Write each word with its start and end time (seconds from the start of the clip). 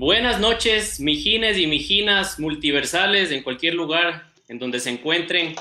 Buenas 0.00 0.38
noches, 0.38 1.00
mijines 1.00 1.58
y 1.58 1.66
mijinas 1.66 2.38
multiversales 2.38 3.32
en 3.32 3.42
cualquier 3.42 3.74
lugar 3.74 4.32
en 4.46 4.60
donde 4.60 4.78
se 4.78 4.90
encuentren. 4.90 5.56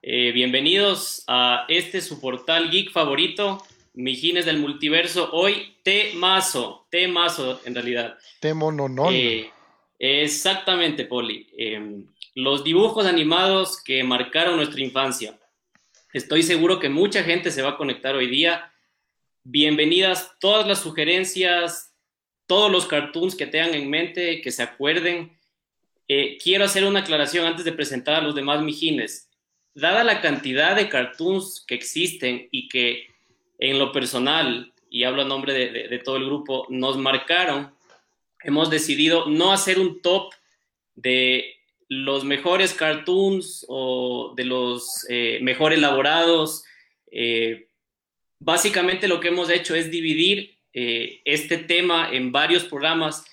Eh, 0.00 0.30
bienvenidos 0.30 1.24
a 1.26 1.64
este 1.66 2.00
su 2.00 2.20
portal 2.20 2.70
geek 2.70 2.92
favorito, 2.92 3.64
Mijines 3.92 4.46
del 4.46 4.60
Multiverso. 4.60 5.28
Hoy 5.32 5.74
temazo, 5.82 6.86
temazo 6.88 7.60
en 7.64 7.74
realidad. 7.74 8.16
Temo 8.38 8.70
no, 8.70 8.88
no. 8.88 9.10
Eh, 9.10 9.50
exactamente, 9.98 11.04
Poli. 11.04 11.48
Em, 11.58 12.06
los 12.36 12.62
dibujos 12.62 13.06
animados 13.06 13.82
que 13.82 14.04
marcaron 14.04 14.54
nuestra 14.54 14.82
infancia. 14.82 15.36
Estoy 16.12 16.44
seguro 16.44 16.78
que 16.78 16.90
mucha 16.90 17.24
gente 17.24 17.50
se 17.50 17.62
va 17.62 17.70
a 17.70 17.76
conectar 17.76 18.14
hoy 18.14 18.28
día. 18.28 18.72
Bienvenidas 19.42 20.30
todas 20.38 20.64
las 20.64 20.78
sugerencias, 20.78 21.93
todos 22.46 22.70
los 22.70 22.86
cartoons 22.86 23.34
que 23.34 23.46
tengan 23.46 23.74
en 23.74 23.90
mente, 23.90 24.40
que 24.40 24.50
se 24.50 24.62
acuerden. 24.62 25.36
Eh, 26.08 26.38
quiero 26.42 26.64
hacer 26.64 26.84
una 26.84 27.00
aclaración 27.00 27.46
antes 27.46 27.64
de 27.64 27.72
presentar 27.72 28.16
a 28.16 28.20
los 28.20 28.34
demás 28.34 28.62
mijines. 28.62 29.30
Dada 29.74 30.04
la 30.04 30.20
cantidad 30.20 30.76
de 30.76 30.88
cartoons 30.88 31.64
que 31.66 31.74
existen 31.74 32.48
y 32.50 32.68
que 32.68 33.08
en 33.58 33.78
lo 33.78 33.92
personal, 33.92 34.72
y 34.90 35.04
hablo 35.04 35.22
a 35.22 35.26
nombre 35.26 35.52
de 35.52 35.98
todo 35.98 36.16
el 36.16 36.26
grupo, 36.26 36.66
nos 36.68 36.96
marcaron, 36.96 37.74
hemos 38.44 38.70
decidido 38.70 39.26
no 39.26 39.52
hacer 39.52 39.78
un 39.80 40.00
top 40.00 40.32
de 40.94 41.56
los 41.88 42.24
mejores 42.24 42.72
cartoons 42.74 43.64
o 43.68 44.32
de 44.36 44.44
los 44.44 45.06
eh, 45.08 45.38
mejor 45.42 45.72
elaborados. 45.72 46.64
Eh, 47.10 47.68
básicamente 48.38 49.08
lo 49.08 49.20
que 49.20 49.28
hemos 49.28 49.50
hecho 49.50 49.74
es 49.74 49.90
dividir 49.90 50.53
eh, 50.74 51.20
este 51.24 51.58
tema 51.58 52.10
en 52.12 52.32
varios 52.32 52.64
programas. 52.64 53.24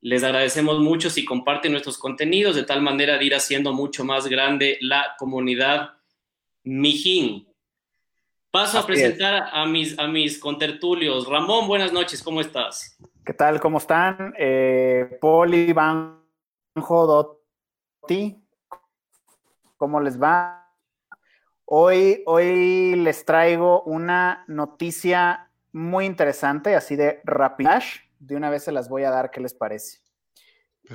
les 0.00 0.22
agradecemos 0.22 0.78
mucho 0.80 1.10
si 1.10 1.24
comparten 1.24 1.72
nuestros 1.72 1.98
contenidos 1.98 2.54
de 2.54 2.64
tal 2.64 2.82
manera 2.82 3.18
de 3.18 3.24
ir 3.24 3.34
haciendo 3.34 3.72
mucho 3.72 4.04
más 4.04 4.26
grande 4.26 4.78
la 4.80 5.14
comunidad 5.18 5.94
Mijín. 6.64 7.48
Paso 8.50 8.78
a 8.78 8.86
presentar 8.86 9.50
a 9.52 9.66
mis, 9.66 9.98
a 9.98 10.06
mis 10.06 10.38
contertulios. 10.38 11.28
Ramón, 11.28 11.68
buenas 11.68 11.92
noches, 11.92 12.22
¿cómo 12.22 12.40
estás? 12.40 12.96
¿Qué 13.24 13.34
tal? 13.34 13.60
¿Cómo 13.60 13.78
están? 13.78 14.34
Eh, 14.38 15.18
Poli, 15.20 15.72
Banjo, 15.72 16.20
Dotti, 17.06 18.42
¿cómo 19.76 20.00
les 20.00 20.20
va? 20.20 20.72
Hoy, 21.64 22.22
hoy 22.26 22.94
les 22.94 23.24
traigo 23.24 23.82
una 23.82 24.44
noticia 24.46 25.50
muy 25.72 26.06
interesante, 26.06 26.76
así 26.76 26.94
de 26.96 27.20
rapidash. 27.24 28.05
De 28.18 28.36
una 28.36 28.50
vez 28.50 28.64
se 28.64 28.72
las 28.72 28.88
voy 28.88 29.04
a 29.04 29.10
dar, 29.10 29.30
¿qué 29.30 29.40
les 29.40 29.54
parece? 29.54 29.98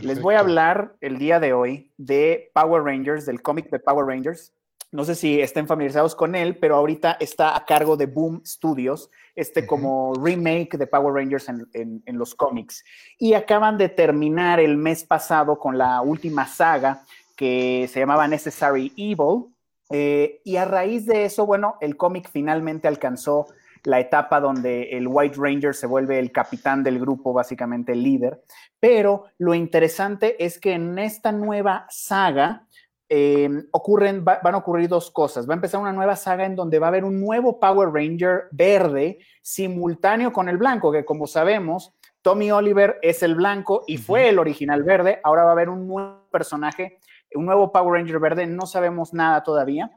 Les 0.02 0.22
voy 0.22 0.36
a 0.36 0.40
hablar 0.40 0.96
el 1.02 1.18
día 1.18 1.40
de 1.40 1.54
hoy 1.54 1.92
de 1.98 2.50
Power 2.54 2.84
Rangers, 2.84 3.26
del 3.26 3.42
cómic 3.42 3.70
de 3.70 3.80
Power 3.80 4.06
Rangers. 4.06 4.54
No 4.92 5.06
sé 5.06 5.16
si 5.16 5.40
estén 5.40 5.68
familiarizados 5.68 6.16
con 6.16 6.36
él, 6.36 6.58
pero 6.58 6.76
ahorita 6.76 7.18
está 7.20 7.56
a 7.56 7.66
cargo 7.66 7.98
de 7.98 8.06
Boom 8.06 8.42
Studios, 8.46 9.10
este 9.36 9.66
como 9.66 10.14
remake 10.16 10.78
de 10.78 10.88
Power 10.88 11.14
Rangers 11.14 11.48
en, 11.50 12.04
en 12.06 12.18
los 12.18 12.36
cómics. 12.36 12.84
Y 13.18 13.34
acaban 13.34 13.78
de 13.78 13.90
terminar 13.90 14.60
el 14.60 14.78
mes 14.78 15.04
pasado 15.04 15.60
con 15.60 15.78
la 15.78 16.02
última 16.02 16.48
saga 16.48 17.04
que 17.36 17.90
se 17.92 18.00
llamaba 18.00 18.28
Necessary 18.28 18.94
Evil, 18.98 19.52
eh, 19.92 20.40
y 20.46 20.56
a 20.56 20.66
raíz 20.66 21.06
de 21.06 21.26
eso, 21.26 21.46
bueno, 21.46 21.76
el 21.82 21.98
cómic 21.98 22.30
finalmente 22.32 22.88
alcanzó 22.88 23.48
la 23.84 24.00
etapa 24.00 24.40
donde 24.40 24.84
el 24.92 25.08
White 25.08 25.38
Ranger 25.38 25.74
se 25.74 25.88
vuelve 25.88 26.20
el 26.20 26.32
capitán 26.32 26.84
del 26.84 27.00
grupo, 27.00 27.34
básicamente 27.34 27.94
el 27.94 28.04
líder. 28.04 28.42
Pero 28.80 29.26
lo 29.38 29.54
interesante 29.54 30.44
es 30.44 30.60
que 30.60 30.74
en 30.74 30.98
esta 31.00 31.32
nueva 31.32 31.86
saga 31.90 32.68
em, 33.10 33.68
ocurren, 33.72 34.24
van 34.24 34.56
a 34.56 34.58
ocurrir 34.58 34.88
dos 34.88 35.12
cosas. 35.12 35.48
Va 35.48 35.54
a 35.54 35.56
empezar 35.56 35.82
una 35.82 35.94
nueva 35.94 36.16
saga 36.16 36.46
en 36.46 36.56
donde 36.56 36.80
va 36.80 36.88
a 36.88 36.90
haber 36.90 37.04
un 37.04 37.20
nuevo 37.20 37.60
Power 37.60 37.90
Ranger 37.92 38.44
verde 38.52 39.20
simultáneo 39.42 40.32
con 40.32 40.50
el 40.50 40.58
blanco, 40.58 40.92
que 40.92 41.06
como 41.06 41.28
sabemos, 41.28 41.94
Tommy 42.22 42.52
Oliver 42.52 43.00
es 43.02 43.24
el 43.24 43.36
blanco 43.36 43.84
y 43.88 43.98
fue 43.98 44.30
el 44.30 44.40
original 44.40 44.84
verde. 44.84 45.20
Ahora 45.24 45.44
va 45.44 45.50
a 45.50 45.54
haber 45.54 45.70
un 45.70 45.88
nuevo 45.88 46.28
personaje 46.32 47.00
un 47.36 47.46
nuevo 47.46 47.72
Power 47.72 48.00
Ranger 48.00 48.20
verde, 48.20 48.48
no 48.48 48.66
sabemos 48.66 49.14
nada 49.14 49.44
todavía. 49.44 49.92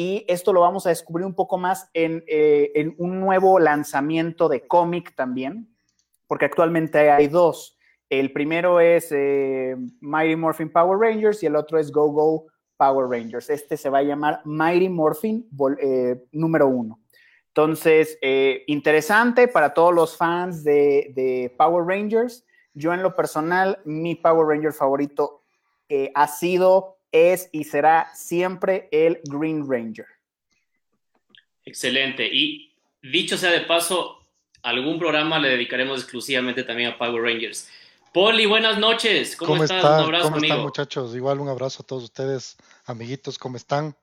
Y 0.00 0.24
esto 0.28 0.52
lo 0.52 0.60
vamos 0.60 0.86
a 0.86 0.90
descubrir 0.90 1.26
un 1.26 1.34
poco 1.34 1.58
más 1.58 1.90
en, 1.92 2.22
eh, 2.28 2.94
un 2.98 3.18
nuevo 3.18 3.58
lanzamiento 3.58 4.48
de 4.48 4.64
cómic 4.64 5.16
también, 5.16 5.74
porque 6.28 6.44
actualmente 6.44 7.10
hay 7.10 7.26
dos. 7.26 7.76
El 8.08 8.32
primero 8.32 8.78
es 8.78 9.08
eh, 9.10 9.74
Mighty 10.00 10.36
Morphin 10.36 10.70
Power 10.70 11.00
Rangers 11.00 11.42
y 11.42 11.46
el 11.46 11.56
otro 11.56 11.80
es 11.80 11.90
Go 11.90 12.12
Go 12.12 12.46
Power 12.76 13.08
Rangers. 13.10 13.50
Este 13.50 13.76
se 13.76 13.90
va 13.90 13.98
a 13.98 14.04
llamar 14.04 14.40
Mighty 14.44 14.88
Morphin 14.88 15.48
eh, 15.80 16.22
número 16.30 16.68
uno. 16.68 17.00
Entonces, 17.48 18.20
interesante 18.68 19.48
para 19.48 19.74
todos 19.74 19.92
los 19.92 20.16
fans 20.16 20.62
de, 20.62 21.52
Power 21.58 21.84
Rangers. 21.84 22.46
Yo 22.72 22.94
en 22.94 23.02
lo 23.02 23.16
personal, 23.16 23.80
mi 23.84 24.14
Power 24.14 24.46
Ranger 24.46 24.72
favorito 24.72 25.42
ha 26.14 26.28
sido, 26.28 26.97
es 27.12 27.48
y 27.52 27.64
será 27.64 28.10
siempre 28.14 28.88
el 28.92 29.20
Green 29.24 29.68
Ranger. 29.68 30.06
Excelente. 31.64 32.26
Y 32.26 32.72
dicho 33.02 33.36
sea 33.36 33.50
de 33.50 33.60
paso, 33.62 34.18
algún 34.62 34.98
programa 34.98 35.38
le 35.38 35.50
dedicaremos 35.50 36.00
exclusivamente 36.00 36.64
también 36.64 36.90
a 36.90 36.98
Power 36.98 37.22
Rangers. 37.22 37.68
Poli, 38.12 38.46
buenas 38.46 38.78
noches. 38.78 39.36
¿Cómo, 39.36 39.62
estás? 39.62 39.84
un 39.84 40.04
abrazo, 40.04 40.30
¿Cómo 40.30 40.42
están, 40.42 40.60
muchachos? 40.60 41.14
Igual 41.14 41.40
un 41.40 41.48
abrazo 41.48 41.82
a 41.82 41.86
todos 41.86 42.04
ustedes, 42.04 42.56
amiguitos, 42.86 43.38
¿cómo 43.38 43.56
están? 43.56 43.94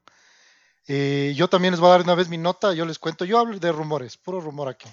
Eh, 0.88 1.33
yo 1.35 1.47
también 1.47 1.71
les 1.71 1.79
voy 1.79 1.88
a 1.88 1.94
dar 1.94 2.01
una 2.01 2.15
vez 2.15 2.29
mi 2.29 2.38
nota, 2.38 2.73
yo 2.73 2.85
les 2.85 2.99
cuento, 2.99 3.25
yo 3.25 3.39
hablo 3.39 3.57
de 3.57 3.71
rumores, 3.71 4.17
puro 4.17 4.39
rumor 4.39 4.69
aquí. 4.69 4.88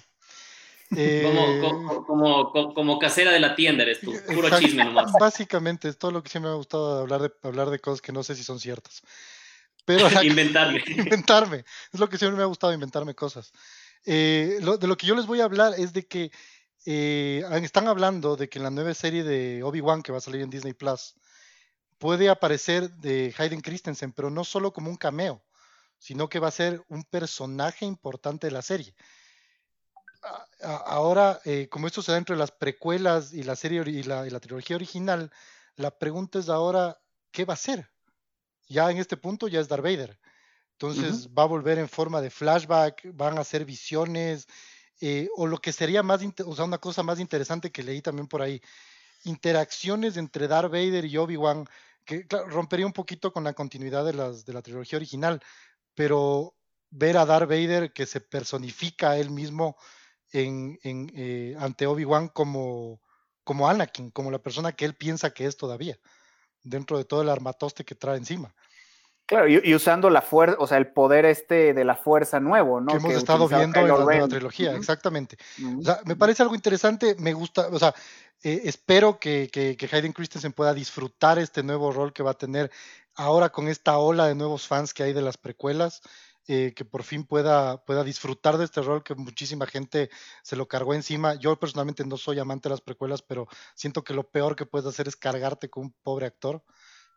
Eh, 0.95 1.61
como, 2.05 2.51
como, 2.73 2.99
casera 2.99 3.31
de 3.31 3.39
la 3.39 3.55
tienda 3.55 3.83
eres 3.83 4.01
tú, 4.01 4.13
puro 4.33 4.49
chisme 4.59 4.83
nomás. 4.85 5.11
Básicamente, 5.19 5.89
es 5.89 5.97
todo 5.97 6.11
lo 6.11 6.23
que 6.23 6.29
siempre 6.29 6.49
me 6.49 6.53
ha 6.53 6.57
gustado 6.57 7.01
hablar 7.01 7.21
de, 7.21 7.31
hablar 7.43 7.69
de 7.69 7.79
cosas 7.79 8.01
que 8.01 8.11
no 8.11 8.23
sé 8.23 8.35
si 8.35 8.43
son 8.43 8.59
ciertas. 8.59 9.01
Pero 9.85 10.07
inventarme. 10.23 10.83
inventarme. 10.87 11.65
Es 11.91 11.99
lo 11.99 12.09
que 12.09 12.17
siempre 12.17 12.37
me 12.37 12.43
ha 12.43 12.47
gustado, 12.47 12.73
inventarme 12.73 13.15
cosas. 13.15 13.51
Eh, 14.05 14.59
de 14.61 14.87
lo 14.87 14.97
que 14.97 15.07
yo 15.07 15.15
les 15.15 15.25
voy 15.25 15.41
a 15.41 15.45
hablar 15.45 15.73
es 15.77 15.93
de 15.93 16.05
que 16.05 16.31
eh, 16.85 17.43
están 17.61 17.87
hablando 17.87 18.35
de 18.35 18.49
que 18.49 18.59
en 18.59 18.63
la 18.63 18.69
nueva 18.69 18.93
serie 18.93 19.23
de 19.23 19.63
Obi-Wan 19.63 20.01
que 20.01 20.11
va 20.11 20.17
a 20.17 20.21
salir 20.21 20.41
en 20.41 20.49
Disney 20.49 20.73
Plus 20.73 21.15
puede 21.97 22.29
aparecer 22.29 22.91
de 22.95 23.33
Hayden 23.37 23.61
Christensen, 23.61 24.11
pero 24.11 24.29
no 24.29 24.43
solo 24.43 24.73
como 24.73 24.89
un 24.89 24.97
cameo, 24.97 25.41
sino 25.99 26.27
que 26.27 26.39
va 26.39 26.49
a 26.49 26.51
ser 26.51 26.83
un 26.89 27.05
personaje 27.05 27.85
importante 27.85 28.47
de 28.47 28.51
la 28.51 28.61
serie 28.61 28.93
ahora, 30.61 31.39
eh, 31.45 31.67
como 31.69 31.87
esto 31.87 32.01
se 32.01 32.11
da 32.11 32.17
entre 32.17 32.35
las 32.35 32.51
precuelas 32.51 33.33
y 33.33 33.43
la 33.43 33.55
serie 33.55 33.83
y 33.85 34.03
la, 34.03 34.39
trilogía 34.39 34.75
original, 34.75 35.31
la 35.75 35.91
pregunta 35.91 36.39
es 36.39 36.49
ahora, 36.49 36.99
¿qué 37.31 37.45
va 37.45 37.53
a 37.53 37.57
ser? 37.57 37.89
Ya 38.67 38.89
en 38.89 38.97
este 38.97 39.17
punto 39.17 39.47
ya 39.47 39.59
es 39.59 39.67
Darth 39.67 39.83
Vader. 39.83 40.19
Entonces 40.73 41.29
va 41.29 41.43
a 41.43 41.47
volver 41.47 41.77
en 41.77 41.87
forma 41.87 42.21
de 42.21 42.29
flashback, 42.29 43.09
van 43.13 43.37
a 43.37 43.41
hacer 43.41 43.63
visiones, 43.63 44.47
eh, 44.99 45.29
o 45.35 45.47
lo 45.47 45.57
que 45.59 45.71
sería 45.71 46.03
más, 46.03 46.21
o 46.45 46.55
sea, 46.55 46.65
una 46.65 46.77
cosa 46.77 47.03
más 47.03 47.19
interesante 47.19 47.71
que 47.71 47.83
leí 47.83 48.01
también 48.01 48.27
por 48.27 48.41
ahí, 48.41 48.61
interacciones 49.23 50.17
entre 50.17 50.47
Darth 50.47 50.71
Vader 50.71 51.05
y 51.05 51.17
Obi-Wan, 51.17 51.67
que 52.05 52.25
rompería 52.47 52.85
un 52.85 52.93
poquito 52.93 53.31
con 53.31 53.43
la 53.43 53.53
continuidad 53.53 54.03
de, 54.05 54.13
las, 54.13 54.45
de 54.45 54.53
la 54.53 54.61
trilogía 54.61 54.97
original, 54.97 55.41
pero 55.93 56.55
ver 56.89 57.17
a 57.17 57.25
Darth 57.25 57.49
Vader 57.49 57.93
que 57.93 58.05
se 58.05 58.21
personifica 58.21 59.11
a 59.11 59.17
él 59.17 59.29
mismo 59.29 59.77
en, 60.33 60.79
eh, 60.83 61.55
ante 61.59 61.87
Obi-Wan 61.87 62.27
como, 62.29 62.99
como 63.43 63.69
Anakin, 63.69 64.11
como 64.11 64.31
la 64.31 64.39
persona 64.39 64.73
que 64.73 64.85
él 64.85 64.95
piensa 64.95 65.31
que 65.31 65.45
es 65.45 65.55
todavía, 65.57 65.97
dentro 66.63 66.97
de 66.97 67.05
todo 67.05 67.21
el 67.21 67.29
armatoste 67.29 67.85
que 67.85 67.95
trae 67.95 68.17
encima. 68.17 68.53
Claro, 69.25 69.47
y, 69.47 69.73
usando 69.73 70.09
la 70.09 70.21
fuerza, 70.21 70.57
o 70.59 70.67
sea, 70.67 70.77
el 70.77 70.87
poder 70.87 71.23
este 71.23 71.73
de 71.73 71.85
la 71.85 71.95
fuerza 71.95 72.41
nuevo, 72.41 72.81
¿no? 72.81 72.87
Que 72.87 72.97
hemos 72.97 73.13
estado 73.13 73.47
viendo 73.47 73.79
en 73.79 73.87
la 73.87 73.97
nueva 73.97 74.27
trilogía, 74.27 74.75
exactamente. 74.75 75.37
O 75.79 75.81
sea, 75.81 76.01
me 76.03 76.17
parece 76.17 76.43
algo 76.43 76.55
interesante, 76.55 77.15
me 77.17 77.31
gusta, 77.31 77.69
o 77.71 77.79
sea, 77.79 77.95
eh, 78.43 78.63
espero 78.65 79.19
que, 79.19 79.49
que, 79.49 79.77
que, 79.77 79.95
Hayden 79.95 80.11
Christensen 80.11 80.51
pueda 80.51 80.73
disfrutar 80.73 81.39
este 81.39 81.63
nuevo 81.63 81.93
rol 81.93 82.11
que 82.11 82.21
va 82.21 82.31
a 82.31 82.37
tener 82.37 82.69
ahora 83.15 83.49
con 83.49 83.69
esta 83.69 83.97
ola 83.97 84.27
de 84.27 84.35
nuevos 84.35 84.67
fans 84.67 84.93
que 84.93 85.03
hay 85.03 85.13
de 85.13 85.21
las 85.21 85.37
precuelas. 85.37 86.01
Eh, 86.49 86.73
que 86.75 86.83
por 86.83 87.03
fin 87.03 87.23
pueda, 87.23 87.85
pueda 87.85 88.03
disfrutar 88.03 88.57
de 88.57 88.65
este 88.65 88.81
rol 88.81 89.01
que 89.01 89.15
muchísima 89.15 89.65
gente 89.65 90.09
se 90.41 90.57
lo 90.57 90.67
cargó 90.67 90.93
encima. 90.93 91.35
Yo 91.35 91.57
personalmente 91.57 92.05
no 92.05 92.17
soy 92.17 92.39
amante 92.39 92.67
de 92.67 92.73
las 92.73 92.81
precuelas, 92.81 93.21
pero 93.21 93.47
siento 93.75 94.03
que 94.03 94.13
lo 94.13 94.29
peor 94.29 94.57
que 94.57 94.65
puedes 94.65 94.85
hacer 94.85 95.07
es 95.07 95.15
cargarte 95.15 95.69
con 95.69 95.83
un 95.83 95.95
pobre 96.03 96.25
actor. 96.25 96.61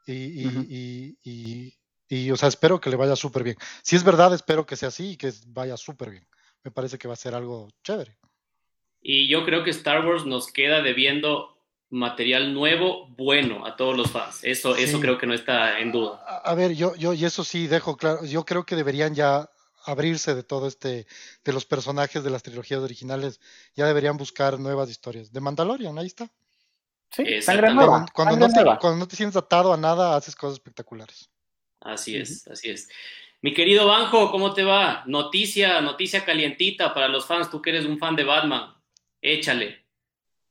Y, 0.06 1.16
y, 1.24 1.74
y, 2.08 2.30
o 2.30 2.36
sea, 2.36 2.48
espero 2.48 2.80
que 2.80 2.90
le 2.90 2.94
vaya 2.94 3.16
súper 3.16 3.42
bien. 3.42 3.56
Si 3.82 3.96
es 3.96 4.04
verdad, 4.04 4.32
espero 4.32 4.64
que 4.64 4.76
sea 4.76 4.88
así 4.88 5.10
y 5.10 5.16
que 5.16 5.32
vaya 5.48 5.76
súper 5.76 6.10
bien. 6.10 6.28
Me 6.62 6.70
parece 6.70 6.96
que 6.96 7.08
va 7.08 7.14
a 7.14 7.16
ser 7.16 7.34
algo 7.34 7.68
chévere. 7.82 8.16
Y 9.00 9.28
yo 9.28 9.44
creo 9.44 9.64
que 9.64 9.70
Star 9.70 10.06
Wars 10.06 10.24
nos 10.24 10.52
queda 10.52 10.82
debiendo 10.82 11.55
material 11.90 12.52
nuevo, 12.52 13.08
bueno 13.10 13.66
a 13.66 13.76
todos 13.76 13.96
los 13.96 14.10
fans. 14.10 14.40
Eso, 14.42 14.76
eso 14.76 15.00
creo 15.00 15.18
que 15.18 15.26
no 15.26 15.34
está 15.34 15.78
en 15.80 15.92
duda. 15.92 16.22
A, 16.44 16.54
ver, 16.54 16.74
yo, 16.74 16.94
yo, 16.96 17.12
y 17.14 17.24
eso 17.24 17.44
sí 17.44 17.66
dejo 17.66 17.96
claro, 17.96 18.24
yo 18.24 18.44
creo 18.44 18.64
que 18.64 18.76
deberían 18.76 19.14
ya 19.14 19.48
abrirse 19.84 20.34
de 20.34 20.42
todo 20.42 20.66
este, 20.66 21.06
de 21.44 21.52
los 21.52 21.64
personajes 21.64 22.24
de 22.24 22.30
las 22.30 22.42
trilogías 22.42 22.80
originales, 22.80 23.40
ya 23.74 23.86
deberían 23.86 24.16
buscar 24.16 24.58
nuevas 24.58 24.90
historias. 24.90 25.32
De 25.32 25.40
Mandalorian, 25.40 25.96
ahí 25.98 26.06
está. 26.06 26.30
Sí, 27.12 27.24
Cuando, 27.44 28.06
cuando, 28.12 28.36
no 28.36 28.48
te, 28.48 28.64
cuando, 28.80 28.96
no 28.96 29.08
te, 29.08 29.14
sientes 29.14 29.36
atado 29.36 29.72
a 29.72 29.76
nada, 29.76 30.16
haces 30.16 30.34
cosas 30.34 30.54
espectaculares. 30.54 31.30
Así 31.80 32.16
es, 32.16 32.46
así 32.48 32.68
es. 32.68 32.88
Mi 33.42 33.54
querido 33.54 33.86
Banjo, 33.86 34.32
¿cómo 34.32 34.52
te 34.52 34.64
va? 34.64 35.04
Noticia, 35.06 35.80
noticia 35.80 36.24
calientita 36.24 36.92
para 36.92 37.06
los 37.06 37.26
fans. 37.26 37.48
Tú 37.48 37.62
que 37.62 37.70
eres 37.70 37.84
un 37.84 37.98
fan 37.98 38.16
de 38.16 38.24
Batman. 38.24 38.74
Échale. 39.22 39.85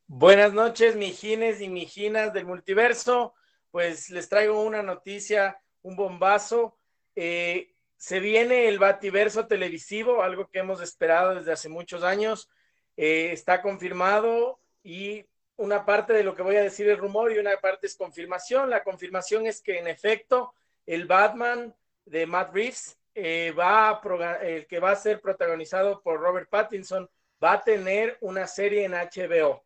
Buenas 0.07 0.54
noches, 0.54 0.96
mijines 0.96 1.62
y 1.62 1.68
mijinas 1.68 2.31
del 2.31 2.46
multiverso. 2.46 3.34
Pues 3.72 4.12
les 4.12 4.30
traigo 4.30 4.62
una 4.62 4.84
noticia, 4.84 5.60
un 5.81 5.96
bombazo. 5.96 6.78
Eh, 7.16 7.74
se 7.98 8.19
viene 8.19 8.68
el 8.68 8.78
Bativerso 8.78 9.48
televisivo, 9.48 10.22
algo 10.22 10.48
que 10.52 10.60
hemos 10.60 10.80
esperado 10.80 11.34
desde 11.34 11.54
hace 11.54 11.69
muchos 11.69 12.04
años. 12.04 12.50
Eh, 12.96 13.31
está 13.31 13.63
confirmado 13.63 14.60
y 14.84 15.25
una 15.57 15.86
parte 15.86 16.13
de 16.13 16.24
lo 16.24 16.36
que 16.36 16.44
voy 16.44 16.58
a 16.58 16.62
decir 16.63 16.88
es 16.88 17.00
rumor 17.00 17.31
y 17.31 17.40
una 17.40 17.58
parte 17.58 17.88
es 17.88 17.96
confirmación. 17.96 18.69
La 18.69 18.84
confirmación 18.84 19.48
es 19.48 19.60
que 19.60 19.80
en 19.80 19.88
efecto 19.88 20.54
el 20.86 21.08
Batman 21.08 21.75
de 22.06 22.28
Matt 22.28 22.54
Reeves 22.54 23.00
eh, 23.16 23.51
va 23.58 24.00
el 24.44 24.68
que 24.68 24.80
va 24.80 24.92
a 24.92 24.96
ser 24.96 25.19
protagonizado 25.19 26.00
por 26.04 26.19
Robert 26.19 26.48
Pattinson 26.48 27.10
va 27.44 27.54
a 27.54 27.63
tener 27.63 28.19
una 28.22 28.46
serie 28.46 28.86
en 28.86 28.94
HBO. 28.94 29.65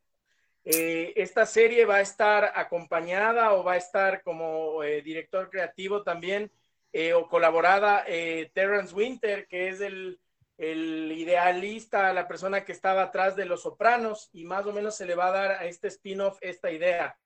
Eh, 0.66 1.14
esta 1.16 1.46
serie 1.46 1.86
va 1.86 1.96
a 1.96 2.02
estar 2.02 2.52
acompañada 2.56 3.54
o 3.54 3.64
va 3.64 3.74
a 3.74 3.78
estar 3.78 4.22
como 4.24 4.84
eh, 4.84 5.02
director 5.02 5.50
creativo 5.50 6.04
también 6.04 6.52
eh, 6.92 7.14
o 7.14 7.28
colaborada 7.28 8.06
Terrence 8.54 8.94
Winter, 8.94 9.48
que 9.48 9.70
es 9.70 9.82
el, 9.82 10.20
el, 10.58 11.12
idealista, 11.12 12.14
la 12.14 12.28
persona 12.28 12.66
que 12.66 12.72
estaba 12.72 13.04
atrás 13.04 13.36
de 13.36 13.46
Los 13.46 13.64
Sopranos, 13.64 14.30
y 14.34 14.44
más 14.46 14.66
o 14.66 14.74
menos 14.74 14.96
se 14.96 15.06
le 15.06 15.16
va 15.16 15.28
a 15.28 15.32
dar 15.32 15.52
a 15.52 15.66
este 15.66 15.88
spin-off 15.88 16.38
esta 16.42 16.72
idea. 16.72 17.18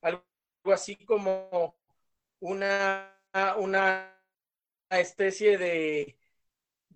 Algo 0.00 0.22
así 0.72 0.96
como 1.04 1.76
una, 2.40 3.16
una 3.58 4.16
especie 4.90 5.58
de, 5.58 6.19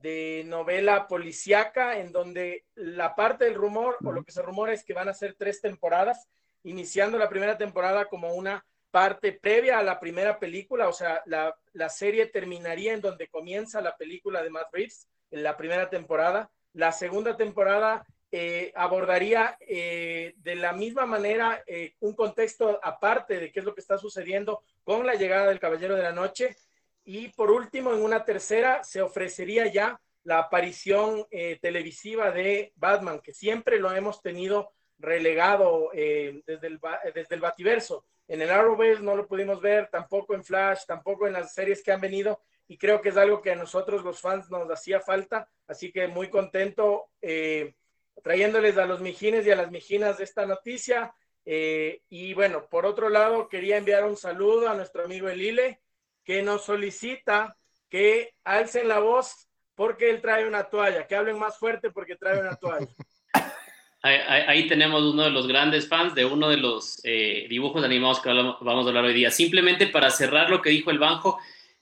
de 0.05 0.43
novela 0.45 1.09
policíaca 1.09 1.99
en 1.99 2.13
donde 2.13 2.67
la 2.75 3.15
parte 3.15 3.47
del 3.47 3.55
rumor 3.55 3.97
o 4.05 4.13
lo 4.13 4.23
que 4.23 4.33
se 4.33 4.43
rumora 4.43 4.75
es 4.75 4.85
que 4.85 4.93
van 4.93 5.09
a 5.09 5.15
ser 5.15 5.35
tres 5.35 5.63
temporadas, 5.63 6.29
iniciando 6.63 7.17
la 7.17 7.31
primera 7.31 7.57
temporada 7.57 8.05
como 8.05 8.35
una 8.35 8.67
parte 8.91 9.33
previa 9.33 9.79
a 9.79 9.83
la 9.83 9.99
primera 9.99 10.39
película, 10.39 10.89
o 10.89 10.93
sea, 10.93 11.23
la, 11.25 11.57
serie 11.89 12.27
terminaría 12.27 12.93
en 12.93 13.01
donde 13.01 13.29
comienza 13.29 13.81
la 13.81 13.97
película 13.97 14.43
de 14.43 14.51
Matt 14.51 14.75
Reeves, 14.75 15.09
en 15.31 15.43
la 15.43 15.57
primera 15.57 15.89
temporada. 15.89 16.51
La 16.75 16.93
segunda 16.93 17.39
temporada 17.39 18.07
eh, 18.31 18.73
abordaría 18.77 19.57
eh, 19.59 20.35
de 20.37 20.55
la 20.57 20.75
misma 20.75 21.07
manera 21.07 21.65
eh, 21.67 21.95
un 22.01 22.15
contexto 22.15 22.79
aparte 22.83 23.41
de 23.41 23.51
qué 23.51 23.61
es 23.61 23.65
lo 23.65 23.75
que 23.75 23.81
está 23.81 23.97
sucediendo 23.97 24.63
con 24.83 25.07
la 25.07 25.15
llegada 25.15 25.47
del 25.47 25.61
Caballero 25.61 25.97
de 25.97 26.03
la 26.03 26.13
Noche 26.13 26.57
y 27.05 27.29
por 27.29 27.51
último, 27.51 27.93
en 27.93 28.03
una 28.03 28.25
tercera, 28.25 28.83
se 28.83 29.03
ofrecería 29.03 29.67
ya 29.67 30.01
la 30.25 30.39
aparición 30.39 31.27
eh, 31.31 31.59
televisiva 31.61 32.31
de 32.31 32.73
Batman, 32.77 33.21
que 33.21 33.35
siempre 33.35 33.79
lo 33.79 33.95
hemos 33.95 34.23
tenido 34.23 34.73
relegado 34.99 35.91
eh, 35.93 36.43
desde, 36.47 36.67
el, 36.67 36.81
desde 37.15 37.35
el 37.35 37.41
Bativerso. 37.43 38.07
En 38.27 38.41
el 38.41 38.51
Arrowverse 38.51 39.03
no 39.03 39.17
lo 39.17 39.27
pudimos 39.27 39.61
ver, 39.61 39.89
tampoco 39.89 40.35
en 40.35 40.45
Flash, 40.45 40.87
tampoco 40.87 41.27
en 41.27 41.35
las 41.35 41.53
series 41.53 41.83
que 41.83 41.93
han 41.93 42.01
venido, 42.01 42.41
y 42.67 42.79
creo 42.79 43.03
que 43.03 43.11
es 43.11 43.19
algo 43.19 43.43
que 43.43 43.53
a 43.53 43.57
nosotros 43.57 44.03
los 44.03 44.21
fans 44.23 44.51
nos 44.51 44.71
hacía 44.71 45.01
falta, 45.01 45.47
así 45.67 45.93
que 45.93 46.09
muy 46.09 46.31
contento 46.31 47.11
eh, 47.21 47.75
trayéndoles 48.23 48.79
a 48.79 48.87
los 48.87 49.03
mijines 49.03 49.47
y 49.47 49.51
a 49.51 49.57
las 49.57 49.71
mijinas 49.71 50.21
esta 50.21 50.47
noticia. 50.47 51.15
y 51.45 52.33
bueno, 52.33 52.67
por 52.71 52.87
otro 52.87 53.11
lado, 53.11 53.51
quería 53.51 53.77
enviar 53.77 54.05
un 54.05 54.17
saludo 54.17 54.71
a 54.71 54.75
nuestro 54.75 55.05
amigo 55.05 55.29
Elile, 55.29 55.84
que 56.25 56.43
nos 56.43 56.65
solicita 56.65 57.57
que 57.89 58.31
alcen 58.45 58.89
la 58.89 58.99
voz 58.99 59.49
porque 59.75 60.11
él 60.11 60.21
trae 60.21 60.47
una 60.47 60.65
toalla, 60.65 61.07
que 61.07 61.17
hablen 61.17 61.39
más 61.39 61.59
fuerte 61.59 61.91
porque 61.91 62.17
trae 62.17 62.41
una 62.41 62.57
toalla. 62.57 62.89
Ahí, 64.03 64.69
tenemos 64.69 65.03
uno 65.03 65.23
de 65.23 65.31
los 65.31 65.49
grandes 65.49 65.89
fans 65.89 66.15
de 66.15 66.27
uno 66.27 66.51
de 66.51 66.59
los 66.59 67.01
eh, 67.05 67.47
dibujos 67.49 67.83
animados 67.83 68.21
que 68.21 68.29
vamos 68.29 68.85
a 68.85 68.89
hablar 68.89 69.05
hoy 69.05 69.15
día. 69.15 69.31
Simplemente 69.31 69.87
para 69.87 70.11
cerrar 70.11 70.51
lo 70.51 70.61
que 70.61 70.69
dijo 70.69 70.91
el 70.91 70.99
Banjo, 70.99 71.39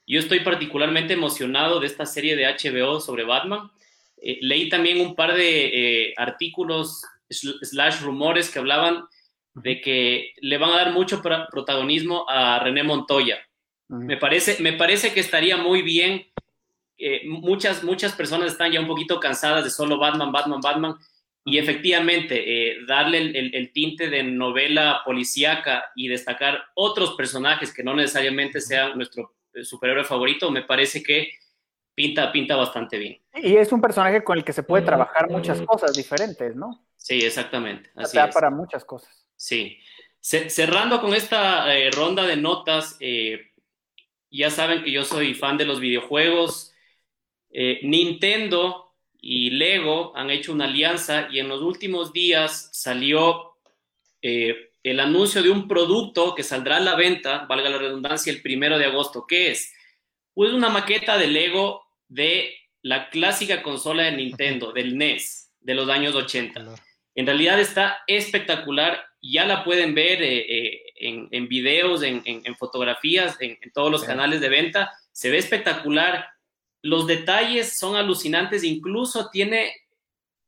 yo 0.06 0.20
estoy 0.20 0.38
particularmente 0.38 1.14
emocionado 1.14 1.80
de 1.80 1.88
esta 1.88 2.06
serie 2.06 2.36
de 2.36 2.46
HBO 2.46 3.00
sobre 3.00 3.24
Batman. 3.24 3.72
Eh, 4.18 4.38
leí 4.40 4.68
también 4.68 5.00
un 5.00 5.16
par 5.16 5.34
de 5.34 6.10
eh, 6.10 6.14
artículos 6.16 7.02
slash 7.28 8.02
rumores 8.02 8.50
que 8.50 8.60
hablaban 8.60 9.02
de 9.54 9.80
que 9.80 10.32
le 10.40 10.58
van 10.58 10.70
a 10.70 10.76
dar 10.76 10.92
mucho 10.92 11.20
protagonismo 11.22 12.24
a 12.28 12.60
René 12.60 12.84
Montoya, 12.84 13.38
me 13.98 14.16
parece, 14.16 14.62
me 14.62 14.72
parece 14.72 15.12
que 15.12 15.20
estaría 15.20 15.56
muy 15.56 15.82
bien. 15.82 16.26
Eh, 16.96 17.22
muchas, 17.26 17.84
muchas 17.84 18.12
personas 18.12 18.52
están 18.52 18.72
ya 18.72 18.80
un 18.80 18.86
poquito 18.86 19.20
cansadas 19.20 19.64
de 19.64 19.70
solo 19.70 19.98
Batman, 19.98 20.32
Batman, 20.32 20.60
Batman. 20.60 20.94
Y 21.44 21.58
efectivamente, 21.58 22.70
eh, 22.70 22.78
darle 22.86 23.18
el, 23.18 23.72
tinte 23.72 24.08
de 24.08 24.22
novela 24.22 25.00
policíaca 25.04 25.90
y 25.96 26.08
destacar 26.08 26.62
otros 26.74 27.14
personajes 27.14 27.74
que 27.74 27.82
no 27.82 27.94
necesariamente 27.94 28.60
sean 28.60 28.96
nuestro 28.96 29.34
eh, 29.52 29.64
superhéroe 29.64 30.04
favorito, 30.04 30.50
me 30.52 30.62
parece 30.62 31.02
que 31.02 31.30
pinta, 31.94 32.30
pinta 32.30 32.54
bastante 32.54 32.96
bien. 32.96 33.20
Y 33.34 33.56
es 33.56 33.72
un 33.72 33.80
personaje 33.80 34.22
con 34.22 34.38
el 34.38 34.44
que 34.44 34.52
se 34.52 34.62
puede 34.62 34.84
trabajar 34.84 35.28
muchas 35.28 35.60
cosas 35.62 35.94
diferentes, 35.94 36.54
¿no? 36.54 36.86
Sí, 36.96 37.20
exactamente. 37.20 37.90
Así 37.96 38.16
es. 38.16 38.32
para 38.32 38.48
muchas 38.48 38.84
cosas. 38.84 39.26
Sí. 39.36 39.76
cerrando 40.20 41.00
con 41.00 41.12
esta 41.14 41.66
ronda 41.90 42.24
de 42.24 42.36
notas, 42.36 42.96
ya 44.32 44.50
saben 44.50 44.82
que 44.82 44.90
yo 44.90 45.04
soy 45.04 45.34
fan 45.34 45.58
de 45.58 45.66
los 45.66 45.78
videojuegos. 45.78 46.72
Eh, 47.50 47.80
Nintendo 47.82 48.94
y 49.20 49.50
Lego 49.50 50.16
han 50.16 50.30
hecho 50.30 50.52
una 50.52 50.64
alianza 50.64 51.28
y 51.30 51.38
en 51.38 51.48
los 51.48 51.60
últimos 51.60 52.12
días 52.12 52.70
salió 52.72 53.52
eh, 54.22 54.70
el 54.82 55.00
anuncio 55.00 55.42
de 55.42 55.50
un 55.50 55.68
producto 55.68 56.34
que 56.34 56.42
saldrá 56.42 56.78
a 56.78 56.80
la 56.80 56.96
venta, 56.96 57.44
valga 57.46 57.68
la 57.68 57.78
redundancia, 57.78 58.32
el 58.32 58.42
primero 58.42 58.78
de 58.78 58.86
agosto. 58.86 59.26
¿Qué 59.28 59.50
es? 59.50 59.72
Pues 60.34 60.52
una 60.52 60.70
maqueta 60.70 61.18
de 61.18 61.28
Lego 61.28 61.82
de 62.08 62.54
la 62.80 63.10
clásica 63.10 63.62
consola 63.62 64.04
de 64.04 64.12
Nintendo, 64.12 64.72
del 64.72 64.96
NES, 64.96 65.52
de 65.60 65.74
los 65.74 65.88
años 65.88 66.14
80. 66.14 66.74
En 67.14 67.26
realidad 67.26 67.60
está 67.60 68.02
espectacular, 68.06 69.04
ya 69.20 69.44
la 69.44 69.62
pueden 69.62 69.94
ver 69.94 70.22
eh, 70.22 70.91
en, 71.02 71.48
videos, 71.48 72.02
en, 72.02 72.56
fotografías, 72.56 73.36
en, 73.40 73.58
todos 73.72 73.90
los 73.90 74.04
canales 74.04 74.40
de 74.40 74.48
venta. 74.48 74.92
Se 75.12 75.30
ve 75.30 75.38
espectacular. 75.38 76.26
Los 76.82 77.06
detalles 77.06 77.78
son 77.78 77.96
alucinantes. 77.96 78.64
Incluso 78.64 79.28
tiene, 79.30 79.72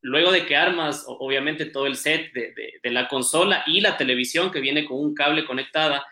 luego 0.01 0.31
de 0.31 0.45
que 0.45 0.55
armas, 0.55 1.05
obviamente, 1.07 1.65
todo 1.65 1.87
el 1.87 1.97
set 1.97 2.31
de, 2.33 2.91
la 2.91 3.07
consola 3.07 3.63
y 3.67 3.81
la 3.81 3.97
televisión 3.97 4.51
que 4.51 4.61
viene 4.61 4.85
con 4.85 4.99
un 4.99 5.13
cable 5.13 5.45
conectada, 5.45 6.05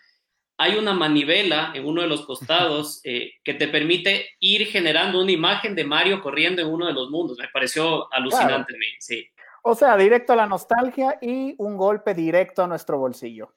hay 0.58 0.76
una 0.76 0.94
manivela 0.94 1.72
en 1.74 1.86
uno 1.86 2.02
de 2.02 2.08
los 2.08 2.26
costados 2.26 3.02
eh, 3.06 3.34
que 3.44 3.54
te 3.54 3.68
permite 3.68 4.30
ir 4.40 4.68
generando 4.68 5.22
una 5.22 5.32
imagen 5.32 5.74
de 5.74 5.84
Mario 5.84 6.22
corriendo 6.22 6.62
en 6.62 6.68
uno 6.68 6.86
de 6.86 6.94
los 6.94 7.10
mundos. 7.10 7.38
Me 7.38 7.48
pareció 7.48 8.14
alucinante. 8.14 8.74
Sí. 9.00 9.28
O 9.66 9.76
sea, 9.76 9.96
directo 9.96 10.34
a 10.34 10.36
la 10.36 10.46
nostalgia 10.46 11.18
y 11.22 11.56
un 11.58 11.78
golpe 11.78 12.14
directo 12.14 12.64
a 12.64 12.68
nuestro 12.68 13.00
bolsillo. 13.00 13.54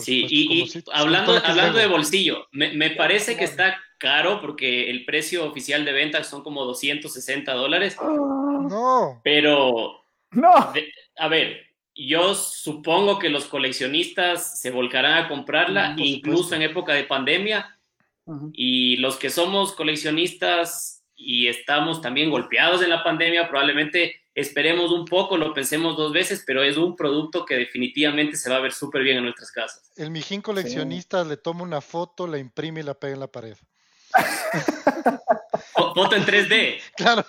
Sí, 0.00 0.26
y, 0.28 0.84
hablando, 0.92 1.40
hablando 1.44 1.78
de 1.78 1.86
bolsillo, 1.86 2.48
me, 2.52 2.90
parece 2.90 3.36
que 3.36 3.44
está 3.44 3.78
caro 3.98 4.40
porque 4.40 4.90
el 4.90 5.04
precio 5.04 5.44
oficial 5.44 5.84
de 5.84 5.92
venta 5.92 6.24
son 6.24 6.42
como 6.42 6.64
260 6.64 7.52
dólares. 7.52 7.96
No. 8.00 9.20
Pero, 9.22 10.04
no. 10.30 10.52
a 11.16 11.28
ver, 11.28 11.66
yo 11.94 12.34
supongo 12.34 13.18
que 13.18 13.28
los 13.28 13.44
coleccionistas 13.44 14.60
se 14.60 14.70
volcarán 14.70 15.24
a 15.24 15.28
comprarla, 15.28 15.94
incluso 15.98 16.54
en 16.54 16.62
época 16.62 16.94
de 16.94 17.04
pandemia. 17.04 17.78
Y 18.52 18.96
los 18.96 19.16
que 19.16 19.30
somos 19.30 19.72
coleccionistas 19.72 21.04
y 21.14 21.48
estamos 21.48 22.00
también 22.00 22.30
golpeados 22.30 22.82
en 22.82 22.90
la 22.90 23.04
pandemia, 23.04 23.48
probablemente 23.48 24.21
esperemos 24.34 24.90
un 24.90 25.04
poco, 25.04 25.36
lo 25.36 25.52
pensemos 25.52 25.96
dos 25.96 26.12
veces, 26.12 26.42
pero 26.46 26.62
es 26.62 26.76
un 26.76 26.96
producto 26.96 27.44
que 27.44 27.54
definitivamente 27.56 28.36
se 28.36 28.50
va 28.50 28.56
a 28.56 28.60
ver 28.60 28.72
súper 28.72 29.02
bien 29.02 29.18
en 29.18 29.24
nuestras 29.24 29.50
casas. 29.50 29.90
El 29.96 30.10
mijín 30.10 30.40
coleccionista 30.40 31.24
le 31.24 31.36
toma 31.36 31.62
una 31.62 31.80
foto, 31.80 32.26
la 32.26 32.38
imprime 32.38 32.80
y 32.80 32.84
la 32.84 32.94
pega 32.94 33.14
en 33.14 33.20
la 33.20 33.28
pared. 33.28 33.56
foto 35.94 36.16
en 36.16 36.24
3D. 36.24 36.80
Claro, 36.96 37.24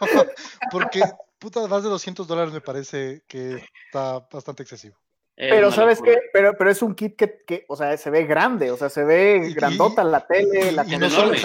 porque 0.71 1.01
puta, 1.39 1.67
más 1.67 1.83
de 1.83 1.89
200 1.89 2.27
dólares 2.27 2.53
me 2.53 2.61
parece 2.61 3.23
que 3.27 3.63
está 3.85 4.25
bastante 4.31 4.63
excesivo. 4.63 4.97
pero 5.35 5.71
sabes 5.71 6.01
qué, 6.01 6.17
pero, 6.31 6.53
pero 6.57 6.69
es 6.69 6.81
un 6.81 6.95
kit 6.95 7.15
que, 7.17 7.65
o 7.67 7.75
sea, 7.75 7.97
se 7.97 8.09
ve 8.09 8.23
grande, 8.23 8.71
o 8.71 8.77
sea, 8.77 8.89
se 8.89 9.03
ve 9.03 9.51
grandota 9.53 10.03
la 10.03 10.25
tele, 10.25 10.71
la 10.71 10.85
y, 10.85 10.97
no 10.97 11.09
solo, 11.09 11.33
y 11.35 11.41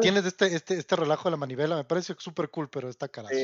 tienes 0.00 0.26
este, 0.26 0.54
este, 0.54 0.74
este 0.74 0.96
relajo 0.96 1.24
de 1.24 1.30
la 1.32 1.36
manivela, 1.36 1.76
me 1.76 1.84
parece 1.84 2.14
súper 2.18 2.50
cool, 2.50 2.68
pero 2.68 2.88
está 2.88 3.08
carazo. 3.08 3.34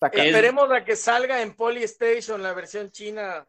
Esperemos 0.00 0.70
a 0.70 0.84
que 0.84 0.96
salga 0.96 1.42
en 1.42 1.54
Polystation 1.54 2.42
la 2.42 2.52
versión 2.52 2.90
china. 2.90 3.46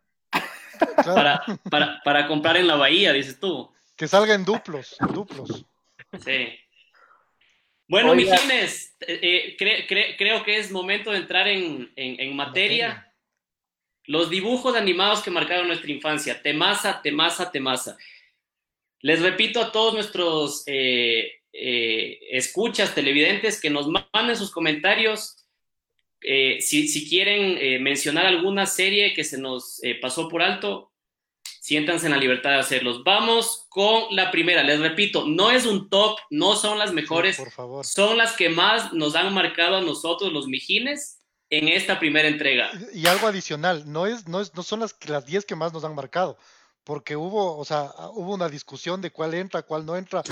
Para, 0.96 1.44
para, 1.70 2.02
para, 2.04 2.28
comprar 2.28 2.58
en 2.58 2.68
la 2.68 2.76
bahía, 2.76 3.14
dices 3.14 3.40
tú. 3.40 3.72
Que 3.96 4.08
salga 4.08 4.34
en 4.34 4.46
duplos, 4.46 4.96
en 5.00 5.08
duplos. 5.14 5.66
Sí. 6.24 6.58
Bueno, 7.90 8.14
Mijines, 8.14 8.96
eh, 9.00 9.56
eh, 9.60 10.16
creo 10.18 10.44
que 10.44 10.58
es 10.58 10.72
momento 10.72 11.12
de 11.12 11.18
entrar 11.18 11.48
en, 11.48 12.36
materia. 12.36 13.12
Los 14.06 14.30
dibujos 14.30 14.76
animados 14.76 15.22
que 15.24 15.32
marcaron 15.32 15.68
nuestra 15.68 15.92
infancia. 15.92 16.42
Temasa, 16.42 17.02
temasa, 17.02 17.52
temasa. 17.52 17.98
Les 19.02 19.22
repito 19.22 19.60
a 19.60 19.72
todos 19.72 19.96
nuestros 19.96 20.64
eh, 20.68 21.42
escuchas, 21.52 22.94
televidentes, 22.94 23.60
que 23.60 23.72
nos 23.72 23.88
manden 24.14 24.36
sus 24.36 24.52
comentarios. 24.52 25.39
Si, 26.22 26.88
si, 26.88 27.08
quieren 27.08 27.82
mencionar 27.82 28.26
alguna 28.26 28.66
serie 28.66 29.14
que 29.14 29.24
se 29.24 29.38
nos 29.38 29.80
pasó 30.02 30.28
por 30.28 30.42
alto, 30.42 30.90
siéntanse 31.70 32.08
en 32.08 32.14
la 32.14 32.18
libertad 32.18 32.50
de 32.50 32.58
hacerlos. 32.58 33.04
Vamos 33.04 33.68
con 33.70 34.16
la 34.16 34.32
primera. 34.32 34.64
Les 34.64 34.80
repito, 34.80 35.26
no 35.28 35.52
es 35.52 35.66
un 35.66 35.90
top, 35.90 36.18
no 36.32 36.56
son 36.56 36.80
las 36.80 36.94
mejores, 36.94 37.38
por 37.38 37.52
favor. 37.52 37.86
son 37.86 38.18
las 38.18 38.36
que 38.36 38.50
más 38.50 38.92
nos 38.94 39.16
han 39.16 39.34
marcado 39.34 39.78
a 39.78 39.82
nosotros 39.82 40.34
los 40.34 40.48
mijines 40.48 41.20
en 41.50 41.68
esta 41.68 42.00
primera 42.00 42.28
entrega. 42.28 42.72
Y 42.94 43.06
algo 43.08 43.28
adicional, 43.28 43.84
no 43.86 44.06
es, 44.06 44.28
no 44.28 44.42
es, 44.42 44.54
no 44.56 44.64
son 44.64 44.80
las 44.80 44.96
las 45.08 45.26
10 45.26 45.46
que 45.46 45.56
más 45.56 45.74
nos 45.74 45.84
han 45.84 45.96
marcado, 45.96 46.38
porque 46.84 47.16
hubo, 47.16 47.58
o 47.58 47.66
sea, 47.66 47.92
hubo 48.14 48.34
una 48.34 48.50
discusión 48.50 49.02
de 49.02 49.12
cuál 49.12 49.34
entra, 49.34 49.64
cuál 49.64 49.86
no 49.86 49.96
entra. 49.96 50.24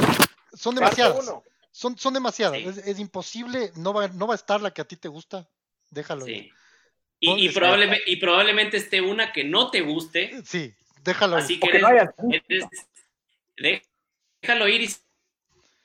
Son 0.53 0.75
demasiadas. 0.75 1.33
Son, 1.71 1.95
son 1.95 2.13
demasiadas. 2.15 2.57
Es, 2.77 2.97
imposible, 2.97 3.71
no 3.75 3.93
va, 3.93 4.07
no 4.07 4.25
va 4.25 4.33
a 4.33 4.37
estar 4.37 4.59
la 4.59 4.71
que 4.71 4.81
a 4.81 4.85
ti 4.85 4.95
te 4.95 5.07
gusta. 5.07 5.47
Déjalo. 5.91 6.25
Sí. 6.25 6.51
Y, 7.19 7.47
y, 7.47 7.49
probablemente, 7.49 8.03
y 8.05 8.15
probablemente 8.17 8.77
esté 8.77 9.01
una 9.01 9.31
que 9.31 9.43
no 9.43 9.71
te 9.71 9.81
guste. 9.81 10.41
Sí, 10.45 10.75
Déjalo 11.07 11.37
Así 11.37 11.57
que 11.57 11.71
déjalo 14.41 14.67
ir 14.67 14.81
y 14.81 14.89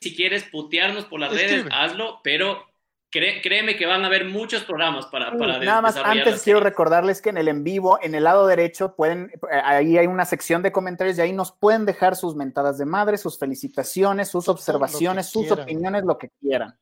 si 0.00 0.16
quieres 0.16 0.42
putearnos 0.42 1.04
por 1.04 1.20
las 1.20 1.32
redes, 1.32 1.64
hazlo, 1.70 2.20
pero 2.24 2.66
créeme 3.08 3.76
que 3.76 3.86
van 3.86 4.02
a 4.02 4.08
haber 4.08 4.24
muchos 4.24 4.64
programas 4.64 5.06
para, 5.06 5.30
para 5.38 5.60
Nada 5.60 5.80
más, 5.80 5.96
antes 5.96 6.42
quiero 6.42 6.58
recordarles 6.58 7.22
que 7.22 7.28
en 7.28 7.36
el 7.36 7.46
en 7.46 7.62
vivo, 7.62 8.00
en 8.02 8.16
el 8.16 8.24
lado 8.24 8.48
derecho, 8.48 8.96
pueden, 8.96 9.30
ahí 9.62 9.96
hay 9.96 10.08
una 10.08 10.24
sección 10.24 10.60
de 10.60 10.72
comentarios 10.72 11.18
y 11.18 11.20
ahí 11.20 11.32
nos 11.32 11.52
pueden 11.52 11.86
dejar 11.86 12.16
sus 12.16 12.34
mentadas 12.34 12.78
de 12.78 12.84
madre, 12.84 13.16
sus 13.16 13.38
felicitaciones, 13.38 14.28
sus 14.28 14.48
observaciones, 14.48 15.26
sus 15.26 15.52
opiniones, 15.52 16.02
lo 16.02 16.18
que 16.18 16.30
quieran. 16.40 16.76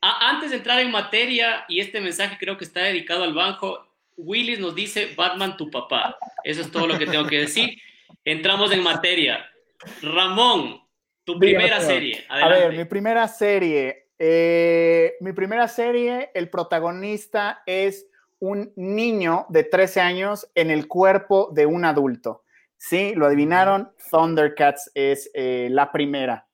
Antes 0.00 0.50
de 0.50 0.58
entrar 0.58 0.80
en 0.80 0.90
materia, 0.90 1.64
y 1.68 1.80
este 1.80 2.00
mensaje 2.00 2.36
creo 2.38 2.56
que 2.56 2.64
está 2.64 2.80
dedicado 2.80 3.24
al 3.24 3.34
banco, 3.34 3.86
Willis 4.16 4.58
nos 4.58 4.74
dice 4.74 5.14
Batman 5.16 5.56
tu 5.56 5.70
papá. 5.70 6.16
Eso 6.44 6.60
es 6.60 6.70
todo 6.70 6.86
lo 6.86 6.98
que 6.98 7.06
tengo 7.06 7.26
que 7.26 7.40
decir. 7.40 7.78
Entramos 8.24 8.72
en 8.72 8.82
materia. 8.82 9.44
Ramón, 10.02 10.80
tu 11.24 11.38
primera 11.38 11.80
serie. 11.80 12.24
A 12.28 12.48
ver, 12.48 12.76
mi 12.76 12.84
primera 12.84 13.26
serie. 13.28 14.08
Eh, 14.18 15.14
mi 15.20 15.32
primera 15.32 15.68
serie, 15.68 16.30
el 16.34 16.50
protagonista 16.50 17.62
es 17.66 18.06
un 18.40 18.72
niño 18.76 19.46
de 19.48 19.64
13 19.64 20.00
años 20.00 20.48
en 20.54 20.70
el 20.70 20.88
cuerpo 20.88 21.50
de 21.52 21.66
un 21.66 21.84
adulto. 21.84 22.44
Sí, 22.76 23.14
lo 23.14 23.26
adivinaron. 23.26 23.92
Thundercats 24.10 24.90
es 24.94 25.30
eh, 25.34 25.68
la 25.70 25.92
primera. 25.92 26.47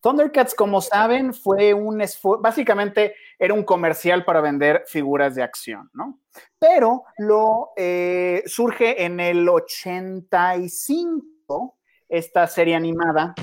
Thundercats, 0.00 0.54
como 0.54 0.80
saben, 0.80 1.34
fue 1.34 1.74
un 1.74 2.00
básicamente 2.40 3.14
era 3.38 3.54
un 3.54 3.64
comercial 3.64 4.24
para 4.24 4.40
vender 4.40 4.84
figuras 4.86 5.34
de 5.34 5.42
acción, 5.42 5.90
¿no? 5.92 6.20
Pero 6.58 7.04
lo 7.18 7.70
eh, 7.76 8.42
surge 8.46 9.04
en 9.04 9.20
el 9.20 9.48
85 9.48 11.78
esta 12.08 12.46
serie 12.46 12.76
animada 12.76 13.34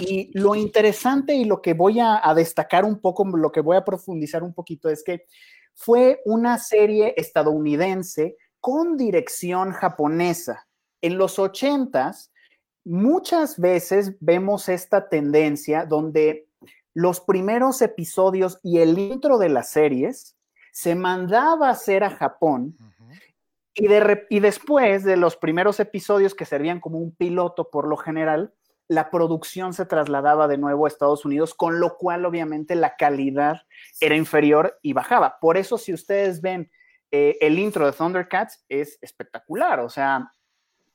y 0.00 0.36
lo 0.38 0.54
interesante 0.54 1.34
y 1.34 1.44
lo 1.44 1.62
que 1.62 1.74
voy 1.74 2.00
a, 2.00 2.20
a 2.22 2.34
destacar 2.34 2.84
un 2.84 3.00
poco, 3.00 3.24
lo 3.24 3.52
que 3.52 3.60
voy 3.60 3.76
a 3.76 3.84
profundizar 3.84 4.42
un 4.42 4.52
poquito 4.52 4.88
es 4.88 5.04
que 5.04 5.26
fue 5.74 6.20
una 6.24 6.58
serie 6.58 7.14
estadounidense 7.16 8.36
con 8.60 8.96
dirección 8.96 9.72
japonesa. 9.72 10.66
En 11.00 11.18
los 11.18 11.38
80s 11.38 12.30
muchas 12.86 13.58
veces 13.58 14.16
vemos 14.20 14.68
esta 14.68 15.08
tendencia 15.08 15.84
donde 15.84 16.48
los 16.94 17.20
primeros 17.20 17.82
episodios 17.82 18.60
y 18.62 18.78
el 18.78 18.96
intro 18.98 19.38
de 19.38 19.48
las 19.48 19.70
series 19.70 20.36
se 20.72 20.94
mandaba 20.94 21.68
a 21.68 21.72
hacer 21.72 22.04
a 22.04 22.10
Japón 22.10 22.76
y, 23.74 23.88
y 24.30 24.40
después 24.40 25.02
de 25.02 25.16
los 25.16 25.36
primeros 25.36 25.80
episodios 25.80 26.34
que 26.34 26.44
servían 26.44 26.80
como 26.80 26.98
un 26.98 27.14
piloto 27.14 27.70
por 27.70 27.88
lo 27.88 27.96
general, 27.96 28.54
la 28.88 29.10
producción 29.10 29.74
se 29.74 29.84
trasladaba 29.84 30.46
de 30.46 30.58
nuevo 30.58 30.84
a 30.84 30.88
Estados 30.88 31.24
Unidos, 31.24 31.54
con 31.54 31.80
lo 31.80 31.96
cual 31.96 32.24
obviamente 32.24 32.76
la 32.76 32.94
calidad 32.96 33.62
era 34.00 34.14
inferior 34.14 34.78
y 34.80 34.92
bajaba. 34.92 35.38
Por 35.40 35.56
eso 35.56 35.76
si 35.76 35.92
ustedes 35.92 36.40
ven 36.40 36.70
eh, 37.10 37.36
el 37.40 37.58
intro 37.58 37.84
de 37.84 37.92
Thundercats 37.92 38.64
es 38.68 38.98
espectacular, 39.02 39.80
o 39.80 39.88
sea, 39.88 40.30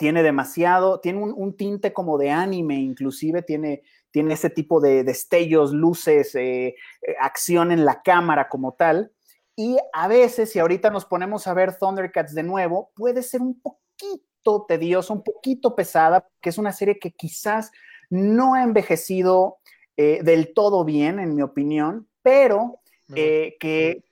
tiene 0.01 0.23
demasiado, 0.23 0.99
tiene 0.99 1.19
un, 1.19 1.55
tinte 1.55 1.93
como 1.93 2.17
de 2.17 2.31
anime, 2.31 2.73
inclusive 2.73 3.43
tiene, 3.43 3.83
tiene 4.09 4.33
ese 4.33 4.49
tipo 4.49 4.81
de 4.81 5.03
destellos, 5.03 5.73
luces, 5.73 6.33
eh, 6.33 6.69
eh, 6.69 6.75
acción 7.19 7.71
en 7.71 7.85
la 7.85 8.01
cámara 8.01 8.49
como 8.49 8.73
tal. 8.73 9.11
Y 9.55 9.77
a 9.93 10.07
veces, 10.07 10.51
si 10.51 10.57
ahorita 10.57 10.89
nos 10.89 11.05
ponemos 11.05 11.45
a 11.45 11.53
ver 11.53 11.77
Thundercats 11.77 12.33
de 12.33 12.41
nuevo, 12.41 12.89
puede 12.95 13.21
ser 13.21 13.41
un 13.41 13.61
poquito 13.61 14.65
tedioso, 14.67 15.13
un 15.13 15.21
poquito 15.21 15.75
pesada, 15.75 16.27
que 16.41 16.49
es 16.49 16.57
una 16.57 16.71
serie 16.71 16.97
que 16.97 17.11
quizás 17.11 17.71
no 18.09 18.55
ha 18.55 18.63
envejecido 18.63 19.59
eh, 19.97 20.21
del 20.23 20.55
todo 20.55 20.83
bien, 20.83 21.19
en 21.19 21.35
mi 21.35 21.43
opinión, 21.43 22.09
pero 22.23 22.79
que, 23.13 24.03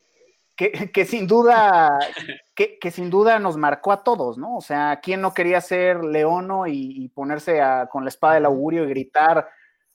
que, 0.60 1.06
sin 1.06 1.26
duda, 1.26 1.98
que, 2.54 2.92
sin 2.92 3.10
duda 3.10 3.40
nos 3.40 3.56
marcó 3.56 3.94
a 3.94 4.04
todos, 4.04 4.38
¿no? 4.38 4.58
O 4.58 4.62
sea, 4.62 5.00
¿quién 5.02 5.22
no 5.22 5.34
quería 5.34 5.62
ser 5.62 6.04
Leono 6.04 6.68
y, 6.68 7.08
ponerse 7.16 7.62
con 7.90 8.04
la 8.04 8.10
espada 8.10 8.34
del 8.36 8.46
augurio 8.46 8.84
y 8.84 8.90
gritar, 8.90 9.50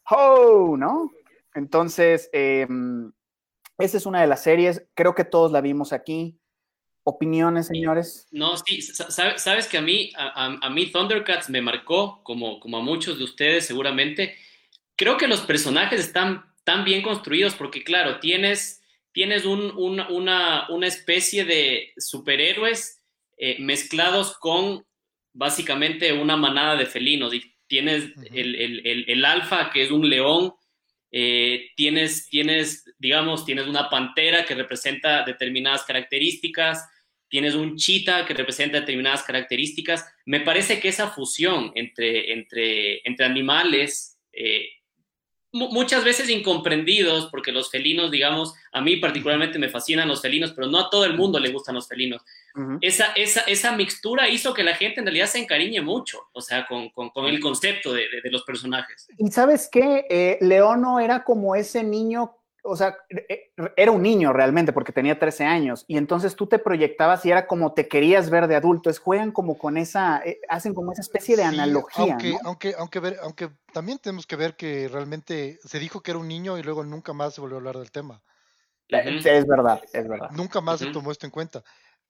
¡Oh! 0.08 0.76
¿no? 0.78 1.10
Entonces, 1.54 2.30
em, 2.32 3.12
esa 3.78 3.96
es 3.98 4.06
una 4.06 4.22
de 4.22 4.26
las 4.26 4.42
series, 4.42 4.86
creo 4.94 5.14
que 5.14 5.24
todos 5.24 5.52
la 5.52 5.60
vimos 5.60 5.92
aquí. 5.92 6.38
¿Opiniones, 7.06 7.66
señores? 7.66 8.26
No, 8.30 8.56
sí, 8.56 8.80
sabes, 8.80 9.68
que 9.68 9.76
a 9.76 9.82
mí, 9.82 10.10
a, 10.16 10.70
mí 10.70 10.90
Thundercats 10.90 11.50
me 11.50 11.60
marcó, 11.60 12.22
como, 12.22 12.58
como 12.58 12.78
a 12.78 12.80
muchos 12.80 13.18
de 13.18 13.24
ustedes 13.24 13.66
seguramente. 13.66 14.36
Creo 14.96 15.18
que 15.18 15.28
los 15.28 15.42
personajes 15.42 16.00
están 16.00 16.46
tan 16.64 16.84
bien 16.84 17.02
construidos 17.02 17.54
porque, 17.54 17.84
claro, 17.84 18.20
tienes 18.20 18.80
tienes 19.14 19.44
una, 19.46 20.66
especie 20.82 21.44
de 21.44 21.92
superhéroes 21.96 23.00
eh, 23.38 23.56
mezclados 23.60 24.36
con 24.36 24.84
básicamente 25.32 26.12
una 26.12 26.36
manada 26.36 26.76
de 26.76 26.86
felinos. 26.86 27.32
Y 27.32 27.54
tienes 27.68 28.10
el, 28.32 29.24
alfa, 29.24 29.70
que 29.70 29.84
es 29.84 29.92
un 29.92 30.10
león, 30.10 30.54
eh, 31.12 31.70
tienes, 31.76 32.28
tienes 32.28 32.84
digamos, 32.98 33.46
tienes 33.46 33.68
una 33.68 33.88
pantera 33.88 34.44
que 34.44 34.56
representa 34.56 35.22
determinadas 35.24 35.84
características, 35.84 36.84
tienes 37.28 37.54
un 37.54 37.76
chita 37.76 38.26
que 38.26 38.34
representa 38.34 38.80
determinadas 38.80 39.22
características. 39.22 40.12
Me 40.26 40.40
parece 40.40 40.80
que 40.80 40.88
esa 40.88 41.10
fusión 41.10 41.70
entre, 41.76 42.32
entre, 42.32 43.00
entre 43.08 43.26
animales, 43.26 44.18
eh, 44.32 44.70
muchas 45.54 46.04
veces 46.04 46.28
incomprendidos, 46.28 47.28
porque 47.30 47.52
los 47.52 47.70
felinos, 47.70 48.10
digamos, 48.10 48.54
a 48.72 48.80
mí 48.80 48.96
particularmente 48.96 49.58
me 49.58 49.68
fascinan 49.68 50.08
los 50.08 50.20
felinos, 50.20 50.52
pero 50.52 50.66
no 50.66 50.78
a 50.80 50.90
todo 50.90 51.04
el 51.04 51.16
mundo 51.16 51.38
le 51.38 51.52
gustan 51.52 51.76
los 51.76 51.86
felinos. 51.86 52.22
esa, 52.80 53.12
esa, 53.12 53.42
esa, 53.42 53.72
mixtura 53.76 54.28
hizo 54.28 54.52
que 54.52 54.64
la 54.64 54.74
gente 54.74 55.00
en 55.00 55.06
realidad 55.06 55.26
se 55.26 55.38
encariñe 55.38 55.80
mucho, 55.80 56.18
o 56.32 56.40
sea, 56.40 56.66
con, 56.66 56.90
con, 56.90 57.10
con 57.10 57.26
el 57.26 57.40
concepto 57.40 57.92
de, 57.92 58.02
de, 58.22 58.30
los 58.30 58.42
personajes. 58.42 59.08
Y 59.16 59.30
sabes 59.30 59.68
qué, 59.70 60.04
eh, 60.10 60.38
Leono 60.40 60.98
era 60.98 61.22
como 61.22 61.54
ese 61.54 61.84
niño 61.84 62.36
o 62.64 62.76
sea, 62.76 62.96
e, 63.10 63.52
era 63.76 63.92
un 63.92 64.02
niño 64.02 64.32
realmente 64.32 64.72
porque 64.72 64.92
tenía 64.92 65.18
13 65.18 65.44
años 65.44 65.84
y 65.86 65.98
entonces 65.98 66.34
tú 66.34 66.46
te 66.46 66.58
proyectabas 66.58 67.24
y 67.26 67.30
era 67.30 67.46
como 67.46 67.74
te 67.74 67.86
querías 67.88 68.30
ver 68.30 68.48
de 68.48 68.56
adulto, 68.56 68.90
es 68.90 68.98
juegan 68.98 69.32
como 69.32 69.58
con 69.58 69.76
esa, 69.76 70.22
eh, 70.24 70.40
hacen 70.48 70.74
como 70.74 70.92
esa 70.92 71.02
especie 71.02 71.36
de 71.36 71.44
analogía. 71.44 72.14
Aunque, 72.14 72.36
aunque, 72.42 72.74
aunque, 72.78 73.00
ver, 73.00 73.16
aunque 73.22 73.50
también 73.72 73.98
tenemos 73.98 74.26
que 74.26 74.36
ver 74.36 74.56
que 74.56 74.88
realmente 74.88 75.58
se 75.62 75.78
dijo 75.78 76.00
que 76.00 76.12
era 76.12 76.20
un 76.20 76.28
niño 76.28 76.58
y 76.58 76.62
luego 76.62 76.84
nunca 76.84 77.12
más 77.12 77.34
se 77.34 77.40
volvió 77.40 77.56
a 77.56 77.60
hablar 77.60 77.78
del 77.78 77.92
tema. 77.92 78.22
Es 78.88 79.46
verdad, 79.46 79.80
es 79.92 80.08
verdad. 80.08 80.30
Nunca 80.32 80.60
más 80.60 80.80
se 80.80 80.86
tomó 80.86 81.10
esto 81.10 81.26
en 81.26 81.32
cuenta. 81.32 81.62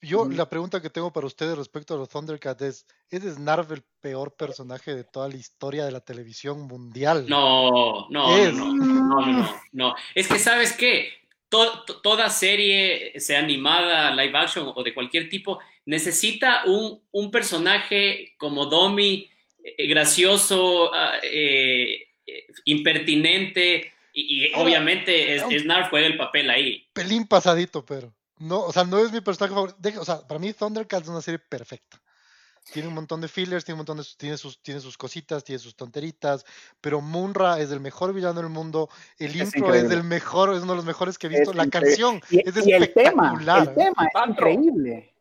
Yo, 0.05 0.29
la 0.29 0.49
pregunta 0.49 0.81
que 0.81 0.91
tengo 0.91 1.13
para 1.13 1.27
ustedes 1.27 1.57
respecto 1.57 1.95
a 1.95 1.97
los 1.97 2.09
Thundercats 2.09 2.63
es, 2.63 2.87
¿es 3.11 3.23
Snarf 3.23 3.71
el 3.73 3.83
peor 4.01 4.37
personaje 4.37 4.95
de 4.95 5.05
toda 5.05 5.29
la 5.29 5.37
historia 5.37 5.85
de 5.85 5.93
la 5.93 6.01
televisión 6.01 6.63
mundial? 6.63 7.27
No, 7.29 8.09
no, 8.11 8.53
no, 8.53 8.75
no, 8.75 9.27
no, 9.27 9.61
no, 9.73 9.95
Es 10.15 10.29
que, 10.29 10.39
¿sabes 10.39 10.73
qué? 10.73 11.09
toda 12.03 12.31
serie, 12.31 13.13
sea 13.21 13.39
animada, 13.39 14.15
live 14.15 14.37
action 14.37 14.73
o 14.75 14.83
de 14.83 14.93
cualquier 14.93 15.29
tipo, 15.29 15.61
necesita 15.87 16.65
un, 16.67 17.01
un 17.13 17.31
personaje 17.31 18.35
como 18.39 18.67
Domi, 18.67 19.29
eh, 19.63 19.87
gracioso, 19.87 20.93
ah, 20.93 21.19
eh, 21.23 22.09
eh, 22.27 22.47
impertinente, 22.65 23.93
y, 24.13 24.53
obviamente 24.55 25.41
Snarf 25.59 25.91
juega 25.91 26.07
el 26.07 26.17
papel 26.17 26.49
ahí. 26.49 26.87
Pelín 26.93 27.27
pasadito, 27.27 27.85
pero. 27.85 28.15
No, 28.45 28.61
o 28.61 28.73
sea, 28.73 28.85
no 28.85 28.99
es 28.99 29.11
mi 29.11 29.23
personaje 29.23 29.55
favorito. 29.55 30.01
O 30.01 30.05
sea, 30.05 30.21
para 30.21 30.39
mí 30.39 30.53
Thundercats 30.53 31.05
es 31.05 31.09
una 31.09 31.23
serie 31.23 31.39
perfecta. 31.39 32.01
Tiene 32.73 32.89
un 32.89 32.95
montón 32.95 33.21
de 33.21 33.29
fillers, 33.29 33.65
tiene 33.65 33.75
un 33.77 33.87
montón 33.87 33.99
de 33.99 34.05
tiene 34.19 34.37
sus, 34.37 34.61
tiene 34.63 34.81
sus 34.81 34.97
cositas, 34.99 35.45
tiene 35.45 35.59
sus 35.59 35.75
tonteritas, 35.77 36.45
pero 36.81 37.01
Munra 37.01 37.59
es 37.61 37.71
el 37.71 37.81
mejor 37.81 38.13
villano 38.15 38.41
del 38.41 38.51
mundo, 38.51 38.89
el 39.19 39.37
intro 39.37 39.75
es 39.75 39.91
el 39.91 40.03
mejor, 40.03 40.55
es 40.55 40.63
uno 40.63 40.73
de 40.73 40.77
los 40.77 40.85
mejores 40.85 41.19
que 41.19 41.27
he 41.27 41.31
visto, 41.31 41.53
la 41.53 41.69
canción 41.69 42.23
es 42.31 42.57
espectacular. 42.57 43.69
El 43.69 43.75
tema, 43.75 44.09
es 44.13 44.29
increíble. 44.31 45.15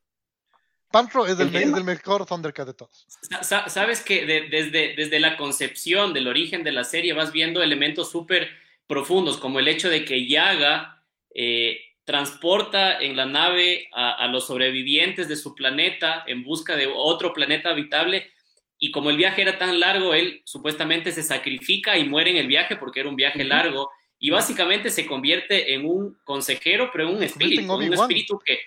Pantro 0.90 1.26
es 1.26 1.40
el, 1.40 1.54
el, 1.56 1.84
mejor 1.84 2.26
Thundercat 2.26 2.68
de 2.68 2.74
todos. 2.74 3.08
Sabes 3.42 4.02
que 4.02 4.26
desde, 4.50 4.96
desde 4.96 5.20
la 5.20 5.38
concepción 5.38 6.14
del 6.14 6.28
origen 6.28 6.64
de 6.64 6.72
la 6.72 6.84
serie 6.84 7.14
vas 7.14 7.32
viendo 7.32 7.64
elementos 7.64 8.12
súper 8.12 8.50
profundos, 8.88 9.38
como 9.38 9.60
el 9.60 9.68
hecho 9.68 9.90
de 9.90 10.06
que 10.06 10.28
Yaga 10.28 11.04
eh, 11.34 11.93
transporta 12.06 13.00
en 13.00 13.16
la 13.16 13.26
nave 13.26 13.88
a, 13.94 14.28
los 14.28 14.48
sobrevivientes 14.48 15.28
de 15.28 15.36
su 15.36 15.56
planeta 15.56 16.24
en 16.28 16.44
busca 16.44 16.76
de 16.76 16.92
otro 16.94 17.34
planeta 17.34 17.70
habitable. 17.70 18.32
Y 18.78 18.92
como 18.92 19.10
el 19.10 19.18
viaje 19.18 19.42
era 19.42 19.58
tan 19.58 19.80
largo, 19.80 20.14
él 20.14 20.42
supuestamente 20.44 21.12
se 21.12 21.24
sacrifica 21.24 21.98
y 21.98 22.08
muere 22.08 22.32
en 22.32 22.38
el 22.38 22.48
viaje 22.48 22.76
porque 22.76 23.00
era 23.00 23.10
un 23.10 23.16
viaje 23.16 23.44
largo. 23.44 23.90
Y 24.20 24.30
básicamente 24.30 24.90
se 24.90 25.06
convierte 25.06 25.74
en 25.74 25.86
un 25.86 26.18
consejero, 26.26 26.90
pero 26.92 27.08
en 27.08 27.16
un 27.16 27.24
espíritu, 27.24 27.74
un 27.74 27.94
espíritu 27.94 28.40
que, 28.40 28.60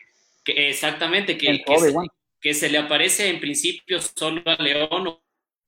exactamente, 0.47 1.37
que, 1.37 1.63
que, 2.41 2.55
se, 2.55 2.71
le 2.71 2.79
aparece 2.79 3.29
en 3.29 3.41
principio 3.41 4.01
solo 4.01 4.43
a 4.47 4.63
León, 4.63 5.19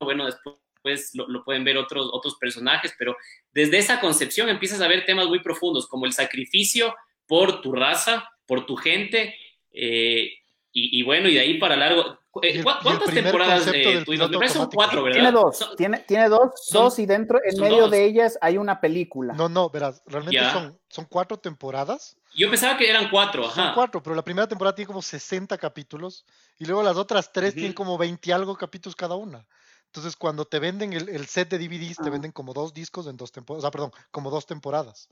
bueno, 0.00 0.26
después 0.26 1.14
lo, 1.14 1.26
lo, 1.28 1.44
pueden 1.44 1.64
ver 1.64 1.76
otros, 1.76 2.09
otros 2.12 2.37
personajes, 2.37 2.94
pero 2.98 3.16
desde 3.52 3.78
esa 3.78 4.00
concepción 4.00 4.48
empiezas 4.48 4.81
a 4.81 4.88
ver 4.88 5.04
temas 5.04 5.26
muy 5.26 5.40
profundos 5.40 5.87
como 5.87 6.07
el 6.07 6.12
sacrificio, 6.12 6.94
por 7.29 7.61
tu 7.61 7.73
raza, 7.73 8.29
por 8.47 8.67
tu 8.67 8.75
gente, 8.75 9.37
eh, 9.71 10.33
y, 10.73 11.03
bueno, 11.03 11.29
y 11.29 11.35
de 11.35 11.41
ahí 11.41 11.59
para 11.59 11.77
largo. 11.77 12.19
Eh, 12.41 12.62
¿Cuántas 12.62 13.12
temporadas 13.12 13.69
eh, 13.73 14.03
tuvimos? 14.05 14.31
Me 14.31 14.49
son 14.49 14.71
cuatro, 14.71 15.03
¿verdad? 15.03 15.17
Tiene 15.17 15.33
dos, 15.33 15.75
tiene, 15.77 15.99
tiene 16.07 16.29
dos, 16.29 16.69
dos 16.71 16.99
y 17.01 17.07
dentro, 17.07 17.41
en 17.43 17.61
medio 17.61 17.88
de 17.88 18.05
ellas 18.05 18.38
hay 18.41 18.59
una 18.59 18.81
película. 18.81 19.35
No, 19.35 19.49
no, 19.49 19.71
verás, 19.71 20.03
realmente 20.07 20.41
son, 20.53 20.79
son 20.88 21.05
cuatro 21.07 21.37
temporadas. 21.37 22.17
Yo 22.37 22.49
pensaba 22.49 22.77
que 22.77 22.88
eran 22.88 23.11
cuatro, 23.11 23.47
ajá. 23.47 23.55
Son 23.55 23.75
cuatro, 23.75 24.03
pero 24.03 24.14
la 24.14 24.23
primera 24.23 24.47
temporada 24.47 24.75
tiene 24.75 24.87
como 24.87 25.03
60 25.03 25.59
capítulos 25.59 26.25
y 26.59 26.67
luego 26.67 26.85
las 26.85 26.97
otras 26.97 27.33
tres 27.33 27.55
tienen 27.55 27.73
como 27.73 27.99
20 27.99 28.33
algo 28.33 28.57
capítulos 28.57 28.95
cada 28.95 29.17
una. 29.17 29.45
Entonces, 29.87 30.14
cuando 30.14 30.45
te 30.45 30.61
venden 30.61 30.93
el, 30.93 31.27
set 31.27 31.49
de 31.49 31.59
DVDs, 31.59 31.97
te 31.97 32.09
ah. 32.09 32.11
venden 32.11 32.31
como 32.31 32.53
dos 32.53 32.73
discos 32.73 33.09
en 33.09 33.17
dos 33.17 33.33
temporadas, 33.33 33.64
o 33.64 33.67
sea, 33.67 33.71
perdón, 33.73 33.91
como 34.12 34.31
dos 34.31 34.47
temporadas 34.47 35.09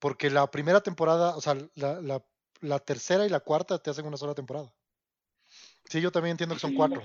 porque 0.00 0.30
la 0.30 0.50
primera 0.50 0.80
temporada, 0.80 1.36
o 1.36 1.40
sea, 1.40 1.56
la, 1.74 2.78
tercera 2.80 3.26
y 3.26 3.28
la 3.28 3.40
cuarta 3.40 3.78
te 3.78 3.90
hacen 3.90 4.06
una 4.06 4.16
sola 4.16 4.34
temporada. 4.34 4.72
Sí, 5.84 6.00
yo 6.00 6.10
también 6.10 6.32
entiendo 6.32 6.54
que 6.54 6.60
son 6.60 6.74
cuatro. 6.74 7.02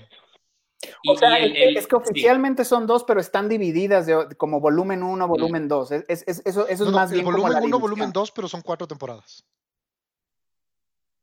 O 1.07 1.17
sea, 1.17 1.37
es 1.39 1.87
que 1.87 1.95
oficialmente 1.95 2.63
son 2.63 2.87
dos, 2.87 3.03
pero 3.03 3.19
están 3.19 3.49
divididas 3.49 4.05
de, 4.05 4.35
como 4.37 4.59
volumen 4.59 5.03
1, 5.03 5.27
volumen 5.27 5.67
2. 5.67 5.91
Es, 5.91 6.23
eso, 6.25 6.67
eso 6.67 6.67
es 6.67 6.91
más 6.91 7.11
bien 7.11 7.25
volumen 7.25 7.63
1, 7.63 7.79
volumen 7.79 8.11
2, 8.11 8.31
pero 8.31 8.47
son 8.47 8.61
cuatro 8.61 8.87
temporadas. 8.87 9.45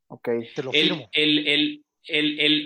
Ok. 0.08 0.28
Te 0.54 0.62
lo 0.62 0.72
firmo. 0.72 1.08
El, 1.12 1.84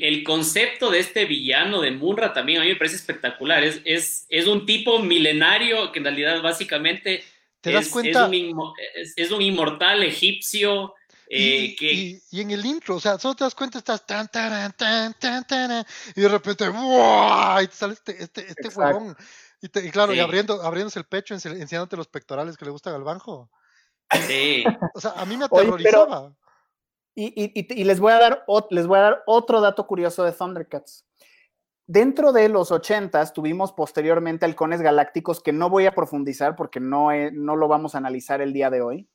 el, 0.02 0.24
concepto 0.24 0.90
de 0.90 0.98
este 0.98 1.26
villano 1.26 1.82
de 1.82 1.90
Munra 1.90 2.32
también 2.32 2.60
a 2.60 2.64
mí 2.64 2.70
me 2.70 2.76
parece 2.76 2.96
espectacular. 2.96 3.62
Es, 3.62 3.82
es, 3.84 4.26
es 4.30 4.46
un 4.46 4.64
tipo 4.64 4.98
milenario 5.00 5.92
que 5.92 5.98
en 5.98 6.06
realidad 6.06 6.42
básicamente 6.42 7.22
¿Te 7.60 7.72
das 7.72 7.88
cuenta? 7.88 8.30
Es 9.16 9.30
un, 9.30 9.42
inmortal 9.42 10.02
egipcio. 10.02 10.94
Eh, 11.28 11.38
y, 11.38 11.76
que... 11.76 11.92
y, 12.30 12.40
en 12.40 12.52
el 12.52 12.64
intro, 12.64 12.96
o 12.96 13.00
sea, 13.00 13.18
solo 13.18 13.34
te 13.34 13.42
das 13.42 13.54
cuenta, 13.54 13.78
estás 13.78 14.06
tan, 14.06 14.28
tan, 14.28 14.72
tan, 14.74 15.12
tan, 15.14 15.44
tan, 15.44 15.84
y 16.14 16.20
de 16.20 16.28
repente, 16.28 16.68
¡wow! 16.68 17.60
Y 17.60 17.66
te 17.66 17.74
sale 17.74 17.94
este, 17.94 18.22
este, 18.22 18.46
este 18.48 18.68
huevón. 18.68 19.16
Y, 19.60 19.68
claro, 19.90 20.14
y 20.14 20.20
abriendo, 20.20 20.62
abriéndose 20.62 21.00
el 21.00 21.06
pecho, 21.06 21.34
enseñándote 21.34 21.96
los 21.96 22.06
pectorales 22.06 22.56
que 22.56 22.64
le 22.64 22.70
gustan 22.70 22.94
al 22.94 23.02
banjo. 23.02 23.50
Sí. 24.28 24.64
O 24.94 25.00
sea, 25.00 25.12
a 25.16 25.24
mí 25.24 25.36
me 25.36 25.46
aterrorizaba. 25.46 26.32
y, 27.14 27.80
y, 27.80 27.84
les, 27.84 27.98
voy 27.98 28.12
a 28.12 28.18
dar, 28.18 28.44
les 28.70 28.86
voy 28.86 28.98
a 28.98 29.02
dar 29.02 29.22
otro 29.26 29.60
dato 29.60 29.86
curioso 29.86 30.22
de 30.22 30.32
Thundercats. 30.32 31.04
Dentro 31.88 32.32
de 32.32 32.48
los 32.48 32.72
80 32.72 33.32
tuvimos 33.32 33.72
posteriormente 33.72 34.44
halcones 34.44 34.82
galácticos 34.82 35.40
que 35.40 35.52
no 35.52 35.70
voy 35.70 35.86
a 35.86 35.94
profundizar 35.94 36.56
porque 36.56 36.80
no, 36.80 37.10
no 37.32 37.54
lo 37.54 37.68
vamos 37.68 37.94
a 37.94 37.98
analizar 37.98 38.40
el 38.40 38.52
día 38.52 38.70
de 38.70 38.82
hoy, 38.82 39.08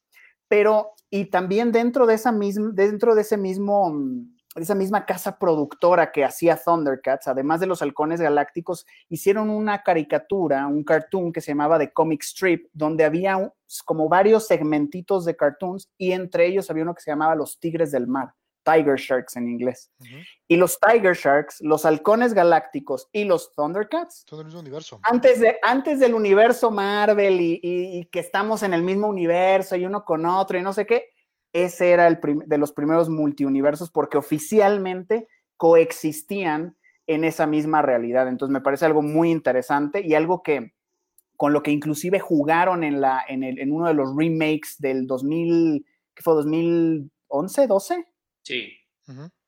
pero 0.48 0.94
y 1.10 1.26
también 1.26 1.74
dentro 1.74 2.06
de, 2.06 2.14
esa 2.14 2.32
misma, 2.32 2.72
dentro 2.74 3.14
de 3.14 3.24
ese 3.24 3.36
mismo, 3.36 3.92
mm, 3.92 4.36
esa 4.56 4.74
misma 4.74 5.06
casa 5.06 5.38
productora 5.38 6.14
que 6.14 6.24
hacía 6.24 6.56
Thundercats, 6.56 7.28
además 7.28 7.60
de 7.60 7.68
los 7.68 7.82
halcones 7.82 8.22
galácticos, 8.22 8.86
hicieron 9.10 9.50
una 9.50 9.84
caricatura, 9.84 10.66
un 10.68 10.86
cartoon 10.86 11.34
que 11.34 11.42
se 11.42 11.52
llamaba 11.52 11.78
The 11.78 11.92
Comic 11.92 12.24
Strip, 12.24 12.68
donde 12.72 13.04
había 13.04 13.52
como 13.84 14.08
varios 14.08 14.48
segmentitos 14.48 15.26
de 15.26 15.36
cartoons 15.36 15.90
y 15.98 16.14
entre 16.14 16.48
ellos 16.48 16.70
había 16.70 16.84
uno 16.84 16.96
que 16.96 17.02
se 17.02 17.12
llamaba 17.12 17.36
Los 17.36 17.60
Tigres 17.60 17.92
del 17.92 18.08
Mar. 18.08 18.34
Tiger 18.64 18.96
Sharks 18.98 19.36
en 19.36 19.48
inglés. 19.48 19.92
Y 20.48 20.56
los 20.56 20.80
Tiger 20.80 21.16
Sharks, 21.16 21.62
los 21.62 21.86
halcones 21.86 22.34
galácticos 22.34 23.10
y 23.12 23.26
los 23.26 23.54
Thundercats. 23.54 24.26
Todo 24.26 24.42
el 24.42 24.48
mismo 24.48 24.60
universo. 24.60 25.00
Antes, 25.04 25.40
de, 25.40 25.58
antes 25.64 26.00
del 26.00 26.14
universo 26.14 26.72
Marvel 26.72 27.40
y, 27.40 28.08
que 28.12 28.20
estamos 28.20 28.64
en 28.64 28.74
el 28.74 28.84
mismo 28.84 29.08
universo 29.08 29.76
y 29.76 29.86
uno 29.86 30.04
con 30.04 30.26
otro 30.26 30.58
y 30.58 30.62
no 30.62 30.74
sé 30.74 30.86
qué, 30.86 31.10
ese 31.54 31.92
era 31.92 32.08
el 32.08 32.20
de 32.46 32.58
los 32.58 32.72
primeros 32.72 33.10
multiuniversos 33.10 33.92
porque 33.92 34.18
oficialmente 34.18 35.28
coexistían 35.58 36.78
en 37.08 37.24
esa 37.24 37.46
misma 37.46 37.82
realidad. 37.82 38.28
Entonces 38.28 38.54
me 38.54 38.62
parece 38.62 38.86
algo 38.86 39.02
muy 39.02 39.32
interesante 39.32 40.02
y 40.06 40.14
algo 40.14 40.44
que 40.44 40.74
con 41.36 41.54
lo 41.54 41.64
que 41.64 41.72
inclusive 41.72 42.20
jugaron 42.20 42.84
en, 42.84 43.02
la, 43.02 43.24
en, 43.28 43.44
el, 43.44 43.60
en 43.60 43.72
uno 43.72 43.88
de 43.88 43.96
los 43.96 44.16
remakes 44.16 44.76
del 44.78 45.08
2000, 45.08 45.86
¿qué 46.14 46.22
fue? 46.22 46.36
2011, 46.36 47.68
12 47.68 48.11
Sí. 48.44 48.78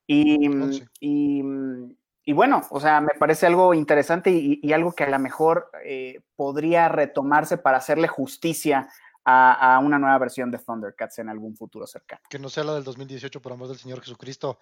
y, 0.08 0.50
mm, 0.50 1.96
y, 2.26 2.34
bueno, 2.34 2.62
o 2.70 2.80
sea, 2.80 3.02
me 3.02 3.14
parece 3.20 3.46
algo 3.46 3.74
interesante 3.74 4.30
y, 4.32 4.72
algo 4.74 4.94
que 4.94 5.04
a 5.04 5.10
lo 5.10 5.20
mejor 5.20 5.70
eh, 5.84 6.22
podría 6.36 6.88
retomarse 6.90 7.58
para 7.58 7.78
hacerle 7.78 8.08
justicia 8.08 8.90
a, 9.26 9.80
una 9.84 10.00
nueva 10.00 10.18
versión 10.18 10.52
de 10.52 10.58
Thundercats 10.58 11.20
en 11.20 11.30
algún 11.30 11.56
futuro 11.56 11.88
cercano. 11.88 12.22
Que 12.30 12.40
no 12.40 12.50
sea 12.50 12.64
la 12.64 12.76
del 12.76 12.84
2018, 12.84 13.42
por 13.42 13.54
amor 13.54 13.68
del 13.68 13.78
Señor 13.78 14.02
Jesucristo. 14.02 14.60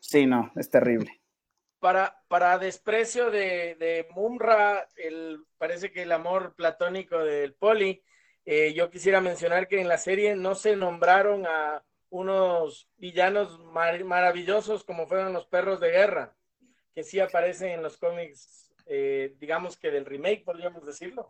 Sí, 0.00 0.26
no, 0.26 0.52
es 0.56 0.70
terrible. 0.70 1.20
Para, 1.78 2.22
para 2.28 2.58
desprecio 2.58 3.30
de, 3.30 3.76
de 3.78 4.06
Mumra, 4.14 4.86
el, 4.96 5.44
parece 5.58 5.90
que 5.92 6.02
el 6.02 6.12
amor 6.12 6.54
platónico 6.54 7.18
del 7.18 7.54
Poli, 7.54 8.02
Eh, 8.48 8.74
yo 8.74 8.90
quisiera 8.90 9.20
mencionar 9.20 9.66
que 9.66 9.80
en 9.80 9.88
la 9.88 9.98
serie 9.98 10.36
no 10.36 10.54
se 10.54 10.76
nombraron 10.76 11.46
a 11.46 11.82
unos 12.10 12.88
villanos 12.96 13.60
maravillosos 14.04 14.84
como 14.84 15.06
fueron 15.06 15.32
los 15.32 15.46
perros 15.46 15.80
de 15.80 15.90
guerra, 15.90 16.34
que 16.94 17.02
sí 17.02 17.20
aparecen 17.20 17.70
en 17.70 17.82
los 17.82 17.96
cómics, 17.96 18.72
eh, 18.86 19.34
digamos 19.38 19.76
que 19.76 19.90
del 19.90 20.06
remake, 20.06 20.44
podríamos 20.44 20.84
decirlo. 20.86 21.28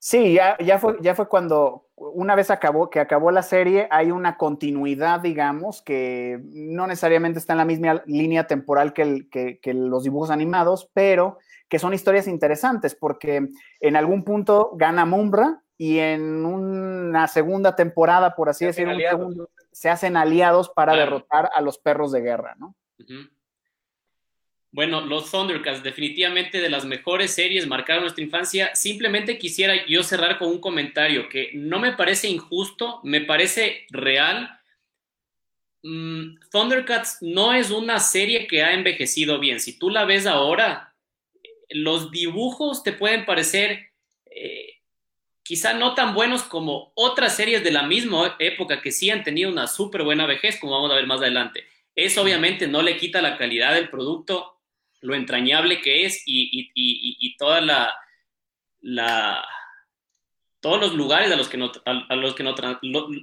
Sí, 0.00 0.34
ya, 0.34 0.56
ya, 0.58 0.78
fue, 0.78 0.96
ya 1.00 1.16
fue 1.16 1.28
cuando, 1.28 1.88
una 1.96 2.36
vez 2.36 2.52
acabó, 2.52 2.88
que 2.88 3.00
acabó 3.00 3.32
la 3.32 3.42
serie, 3.42 3.88
hay 3.90 4.12
una 4.12 4.36
continuidad, 4.36 5.20
digamos, 5.20 5.82
que 5.82 6.38
no 6.44 6.86
necesariamente 6.86 7.40
está 7.40 7.54
en 7.54 7.58
la 7.58 7.64
misma 7.64 8.02
línea 8.06 8.46
temporal 8.46 8.92
que, 8.92 9.28
que, 9.28 9.74
los 9.74 10.04
dibujos 10.04 10.30
animados, 10.30 10.88
pero 10.94 11.38
que 11.68 11.80
son 11.80 11.94
historias 11.94 12.28
interesantes, 12.28 12.94
porque 12.94 13.48
en 13.80 13.96
algún 13.96 14.22
punto 14.22 14.70
gana 14.74 15.04
Mumbra 15.04 15.62
y 15.76 15.98
en 15.98 16.44
una 16.44 17.26
segunda 17.26 17.74
temporada, 17.74 18.36
por 18.36 18.48
así 18.48 18.66
decirlo, 18.66 18.94
se 19.78 19.88
hacen 19.88 20.16
aliados 20.16 20.70
para 20.70 20.96
derrotar 20.96 21.50
a 21.54 21.60
los 21.60 21.78
perros 21.78 22.10
de 22.10 22.20
guerra, 22.20 22.56
¿no? 22.58 22.74
Bueno, 24.72 25.02
los 25.02 25.30
Thundercats, 25.30 25.84
definitivamente 25.84 26.60
de 26.60 26.68
las 26.68 26.84
mejores 26.84 27.30
series, 27.30 27.68
marcaron 27.68 28.02
nuestra 28.02 28.24
infancia. 28.24 28.74
Simplemente 28.74 29.38
quisiera 29.38 29.86
yo 29.86 30.02
cerrar 30.02 30.36
con 30.36 30.48
un 30.48 30.60
comentario 30.60 31.28
que 31.28 31.52
no 31.54 31.78
me 31.78 31.92
parece 31.92 32.26
injusto, 32.26 33.00
me 33.04 33.20
parece 33.20 33.86
real. 33.90 34.50
Mm, 35.84 36.40
Thundercats 36.50 37.18
no 37.20 37.54
es 37.54 37.70
una 37.70 38.00
serie 38.00 38.48
que 38.48 38.64
ha 38.64 38.74
envejecido 38.74 39.38
bien. 39.38 39.60
Si 39.60 39.78
tú 39.78 39.90
la 39.90 40.04
ves 40.04 40.26
ahora, 40.26 40.92
los 41.68 42.10
dibujos 42.10 42.82
te 42.82 42.92
pueden 42.92 43.24
parecer 43.24 43.92
eh, 44.26 44.77
quizá 45.48 45.72
no 45.72 45.94
tan 45.94 46.12
buenos 46.12 46.42
como 46.42 46.92
otras 46.94 47.34
series 47.34 47.64
de 47.64 47.70
la 47.70 47.82
misma 47.82 48.36
época 48.38 48.82
que 48.82 48.92
sí 48.92 49.08
han 49.08 49.24
tenido 49.24 49.50
una 49.50 49.66
súper 49.66 50.02
buena 50.02 50.26
vejez, 50.26 50.60
como 50.60 50.74
vamos 50.74 50.92
a 50.92 50.94
ver 50.94 51.06
más 51.06 51.20
adelante. 51.20 51.64
Eso 51.94 52.20
obviamente 52.20 52.68
no 52.68 52.82
le 52.82 52.98
quita 52.98 53.22
la 53.22 53.38
calidad 53.38 53.72
del 53.72 53.88
producto 53.88 54.58
lo 55.00 55.14
entrañable 55.14 55.80
que 55.80 56.04
es 56.04 56.22
y, 56.26 57.34
toda 57.38 57.62
la, 57.62 57.90
la, 58.82 59.42
todos 60.60 60.80
los 60.80 60.94
lugares 60.94 61.32
a 61.32 61.36
los 61.36 61.48
que, 61.48 61.56
a, 61.56 62.14
los 62.14 62.34
que, 62.34 62.44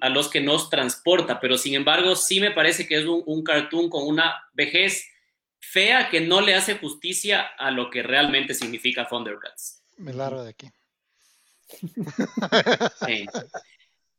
a 0.01 0.09
los 0.09 0.27
que 0.27 0.41
nos 0.41 0.71
transporta, 0.71 1.39
pero 1.39 1.59
sin 1.59 1.75
embargo 1.75 2.15
sí 2.15 2.39
me 2.39 2.49
parece 2.49 2.87
que 2.87 2.95
es 2.95 3.05
un, 3.05 3.43
cartoon 3.43 3.87
con 3.87 4.07
una 4.07 4.33
vejez 4.53 5.07
fea 5.59 6.09
que 6.09 6.21
no 6.21 6.41
le 6.41 6.55
hace 6.55 6.79
justicia 6.79 7.41
a 7.59 7.69
lo 7.69 7.91
que 7.91 8.01
realmente 8.01 8.55
significa 8.55 9.07
Thundercats. 9.07 9.83
Me 9.97 10.11
largo 10.11 10.43
de 10.43 10.49
aquí. 10.49 10.71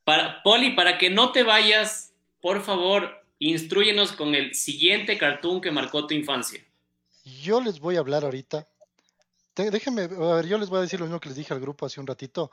Para, 0.04 0.42
Poli, 0.42 0.74
para 0.76 0.98
que 0.98 1.11
no 1.11 1.32
te 1.32 1.42
vayas, 1.42 2.12
por 2.40 2.62
favor, 2.62 3.24
instruyenos 3.38 4.12
con 4.12 4.35
el 4.35 4.54
siguiente 4.54 5.18
cartoon 5.18 5.61
que 5.61 5.70
marcó 5.70 6.06
tu 6.06 6.14
infancia. 6.14 6.64
Yo 7.24 7.61
les 7.61 7.80
voy 7.80 7.96
a 7.96 8.00
hablar 8.00 8.24
ahorita. 8.24 8.66
Déjenme, 9.56 10.02
a 10.02 10.35
ver, 10.35 10.46
yo 10.46 10.59
les 10.59 10.68
voy 10.68 10.78
a 10.78 10.82
decir 10.82 11.00
lo 11.00 11.06
mismo 11.06 11.18
que 11.18 11.28
les 11.30 11.37
dije 11.37 11.52
al 11.52 11.61
grupo 11.61 11.87
hace 11.87 11.98
un 11.98 12.06
ratito. 12.06 12.50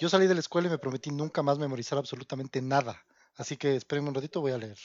Yo 0.00 0.08
salí 0.08 0.26
de 0.26 0.34
la 0.34 0.40
escuela 0.40 0.68
y 0.68 0.70
me 0.70 0.78
prometí 0.78 1.10
nunca 1.10 1.42
más 1.42 1.58
memorizar 1.58 1.98
absolutamente 1.98 2.62
nada. 2.62 3.04
Así 3.36 3.56
que 3.56 3.76
espérenme 3.76 4.08
un 4.08 4.14
ratito, 4.14 4.40
voy 4.40 4.52
a 4.52 4.58
leer. 4.58 4.78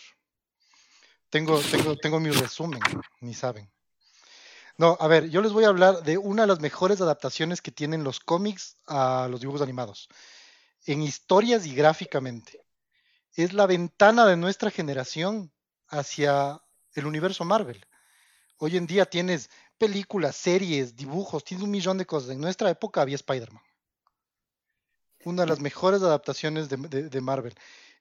Tengo, 1.29 1.59
tengo, 1.59 1.95
tengo 1.95 2.19
mi 2.19 2.29
resumen, 2.29 2.79
ni 3.21 3.33
saben. 3.33 3.67
No, 4.77 4.97
a 4.99 5.07
ver, 5.07 5.29
yo 5.29 5.41
les 5.41 5.51
voy 5.51 5.65
a 5.65 5.67
hablar 5.67 6.03
de 6.03 6.17
una 6.17 6.43
de 6.43 6.47
las 6.47 6.59
mejores 6.59 6.99
adaptaciones 6.99 7.62
que 7.62 7.71
tienen 7.71 8.03
los 8.03 8.19
cómics 8.19 8.77
a 8.88 9.27
los 9.29 9.39
dibujos 9.39 9.62
animados, 9.62 10.09
en 10.86 11.03
historias 11.03 11.65
y 11.65 11.75
gráficamente. 11.75 12.65
Es 13.36 13.53
la 13.53 13.67
ventana 13.67 14.25
de 14.25 14.38
nuestra 14.38 14.71
generación 14.71 15.51
hacia 15.88 16.62
el 16.93 17.05
universo 17.05 17.45
Marvel. 17.45 17.86
Hoy 18.57 18.77
en 18.77 18.88
día 18.88 19.05
tienes 19.05 19.49
películas, 19.77 20.36
series, 20.36 20.95
dibujos, 20.95 21.43
tienes 21.43 21.63
un 21.63 21.71
millón 21.71 21.97
de 21.97 22.05
cosas. 22.05 22.31
En 22.31 22.41
nuestra 22.41 22.69
época 22.69 23.01
había 23.01 23.15
Spider-Man. 23.15 23.63
Una 25.25 25.43
de 25.43 25.49
las 25.49 25.59
mejores 25.59 26.01
adaptaciones 26.01 26.69
de, 26.69 27.21
Marvel. 27.21 27.55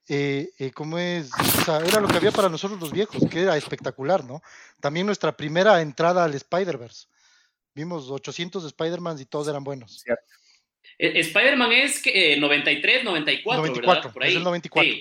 Eh, 0.09 0.49
eh, 0.59 0.71
como 0.71 0.97
es, 0.97 1.31
o 1.31 1.63
sea, 1.63 1.77
era 1.77 2.01
lo 2.01 2.07
que 2.07 2.17
había 2.17 2.31
para 2.31 2.49
nosotros 2.49 2.79
los 2.79 2.91
viejos, 2.91 3.23
que 3.29 3.41
era 3.41 3.55
espectacular, 3.55 4.23
¿no? 4.23 4.41
También 4.81 5.05
nuestra 5.05 5.35
primera 5.35 5.81
entrada 5.81 6.25
al 6.25 6.33
Spider-Verse. 6.33 7.07
Vimos 7.73 8.09
800 8.09 8.65
Spider-Man 8.65 9.19
y 9.19 9.25
todos 9.25 9.47
eran 9.47 9.63
buenos. 9.63 10.03
Eh, 10.97 11.19
Spider-Man 11.19 11.71
es 11.71 12.01
que, 12.01 12.37
93, 12.37 13.03
94, 13.05 13.61
94, 13.61 14.11
¿verdad? 14.13 14.29
Es 14.29 14.35
el 14.35 14.43
94. 14.43 14.93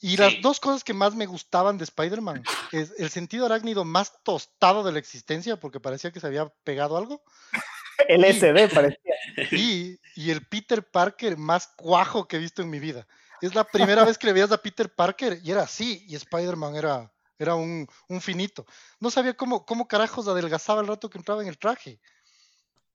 Y 0.00 0.16
las 0.16 0.40
dos 0.42 0.60
cosas 0.60 0.84
que 0.84 0.92
más 0.92 1.14
me 1.14 1.26
gustaban 1.26 1.78
de 1.78 1.84
Spider-Man 1.84 2.42
es 2.70 2.92
el 2.98 3.10
sentido 3.10 3.46
arácnido 3.46 3.84
más 3.84 4.22
tostado 4.22 4.84
de 4.84 4.92
la 4.92 4.98
existencia, 4.98 5.58
porque 5.58 5.80
parecía 5.80 6.12
que 6.12 6.20
se 6.20 6.26
había 6.26 6.48
pegado 6.64 6.96
algo. 6.96 7.22
El 8.08 8.24
SD 8.24 8.68
parecía. 8.68 9.14
Y, 9.50 9.98
y, 10.14 10.30
el 10.30 10.46
Peter 10.46 10.82
Parker 10.82 11.36
más 11.36 11.66
cuajo 11.76 12.28
que 12.28 12.36
he 12.36 12.38
visto 12.38 12.62
en 12.62 12.70
mi 12.70 12.78
vida. 12.78 13.06
Es 13.40 13.54
la 13.54 13.64
primera 13.64 14.04
vez 14.04 14.18
que 14.18 14.26
le 14.26 14.32
veías 14.32 14.52
a 14.52 14.60
Peter 14.60 14.92
Parker 14.92 15.40
y 15.42 15.50
era 15.50 15.62
así, 15.62 16.04
y 16.08 16.14
Spider-Man 16.16 16.76
era, 16.76 17.12
era 17.38 17.54
un, 17.54 17.86
un, 18.08 18.20
finito. 18.20 18.66
No 19.00 19.10
sabía 19.10 19.36
cómo, 19.36 19.64
cómo 19.64 19.86
carajos 19.86 20.28
adelgazaba 20.28 20.80
el 20.80 20.86
rato 20.86 21.10
que 21.10 21.18
entraba 21.18 21.42
en 21.42 21.48
el 21.48 21.58
traje. 21.58 22.00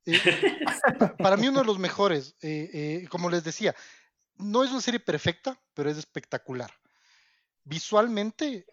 Eh, 0.05 0.19
para 1.19 1.37
mí 1.37 1.47
uno 1.47 1.59
de 1.59 1.65
los 1.65 1.79
mejores, 1.79 2.35
eh, 2.41 2.69
eh, 2.73 3.07
como 3.09 3.29
les 3.29 3.43
decía, 3.43 3.75
no 4.37 4.63
es 4.63 4.71
una 4.71 4.81
serie 4.81 4.99
perfecta, 4.99 5.59
pero 5.73 5.89
es 5.89 5.97
espectacular 5.97 6.71
visualmente 7.63 8.65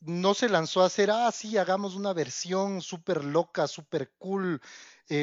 no 0.00 0.32
se 0.32 0.48
lanzó 0.48 0.82
a 0.82 0.86
hacer, 0.86 1.10
ah, 1.10 1.30
sí, 1.32 1.58
hagamos 1.58 1.94
una 1.94 2.12
versión 2.12 2.80
súper 2.80 3.24
loca, 3.24 3.66
súper 3.66 4.12
cool, 4.16 4.62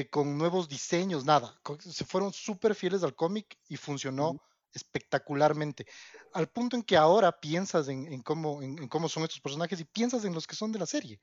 con 0.10 0.38
nuevos 0.38 0.68
diseños, 0.68 1.26
nada. 1.26 1.60
Se 1.80 2.04
fueron 2.04 2.34
súper 2.34 2.76
fieles 2.76 3.04
al 3.04 3.16
cómic 3.16 3.58
y 3.70 3.78
funcionó 3.78 4.42
espectacularmente. 4.76 5.88
Al 6.34 6.48
punto 6.50 6.76
en 6.76 6.84
que 6.84 6.98
ahora 6.98 7.32
piensas 7.32 7.88
en, 7.88 8.22
cómo, 8.22 8.62
en, 8.62 8.88
cómo 8.88 9.10
son 9.10 9.24
estos 9.24 9.40
personajes 9.40 9.80
y 9.80 9.86
piensas 9.86 10.26
en 10.26 10.34
los 10.34 10.46
que 10.46 10.56
son 10.56 10.72
de 10.72 10.80
la 10.80 10.86
serie. 10.86 11.20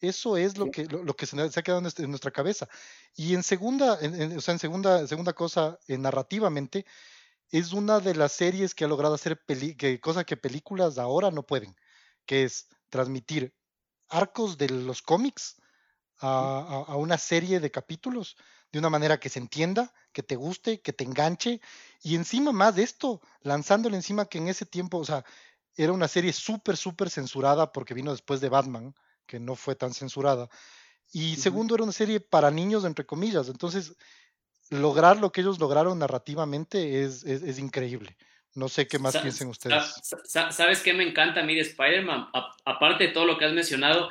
Eso 0.00 0.36
es 0.36 0.56
lo 0.56 0.70
que, 0.70 0.84
lo, 0.86 1.14
que 1.14 1.26
se, 1.26 1.40
ha 1.40 1.62
quedado 1.62 1.82
en, 1.98 2.10
nuestra 2.10 2.30
cabeza. 2.30 2.68
Y 3.14 3.34
en 3.34 3.42
segunda, 3.42 3.94
o 4.36 4.40
sea, 4.40 4.54
en 4.54 4.58
segunda, 4.58 5.06
segunda 5.06 5.32
cosa, 5.32 5.78
eh, 5.86 5.98
narrativamente, 5.98 6.86
es 7.50 7.72
una 7.72 8.00
de 8.00 8.14
las 8.14 8.32
series 8.32 8.74
que 8.74 8.84
ha 8.84 8.88
logrado 8.88 9.14
hacer 9.14 9.40
que, 9.46 10.00
cosa 10.00 10.24
que 10.24 10.36
películas 10.36 10.98
ahora 10.98 11.30
no 11.30 11.44
pueden, 11.44 11.76
que 12.24 12.44
es 12.44 12.66
transmitir 12.88 13.54
arcos 14.08 14.56
de 14.58 14.68
los 14.70 15.02
cómics 15.02 15.56
a, 16.18 16.96
una 16.96 17.18
serie 17.18 17.60
de 17.60 17.70
capítulos 17.70 18.36
de 18.72 18.78
una 18.78 18.90
manera 18.90 19.20
que 19.20 19.28
se 19.28 19.38
entienda, 19.38 19.92
que 20.12 20.22
te 20.22 20.36
guste, 20.36 20.80
que 20.80 20.92
te 20.92 21.04
enganche, 21.04 21.60
y 22.02 22.16
encima 22.16 22.52
más 22.52 22.74
de 22.74 22.82
esto, 22.82 23.20
lanzándole 23.42 23.96
encima 23.96 24.24
que 24.24 24.38
en 24.38 24.48
ese 24.48 24.66
tiempo, 24.66 24.98
o 24.98 25.04
sea, 25.04 25.24
era 25.76 25.92
una 25.92 26.08
serie 26.08 26.32
súper, 26.32 26.76
súper 26.76 27.10
censurada 27.10 27.72
porque 27.72 27.94
vino 27.94 28.10
después 28.12 28.40
de 28.40 28.48
Batman, 28.48 28.94
que 29.26 29.38
no 29.38 29.54
fue 29.54 29.74
tan 29.74 29.92
censurada, 29.92 30.48
y 31.12 31.36
segundo, 31.36 31.74
era 31.74 31.84
una 31.84 31.92
serie 31.92 32.20
para 32.20 32.50
niños, 32.50 32.84
entre 32.84 33.04
comillas, 33.04 33.48
entonces 33.48 33.94
lograr 34.70 35.18
lo 35.18 35.30
que 35.30 35.42
ellos 35.42 35.58
lograron 35.60 35.98
narrativamente 35.98 37.04
es, 37.04 37.24
es, 37.24 37.58
increíble. 37.58 38.16
No 38.54 38.68
sé 38.68 38.86
qué 38.86 38.98
más 38.98 39.16
piensen 39.16 39.48
ustedes. 39.48 39.94
¿Sabes 40.24 40.80
qué 40.80 40.94
me 40.94 41.06
encanta 41.06 41.40
a 41.40 41.42
mí 41.42 41.54
de 41.54 41.60
Spider-Man? 41.62 42.28
Aparte 42.64 43.04
de 43.04 43.10
todo 43.10 43.26
lo 43.26 43.38
que 43.38 43.44
has 43.44 43.52
mencionado, 43.52 44.08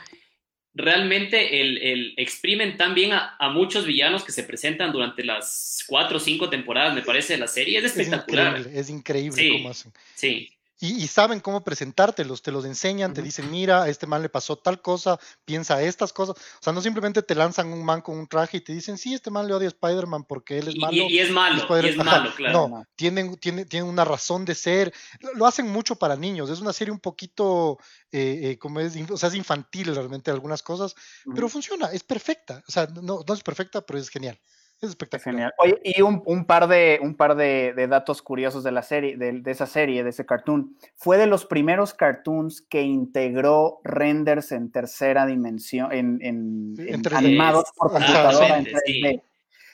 realmente 0.73 1.61
el, 1.61 1.77
el 1.77 2.13
exprimen 2.17 2.77
tan 2.77 2.93
bien 2.93 3.11
a, 3.13 3.49
muchos 3.49 3.85
villanos 3.85 4.23
que 4.23 4.31
se 4.31 4.43
presentan 4.43 4.91
durante 4.91 5.23
las 5.23 5.83
cuatro 5.87 6.17
o 6.17 6.19
cinco 6.19 6.49
temporadas, 6.49 6.95
me 6.95 7.01
parece, 7.01 7.33
de 7.33 7.39
la 7.39 7.47
serie. 7.47 7.79
Es 7.79 7.85
espectacular. 7.85 8.57
Es 8.73 8.89
increíble, 8.89 9.47
es 9.47 9.53
cómo 9.53 9.69
hacen. 9.69 9.93
Sí 10.15 10.49
y, 10.83 11.07
saben 11.07 11.39
cómo 11.39 11.63
presentártelos, 11.63 12.41
te 12.41 12.51
los 12.51 12.65
enseñan, 12.65 13.13
te 13.13 13.21
dicen, 13.21 13.51
mira, 13.51 13.83
a 13.83 13.89
este 13.89 14.07
man 14.07 14.23
le 14.23 14.29
pasó 14.29 14.55
tal 14.55 14.81
cosa, 14.81 15.19
piensa 15.45 15.79
estas 15.83 16.11
cosas. 16.11 16.35
O 16.35 16.63
sea, 16.63 16.73
no 16.73 16.81
simplemente 16.81 17.21
te 17.21 17.35
lanzan 17.35 17.71
un 17.71 17.85
man 17.85 18.01
con 18.01 18.17
un 18.17 18.25
traje 18.25 18.57
y 18.57 18.61
te 18.61 18.73
dicen, 18.73 18.97
sí, 18.97 19.13
este 19.13 19.29
man 19.29 19.47
le 19.47 19.53
odia 19.53 19.67
a 19.67 19.69
Spider-Man 19.69 20.23
porque 20.23 20.57
él 20.57 20.69
es 20.69 20.77
malo. 20.77 20.93
Y, 21.07 21.19
es 21.19 21.29
malo, 21.29 21.63
y 21.69 21.85
es 21.87 21.97
malo, 21.97 22.33
claro. 22.35 22.67
No, 22.67 22.83
tienen, 22.95 23.37
tienen, 23.37 23.67
tienen 23.69 23.87
una 23.87 24.05
razón 24.05 24.43
de 24.43 24.55
ser. 24.55 24.91
Lo 25.35 25.45
hacen 25.45 25.67
mucho 25.67 25.97
para 25.97 26.15
niños. 26.15 26.49
Es 26.49 26.61
una 26.61 26.73
serie 26.73 26.91
un 26.91 26.99
poquito, 26.99 27.77
eh, 28.11 28.39
eh, 28.43 28.57
como 28.57 28.79
es, 28.79 28.95
o 29.07 29.17
sea, 29.17 29.29
es 29.29 29.35
infantil 29.35 29.93
realmente 29.93 30.31
algunas 30.31 30.63
cosas, 30.63 30.95
pero 31.35 31.47
funciona, 31.47 31.91
es 31.91 32.03
perfecta. 32.03 32.63
O 32.67 32.71
sea, 32.71 32.87
no, 32.87 33.23
no 33.27 33.33
es 33.35 33.43
perfecta, 33.43 33.81
pero 33.81 33.99
es 33.99 34.09
genial. 34.09 34.39
Es 34.81 34.89
espectacular. 34.89 35.53
Oye, 35.59 35.79
y 35.83 36.01
un, 36.01 36.45
par, 36.45 36.67
de, 36.67 36.99
un 37.03 37.15
par 37.15 37.35
de, 37.35 37.87
datos 37.87 38.23
curiosos 38.23 38.63
de 38.63 38.71
la 38.71 38.81
serie, 38.81 39.15
de, 39.15 39.43
esa 39.45 39.67
serie, 39.67 40.03
de 40.03 40.09
ese 40.09 40.25
cartoon. 40.25 40.75
Fue 40.95 41.19
de 41.19 41.27
los 41.27 41.45
primeros 41.45 41.93
cartoons 41.93 42.63
que 42.67 42.81
integró 42.81 43.79
renders 43.83 44.51
en 44.51 44.71
tercera 44.71 45.27
dimensión, 45.27 45.91
en, 45.91 46.17
en, 46.23 46.75
animados 47.13 47.65
por 47.75 47.91
computadora 47.91 48.57
en 48.57 48.65
3D. 48.65 49.21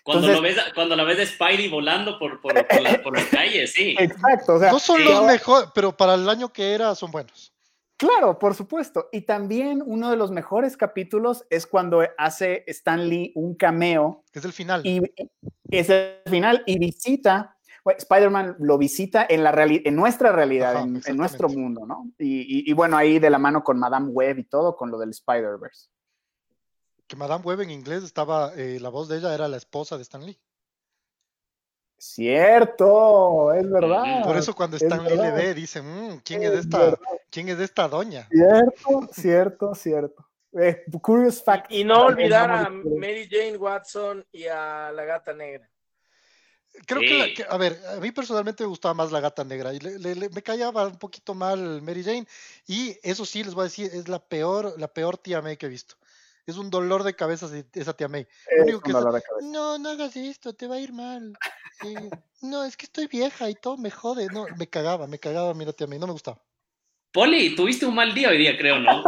Cuando, 0.04 0.28
lo 0.28 0.42
ves, 0.42 0.58
cuando 0.76 0.96
la 0.98 1.04
ves 1.06 1.18
de 1.18 1.26
Spidey 1.26 1.70
volando 1.70 2.20
por, 2.20 2.42
por, 2.42 2.68
por, 2.68 2.82
la, 2.82 3.02
por 3.02 3.18
las 3.18 3.28
calles, 3.28 3.72
sí. 3.74 3.96
Exacto. 4.00 4.56
O 4.56 4.60
sea, 4.60 4.72
no 4.72 4.80
son 4.80 4.98
sí. 4.98 5.04
los 5.06 5.24
mejores, 5.24 5.70
pero 5.74 5.96
para 5.96 6.16
el 6.16 6.28
año 6.28 6.52
que 6.52 6.74
era 6.74 6.96
son 6.96 7.12
buenos. 7.12 7.54
Claro, 7.98 8.38
por 8.38 8.54
supuesto. 8.54 9.10
Y 9.12 9.22
también 9.22 9.82
uno 9.86 10.12
de 10.12 10.18
los 10.18 10.30
mejores 10.32 10.78
capítulos 10.78 11.46
es 11.50 11.66
cuando 11.66 12.04
hace 12.18 12.64
Stan 12.68 13.10
Lee 13.10 13.32
un 13.36 13.56
cameo. 13.56 14.24
Es 14.34 14.46
el 14.46 14.54
final. 14.54 14.82
Y 14.86 15.02
es 15.72 15.90
el 15.90 16.22
final 16.28 16.64
y 16.68 16.78
visita, 16.78 17.58
Spider-Man 17.84 18.58
lo 18.60 18.78
visita 18.78 19.26
en, 19.28 19.44
la 19.44 19.52
reali 19.52 19.82
en 19.86 19.96
nuestra 19.96 20.32
realidad, 20.32 20.76
Ajá, 20.76 20.84
en, 20.84 21.18
nuestro 21.18 21.50
mundo, 21.50 21.86
¿no? 21.88 22.12
Y, 22.20 22.42
y- 22.42 22.70
y 22.70 22.74
bueno, 22.74 22.98
ahí 22.98 23.18
de 23.18 23.30
la 23.30 23.40
mano 23.40 23.64
con 23.64 23.80
Madame 23.80 24.10
Web 24.10 24.40
y 24.40 24.44
todo, 24.44 24.76
con 24.76 24.92
lo 24.92 24.98
del 25.00 25.10
Spider-Verse. 25.12 25.90
Que 27.08 27.16
Madame 27.16 27.44
Web 27.46 27.62
en 27.62 27.72
inglés 27.72 28.04
estaba, 28.04 28.54
eh, 28.56 28.80
la 28.82 28.90
voz 28.90 29.08
de 29.08 29.18
ella 29.18 29.34
era 29.34 29.48
la 29.48 29.58
esposa 29.58 29.96
de 29.96 30.04
Stan 30.04 30.24
Lee. 30.26 30.38
Cierto, 31.98 33.54
es 33.54 33.70
verdad. 33.70 34.24
Por 34.24 34.38
eso 34.38 34.54
cuando 34.56 34.78
es 34.78 34.84
Lee 34.84 34.90
le 34.90 35.16
verdad. 35.18 35.36
ve, 35.36 35.54
dice, 35.54 35.82
"Mm, 35.82 36.22
¿quién 36.24 36.44
es 36.44 36.52
Es 36.52 36.60
esta, 36.62 36.78
verdad. 36.80 36.98
quién 37.32 37.50
es 37.50 37.60
esta 37.60 37.88
doña? 37.88 38.28
Cierto, 38.30 39.10
cierto, 39.14 39.76
cierto. 39.76 40.28
Eh, 40.60 40.84
curious 41.02 41.44
fact. 41.44 41.72
Y 41.72 41.84
no 41.84 42.06
olvidar 42.06 42.50
a 42.52 42.70
Mary 42.70 43.28
Jane 43.30 43.58
Watson 43.58 44.26
y 44.32 44.46
a 44.48 44.92
la 44.92 45.06
gata 45.06 45.34
negra. 45.34 45.70
Creo 46.86 47.00
Sí. 47.02 47.08
que, 47.08 47.18
la- 47.18 47.34
que- 47.34 47.46
a 47.50 47.58
ver, 47.58 47.80
a 47.96 48.00
mí 48.00 48.12
personalmente 48.12 48.64
me 48.64 48.70
gustaba 48.70 48.94
más 48.94 49.12
la 49.12 49.20
gata 49.20 49.44
negra 49.44 49.74
y 49.74 49.80
le- 49.80 49.98
le- 49.98 50.16
le- 50.16 50.30
me 50.30 50.44
callaba 50.44 50.86
un 50.88 50.98
poquito 51.00 51.34
mal 51.34 51.82
Mary 51.82 52.04
Jane 52.04 52.28
y 52.68 52.96
eso 53.02 53.26
sí 53.26 53.44
les 53.44 53.54
voy 53.56 53.62
a 53.62 53.64
decir, 53.66 53.90
es 53.94 54.08
la 54.08 54.20
peor, 54.20 54.76
la 54.80 54.88
peor 54.88 55.18
tía 55.18 55.42
May 55.42 55.58
que 55.58 55.66
he 55.66 55.70
visto. 55.70 55.96
Es 56.48 56.56
un 56.58 56.70
dolor 56.70 57.04
de 57.04 57.14
cabeza 57.14 57.48
esa 57.74 57.94
tía 57.94 58.08
May. 58.08 58.22
Es 58.22 58.64
único 58.64 58.78
un 58.78 58.84
que 58.84 58.92
dolor 58.94 59.14
de 59.14 59.22
cabeza. 59.22 59.48
No, 59.52 59.78
no 59.78 59.90
hagas 59.90 60.16
esto, 60.16 60.54
te 60.54 60.66
va 60.66 60.76
a 60.76 60.80
ir 60.80 60.94
mal. 60.94 61.34
Eh, 61.86 62.10
no, 62.42 62.64
es 62.64 62.78
que 62.78 62.86
estoy 62.86 63.08
vieja 63.08 63.50
y 63.50 63.56
todo 63.56 63.78
me 63.78 63.92
jode. 63.92 64.28
No, 64.34 64.46
me 64.58 64.68
cagaba, 64.68 65.08
me 65.08 65.20
cagaba, 65.20 65.54
mira 65.54 65.74
tía 65.74 65.88
May, 65.88 66.00
no 66.00 66.08
me 66.08 66.14
gustaba. 66.14 66.42
Poli, 67.12 67.56
tuviste 67.56 67.86
un 67.86 67.96
mal 67.96 68.14
día 68.14 68.30
hoy 68.30 68.38
día, 68.38 68.58
creo, 68.58 68.80
¿no? 68.80 69.04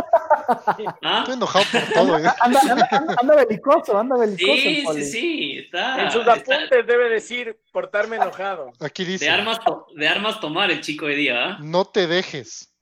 ¿Ah? 1.02 1.20
Estoy 1.20 1.36
enojado 1.36 1.64
por 1.72 1.94
todo. 1.94 2.18
eh. 2.18 2.30
Anda, 2.42 2.60
anda, 2.62 2.88
anda- 2.92 3.16
anda 3.22 3.36
belicoso, 3.36 3.98
anda 3.98 4.18
belicoso. 4.18 4.52
el 4.52 4.60
Sí, 4.60 4.76
sí, 4.78 4.84
Poli. 4.86 5.06
sí. 5.06 5.58
Está, 5.60 6.04
En 6.04 6.12
sus 6.12 6.22
está 6.22 6.34
apuntes 6.34 6.88
debe 6.88 7.10
decir 7.10 7.60
portarme 7.72 8.16
enojado. 8.18 8.72
Aquí 8.82 9.06
dice, 9.06 9.26
de, 9.26 9.32
armas, 9.32 9.60
to- 9.64 9.86
de 9.96 10.08
armas 10.08 10.40
tomar 10.42 10.72
el 10.72 10.82
chico 10.82 11.06
hoy 11.06 11.16
día, 11.16 11.52
¿ah? 11.52 11.58
no 11.62 11.86
te 11.86 12.08
dejes. 12.08 12.74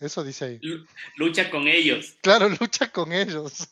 Eso 0.00 0.22
dice 0.24 0.44
ahí. 0.44 0.58
Lu- 0.62 0.86
Lucha 1.16 1.50
con 1.50 1.66
ellos. 1.68 2.16
Claro, 2.22 2.48
lucha 2.60 2.90
con 2.92 3.12
ellos. 3.12 3.68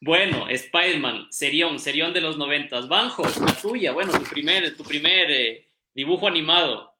Bueno, 0.00 0.48
Spider-Man, 0.48 1.28
serión, 1.30 1.78
serión 1.78 2.12
de 2.12 2.20
los 2.20 2.36
noventas. 2.36 2.88
Banjo, 2.88 3.22
la 3.44 3.54
tuya, 3.60 3.92
bueno, 3.92 4.12
tu 4.12 4.24
primer, 4.24 4.76
tu 4.76 4.82
primer 4.84 5.30
eh, 5.30 5.70
dibujo 5.94 6.26
animado. 6.26 6.92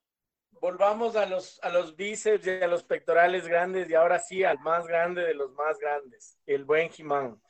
Volvamos 0.60 1.16
a 1.16 1.26
los, 1.26 1.58
a 1.64 1.70
los 1.70 1.96
bíceps 1.96 2.46
y 2.46 2.50
a 2.50 2.68
los 2.68 2.84
pectorales 2.84 3.48
grandes 3.48 3.90
y 3.90 3.94
ahora 3.94 4.20
sí 4.20 4.44
al 4.44 4.60
más 4.60 4.86
grande 4.86 5.22
de 5.22 5.34
los 5.34 5.52
más 5.54 5.76
grandes, 5.80 6.38
el 6.46 6.64
buen 6.64 6.88
He-Man. 6.96 7.42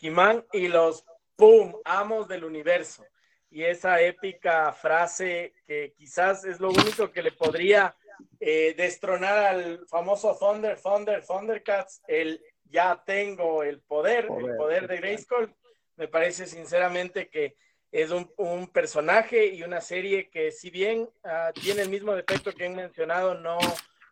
He-Man 0.00 0.44
y 0.52 0.68
los 0.68 1.02
¡pum! 1.36 1.74
amos 1.86 2.28
del 2.28 2.44
universo. 2.44 3.02
Y 3.50 3.62
esa 3.62 4.02
épica 4.02 4.70
frase 4.74 5.54
que 5.66 5.94
quizás 5.96 6.44
es 6.44 6.60
lo 6.60 6.68
único 6.68 7.10
que 7.10 7.22
le 7.22 7.32
podría 7.32 7.96
eh, 8.40 8.74
destronar 8.76 9.38
al 9.38 9.86
famoso 9.88 10.36
Thunder, 10.38 10.80
Thunder, 10.80 11.24
Thundercats, 11.24 12.02
el 12.06 12.42
ya 12.70 13.02
tengo 13.04 13.62
el 13.62 13.80
poder, 13.80 14.28
el 14.38 14.56
Poder, 14.56 14.88
de 14.88 14.98
Grayskull. 14.98 15.54
Me 15.96 16.08
parece 16.08 16.46
sinceramente 16.46 17.28
que 17.28 17.56
es 17.90 18.10
un, 18.10 18.30
un 18.36 18.68
personaje 18.68 19.46
y 19.46 19.62
una 19.62 19.80
serie 19.80 20.28
que 20.28 20.52
si 20.52 20.70
bien 20.70 21.08
ah, 21.24 21.50
tiene 21.54 21.82
el 21.82 21.88
mismo 21.88 22.14
defecto 22.14 22.52
que 22.52 22.66
han 22.66 22.76
mencionado, 22.76 23.34
no, 23.34 23.58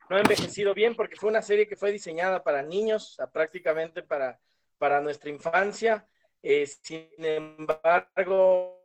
no 0.09 0.17
ha 0.17 0.21
envejecido 0.21 0.73
bien 0.75 0.95
porque 0.95 1.17
fue 1.17 1.31
una 1.31 1.43
serie 1.43 1.69
que 1.69 1.77
fue 1.77 1.93
diseñada 1.93 2.43
para 2.43 2.63
niños, 2.63 3.19
prácticamente 3.33 4.03
para, 4.03 4.39
para 4.79 5.01
nuestra 5.01 5.31
infancia. 5.31 6.07
Eh, 6.43 6.67
sin 6.67 7.09
embargo, 7.19 8.76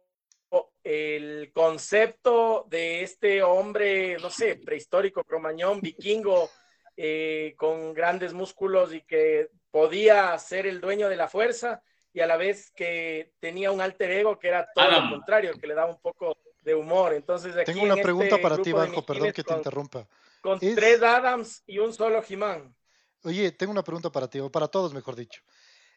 el 0.83 1.51
concepto 1.53 2.65
de 2.69 3.03
este 3.03 3.43
hombre, 3.43 4.17
no 4.19 4.29
sé, 4.29 4.55
prehistórico, 4.55 5.23
cromañón, 5.23 5.79
vikingo, 5.81 6.49
eh, 6.97 7.53
con 7.57 7.93
grandes 7.93 8.33
músculos 8.33 8.93
y 8.93 9.01
que 9.01 9.49
podía 9.69 10.37
ser 10.39 10.65
el 10.67 10.81
dueño 10.81 11.07
de 11.09 11.15
la 11.15 11.27
fuerza 11.27 11.81
y 12.13 12.19
a 12.19 12.27
la 12.27 12.35
vez 12.37 12.71
que 12.71 13.33
tenía 13.39 13.71
un 13.71 13.79
alter 13.79 14.11
ego 14.11 14.37
que 14.39 14.49
era 14.49 14.67
todo 14.73 14.85
Adam. 14.85 15.05
lo 15.05 15.15
contrario, 15.17 15.53
que 15.53 15.67
le 15.67 15.73
daba 15.75 15.91
un 15.91 16.01
poco 16.01 16.37
de 16.61 16.75
humor. 16.75 17.13
Entonces, 17.13 17.55
aquí 17.55 17.71
Tengo 17.71 17.85
una 17.85 17.95
en 17.95 18.01
pregunta 18.03 18.35
este 18.35 18.41
para 18.43 18.57
ti, 18.57 18.71
Banjo, 18.71 19.05
perdón 19.05 19.31
que 19.31 19.43
te 19.43 19.49
con, 19.49 19.57
interrumpa. 19.57 20.07
con 20.41 20.57
Es- 20.61 20.75
tres 20.75 21.01
Adams 21.01 21.63
y 21.65 21.77
un 21.79 21.93
solo 21.93 22.21
He-Man. 22.27 22.75
Oye, 23.23 23.51
tengo 23.51 23.71
una 23.71 23.83
pregunta 23.83 24.11
para 24.11 24.27
ti, 24.27 24.39
o 24.39 24.51
para 24.51 24.67
todos, 24.67 24.93
mejor 24.93 25.15
dicho. 25.15 25.41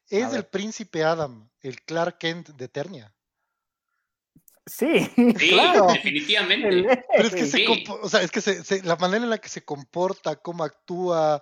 ¿Es 0.09 0.33
el 0.35 0.45
príncipe 0.45 1.03
Adam 1.03 1.49
el 1.63 1.81
Clark 1.83 2.19
Kent 2.19 2.51
de 2.51 2.67
Eternia? 2.67 3.13
Sí, 4.67 4.87
Sí, 5.39 5.49
claro. 5.51 5.87
definitivamente. 5.93 6.69
El- 6.69 6.85
Pero 6.87 7.29
es 7.29 7.35
que, 7.35 7.47
se 7.47 7.59
Sí. 7.59 7.65
compo- 7.67 7.99
o 8.03 8.09
sea, 8.09 8.23
es 8.23 8.31
que 8.31 8.41
se- 8.41 8.65
se- 8.65 8.83
la 8.83 8.97
manera 8.97 9.25
en 9.25 9.31
la 9.31 9.39
que 9.39 9.49
se 9.49 9.65
comporta, 9.65 10.37
cómo 10.37 10.65
actúa. 10.65 11.41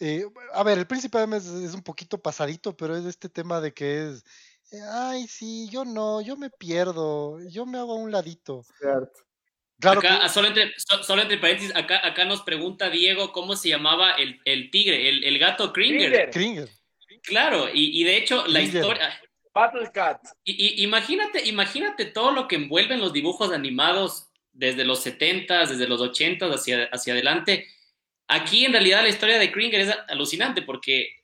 eh, 0.00 0.24
a 0.52 0.62
ver, 0.64 0.78
el 0.78 0.86
príncipe 0.88 1.18
Adam 1.18 1.34
es, 1.34 1.46
es 1.46 1.72
un 1.72 1.82
poquito 1.82 2.18
pasadito, 2.20 2.76
pero 2.76 2.96
es 2.96 3.04
este 3.04 3.28
tema 3.28 3.60
de 3.60 3.72
que 3.72 4.08
es. 4.10 4.24
eh, 4.72 4.80
Ay, 4.92 5.28
sí, 5.28 5.68
yo 5.70 5.84
no, 5.84 6.20
yo 6.20 6.36
me 6.36 6.50
pierdo, 6.50 7.38
yo 7.48 7.64
me 7.64 7.78
hago 7.78 7.92
a 7.92 7.98
un 7.98 8.10
ladito. 8.10 8.64
Cierto. 8.80 9.20
Claro 9.80 10.00
acá, 10.00 10.20
que- 10.22 10.28
solo, 10.30 10.48
entre, 10.48 10.72
so- 10.78 11.02
solo 11.04 11.22
entre 11.22 11.38
paréntesis, 11.38 11.74
acá, 11.76 12.04
acá 12.04 12.24
nos 12.24 12.42
pregunta 12.42 12.90
Diego 12.90 13.30
cómo 13.32 13.54
se 13.54 13.68
llamaba 13.68 14.12
el, 14.12 14.40
el 14.44 14.70
tigre, 14.72 15.08
el, 15.08 15.22
el 15.24 15.38
gato 15.38 15.72
Kringer. 15.72 16.30
Kringer, 16.30 16.30
Kringer. 16.30 16.68
Claro, 17.22 17.68
y, 17.72 18.00
y 18.00 18.04
de 18.04 18.16
hecho 18.16 18.46
la 18.48 18.60
Kringer. 18.60 18.74
historia... 18.82 19.20
Battle 19.54 19.90
Cat. 19.92 20.20
Y, 20.44 20.52
y- 20.52 20.82
imagínate, 20.84 21.46
imagínate 21.48 22.06
todo 22.06 22.32
lo 22.32 22.48
que 22.48 22.56
envuelven 22.56 23.00
los 23.00 23.12
dibujos 23.12 23.52
animados 23.52 24.28
desde 24.52 24.84
los 24.84 25.00
70, 25.02 25.60
desde 25.66 25.86
los 25.88 26.00
80 26.00 26.46
hacia, 26.46 26.84
hacia 26.92 27.12
adelante. 27.12 27.66
Aquí 28.28 28.64
en 28.64 28.72
realidad 28.72 29.02
la 29.02 29.08
historia 29.08 29.38
de 29.38 29.52
Kringer 29.52 29.80
es 29.80 29.94
alucinante 30.08 30.62
porque 30.62 31.22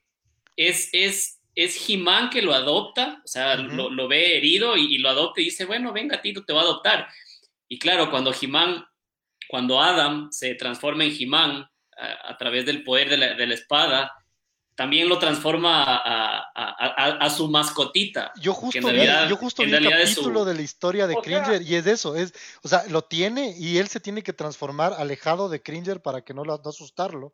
es, 0.57 0.89
es, 0.93 1.41
es 1.55 1.89
He-Man 1.89 2.31
que 2.31 2.43
lo 2.43 2.53
adopta, 2.55 3.21
o 3.25 3.29
sea, 3.29 3.57
lo, 3.57 3.91
lo 3.91 4.07
ve 4.09 4.37
herido 4.37 4.77
y, 4.77 4.95
y 4.95 4.99
lo 4.99 5.09
adopta 5.09 5.41
y 5.41 5.45
dice, 5.47 5.65
bueno, 5.65 5.93
venga, 5.93 6.21
Tito, 6.21 6.45
te 6.45 6.53
va 6.53 6.61
a 6.61 6.65
adoptar. 6.65 7.09
Y 7.69 7.79
claro, 7.79 8.11
cuando 8.11 8.35
He-Man, 8.39 8.85
cuando 9.49 9.81
Adam 9.81 10.31
se 10.31 10.55
transforma 10.55 11.05
en 11.05 11.17
He-Man 11.19 11.69
a, 11.97 12.31
a 12.31 12.37
través 12.37 12.67
del 12.67 12.83
poder 12.85 13.09
de 13.09 13.17
la, 13.17 13.35
de 13.35 13.47
la 13.47 13.55
espada, 13.55 14.13
también 14.75 15.09
lo 15.09 15.19
transforma 15.19 15.83
a, 15.83 15.97
a- 15.97 16.45
a- 16.55 17.05
a- 17.05 17.25
a 17.27 17.31
su 17.31 17.49
mascotita. 17.49 18.33
Yo 18.41 18.55
justo 18.55 18.89
en 18.89 18.95
vi, 18.97 19.07
yo 19.29 19.37
justo 19.37 19.63
en 19.63 19.71
vi 19.71 19.77
el 19.77 19.85
su- 19.85 19.91
capítulo 19.91 20.45
de 20.47 20.55
la 20.55 20.63
historia 20.63 21.07
de 21.07 21.15
O 21.17 21.23
sea- 21.23 21.43
Cringer 21.43 21.63
y 21.63 21.75
es 21.75 21.87
eso, 21.87 22.17
es, 22.17 22.33
o 22.63 22.69
sea, 22.69 22.85
lo 22.89 23.03
tiene 23.03 23.55
y 23.59 23.77
él 23.79 23.89
se 23.89 24.01
tiene 24.01 24.23
que 24.23 24.33
transformar 24.33 24.95
alejado 24.95 25.49
de 25.49 25.63
Cringer 25.63 26.01
para 26.01 26.23
que 26.23 26.33
no, 26.35 26.45
lo, 26.45 26.57
no 26.63 26.71
asustarlo. 26.71 27.33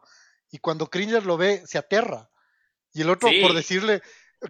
Y 0.50 0.58
cuando 0.58 0.88
Cringer 0.90 1.24
lo 1.24 1.36
ve, 1.36 1.62
se 1.66 1.78
aterra. 1.78 2.28
Y 2.92 3.02
el 3.02 3.10
otro, 3.10 3.28
Sí. 3.28 3.40
por 3.40 3.52
decirle, 3.52 4.00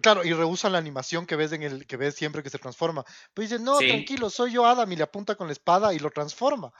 claro, 0.01 0.23
y 0.23 0.33
rehusan 0.33 0.71
la 0.71 0.77
animación 0.79 1.25
que 1.27 1.35
ves 1.35 1.51
en 1.51 1.63
el, 1.63 1.85
que 1.85 1.97
ves 1.97 2.15
siempre 2.15 2.41
que 2.41 2.49
se 2.49 2.57
transforma. 2.59 3.03
Pues 3.33 3.49
dice, 3.49 3.61
no, 3.61 3.77
Sí. 3.79 3.87
tranquilo, 3.89 4.29
soy 4.29 4.53
yo 4.53 4.65
Adam, 4.65 4.91
y 4.91 4.95
le 4.95 5.03
apunta 5.03 5.35
con 5.35 5.47
la 5.47 5.53
espada 5.53 5.93
y 5.93 5.99
lo 5.99 6.09
transforma. 6.11 6.71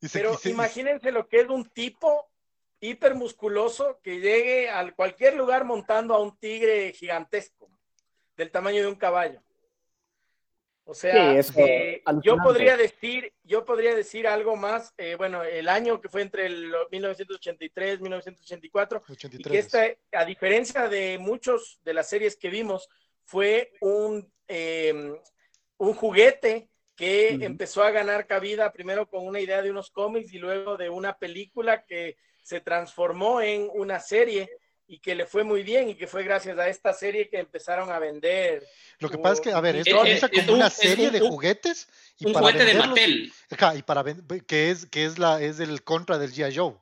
Y 0.00 0.08
se- 0.08 0.18
Pero 0.20 0.34
y 0.34 0.36
se- 0.36 0.48
y- 0.50 0.52
imagínense 0.52 1.10
lo 1.10 1.28
que 1.28 1.40
es 1.40 1.48
un 1.48 1.64
tipo 1.70 2.30
hipermusculoso 2.90 4.00
que 4.02 4.20
llegue 4.20 4.68
a 4.68 4.90
cualquier 4.92 5.34
lugar 5.34 5.64
montando 5.64 6.14
a 6.14 6.20
un 6.20 6.36
tigre 6.38 6.92
gigantesco, 6.92 7.70
del 8.36 8.50
tamaño 8.50 8.82
de 8.82 8.88
un 8.88 8.96
caballo. 8.96 9.40
O 10.86 10.92
sea, 10.92 11.32
Sí, 11.32 11.38
eso, 11.38 11.60
eh, 11.60 12.02
yo 12.22 12.36
podría 12.36 12.76
decir, 12.76 13.32
yo 13.42 13.64
podría 13.64 13.94
decir 13.94 14.26
algo 14.26 14.54
más, 14.54 14.92
eh, 14.98 15.14
bueno, 15.14 15.42
el 15.42 15.68
año 15.68 15.98
que 15.98 16.10
fue 16.10 16.20
entre 16.20 16.44
el 16.44 16.74
1983 16.90 18.00
1984, 18.02 19.02
y 19.08 19.12
83. 19.12 19.50
que 19.50 19.58
esta, 19.58 20.20
a 20.20 20.26
diferencia 20.26 20.88
de 20.88 21.16
muchos 21.18 21.80
de 21.84 21.94
las 21.94 22.08
series 22.08 22.36
que 22.36 22.50
vimos, 22.50 22.90
fue 23.24 23.72
un, 23.80 24.30
eh, 24.46 25.14
un 25.78 25.94
juguete 25.94 26.68
que 26.94 27.30
empezó 27.30 27.82
a 27.82 27.90
ganar 27.90 28.26
cabida 28.26 28.70
primero 28.70 29.08
con 29.08 29.26
una 29.26 29.40
idea 29.40 29.62
de 29.62 29.70
unos 29.70 29.90
cómics 29.90 30.32
y 30.32 30.38
luego 30.38 30.76
de 30.76 30.90
una 30.90 31.16
película 31.16 31.84
que 31.84 32.16
se 32.44 32.60
transformó 32.60 33.40
en 33.40 33.68
una 33.74 33.98
serie 33.98 34.48
y 34.86 34.98
que 34.98 35.14
le 35.14 35.24
fue 35.24 35.44
muy 35.44 35.62
bien 35.62 35.88
y 35.88 35.94
que 35.94 36.06
fue 36.06 36.22
gracias 36.22 36.58
a 36.58 36.68
esta 36.68 36.92
serie 36.92 37.28
que 37.30 37.38
empezaron 37.38 37.90
a 37.90 37.98
vender. 37.98 38.62
Lo 38.98 39.08
que 39.08 39.16
pasa 39.16 39.34
es 39.36 39.40
que, 39.40 39.50
a 39.52 39.60
ver, 39.60 39.76
esto 39.76 40.04
Es- 40.04 40.20
como 40.20 40.52
un- 40.52 40.58
una 40.58 40.66
es 40.66 40.74
serie 40.74 41.06
un- 41.06 41.12
de 41.14 41.22
un- 41.22 41.30
juguetes 41.30 41.88
y 42.18 42.26
Un 42.26 42.32
para 42.34 42.46
juguete 42.46 42.64
de 42.66 42.74
Mattel. 42.74 43.32
Y 43.76 43.82
para 43.82 44.04
que 44.46 44.70
es 44.70 44.84
que 44.86 45.06
es 45.06 45.18
la 45.18 45.40
es 45.40 45.58
el 45.58 45.82
contra 45.82 46.18
del 46.18 46.32
G.I. 46.32 46.54
Joe. 46.56 46.74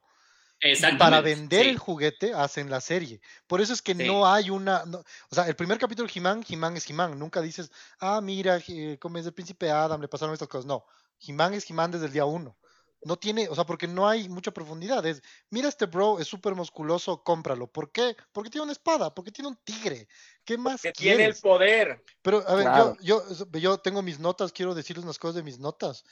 para 0.96 1.20
vender 1.20 1.66
el 1.66 1.76
juguete 1.78 2.34
hacen 2.34 2.70
la 2.70 2.80
serie. 2.80 3.20
Por 3.48 3.60
eso 3.60 3.72
es 3.72 3.82
que 3.82 3.94
no 3.96 4.26
hay 4.32 4.48
una, 4.48 4.84
o 5.28 5.34
sea, 5.34 5.48
el 5.48 5.56
primer 5.56 5.76
capítulo 5.76 6.06
de 6.06 6.12
He-Man, 6.16 6.44
He-Man 6.48 6.76
es 6.76 6.88
He-Man, 6.88 7.18
nunca 7.18 7.40
dices, 7.40 7.72
ah, 7.98 8.20
mira, 8.20 8.60
como 9.00 9.18
es 9.18 9.26
el 9.26 9.32
príncipe 9.32 9.70
Adam, 9.70 10.00
le 10.00 10.06
pasaron 10.06 10.32
estas 10.32 10.46
cosas, 10.46 10.64
no, 10.66 10.84
He-Man 11.26 11.54
es 11.54 11.68
He-Man 11.68 11.90
desde 11.90 12.06
el 12.06 12.12
día 12.12 12.24
uno. 12.26 12.56
No 13.04 13.16
tiene, 13.16 13.48
o 13.48 13.54
sea, 13.54 13.64
porque 13.64 13.88
no 13.88 14.08
hay 14.08 14.28
mucha 14.28 14.52
profundidad. 14.52 15.04
Es, 15.06 15.22
mira 15.50 15.68
este 15.68 15.86
bro, 15.86 16.20
es 16.20 16.28
súper 16.28 16.54
musculoso, 16.54 17.22
cómpralo. 17.22 17.66
¿Por 17.66 17.90
qué? 17.90 18.16
Porque 18.32 18.50
tiene 18.50 18.64
una 18.64 18.72
espada, 18.72 19.14
porque 19.14 19.32
tiene 19.32 19.48
un 19.48 19.56
tigre. 19.64 20.08
¿Qué 20.44 20.56
más? 20.56 20.82
Que 20.82 20.92
tiene 20.92 21.24
el 21.24 21.34
poder. 21.34 22.04
Pero, 22.22 22.44
a 22.46 22.54
ver, 22.54 22.68
yo, 23.02 23.24
yo, 23.26 23.50
yo 23.52 23.78
tengo 23.78 24.02
mis 24.02 24.18
notas, 24.18 24.52
quiero 24.52 24.74
decirles 24.74 25.04
unas 25.04 25.18
cosas 25.18 25.36
de 25.36 25.42
mis 25.42 25.58
notas. 25.58 26.04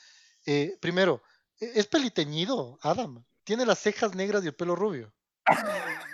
Eh, 0.46 0.76
primero, 0.80 1.22
e, 1.60 1.72
es 1.74 1.86
peliteñido, 1.86 2.78
Adam. 2.82 3.24
Tiene 3.44 3.64
las 3.66 3.78
cejas 3.78 4.14
negras 4.14 4.44
y 4.44 4.48
el 4.48 4.54
pelo 4.54 4.74
rubio. 4.74 5.12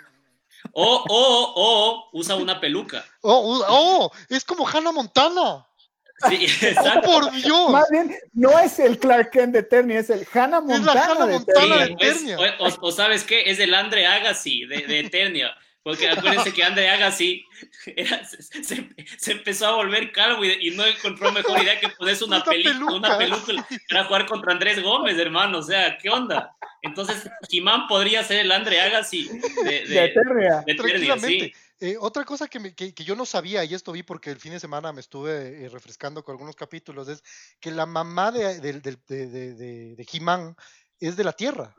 O, 0.73 1.03
o, 1.07 1.53
o, 1.55 2.09
usa 2.13 2.35
una 2.35 2.59
peluca. 2.59 3.05
Oh, 3.21 3.63
oh, 3.67 4.11
es 4.27 4.43
como 4.43 4.67
Hannah 4.67 4.91
Montana. 4.91 5.65
Sí, 6.29 6.45
exacto. 6.65 7.01
por 7.01 7.31
Dios! 7.31 7.69
Más 7.69 7.89
bien, 7.91 8.15
no 8.33 8.57
es 8.57 8.79
el 8.79 8.97
Clark 8.97 9.31
Kent 9.31 9.53
de 9.53 9.59
Eternia, 9.59 9.99
es 9.99 10.09
el 10.09 10.27
Hannah 10.33 10.61
Montana, 10.61 10.77
es 10.77 10.95
la 10.95 11.05
Hannah 11.05 11.25
Montana 11.25 11.77
de 11.77 11.93
Eternia. 11.93 12.37
o, 12.59 12.91
sabes 12.91 13.23
qué, 13.23 13.43
es 13.45 13.59
el 13.59 13.73
Andre 13.73 14.07
Agassi 14.07 14.65
de, 14.65 14.87
de 14.87 14.99
Eternia. 14.99 15.55
Porque 15.87 16.09
acuérdense 16.09 16.51
que 16.51 16.65
Andre 16.65 16.89
Agassi 16.89 17.45
se, 18.61 19.31
empezó 19.31 19.67
a 19.67 19.75
volver 19.75 20.11
calvo 20.11 20.43
y, 20.43 20.71
no 20.71 20.85
encontró 20.85 21.31
mejor 21.31 21.63
idea 21.63 21.79
que 21.79 21.87
ponerse 21.87 22.25
una, 22.25 22.43
peluca 22.43 23.17
para 23.89 24.03
jugar 24.03 24.25
contra 24.25 24.51
Andrés 24.51 24.83
Gómez, 24.83 25.17
hermano. 25.17 25.59
O 25.59 25.63
sea, 25.63 25.97
¿qué 25.97 26.09
onda? 26.09 26.53
Entonces, 26.81 27.29
Jimán 27.49 27.87
podría 27.87 28.21
ser 28.25 28.39
el 28.39 28.51
Andre 28.51 28.81
Agassi 28.81 29.29
de, 29.63 29.85
de, 29.85 30.03
Eternia. 30.03 30.61
De 30.65 31.53
eh, 31.79 31.97
otra 31.99 32.23
cosa 32.25 32.47
que, 32.47 32.73
que, 32.73 33.03
yo 33.03 33.15
no 33.15 33.25
sabía, 33.25 33.63
y 33.63 33.73
esto 33.73 33.91
vi 33.91 34.03
porque 34.03 34.31
el 34.31 34.39
fin 34.39 34.51
de 34.51 34.59
semana 34.59 34.91
me 34.91 35.01
estuve 35.01 35.65
eh, 35.65 35.69
refrescando 35.69 36.23
con 36.23 36.33
algunos 36.33 36.55
capítulos, 36.55 37.07
es 37.07 37.23
que 37.59 37.71
la 37.71 37.85
mamá 37.85 38.31
de, 38.31 38.59
de, 38.59 38.79
de, 38.79 39.95
de 39.95 40.05
Jimán 40.05 40.55
es 40.99 41.15
de 41.15 41.23
la 41.23 41.33
Tierra. 41.33 41.75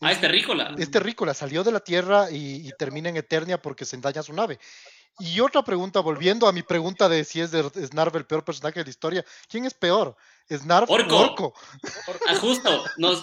Ah, 0.00 0.12
es 0.12 0.20
terrícola. 0.20 0.74
Es 0.76 0.90
terrícola, 0.90 1.32
salió 1.32 1.64
de 1.64 1.72
la 1.72 1.80
Tierra 1.80 2.30
y, 2.30 2.70
termina 2.78 3.08
en 3.08 3.16
Eternia 3.16 3.60
porque 3.60 3.84
se 3.84 3.96
endaña 3.96 4.22
su 4.22 4.32
nave. 4.32 4.58
Y 5.18 5.40
otra 5.40 5.62
pregunta, 5.62 6.00
volviendo 6.00 6.46
a 6.46 6.52
mi 6.52 6.62
pregunta 6.62 7.08
de 7.08 7.24
si 7.24 7.40
es 7.40 7.50
de 7.50 7.62
Snarf 7.86 8.14
el 8.16 8.26
peor 8.26 8.44
personaje 8.44 8.80
de 8.80 8.84
la 8.84 8.90
historia, 8.90 9.24
¿quién 9.48 9.64
es 9.64 9.72
peor? 9.72 10.14
¿Snarf 10.50 10.88
Orco. 10.90 11.18
Orco? 11.18 11.54
Ah, 12.28 12.36
justo, 12.36 12.84
nos, 12.98 13.22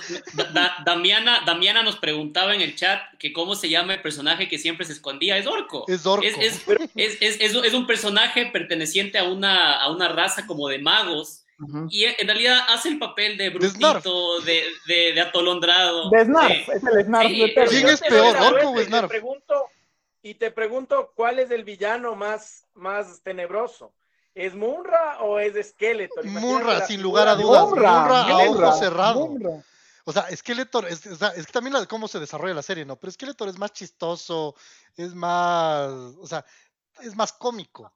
Damiana, 0.85 1.41
Damiana 1.45 1.83
nos 1.83 1.95
preguntaba 1.97 2.53
en 2.53 2.61
el 2.61 2.75
chat 2.75 3.01
que 3.17 3.31
cómo 3.31 3.55
se 3.55 3.69
llama 3.69 3.93
el 3.93 4.01
personaje 4.01 4.49
que 4.49 4.57
siempre 4.57 4.85
se 4.85 4.93
escondía. 4.93 5.37
Es 5.37 5.47
Orco. 5.47 5.85
Es 5.87 6.05
Orco. 6.05 6.25
Es, 6.25 7.17
es 7.19 7.73
un 7.73 7.87
personaje 7.87 8.47
perteneciente 8.47 9.17
a 9.17 9.23
una, 9.23 9.77
a 9.77 9.89
una 9.89 10.09
raza 10.09 10.45
como 10.45 10.67
de 10.67 10.79
magos 10.79 11.43
y 11.89 12.05
en 12.05 12.27
realidad 12.27 12.59
hace 12.69 12.89
el 12.89 12.99
papel 12.99 13.37
de 13.37 13.49
brutito, 13.49 14.41
de, 14.41 14.63
de, 14.87 15.13
de, 15.13 15.21
atolondrado. 15.21 16.09
De 16.09 16.25
Snarf, 16.25 16.69
es 16.69 16.83
el 16.83 17.05
Snarf. 17.05 17.27
¿Quién 17.69 17.87
es 17.87 18.01
peor, 18.01 18.35
Orco 18.37 18.71
o 18.71 18.79
Snarf? 18.81 19.03
Te 19.03 19.19
pregunto, 19.19 19.65
y 20.21 20.33
te 20.35 20.51
pregunto, 20.51 21.11
¿cuál 21.15 21.39
es 21.39 21.51
el 21.51 21.63
villano 21.63 22.15
más, 22.15 22.65
más 22.73 23.21
tenebroso? 23.21 23.93
¿Es 24.35 24.55
Munra 24.55 25.19
o 25.21 25.39
es 25.39 25.69
Skeletor? 25.69 26.25
Munra, 26.25 26.85
sin 26.85 27.01
lugar 27.01 27.27
a 27.27 27.35
dudas. 27.35 27.65
Munra, 27.65 28.21
a 28.23 28.49
ojo 28.49 28.71
cerrado. 28.73 29.29
O 30.05 30.11
sea, 30.11 30.27
Skeletor, 30.35 30.87
es, 30.87 31.05
o 31.05 31.15
sea, 31.15 31.29
es 31.29 31.45
que 31.45 31.53
también 31.53 31.73
la, 31.73 31.85
cómo 31.85 32.07
se 32.07 32.19
desarrolla 32.19 32.53
la 32.53 32.61
serie, 32.61 32.83
¿no? 32.83 32.97
Pero 32.97 33.11
Skeletor 33.11 33.47
es 33.47 33.57
más 33.57 33.71
chistoso, 33.71 34.55
es 34.97 35.13
más, 35.15 35.89
o 36.19 36.27
sea, 36.27 36.43
es 37.01 37.15
más 37.15 37.31
cómico 37.31 37.91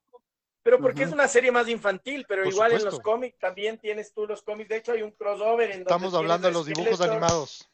pero 0.68 0.82
porque 0.82 1.04
es 1.04 1.14
una 1.14 1.30
serie 1.30 1.50
más 1.50 1.70
infantil, 1.70 2.26
pero 2.28 2.46
igual 2.46 2.74
en 2.74 2.84
los 2.84 3.00
cómics 3.00 3.40
también 3.40 3.78
tienes 3.78 4.12
tú 4.12 4.28
los 4.28 4.42
cómics. 4.42 4.68
De 4.68 4.76
hecho, 4.76 4.92
hay 4.92 5.02
un 5.02 5.12
crossover 5.12 5.72
en 5.72 5.78
donde 5.78 5.84
Estamos 5.84 6.14
hablando 6.14 6.50
de 6.50 6.54
los 6.54 6.66
dibujos 6.66 7.00
animados. 7.00 7.70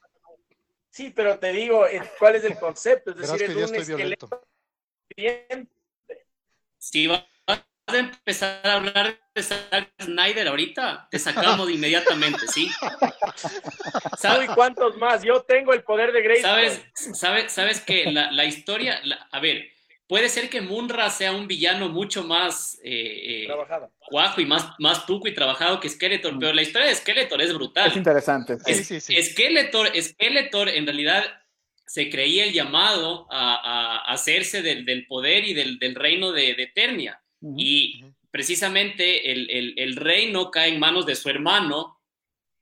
Sí, 0.91 1.09
pero 1.09 1.39
te 1.39 1.51
digo, 1.53 1.87
eh, 1.87 2.03
¿cuál 2.19 2.35
es 2.35 2.43
el 2.43 2.55
concepto? 2.59 3.09
Es 3.09 3.17
decir, 3.17 3.49
es 3.49 3.71
un 3.71 3.75
esqueleto 3.77 4.29
Si 6.77 7.07
vas 7.07 7.25
a 7.87 7.97
empezar 7.97 8.59
a 8.63 8.73
hablar 8.73 9.19
de 9.33 9.43
Zack 9.43 9.91
Snyder 10.01 10.47
ahorita, 10.47 11.07
te 11.11 11.19
sacamos 11.19 11.69
inmediatamente, 11.69 12.47
¿sí? 12.47 12.69
¿Sabes 14.17 14.49
cuántos 14.55 14.97
más? 14.97 15.23
Yo 15.23 15.41
tengo 15.41 15.73
el 15.73 15.83
poder 15.83 16.11
de 16.11 16.21
Grace. 16.21 16.41
¿Sabes, 16.41 16.85
sabes, 16.93 17.51
sabes 17.51 17.81
que 17.81 18.11
la, 18.11 18.31
la 18.31 18.45
historia, 18.45 19.01
a 19.31 19.39
ver, 19.39 19.73
puede 20.07 20.29
ser 20.29 20.49
que 20.49 20.61
Munra 20.61 21.09
sea 21.09 21.31
un 21.31 21.47
villano 21.47 21.89
mucho 21.89 22.23
más 22.23 22.79
eh, 22.83 23.45
eh 23.45 23.47
cuajo 24.09 24.41
y 24.41 24.45
más, 24.45 24.67
más 24.77 25.05
tuco 25.05 25.27
y 25.27 25.33
trabajado 25.33 25.79
que 25.79 25.89
Skeletor, 25.89 26.35
mm. 26.35 26.39
pero 26.39 26.53
la 26.53 26.61
historia 26.61 26.87
de 26.87 26.95
Skeletor 26.95 27.41
es 27.41 27.53
brutal. 27.53 27.89
Es 27.89 27.97
interesante. 27.97 28.57
Sí. 28.59 28.99
Skeletor, 29.23 29.89
Skeletor 29.99 30.69
en 30.69 30.85
realidad 30.85 31.23
se 31.85 32.09
creía 32.09 32.45
el 32.45 32.53
llamado 32.53 33.27
a, 33.31 34.03
hacerse 34.11 34.61
del, 34.61 35.05
poder 35.07 35.45
y 35.45 35.53
del, 35.53 35.95
reino 35.95 36.31
de, 36.31 36.51
Eternia. 36.51 37.22
Y 37.57 38.05
precisamente 38.31 39.31
el, 39.31 39.95
reino 39.95 40.49
cae 40.49 40.69
en 40.69 40.79
manos 40.79 41.05
de 41.05 41.15
su 41.15 41.29
hermano 41.29 41.99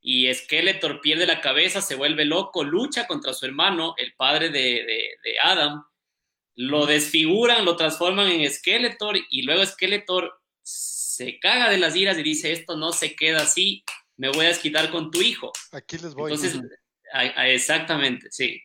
y 0.01 0.33
Skeletor 0.33 0.99
pierde 1.01 1.27
la 1.27 1.41
cabeza, 1.41 1.81
se 1.81 1.95
vuelve 1.95 2.25
loco, 2.25 2.63
lucha 2.63 3.05
contra 3.05 3.33
su 3.33 3.45
hermano, 3.45 3.93
el 3.97 4.13
padre 4.15 4.49
de, 4.49 4.59
de 5.23 5.39
Adam, 5.43 5.83
lo 6.55 6.85
desfiguran, 6.85 7.65
lo 7.65 7.75
transforman 7.75 8.27
en 8.31 8.49
Skeletor 8.51 9.17
y 9.29 9.43
luego 9.43 9.65
Skeletor 9.65 10.41
se 10.63 11.39
caga 11.39 11.69
de 11.69 11.77
las 11.77 11.95
iras 11.95 12.17
y 12.17 12.23
dice, 12.23 12.51
esto 12.51 12.75
no 12.75 12.91
se 12.91 13.15
queda 13.15 13.43
así, 13.43 13.83
me 14.17 14.29
voy 14.29 14.45
a 14.45 14.49
desquitar 14.49 14.91
con 14.91 15.11
tu 15.11 15.21
hijo. 15.21 15.51
Aquí 15.71 15.97
les 15.97 16.13
voy. 16.13 16.33
Entonces, 16.33 16.59
exactamente, 17.37 18.27
sí. 18.31 18.61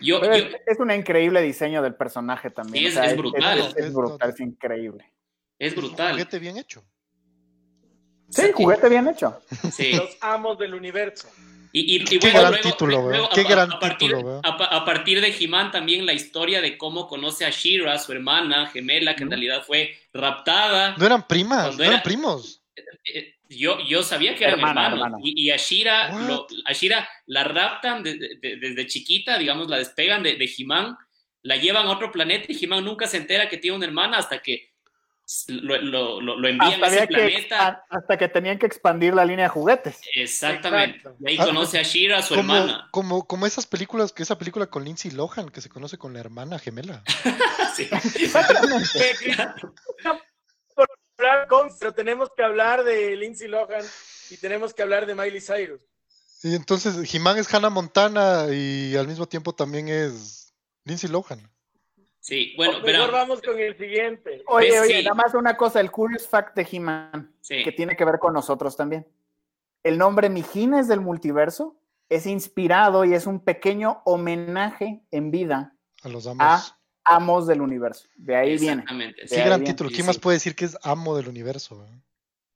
Yo, 0.00 0.20
es, 0.22 0.78
un 0.78 0.90
increíble 0.90 1.40
diseño 1.42 1.82
del 1.82 1.94
personaje 1.94 2.50
también. 2.50 2.92
Sí, 2.92 2.98
es, 2.98 3.16
brutal. 3.16 3.74
Es, 3.76 3.92
brutal, 3.92 4.30
es 4.30 4.40
increíble. 4.40 5.12
Es 5.58 5.74
brutal. 5.74 6.12
juguete 6.12 6.38
bien 6.38 6.58
hecho. 6.58 6.84
Sí, 8.28 8.50
juguete 8.52 8.88
bien 8.88 9.08
hecho. 9.08 9.40
Sí. 9.72 9.92
Los 9.96 10.16
amos 10.20 10.58
del 10.58 10.74
universo. 10.74 11.28
Y, 11.72 11.96
y, 11.96 12.18
Qué 12.18 12.30
gran 12.30 12.58
título, 12.60 13.10
Qué 13.34 13.42
gran 13.42 13.70
a 13.70 13.78
partir, 13.78 14.10
título, 14.14 14.40
a, 14.42 14.84
partir 14.84 15.20
de 15.20 15.28
He-Man 15.28 15.70
también 15.70 16.06
la 16.06 16.14
historia 16.14 16.62
de 16.62 16.78
cómo 16.78 17.06
conoce 17.06 17.44
a 17.44 17.50
Shira, 17.50 17.98
su 17.98 18.12
hermana 18.12 18.68
gemela, 18.68 19.14
que 19.14 19.24
en 19.24 19.30
realidad 19.30 19.62
fue 19.62 19.94
raptada. 20.14 20.96
No 20.96 21.04
eran 21.04 21.26
primas, 21.26 21.76
no 21.76 21.84
eran 21.84 22.02
primos. 22.02 22.62
Eh, 23.14 23.34
yo, 23.48 23.78
yo 23.80 24.02
sabía 24.02 24.34
que 24.34 24.44
eran 24.44 24.60
hermanos. 24.60 25.20
Y, 25.22 25.50
a 25.50 25.56
Shira, 25.56 26.08
a 26.64 26.72
Shira 26.72 27.08
la 27.26 27.44
raptan 27.44 28.02
desde 28.02 28.86
chiquita, 28.86 29.38
digamos, 29.38 29.68
la 29.68 29.78
despegan 29.78 30.22
de, 30.22 30.36
de 30.36 30.50
He-Man, 30.58 30.96
la 31.42 31.56
llevan 31.56 31.86
a 31.86 31.92
otro 31.92 32.10
planeta 32.10 32.46
y 32.48 32.64
He-Man 32.64 32.84
nunca 32.84 33.06
se 33.06 33.18
entera 33.18 33.48
que 33.48 33.58
tiene 33.58 33.76
una 33.76 33.86
hermana 33.86 34.18
hasta 34.18 34.40
que 34.40 34.72
lo, 35.48 36.20
lo, 36.20 36.48
envían 36.48 36.82
a 36.82 36.86
ese 36.86 37.06
planeta. 37.08 37.84
hasta 37.90 38.16
que 38.16 38.28
tenían 38.28 38.58
que 38.58 38.66
expandir 38.66 39.12
la 39.12 39.24
línea 39.24 39.46
de 39.46 39.48
juguetes. 39.48 40.00
Exactamente. 40.14 41.00
Y 41.20 41.30
ahí 41.30 41.36
conoce 41.36 41.78
a 41.78 41.82
Shira, 41.82 42.22
su 42.22 42.34
hermana. 42.34 42.88
Como, 42.92 43.26
como 43.26 43.46
esas 43.46 43.66
películas, 43.66 44.12
que 44.12 44.22
esa 44.22 44.38
película 44.38 44.66
con 44.66 44.84
Lindsay 44.84 45.10
Lohan, 45.10 45.48
que 45.48 45.60
se 45.60 45.68
conoce 45.68 45.98
con 45.98 46.12
la 46.14 46.20
hermana 46.20 46.58
gemela. 46.58 47.02
sí. 47.76 47.88
Pero 51.16 51.94
tenemos 51.94 52.30
que 52.36 52.42
hablar 52.42 52.84
de 52.84 53.16
Lindsay 53.16 53.48
Lohan 53.48 53.84
y 54.30 54.36
tenemos 54.36 54.74
que 54.74 54.82
hablar 54.82 55.06
de 55.06 55.14
Miley 55.14 55.40
Cyrus. 55.40 55.80
Y 56.42 56.54
entonces, 56.54 57.02
Jimán 57.08 57.38
es 57.38 57.52
Hannah 57.52 57.70
Montana 57.70 58.46
y 58.52 58.94
al 58.96 59.08
mismo 59.08 59.26
tiempo 59.26 59.54
también 59.54 59.88
es 59.88 60.52
Lindsay 60.84 61.10
Lohan. 61.10 61.50
Sí, 62.20 62.54
bueno, 62.56 62.78
pero... 62.84 63.10
vamos 63.10 63.40
con 63.40 63.58
el 63.58 63.76
siguiente. 63.78 64.42
Oye, 64.46 64.68
pues 64.68 64.80
oye, 64.80 65.02
nada 65.02 65.14
más 65.14 65.34
una 65.34 65.56
cosa, 65.56 65.80
el 65.80 65.92
curious 65.92 66.26
fact 66.26 66.56
de 66.56 66.66
He-Man, 66.70 67.32
que 67.48 67.72
tiene 67.72 67.96
que 67.96 68.04
ver 68.04 68.18
con 68.18 68.32
nosotros 68.32 68.76
también. 68.76 69.06
El 69.84 69.96
nombre 69.96 70.28
Mijines 70.28 70.88
del 70.88 71.00
multiverso 71.00 71.76
es 72.08 72.26
inspirado 72.26 73.04
y 73.04 73.14
es 73.14 73.26
un 73.26 73.40
pequeño 73.40 74.02
homenaje 74.04 75.04
en 75.12 75.30
vida 75.30 75.76
a 76.02 76.08
los 76.08 76.26
amos. 76.26 76.74
Amos 77.06 77.46
del 77.46 77.60
universo. 77.60 78.08
De 78.16 78.36
ahí 78.36 78.56
viene. 78.58 78.82
Exactamente. 78.82 79.28
Sí, 79.28 79.36
gran 79.36 79.64
título. 79.64 79.90
¿Quién 79.90 80.06
más 80.06 80.18
puede 80.18 80.36
decir 80.36 80.54
que 80.54 80.66
es 80.66 80.76
amo 80.82 81.16
del 81.16 81.28
universo? 81.28 81.86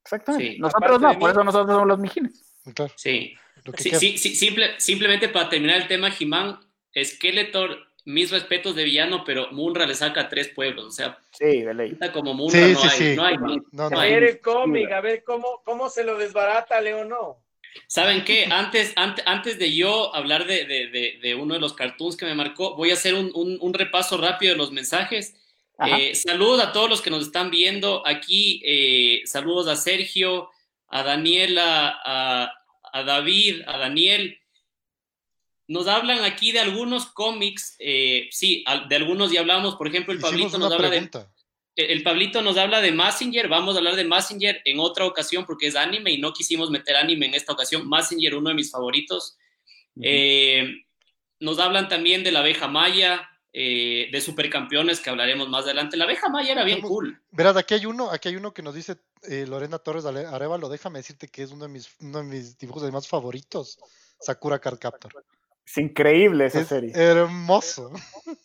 Exactamente. 0.05 0.59
Nosotros 0.59 1.01
no, 1.01 1.19
por 1.19 1.31
eso 1.31 1.45
nosotros 1.45 1.75
somos 1.75 1.89
los 1.89 1.99
Mijines. 1.99 2.53
Claro. 2.75 2.93
Sí. 2.97 3.35
Sí, 3.77 4.19
sí, 4.19 4.35
simple, 4.35 4.79
simplemente 4.79 5.29
para 5.29 5.49
terminar 5.49 5.83
el 5.83 5.89
tema, 5.89 6.09
He-Man, 6.19 6.59
Skeletor 7.03 7.91
mis 8.05 8.31
respetos 8.31 8.75
de 8.75 8.85
villano, 8.85 9.25
pero 9.25 9.51
Munra 9.53 9.87
le 9.87 9.95
saca 9.95 10.29
tres 10.29 10.49
pueblos, 10.49 10.87
o 10.87 10.91
sea, 10.91 11.19
sí, 11.33 11.63
de 11.63 11.75
ley. 11.75 11.99
como 12.13 12.35
Munra 12.35 12.61
no, 12.61 12.67
hay, 12.67 13.17
no, 13.17 13.25
hay, 13.25 13.37
no, 13.71 13.85
a 13.85 14.05
ver 14.05 14.25
el 14.25 14.41
cómic, 14.41 14.91
a 14.91 15.01
ver 15.01 15.23
cómo, 15.23 15.61
cómo 15.65 15.89
se 15.91 16.05
lo 16.05 16.17
desbarata 16.17 16.81
Leo 16.81 17.05
no. 17.05 17.39
¿Saben 17.87 18.25
qué? 18.25 18.47
Antes, 18.51 18.93
antes, 18.97 19.25
antes 19.27 19.59
de 19.59 19.75
yo 19.75 20.15
hablar 20.15 20.47
de, 20.47 20.65
de, 20.65 21.19
de, 21.21 21.35
uno 21.35 21.55
de 21.55 21.61
los 21.61 21.73
cartoons 21.73 22.17
que 22.17 22.25
me 22.25 22.35
marcó, 22.35 22.77
voy 22.77 22.91
a 22.91 22.95
hacer 22.95 23.15
un, 23.15 23.31
un, 23.35 23.59
un 23.61 23.75
repaso 23.75 24.17
rápido 24.17 24.53
de 24.53 24.59
los 24.59 24.73
mensajes. 24.73 25.35
Eh, 25.87 26.15
saludos 26.15 26.61
a 26.61 26.73
todos 26.73 26.91
los 26.91 27.01
que 27.01 27.11
nos 27.11 27.23
están 27.27 27.51
viendo 27.51 28.07
aquí. 28.07 28.61
Eh, 28.65 29.23
saludos 29.25 29.67
a 29.67 29.77
Sergio, 29.77 30.51
a 30.89 31.03
Daniela, 31.03 31.99
a, 32.05 32.53
a, 32.93 33.03
David, 33.03 33.63
a 33.67 33.79
Daniel. 33.79 34.39
Nos 35.67 35.87
hablan 35.89 36.23
aquí 36.25 36.53
de 36.53 36.61
algunos 36.61 37.07
cómics. 37.07 37.77
Eh, 37.79 38.29
sí, 38.31 38.65
de 38.89 38.97
algunos 38.97 39.33
ya 39.33 39.41
hablamos. 39.41 39.77
Por 39.77 39.89
ejemplo, 39.89 40.13
el 40.13 40.21
Pablito 40.21 40.59
nos 40.59 40.73
habla 40.73 40.91
de 40.91 41.09
el 41.77 42.03
Pablito 42.03 42.43
nos 42.43 42.57
habla 42.57 42.81
de 42.81 42.93
Messenger, 42.93 43.49
vamos 43.49 43.75
a 43.75 43.79
hablar 43.79 43.97
de 43.97 44.05
Messenger 44.05 44.61
en 44.65 44.81
otra 44.81 45.07
ocasión 45.07 45.45
porque 45.47 45.69
es 45.69 45.77
anime 45.77 46.11
y 46.11 46.19
no 46.19 46.33
quisimos 46.33 46.71
meter 46.71 46.97
anime 46.97 47.27
en 47.27 47.35
esta 47.35 47.53
ocasión. 47.53 47.89
Messenger, 47.89 48.35
uno 48.35 48.51
de 48.51 48.55
mis 48.55 48.71
favoritos. 48.71 49.37
Eh, 50.03 50.85
nos 51.39 51.59
hablan 51.59 51.89
también 51.89 52.23
de 52.23 52.33
la 52.33 52.41
abeja 52.41 52.69
maya, 52.69 53.29
eh, 53.53 54.09
de 54.13 54.21
supercampeones 54.21 55.01
que 55.01 55.11
hablaremos 55.11 55.49
más 55.49 55.65
adelante. 55.65 55.97
La 55.97 56.05
abeja 56.05 56.29
maya 56.29 56.53
era 56.53 56.65
bien 56.65 56.81
cool. 56.81 57.21
Verás, 57.31 57.57
aquí 57.57 57.75
hay 57.75 57.87
uno, 57.87 58.11
aquí 58.11 58.29
hay 58.29 58.37
uno 58.37 58.55
que 58.55 58.63
nos 58.63 58.75
dice 58.75 58.97
eh, 59.29 59.47
Lorena 59.49 59.79
Torres 59.79 60.05
Arevalo, 60.05 60.69
déjame 60.69 61.01
decirte 61.01 61.29
que 61.29 61.43
es 61.43 61.51
uno 61.51 61.65
de 61.65 61.71
mis, 61.71 61.91
uno 62.01 62.19
de 62.19 62.25
mis 62.25 62.59
dibujos 62.59 62.91
más 62.93 63.09
favoritos, 63.09 63.79
Sakura 64.21 64.59
Card 64.59 64.79
Captor. 64.79 65.13
Es 65.67 65.79
increíble 65.79 66.47
esa 66.47 66.65
serie. 66.65 66.93
Hermoso. 66.95 67.93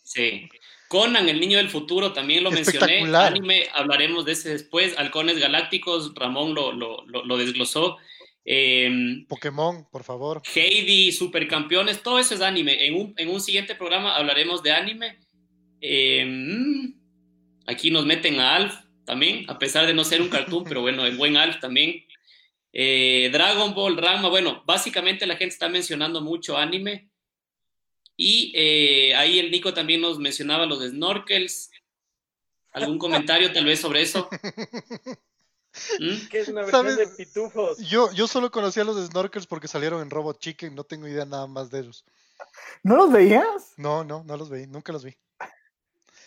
Sí. 0.02 0.48
Conan, 0.88 1.28
el 1.28 1.40
niño 1.40 1.58
del 1.58 1.68
futuro, 1.68 2.12
también 2.12 2.44
lo 2.44 2.50
mencioné. 2.50 3.02
Anime, 3.16 3.66
hablaremos 3.74 4.24
de 4.24 4.32
ese 4.32 4.50
después. 4.50 4.96
Halcones 4.98 5.38
Galácticos, 5.38 6.14
Ramón 6.14 6.54
lo, 6.54 6.72
lo, 6.72 7.04
lo, 7.04 7.36
desglosó. 7.36 7.96
Em, 8.44 9.26
Pokémon, 9.26 9.88
por 9.90 10.04
favor. 10.04 10.42
Heidi, 10.54 11.12
Supercampeones, 11.12 12.02
todo 12.02 12.18
eso 12.18 12.34
es 12.34 12.40
anime. 12.40 12.86
En 12.86 12.94
un, 12.94 13.14
en 13.16 13.28
un 13.28 13.40
siguiente 13.40 13.74
programa 13.74 14.16
hablaremos 14.16 14.62
de 14.62 14.72
anime. 14.72 15.18
Em, 15.80 16.94
aquí 17.66 17.90
nos 17.90 18.06
meten 18.06 18.38
a 18.40 18.56
Alf 18.56 18.74
también, 19.04 19.44
a 19.48 19.58
pesar 19.58 19.86
de 19.86 19.94
no 19.94 20.04
ser 20.04 20.22
un 20.22 20.28
cartoon, 20.28 20.64
pero 20.64 20.80
bueno, 20.80 21.04
el 21.06 21.16
buen 21.16 21.36
Alf 21.36 21.60
también. 21.60 22.04
Eh, 22.72 23.30
Dragon 23.32 23.74
Ball, 23.74 23.96
Rama, 23.96 24.28
bueno, 24.28 24.62
básicamente 24.66 25.26
la 25.26 25.36
gente 25.36 25.54
está 25.54 25.68
mencionando 25.68 26.20
mucho 26.20 26.56
anime. 26.56 27.08
Y 28.16 28.52
eh, 28.54 29.14
ahí 29.14 29.38
el 29.38 29.50
Nico 29.50 29.74
también 29.74 30.00
nos 30.00 30.18
mencionaba 30.18 30.66
los 30.66 30.82
snorkels. 30.82 31.70
¿Algún 32.72 32.98
comentario 32.98 33.52
tal 33.52 33.64
vez 33.64 33.80
sobre 33.80 34.02
eso? 34.02 34.28
¿Mm? 36.00 36.28
¿Qué 36.30 36.40
es 36.40 36.48
una 36.48 36.62
versión 36.62 36.96
de 36.96 37.06
pitufos? 37.06 37.78
Yo, 37.78 38.10
yo 38.12 38.26
solo 38.26 38.50
conocía 38.50 38.84
los 38.84 38.96
snorkels 39.06 39.46
porque 39.46 39.68
salieron 39.68 40.00
en 40.00 40.10
Robot 40.10 40.38
Chicken, 40.38 40.74
no 40.74 40.84
tengo 40.84 41.06
idea 41.06 41.24
nada 41.24 41.46
más 41.46 41.70
de 41.70 41.80
ellos. 41.80 42.04
¿No 42.82 42.96
los 42.96 43.12
veías? 43.12 43.74
No, 43.76 44.04
no, 44.04 44.24
no 44.24 44.36
los 44.36 44.48
veí, 44.48 44.66
nunca 44.66 44.92
los 44.92 45.04
vi. 45.04 45.16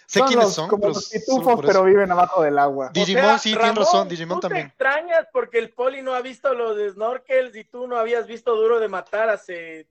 Sé 0.06 0.22
quiénes 0.22 0.54
son, 0.54 0.68
como 0.70 0.88
los 0.88 1.08
pitufos, 1.08 1.62
pero 1.64 1.84
viven 1.84 2.12
abajo 2.12 2.42
del 2.42 2.58
agua. 2.58 2.90
Digimon 2.92 3.38
sí, 3.38 3.54
tiene 3.54 3.74
razón, 3.74 4.08
Digimon 4.10 4.40
también. 4.40 4.66
Te 4.66 4.70
extrañas 4.70 5.28
porque 5.32 5.60
el 5.60 5.70
poli 5.70 6.02
no 6.02 6.16
ha 6.16 6.22
visto 6.22 6.52
los 6.56 6.94
snorkels 6.94 7.56
y 7.56 7.64
tú 7.66 7.86
no 7.86 7.96
habías 7.96 8.26
visto 8.26 8.56
Duro 8.56 8.80
de 8.80 8.88
Matar 8.88 9.30
hace 9.30 9.88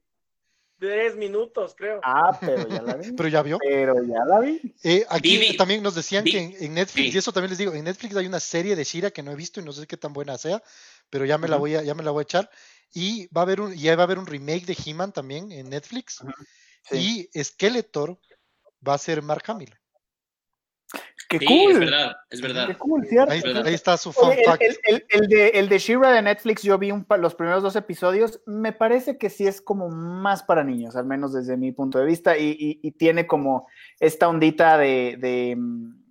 tres 0.78 1.16
minutos, 1.16 1.74
creo. 1.76 2.00
Ah, 2.02 2.38
pero 2.40 2.68
ya 2.68 2.82
la 2.82 2.94
vi. 2.94 3.12
pero 3.16 3.28
ya 3.28 3.42
vio. 3.42 3.58
Pero 3.58 4.02
ya 4.04 4.24
la 4.24 4.40
vi. 4.40 4.60
Eh, 4.82 5.04
aquí 5.08 5.56
también 5.56 5.82
nos 5.82 5.94
decían 5.94 6.24
que 6.24 6.56
en, 6.60 6.74
Netflix, 6.74 7.14
y 7.14 7.18
eso 7.18 7.32
también 7.32 7.50
les 7.50 7.58
digo, 7.58 7.72
en 7.72 7.84
Netflix 7.84 8.16
hay 8.16 8.26
una 8.26 8.40
serie 8.40 8.76
de 8.76 8.84
Shira 8.84 9.10
que 9.10 9.22
no 9.22 9.32
he 9.32 9.36
visto 9.36 9.60
y 9.60 9.64
no 9.64 9.72
sé 9.72 9.86
qué 9.86 9.96
tan 9.96 10.12
buena 10.12 10.38
sea, 10.38 10.62
pero 11.10 11.24
ya 11.24 11.38
me 11.38 11.48
la 11.48 11.56
voy 11.56 11.74
a, 11.74 11.82
ya 11.82 11.94
me 11.94 12.02
la 12.02 12.10
voy 12.10 12.22
a 12.22 12.22
echar. 12.22 12.50
Y 12.92 13.26
va 13.28 13.42
a 13.42 13.44
haber 13.44 13.60
un, 13.60 13.74
ya 13.74 13.94
va 13.96 14.02
a 14.02 14.04
haber 14.04 14.18
un 14.18 14.26
remake 14.26 14.64
de 14.64 14.76
He-Man 14.84 15.12
también 15.12 15.52
en 15.52 15.68
Netflix. 15.68 16.20
Y 16.90 17.28
Skeletor 17.34 18.18
va 18.86 18.94
a 18.94 18.98
ser 18.98 19.20
Mark 19.22 19.44
Hamill. 19.46 19.74
¡Qué 21.28 21.40
cool! 21.40 21.72
Es 21.72 21.78
verdad, 21.78 22.16
es 22.30 22.40
verdad. 22.40 22.66
Qué 22.68 22.74
cool, 22.76 23.06
¿cierto? 23.06 23.32
Ahí, 23.32 23.74
está 23.74 23.98
su 23.98 24.12
fun 24.12 24.32
fact. 24.46 24.62
El, 24.86 25.28
de, 25.28 25.48
el 25.48 25.68
de 25.68 25.78
Shira 25.78 26.12
de 26.12 26.22
Netflix, 26.22 26.62
yo 26.62 26.78
vi 26.78 26.90
los 27.18 27.34
primeros 27.34 27.62
dos 27.62 27.76
episodios. 27.76 28.40
Me 28.46 28.72
parece 28.72 29.18
que 29.18 29.28
sí 29.28 29.46
es 29.46 29.60
como 29.60 29.90
más 29.90 30.42
para 30.42 30.64
niños, 30.64 30.96
al 30.96 31.04
menos 31.04 31.34
desde 31.34 31.58
mi 31.58 31.72
punto 31.72 31.98
de 31.98 32.06
vista. 32.06 32.38
Y, 32.38 32.76
tiene 32.98 33.26
como 33.26 33.68
esta 34.00 34.28
ondita 34.28 34.78
de, 34.78 35.54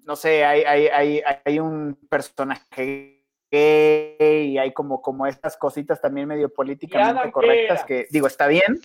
no 0.05 0.15
sé, 0.15 0.45
hay, 0.45 0.63
hay, 0.63 1.21
hay, 1.43 1.59
un 1.59 1.97
personaje 2.09 3.25
gay 3.49 4.51
y 4.51 4.57
hay 4.59 4.71
como, 4.71 5.01
como 5.01 5.25
estas 5.25 5.57
cositas 5.57 5.99
también 5.99 6.27
medio 6.27 6.53
políticamente 6.53 7.31
correctas 7.31 7.83
que, 7.85 8.05
digo, 8.11 8.27
está 8.27 8.45
bien 8.47 8.79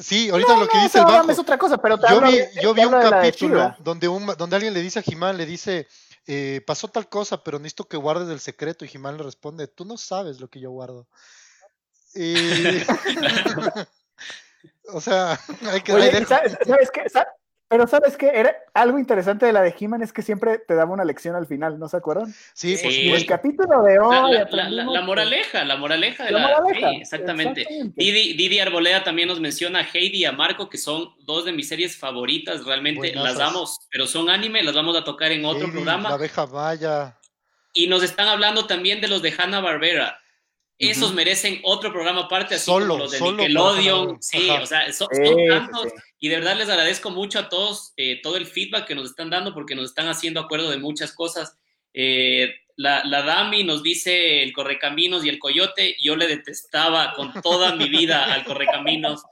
Sí, 0.00 0.30
ahorita 0.30 0.56
lo 0.56 0.68
que 0.68 0.78
dice 0.82 0.98
el 0.98 1.04
banco. 1.04 1.32
es 1.32 1.38
otra 1.38 1.58
cosa, 1.58 1.78
pero 1.78 1.98
yo 2.08 2.20
vi, 2.20 2.38
yo 2.62 2.74
vi 2.74 2.84
un 2.84 2.92
capítulo 2.92 3.74
donde, 3.80 4.08
un, 4.08 4.26
donde 4.38 4.56
alguien 4.56 4.74
le 4.74 4.80
dice 4.80 4.98
a 5.00 5.02
Jimán, 5.02 5.36
le 5.36 5.46
dice, 5.46 5.88
eh, 6.26 6.62
pasó 6.66 6.88
tal 6.88 7.08
cosa, 7.08 7.42
pero 7.42 7.58
necesito 7.58 7.88
que 7.88 7.96
guardes 7.96 8.28
el 8.28 8.40
secreto. 8.40 8.84
Y 8.84 8.88
Jimán 8.88 9.16
le 9.16 9.22
responde, 9.22 9.66
tú 9.68 9.84
no 9.84 9.96
sabes 9.96 10.40
lo 10.40 10.48
que 10.48 10.60
yo 10.60 10.70
guardo. 10.70 11.08
o 14.92 15.00
sea, 15.00 15.38
hay 15.70 15.80
que... 15.80 15.92
Oye, 15.92 16.24
¿sabes, 16.26 16.56
¿sabes, 16.66 16.90
qué? 16.90 17.04
Pero 17.70 17.86
sabes 17.86 18.16
qué, 18.16 18.32
era 18.34 18.56
algo 18.74 18.98
interesante 18.98 19.46
de 19.46 19.52
la 19.52 19.62
de 19.62 19.72
He-Man 19.78 20.02
es 20.02 20.12
que 20.12 20.22
siempre 20.22 20.58
te 20.58 20.74
daba 20.74 20.92
una 20.92 21.04
lección 21.04 21.36
al 21.36 21.46
final, 21.46 21.78
¿no 21.78 21.88
se 21.88 21.98
acuerdan? 21.98 22.34
Sí, 22.52 22.72
por 22.72 22.90
supuesto. 22.90 23.16
El 23.16 23.26
capítulo 23.26 23.82
de 23.84 24.00
hoy. 24.00 24.32
La, 24.50 25.02
moraleja, 25.02 25.64
la 25.64 25.76
moraleja 25.76 26.24
de 26.24 26.32
la. 26.32 26.64
sí, 26.74 26.84
exactamente. 27.00 27.64
Didi, 27.94 28.58
Arboleda 28.58 29.04
también 29.04 29.28
nos 29.28 29.38
menciona 29.38 29.78
a 29.78 29.82
Heidi 29.82 30.18
y 30.18 30.24
a 30.24 30.32
Marco, 30.32 30.68
que 30.68 30.78
son 30.78 31.14
dos 31.20 31.44
de 31.44 31.52
mis 31.52 31.68
series 31.68 31.96
favoritas, 31.96 32.64
realmente 32.64 33.14
las 33.14 33.38
damos, 33.38 33.78
pero 33.88 34.08
son 34.08 34.30
anime, 34.30 34.64
las 34.64 34.74
vamos 34.74 34.96
a 34.96 35.04
tocar 35.04 35.30
en 35.30 35.44
otro 35.44 35.70
programa. 35.70 36.08
La 36.08 36.16
abeja 36.16 36.46
vaya. 36.46 37.16
Y 37.72 37.86
nos 37.86 38.02
están 38.02 38.26
hablando 38.26 38.66
también 38.66 39.00
de 39.00 39.06
los 39.06 39.22
de 39.22 39.32
Hanna 39.38 39.60
Barbera. 39.60 40.18
Esos 40.80 41.12
merecen 41.12 41.60
otro 41.62 41.92
programa 41.92 42.22
aparte, 42.22 42.54
así 42.54 42.70
como 42.70 42.80
los 42.80 43.10
de 43.10 43.20
Nickelodeon. 43.20 44.22
Sí, 44.22 44.48
o 44.48 44.64
sea, 44.64 44.90
son, 44.94 45.08
tantos. 45.46 45.92
Y 46.18 46.28
de 46.30 46.36
verdad 46.36 46.56
les 46.56 46.70
agradezco 46.70 47.10
mucho 47.10 47.38
a 47.38 47.50
todos 47.50 47.92
eh, 47.98 48.20
todo 48.22 48.38
el 48.38 48.46
feedback 48.46 48.86
que 48.86 48.94
nos 48.94 49.10
están 49.10 49.28
dando 49.28 49.52
porque 49.52 49.74
nos 49.74 49.84
están 49.84 50.08
haciendo 50.08 50.40
acuerdo 50.40 50.70
de 50.70 50.78
muchas 50.78 51.12
cosas. 51.12 51.58
Eh, 51.92 52.54
la, 52.76 53.04
la, 53.04 53.20
Dami 53.22 53.62
nos 53.62 53.82
dice 53.82 54.42
el 54.42 54.54
Correcaminos 54.54 55.22
y 55.22 55.28
el 55.28 55.38
Coyote. 55.38 55.96
Yo 56.02 56.16
le 56.16 56.26
detestaba 56.26 57.12
con 57.12 57.30
toda 57.42 57.74
mi 57.76 57.90
vida 57.90 58.32
al 58.32 58.42
Correcaminos, 58.44 59.22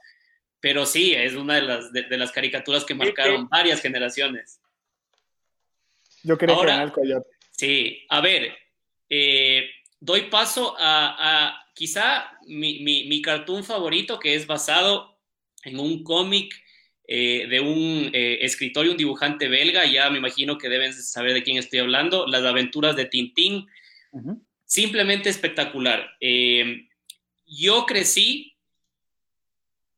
pero 0.59 0.85
sí, 0.85 1.15
es 1.15 1.33
una 1.33 1.55
de 1.55 1.61
las, 1.63 1.91
de, 1.91 2.15
las 2.15 2.31
caricaturas 2.31 2.85
que 2.85 2.93
marcaron 2.93 3.49
varias 3.49 3.81
generaciones. 3.81 4.61
Yo 6.21 6.37
creo 6.37 6.61
que 6.61 6.71
el 6.71 6.91
Coyote. 6.91 7.29
Sí, 7.49 8.05
a 8.09 8.21
ver, 8.21 8.55
eh, 9.09 9.67
doy 9.99 10.23
paso 10.23 10.75
a, 10.77 11.65
quizá 11.73 12.31
mi, 12.47 12.79
mi, 12.79 13.21
cartoon 13.21 13.63
favorito, 13.63 14.19
que 14.19 14.35
es 14.35 14.47
basado 14.47 15.17
en 15.63 15.79
un 15.79 16.03
cómic 16.03 16.53
eh, 17.07 17.47
de 17.49 17.59
un 17.59 18.09
eh, 18.13 18.39
escritor 18.41 18.85
y 18.85 18.89
un 18.89 18.97
dibujante 18.97 19.47
belga, 19.47 19.85
ya 19.85 20.09
me 20.09 20.19
imagino 20.19 20.57
que 20.57 20.69
deben 20.69 20.93
saber 20.93 21.33
de 21.33 21.43
quién 21.43 21.57
estoy 21.57 21.79
hablando, 21.79 22.27
Las 22.27 22.43
aventuras 22.43 22.95
de 22.95 23.05
Tintín. 23.05 23.67
Simplemente 24.65 25.29
espectacular. 25.29 26.09
Eh, 26.19 26.87
yo 27.45 27.85
crecí 27.85 28.55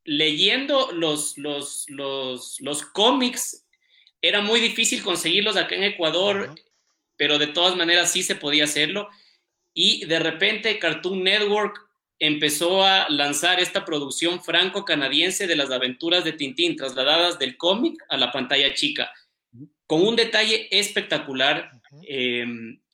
leyendo 0.04 0.92
los, 0.94 1.38
los, 1.38 1.86
los, 1.90 2.60
los, 2.62 2.84
cómics, 2.84 3.68
era 4.22 4.42
muy 4.42 4.60
difícil 4.60 5.04
conseguirlos 5.04 5.58
acá 5.58 5.76
en 5.76 5.84
Ecuador, 5.84 6.56
pero 7.18 7.38
de 7.38 7.48
todas 7.48 7.76
maneras 7.76 8.12
sí 8.12 8.24
se 8.24 8.36
podía 8.36 8.64
hacerlo 8.64 9.10
y 9.74 10.06
de 10.06 10.20
repente 10.20 10.80
Cartoon 10.80 11.24
Network 11.24 11.80
empezó 12.20 12.84
a 12.84 13.10
lanzar 13.10 13.60
esta 13.60 13.84
producción 13.84 14.44
franco-canadiense 14.44 15.48
de 15.48 15.56
las 15.56 15.72
aventuras 15.72 16.24
de 16.24 16.34
Tintín, 16.34 16.76
trasladadas 16.76 17.40
del 17.40 17.58
cómic 17.58 18.04
a 18.10 18.18
la 18.18 18.32
pantalla 18.32 18.74
chica, 18.76 19.12
con 19.88 20.06
un 20.06 20.16
detalle 20.16 20.68
espectacular. 20.70 21.72
Eh, 22.08 22.46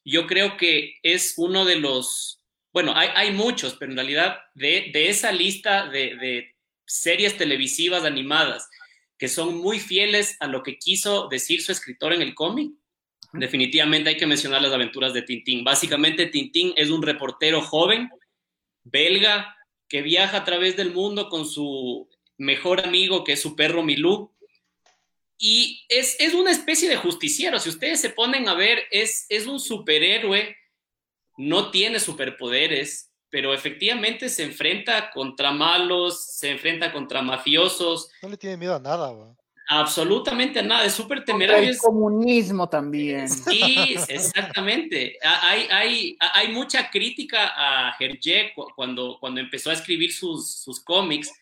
yo 0.05 0.27
creo 0.27 0.55
que 0.55 0.95
es 1.03 1.33
uno 1.35 1.65
de 1.65 1.75
los, 1.75 2.39
bueno, 2.71 2.93
hay, 2.95 3.31
muchos, 3.33 3.75
pero 3.75 3.91
en 3.91 3.97
realidad 3.97 4.37
de, 4.55 4.91
esa 4.93 5.33
lista 5.33 5.89
de, 5.89 6.15
de 6.15 6.55
series 6.85 7.37
televisivas 7.37 8.05
animadas 8.05 8.69
que 9.17 9.27
son 9.27 9.57
muy 9.57 9.79
fieles 9.79 10.37
a 10.39 10.47
lo 10.47 10.63
que 10.63 10.77
quiso 10.77 11.27
decir 11.27 11.61
su 11.61 11.71
escritor 11.71 12.13
en 12.13 12.21
el 12.21 12.33
cómic, 12.33 12.71
definitivamente 13.33 14.09
hay 14.09 14.17
que 14.17 14.27
mencionar 14.27 14.61
las 14.61 14.73
aventuras 14.73 15.13
de 15.13 15.21
Tintín. 15.21 15.63
Básicamente, 15.63 16.27
Tintín 16.27 16.73
es 16.75 16.89
un 16.89 17.01
reportero 17.01 17.61
joven, 17.61 18.09
belga, 18.83 19.55
que 19.87 20.01
viaja 20.01 20.37
a 20.37 20.43
través 20.43 20.75
del 20.75 20.91
mundo 20.93 21.29
con 21.29 21.45
su 21.45 22.09
mejor 22.37 22.85
amigo, 22.85 23.23
que 23.23 23.33
es 23.33 23.41
su 23.41 23.55
perro 23.55 23.83
Milú. 23.83 24.33
Y 25.37 25.85
es, 25.89 26.17
una 26.33 26.51
especie 26.51 26.89
de 26.89 26.97
justiciero. 26.97 27.59
Si 27.59 27.69
ustedes 27.69 28.01
se 28.01 28.09
ponen 28.09 28.49
a 28.49 28.55
ver, 28.55 28.83
es, 28.91 29.25
es 29.29 29.45
un 29.45 29.59
superhéroe, 29.59 30.55
no 31.37 31.69
tiene 31.69 31.99
superpoderes, 31.99 33.11
pero 33.29 33.53
efectivamente 33.53 34.29
se 34.29 34.43
enfrenta 34.43 35.11
contra 35.11 35.51
malos, 35.51 36.25
se 36.25 36.49
enfrenta 36.49 36.91
contra 36.91 37.21
mafiosos. 37.21 38.09
No 38.23 38.29
le 38.29 38.37
tiene 38.37 38.57
miedo 38.57 38.75
a 38.75 38.79
nada, 38.79 39.11
güey. 39.11 39.31
Absolutamente 39.69 40.63
nada, 40.63 40.85
es 40.85 40.93
súper 40.93 41.25
temerario. 41.25 41.69
El 41.69 41.77
comunismo 41.77 42.69
también. 42.69 43.27
Sí, 43.27 43.95
exactamente. 44.07 45.17
Hay, 45.21 45.67
hay, 45.69 46.17
hay 46.19 46.47
mucha 46.49 46.89
crítica 46.89 47.51
a 47.53 47.95
Hergé 47.99 48.53
cuando, 48.75 49.17
cuando 49.19 49.41
empezó 49.41 49.69
a 49.69 49.73
escribir 49.73 50.13
sus, 50.13 50.49
sus 50.49 50.79
cómics. 50.79 51.33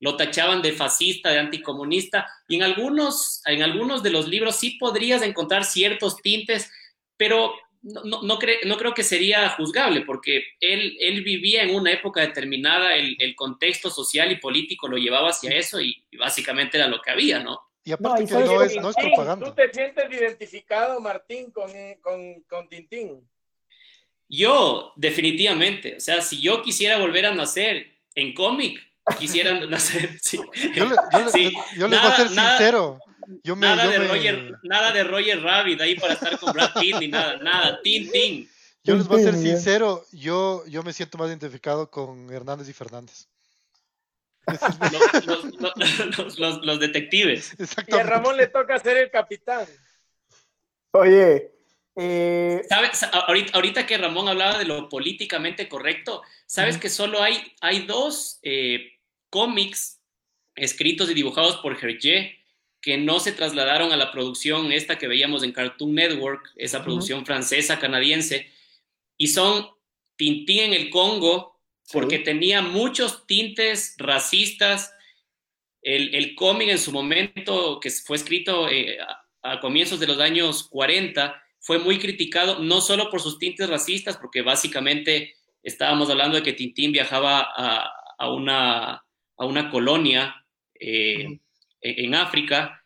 Lo 0.00 0.16
tachaban 0.16 0.60
de 0.60 0.72
fascista, 0.72 1.30
de 1.30 1.38
anticomunista, 1.38 2.28
y 2.48 2.56
en 2.56 2.62
algunos, 2.62 3.42
en 3.46 3.62
algunos 3.62 4.02
de 4.02 4.10
los 4.10 4.28
libros 4.28 4.56
sí 4.56 4.72
podrías 4.78 5.22
encontrar 5.22 5.64
ciertos 5.64 6.16
tintes, 6.16 6.70
pero 7.16 7.52
no, 7.82 8.02
no, 8.04 8.22
no, 8.22 8.38
no, 8.64 8.76
creo 8.76 8.94
que 8.94 9.02
sería 9.02 9.48
juzgable, 9.50 10.02
porque 10.02 10.44
él, 10.60 10.96
él 11.00 11.22
vivía 11.22 11.62
en 11.62 11.74
una 11.74 11.92
época 11.92 12.20
determinada, 12.20 12.94
el, 12.94 13.16
el, 13.18 13.34
contexto 13.34 13.90
social 13.90 14.30
y 14.30 14.36
político 14.36 14.86
lo 14.88 14.98
llevaba 14.98 15.30
hacia 15.30 15.50
eso 15.50 15.80
y, 15.80 16.04
y 16.10 16.16
básicamente 16.16 16.76
era 16.76 16.86
lo 16.86 17.00
que 17.00 17.10
había, 17.10 17.40
¿no? 17.40 17.67
Y 17.88 17.92
aparte 17.92 18.26
que 18.26 18.34
no 18.34 18.62
es, 18.62 18.76
no 18.76 18.90
es 18.90 18.96
propaganda. 18.96 19.46
¿Tú 19.46 19.54
te 19.54 19.72
sientes 19.72 20.04
identificado, 20.10 21.00
Martín, 21.00 21.50
con, 21.50 21.70
con, 22.02 22.42
con 22.42 22.68
Tintín? 22.68 23.26
Yo, 24.28 24.92
definitivamente. 24.96 25.96
O 25.96 26.00
sea, 26.00 26.20
si 26.20 26.38
yo 26.42 26.60
quisiera 26.62 26.98
volver 26.98 27.24
a 27.24 27.34
nacer 27.34 27.86
en 28.14 28.34
cómic, 28.34 28.78
quisiera 29.18 29.58
nacer. 29.66 30.18
Sí. 30.20 30.38
Yo, 30.74 30.84
le, 30.84 30.96
yo, 31.12 31.28
sí. 31.30 31.52
yo 31.78 31.88
les 31.88 31.98
voy 32.02 32.10
a 32.10 32.16
ser 32.16 32.28
sincero. 32.28 32.98
Yo 33.42 33.56
me, 33.56 33.66
nada, 33.68 33.84
yo 33.86 33.90
de 33.90 33.98
me- 34.00 34.08
Roger, 34.08 34.52
nada 34.64 34.92
de 34.92 35.04
Roger 35.04 35.42
Rabbit 35.42 35.80
ahí 35.80 35.94
para 35.94 36.12
estar 36.12 36.38
con 36.38 36.52
Brad 36.52 36.72
Pitt 36.78 36.96
ni 37.00 37.08
nada, 37.08 37.38
nada, 37.38 37.80
Tintín. 37.82 38.50
Yo 38.84 38.96
les 38.96 39.08
voy 39.08 39.22
a 39.22 39.24
ser 39.24 39.34
ya. 39.34 39.40
sincero, 39.40 40.04
yo, 40.12 40.62
yo 40.66 40.82
me 40.82 40.92
siento 40.92 41.16
más 41.16 41.28
identificado 41.28 41.90
con 41.90 42.30
Hernández 42.30 42.68
y 42.68 42.74
Fernández. 42.74 43.28
Los, 44.48 45.26
los- 45.26 45.44
los- 45.76 46.18
los- 46.18 46.38
los- 46.38 46.64
los 46.64 46.80
detectives. 46.80 47.54
Y 47.86 47.94
a. 47.94 48.02
Ramón 48.02 48.36
le 48.36 48.46
toca 48.48 48.78
ser 48.78 48.96
el 48.96 49.10
capitán. 49.10 49.66
Oye, 50.92 51.52
eh, 51.96 52.62
¿Sabes? 52.68 53.02
Ahorita, 53.12 53.52
ahorita 53.54 53.86
que 53.86 53.98
Ramón 53.98 54.28
hablaba 54.28 54.56
de 54.58 54.64
lo 54.64 54.88
políticamente 54.88 55.68
correcto, 55.68 56.22
¿sabes 56.46 56.78
que 56.78 56.88
solo 56.88 57.22
hay, 57.22 57.52
hay 57.60 57.80
dos 57.86 58.38
eh, 58.42 58.92
cómics 59.30 60.00
escritos 60.54 61.10
y 61.10 61.14
dibujados 61.14 61.56
por 61.56 61.76
Hergé 61.82 62.36
que 62.80 62.96
no 62.96 63.18
se 63.18 63.32
trasladaron 63.32 63.92
a 63.92 63.96
la 63.96 64.12
producción 64.12 64.70
esta 64.70 64.96
que 64.96 65.08
veíamos 65.08 65.42
en 65.42 65.50
Cartoon 65.52 65.94
Network, 65.94 66.52
esa 66.54 66.84
producción 66.84 67.26
francesa, 67.26 67.80
canadiense, 67.80 68.48
y 69.16 69.26
son 69.28 69.68
Tintín 70.16 70.72
en 70.72 70.74
el 70.74 70.90
Congo, 70.90 71.57
porque 71.90 72.18
Sí. 72.18 72.24
tenía 72.24 72.62
muchos 72.62 73.26
tintes 73.26 73.94
racistas. 73.98 74.92
El, 75.82 76.14
el 76.14 76.34
cómic 76.34 76.68
en 76.70 76.78
su 76.78 76.92
momento, 76.92 77.78
que 77.80 77.90
fue 77.90 78.16
escrito 78.16 78.68
eh, 78.68 78.98
a, 79.00 79.52
a 79.52 79.60
comienzos 79.60 80.00
de 80.00 80.06
los 80.08 80.18
años 80.20 80.68
40, 80.68 81.40
fue 81.60 81.78
muy 81.78 81.98
criticado, 81.98 82.58
no 82.60 82.80
solo 82.80 83.10
por 83.10 83.20
sus 83.20 83.38
tintes 83.38 83.68
racistas, 83.68 84.16
porque 84.16 84.42
básicamente 84.42 85.34
estábamos 85.62 86.10
hablando 86.10 86.36
de 86.36 86.42
que 86.42 86.52
Tintín 86.52 86.92
viajaba 86.92 87.40
a, 87.56 87.90
a 88.18 88.32
una, 88.32 89.04
a 89.36 89.44
una 89.46 89.70
colonia 89.70 90.44
eh, 90.80 91.38
en 91.80 92.14
África, 92.14 92.84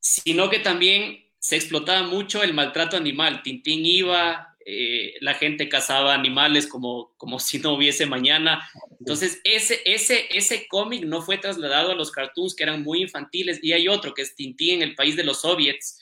sino 0.00 0.50
que 0.50 0.58
también 0.58 1.24
se 1.38 1.56
explotaba 1.56 2.02
mucho 2.06 2.42
el 2.42 2.54
maltrato 2.54 2.96
animal. 2.96 3.42
Tintín 3.42 3.84
iba, 3.86 4.51
eh, 4.66 5.14
la 5.20 5.34
gente 5.34 5.68
cazaba 5.68 6.14
animales 6.14 6.66
como, 6.66 7.14
como 7.16 7.38
si 7.38 7.58
no 7.58 7.72
hubiese 7.74 8.06
mañana. 8.06 8.68
Entonces, 9.00 9.40
ese, 9.44 9.80
ese, 9.84 10.26
ese 10.30 10.66
cómic 10.68 11.04
no 11.04 11.22
fue 11.22 11.38
trasladado 11.38 11.92
a 11.92 11.94
los 11.94 12.10
cartoons 12.10 12.54
que 12.54 12.62
eran 12.64 12.82
muy 12.82 13.02
infantiles. 13.02 13.58
Y 13.62 13.72
hay 13.72 13.88
otro 13.88 14.14
que 14.14 14.22
es 14.22 14.34
Tintín 14.34 14.82
en 14.82 14.88
el 14.90 14.94
país 14.94 15.16
de 15.16 15.24
los 15.24 15.40
soviets. 15.40 15.98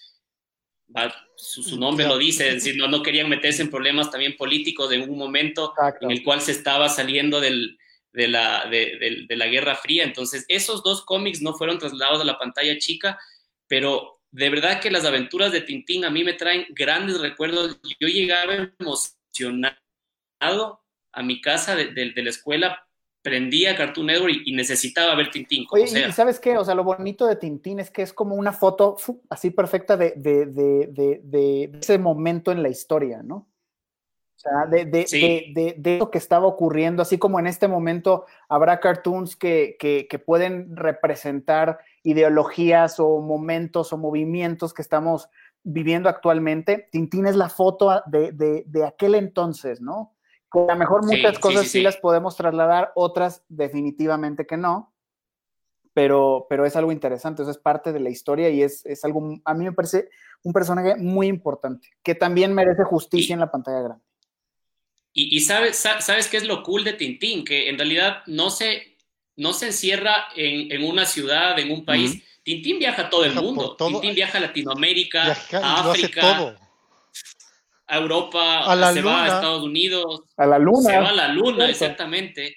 Su, 1.36 1.62
su 1.62 1.78
nombre 1.78 2.06
lo 2.06 2.18
dice, 2.18 2.48
es 2.48 2.54
decir, 2.54 2.76
no, 2.76 2.88
no 2.88 3.02
querían 3.02 3.28
meterse 3.28 3.62
en 3.62 3.70
problemas 3.70 4.10
también 4.10 4.36
políticos 4.36 4.90
en 4.92 5.08
un 5.08 5.16
momento 5.16 5.70
exacto. 5.70 6.06
en 6.06 6.10
el 6.10 6.22
cual 6.24 6.40
se 6.40 6.50
estaba 6.52 6.88
saliendo 6.88 7.40
del, 7.40 7.78
de, 8.12 8.26
la, 8.28 8.64
de, 8.66 8.96
de- 8.98 9.24
de 9.28 9.36
la 9.36 9.46
Guerra 9.46 9.76
Fría. 9.76 10.02
Entonces, 10.04 10.44
esos 10.48 10.82
dos 10.82 11.04
cómics 11.04 11.40
no 11.42 11.54
fueron 11.54 11.78
trasladados 11.78 12.20
a 12.20 12.24
la 12.24 12.38
pantalla 12.38 12.76
chica, 12.78 13.18
pero 13.68 14.19
de 14.32 14.50
verdad 14.50 14.80
que 14.80 14.90
las 14.90 15.04
aventuras 15.04 15.52
de 15.52 15.60
Tintín 15.62 16.04
a 16.04 16.10
mí 16.10 16.24
me 16.24 16.34
traen 16.34 16.66
grandes 16.70 17.20
recuerdos. 17.20 17.78
Yo 17.98 18.08
llegaba 18.08 18.70
emocionado 18.78 19.76
a 21.12 21.22
mi 21.22 21.40
casa 21.40 21.74
de, 21.74 21.88
de- 21.92 22.12
de 22.12 22.22
la 22.22 22.30
escuela, 22.30 22.86
prendía 23.22 23.76
Cartoon 23.76 24.06
Network 24.06 24.32
y, 24.46 24.52
y 24.52 24.54
necesitaba 24.54 25.14
ver 25.14 25.30
Tintín. 25.30 25.66
Oye, 25.70 25.84
y- 25.84 25.88
sea. 25.88 26.08
y 26.08 26.12
¿sabes 26.12 26.38
qué? 26.40 26.56
O 26.56 26.64
sea, 26.64 26.74
lo 26.74 26.84
bonito 26.84 27.26
de 27.26 27.36
Tintín 27.36 27.80
es 27.80 27.90
que 27.90 28.02
es 28.02 28.12
como 28.12 28.34
una 28.36 28.52
foto 28.52 28.96
así 29.28 29.50
perfecta 29.50 29.96
de, 29.96 30.14
de, 30.16 30.46
de, 30.46 30.86
de, 30.90 31.20
de 31.24 31.78
ese 31.80 31.98
momento 31.98 32.52
en 32.52 32.62
la 32.62 32.68
historia, 32.68 33.22
¿no? 33.22 33.49
Sea, 34.40 34.64
de, 34.64 34.86
de, 34.86 35.06
Sí. 35.06 35.20
de, 35.20 35.52
de, 35.54 35.74
de 35.76 35.96
eso 35.96 36.10
que 36.10 36.16
estaba 36.16 36.46
ocurriendo, 36.46 37.02
así 37.02 37.18
como 37.18 37.38
en 37.38 37.46
este 37.46 37.68
momento 37.68 38.24
habrá 38.48 38.80
cartoons 38.80 39.36
que, 39.36 39.76
que, 39.78 40.08
que 40.08 40.18
pueden 40.18 40.74
representar 40.76 41.78
ideologías 42.02 42.98
o 43.00 43.20
momentos 43.20 43.92
o 43.92 43.98
movimientos 43.98 44.72
que 44.72 44.80
estamos 44.80 45.28
viviendo 45.62 46.08
actualmente. 46.08 46.88
Tintín 46.90 47.26
es 47.26 47.36
la 47.36 47.50
foto 47.50 48.02
de, 48.06 48.32
de, 48.32 48.64
de 48.66 48.86
aquel 48.86 49.14
entonces, 49.14 49.82
¿no? 49.82 50.14
A 50.52 50.72
lo 50.72 50.76
mejor 50.76 51.04
muchas 51.04 51.34
sí, 51.36 51.40
cosas 51.42 51.62
sí, 51.64 51.68
sí 51.68 51.82
las 51.82 51.98
podemos 51.98 52.34
trasladar, 52.34 52.92
otras 52.94 53.44
definitivamente 53.48 54.46
que 54.46 54.56
no 54.56 54.94
pero, 55.92 56.46
pero 56.48 56.64
es 56.64 56.76
algo 56.76 56.92
interesante, 56.92 57.42
o 57.42 57.44
sea, 57.44 57.50
es 57.52 57.58
parte 57.58 57.92
de 57.92 58.00
la 58.00 58.10
historia 58.10 58.48
y 58.48 58.62
es, 58.62 58.86
es 58.86 59.04
algo, 59.04 59.34
a 59.44 59.54
mí 59.54 59.64
me 59.64 59.72
parece 59.72 60.08
un 60.44 60.52
personaje 60.52 60.94
muy 60.96 61.26
importante, 61.26 61.88
que 62.02 62.14
también 62.14 62.54
merece 62.54 62.84
justicia 62.84 63.34
en 63.34 63.40
la 63.40 63.50
pantalla 63.50 63.80
grande. 63.80 64.04
Y, 65.12 65.36
y 65.36 65.40
sabes, 65.40 65.76
sa- 65.76 66.00
sabes 66.00 66.28
qué 66.28 66.36
es 66.36 66.44
lo 66.44 66.62
cool 66.62 66.84
de 66.84 66.92
Tintín, 66.92 67.44
que 67.44 67.68
en 67.68 67.76
realidad 67.78 68.22
no 68.26 68.50
se, 68.50 68.96
no 69.36 69.52
se 69.52 69.66
encierra 69.66 70.28
en, 70.36 70.70
en 70.70 70.84
una 70.84 71.04
ciudad, 71.06 71.58
en 71.58 71.70
un 71.72 71.84
país. 71.84 72.12
Ujú. 72.12 72.20
Tintín 72.42 72.78
viaja 72.78 73.02
a 73.02 73.10
todo 73.10 73.24
el 73.24 73.34
mundo. 73.34 73.76
todo. 73.76 73.88
Tintín 73.90 74.14
viaja 74.14 74.38
a 74.38 74.40
Latinoamérica, 74.40 75.24
Viaja 75.24 75.58
a 75.58 75.90
África, 75.90 76.20
todo. 76.20 76.58
a 77.86 77.96
Europa, 77.98 78.60
A 78.70 78.76
la 78.76 78.92
se 78.92 79.02
va 79.02 79.22
a 79.22 79.24
luna. 79.26 79.34
Estados 79.36 79.62
Unidos, 79.64 80.22
A 80.36 80.46
la 80.46 80.58
luna. 80.58 80.90
se 80.90 80.96
va 80.98 81.08
a 81.08 81.12
la 81.12 81.28
luna, 81.28 81.68
exactamente. 81.68 82.56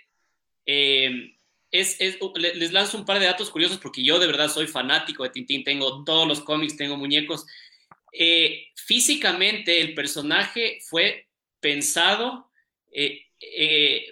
Eh, 0.65 1.35
es, 1.71 1.99
es- 1.99 2.19
le- 2.35 2.55
les 2.55 2.71
lanzo 2.71 2.97
un 2.97 3.05
par 3.05 3.19
de 3.19 3.25
datos 3.25 3.49
curiosos 3.49 3.79
porque 3.79 4.03
yo 4.03 4.19
de 4.19 4.27
verdad 4.27 4.47
soy 4.47 4.67
fanático 4.67 5.23
de 5.23 5.31
Tintín, 5.31 5.63
tengo 5.63 6.03
todos 6.03 6.27
los 6.27 6.39
cómics, 6.41 6.77
tengo 6.77 6.97
muñecos. 6.97 7.45
Eh, 8.11 8.67
físicamente 8.75 9.81
el 9.81 9.95
personaje 9.95 10.77
fue 10.87 11.22
pensado 11.63 12.51
eh, 12.91 13.21
eh, 13.39 14.05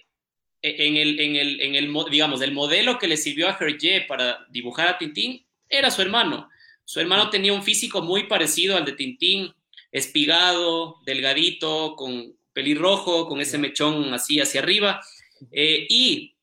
en, 0.64 0.96
el, 0.96 1.20
en, 1.20 1.36
el, 1.36 1.62
en 1.62 1.76
el, 1.76 1.90
mo- 1.90 2.06
digamos, 2.06 2.42
el 2.42 2.54
modelo 2.54 2.98
que 2.98 3.08
le 3.08 3.18
sirvió 3.18 3.48
a 3.50 3.58
Hergé 3.60 4.06
para 4.08 4.48
dibujar 4.50 4.88
a 4.88 4.98
Tintín 4.98 5.46
era 5.70 5.92
su 5.92 6.02
hermano. 6.02 6.50
Su 6.86 7.00
hermano 7.00 7.30
tenía 7.30 7.54
un 7.54 7.64
físico 7.64 8.02
muy 8.02 8.24
parecido 8.24 8.76
al 8.78 8.86
de 8.86 8.94
Tintín, 8.94 9.54
espigado, 9.92 10.98
delgadito, 11.06 11.96
con 11.96 12.36
pelirrojo, 12.54 13.28
con 13.28 13.42
ese 13.42 13.58
mechón 13.58 14.14
así 14.14 14.40
hacia 14.40 14.62
arriba. 14.62 15.02
Eh, 15.52 15.86
y 15.90 16.36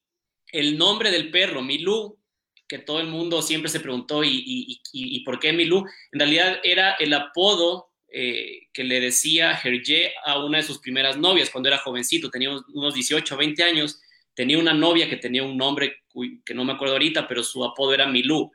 el 0.53 0.77
nombre 0.77 1.11
del 1.11 1.31
perro, 1.31 1.63
Milú, 1.63 2.19
que 2.67 2.79
todo 2.79 3.01
el 3.01 3.07
mundo 3.07 3.41
siempre 3.41 3.71
se 3.71 3.81
preguntó, 3.81 4.25
¿y, 4.25 4.29
y, 4.29 4.81
y, 4.93 5.17
y 5.17 5.21
por 5.21 5.39
qué 5.39 5.53
Milú? 5.53 5.85
En 6.13 6.21
realidad 6.21 6.61
era 6.63 6.93
el 6.93 7.15
apodo 7.15 7.88
eh, 8.11 8.69
que 8.73 8.85
le 8.85 9.01
decía 9.01 9.53
Hergé 9.63 10.15
a 10.25 10.43
una 10.43 10.59
de 10.59 10.65
sus 10.65 10.79
primeras 10.79 11.19
novias 11.19 11.51
cuando 11.51 11.69
era 11.69 11.79
jovencito, 11.79 12.31
tenía 12.31 12.51
unos 12.73 12.95
18 12.95 13.35
o 13.35 13.39
20 13.39 13.63
años, 13.63 14.01
tenía 14.35 14.59
una 14.59 14.73
novia 14.73 15.09
que 15.09 15.17
tenía 15.17 15.43
un 15.43 15.57
nombre 15.57 16.05
que 16.45 16.55
no 16.55 16.65
me 16.65 16.73
acuerdo 16.73 16.95
ahorita, 16.95 17.29
pero 17.29 17.43
su 17.43 17.65
apodo 17.65 17.93
era 17.93 18.07
Milú. 18.07 18.51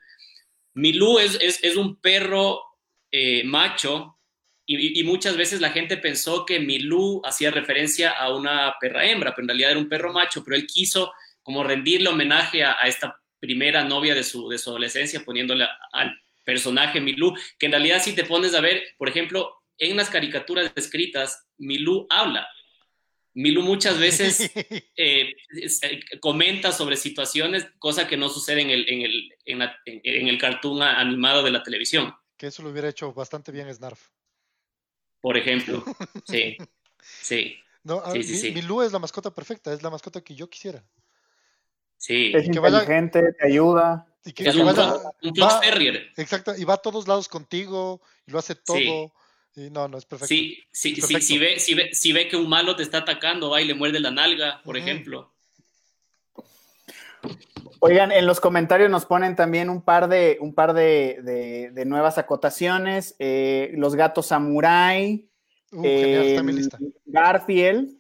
Milú 0.74 1.20
es, 1.20 1.38
es, 1.42 1.78
un 1.78 1.98
perro 1.98 2.62
eh, 3.12 3.44
macho 3.44 4.18
y, 4.66 5.04
muchas 5.04 5.38
veces 5.38 5.62
la 5.62 5.72
gente 5.72 5.98
pensó 5.98 6.46
que 6.46 6.60
Milú 6.60 7.22
hacía 7.24 7.52
referencia 7.52 8.12
a 8.12 8.34
una 8.34 8.74
perra 8.80 9.06
hembra, 9.06 9.36
pero 9.36 9.44
en 9.44 9.50
realidad 9.50 9.72
era 9.72 9.80
un 9.80 9.90
perro 9.90 10.14
macho, 10.14 10.44
pero 10.44 10.56
él 10.56 10.66
quiso 10.66 11.14
como 11.42 11.64
rendirle 11.64 12.10
homenaje 12.10 12.64
a, 12.64 12.74
esta 12.86 13.22
primera 13.40 13.84
novia 13.84 14.16
de 14.16 14.24
su, 14.24 14.48
de 14.48 14.58
su 14.58 14.70
adolescencia, 14.70 15.24
poniéndole 15.24 15.68
al 15.92 16.18
personaje 16.44 17.00
Milú, 17.02 17.34
que 17.58 17.66
en 17.68 17.72
realidad 17.74 18.02
si 18.02 18.14
te 18.14 18.24
pones 18.26 18.54
a 18.56 18.62
ver, 18.62 18.84
por 18.98 19.10
ejemplo, 19.10 19.62
en 19.78 19.98
las 19.98 20.10
caricaturas 20.10 20.72
escritas, 20.76 21.46
Milú 21.58 22.06
habla. 22.10 22.48
Milú 23.36 23.64
muchas 23.64 23.98
veces 23.98 24.40
eh, 24.96 25.34
eh, 25.56 26.00
comenta 26.20 26.72
sobre 26.72 26.96
situaciones, 26.98 27.66
cosa 27.80 28.08
que 28.08 28.16
no 28.18 28.30
sucede 28.30 28.62
en 28.62 28.70
el, 28.70 28.88
en 28.88 29.02
el, 29.02 29.30
en 29.46 29.60
la- 29.60 29.76
en- 29.86 30.02
en 30.04 30.28
el 30.28 30.38
cartoon 30.38 30.82
animado 30.84 31.42
de 31.42 31.50
la 31.52 31.64
televisión, 31.64 32.14
Que 32.38 32.48
eso 32.48 32.62
lo 32.62 32.70
hubiera 32.70 32.90
hecho 32.90 33.12
bastante 33.14 33.52
bien 33.52 33.74
Snarf. 33.74 34.10
por 35.22 35.38
ejemplo. 35.38 35.84
Sí, 36.28 36.58
sí. 37.02 37.58
No, 37.84 38.00
a- 38.02 38.12
Sí, 38.12 38.18
mi, 38.20 38.24
sí, 38.24 38.38
sí. 38.38 38.52
mi 38.52 38.62
Lu 38.62 38.82
es 38.84 38.92
la 38.94 39.00
mascota 39.00 39.34
perfecta, 39.34 39.74
es 39.74 39.82
la 39.82 39.90
mascota 39.90 40.22
que 40.24 40.36
yo 40.36 40.48
quisiera. 40.50 40.84
Sí. 41.98 42.32
Es 42.36 42.50
que 42.50 42.60
vaya- 42.60 42.80
inteligente, 42.82 43.34
te 43.40 43.48
ayuda. 43.48 44.06
Y 44.26 44.32
que, 44.34 44.44
Es 44.48 44.56
que 44.56 44.62
un, 44.62 44.68
vaya- 44.68 44.94
un 45.22 45.36
Fox 45.36 45.54
va- 45.56 45.60
Terrier. 45.60 46.12
exacto, 46.16 46.54
y 46.58 46.64
va 46.64 46.76
a 46.76 46.78
todos 46.78 47.08
lados 47.08 47.28
contigo, 47.28 48.02
y 48.26 48.32
lo 48.32 48.40
hace 48.40 48.56
todo. 48.56 48.78
Sí. 48.78 49.12
Y 49.56 49.70
no, 49.70 49.88
no, 49.88 49.98
es 49.98 50.06
perfecto. 50.06 50.28
Sí, 50.30 50.64
sí, 50.72 50.96
sí, 50.96 51.02
Perfecto. 51.02 51.26
si, 51.26 51.38
ve, 51.38 51.60
si, 51.60 51.74
ve, 51.76 51.90
si 51.94 52.12
ve 52.14 52.28
que 52.28 52.38
un 52.38 52.50
malo 52.50 52.76
te 52.76 52.82
está 52.84 53.00
atacando, 53.00 53.50
va 53.52 53.62
y 53.62 53.66
le 53.66 53.74
muerde 53.76 54.00
la 54.00 54.10
nalga, 54.12 54.62
por 54.64 54.78
ejemplo. 54.78 55.32
Oigan, 57.80 58.12
en 58.12 58.26
los 58.26 58.40
comentarios 58.40 58.90
nos 58.90 59.06
ponen 59.06 59.36
también 59.36 59.70
un 59.70 59.82
par 59.82 60.08
de, 60.08 60.38
un 60.40 60.54
par 60.54 60.74
de, 60.74 61.20
de- 61.24 61.72
de 61.72 61.86
nuevas 61.86 62.18
acotaciones. 62.18 63.16
Eh, 63.20 63.72
los 63.76 63.96
gatos 63.96 64.28
samurai, 64.28 65.28
Uh, 65.76 65.82
lista. 66.44 66.78
Garfield. 67.06 67.96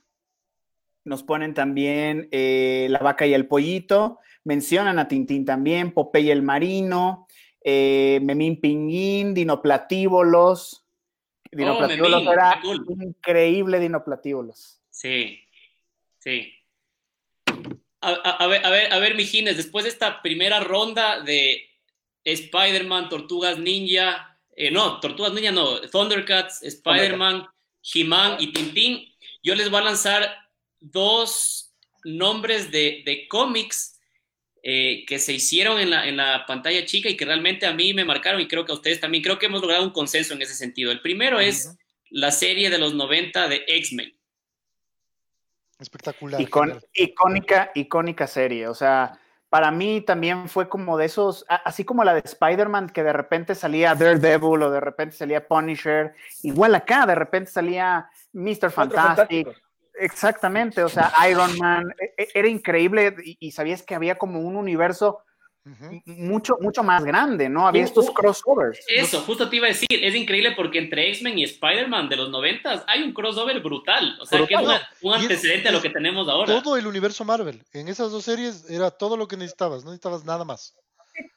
Nos 1.05 1.23
ponen 1.23 1.55
también 1.55 2.29
eh, 2.31 2.85
la 2.91 2.99
vaca 2.99 3.25
y 3.25 3.33
el 3.33 3.47
pollito. 3.47 4.19
Mencionan 4.45 4.99
a 4.99 5.07
Tintín 5.07 5.45
también, 5.45 5.91
Popeye 5.93 6.31
el 6.31 6.41
marino, 6.41 7.27
eh, 7.63 8.19
Memín 8.21 8.59
Pinguín, 8.59 9.33
Dinoplatívolos. 9.33 10.85
Dinoplatívolos 11.51 12.23
Memín, 12.23 12.33
era 12.33 12.59
cool. 12.61 12.85
increíble, 13.01 13.79
Dinoplatívolos. 13.79 14.81
Sí, 14.89 15.39
sí. 16.19 16.51
A, 18.01 18.09
a- 18.09 18.37
a 18.43 18.47
ver, 18.47 18.65
a 18.65 18.69
ver, 18.69 18.91
a 18.93 18.99
ver, 18.99 19.15
Mijines, 19.15 19.55
después 19.57 19.85
de 19.85 19.89
esta 19.91 20.21
primera 20.21 20.59
ronda 20.59 21.21
de 21.21 21.63
Spider-Man, 22.25 23.09
Tortugas 23.09 23.57
Ninja, 23.59 24.37
eh, 24.55 24.71
no, 24.71 24.99
Tortugas 24.99 25.33
Ninja 25.33 25.51
no, 25.51 25.79
Thundercats, 25.81 26.63
Spider-Man, 26.63 27.45
He-Man 27.93 28.37
y 28.39 28.51
Tintín, 28.51 29.07
yo 29.41 29.55
les 29.55 29.69
voy 29.69 29.79
a 29.81 29.85
lanzar 29.85 30.35
dos 30.79 31.73
nombres 32.03 32.71
de, 32.71 33.03
de 33.05 33.27
cómics 33.29 33.92
eh, 34.63 35.03
que 35.05 35.19
se 35.19 35.33
hicieron 35.33 35.77
en 35.79 35.89
la, 35.89 36.07
en 36.07 36.15
la 36.17 36.45
pantalla 36.47 36.85
chica 36.85 37.09
y 37.09 37.17
que 37.17 37.25
realmente 37.25 37.65
a 37.65 37.73
mí 37.73 37.93
me 37.93 38.05
marcaron 38.05 38.39
y 38.41 38.47
creo 38.47 38.63
que 38.65 38.71
a 38.71 38.75
ustedes 38.75 38.99
también, 39.01 39.21
creo 39.23 39.37
que 39.37 39.47
hemos 39.47 39.61
logrado 39.61 39.83
un 39.83 39.91
consenso 39.91 40.33
en 40.33 40.41
ese 40.41 40.55
sentido. 40.55 40.91
El 40.91 41.01
primero 41.01 41.39
es 41.39 41.75
la 42.09 42.31
serie 42.31 42.69
de 42.69 42.77
los 42.77 42.93
90 42.93 43.49
de 43.49 43.63
X-Men. 43.67 44.13
Espectacular. 45.79 46.39
Icon- 46.39 46.67
genial. 46.67 46.85
icónica, 46.93 47.71
icónica 47.75 48.27
serie. 48.27 48.67
O 48.67 48.73
sea, 48.75 49.19
para 49.49 49.69
mí 49.71 50.01
también 50.01 50.47
fue 50.47 50.69
como 50.69 50.97
de 50.97 51.05
esos, 51.05 51.45
así 51.49 51.83
como 51.83 52.03
la 52.03 52.13
de 52.13 52.21
Spider-Man, 52.23 52.89
que 52.89 53.03
de 53.03 53.13
repente 53.13 53.55
salía 53.55 53.93
Daredevil 53.95 54.61
o 54.63 54.71
de 54.71 54.79
repente 54.79 55.15
salía 55.15 55.45
Punisher. 55.45 56.13
Igual 56.43 56.73
acá, 56.75 57.05
de 57.05 57.15
repente 57.15 57.51
salía 57.51 58.09
Mr. 58.31 58.71
Fantastic. 58.71 59.47
Exactamente, 59.99 60.83
o 60.83 60.89
sea, 60.89 61.11
Iron 61.29 61.57
Man. 61.57 61.83
e- 61.99 62.23
e- 62.23 62.29
Era 62.33 62.47
increíble 62.47 63.15
y, 63.23 63.37
y 63.39 63.51
sabías 63.51 63.83
que 63.83 63.95
había 63.95 64.17
como 64.17 64.39
un 64.39 64.55
universo 64.55 65.19
mucho, 66.05 66.57
mucho 66.59 66.83
más 66.83 67.05
grande, 67.05 67.47
¿no? 67.47 67.65
Había 67.65 67.83
Uh, 67.83 67.85
estos 67.85 68.11
crossovers. 68.11 68.79
Eso, 68.89 69.21
justo 69.21 69.49
te 69.49 69.55
iba 69.55 69.67
a 69.67 69.69
decir, 69.69 69.87
es 69.89 70.13
increíble 70.13 70.51
porque 70.57 70.77
entre 70.77 71.07
X-Men 71.11 71.39
y 71.39 71.43
Spider-Man 71.45 72.09
de 72.09 72.17
los 72.17 72.29
90 72.29 72.83
hay 72.85 73.01
un 73.03 73.13
crossover 73.13 73.61
brutal. 73.61 74.17
O 74.19 74.25
sea, 74.25 74.45
que 74.45 74.55
es 74.55 74.59
una- 74.59 74.81
un 75.01 75.13
es- 75.13 75.21
antecedente 75.21 75.69
a 75.69 75.71
lo 75.71 75.81
que 75.81 75.89
tenemos 75.89 76.27
ahora. 76.27 76.61
Todo 76.61 76.75
el 76.75 76.85
universo 76.85 77.23
Marvel. 77.23 77.63
En 77.71 77.87
esas 77.87 78.11
dos 78.11 78.25
series 78.25 78.69
era 78.69 78.91
todo 78.91 79.15
lo 79.15 79.27
que 79.29 79.37
necesitabas, 79.37 79.85
no 79.85 79.91
necesitabas 79.91 80.25
nada 80.25 80.43
más. 80.43 80.75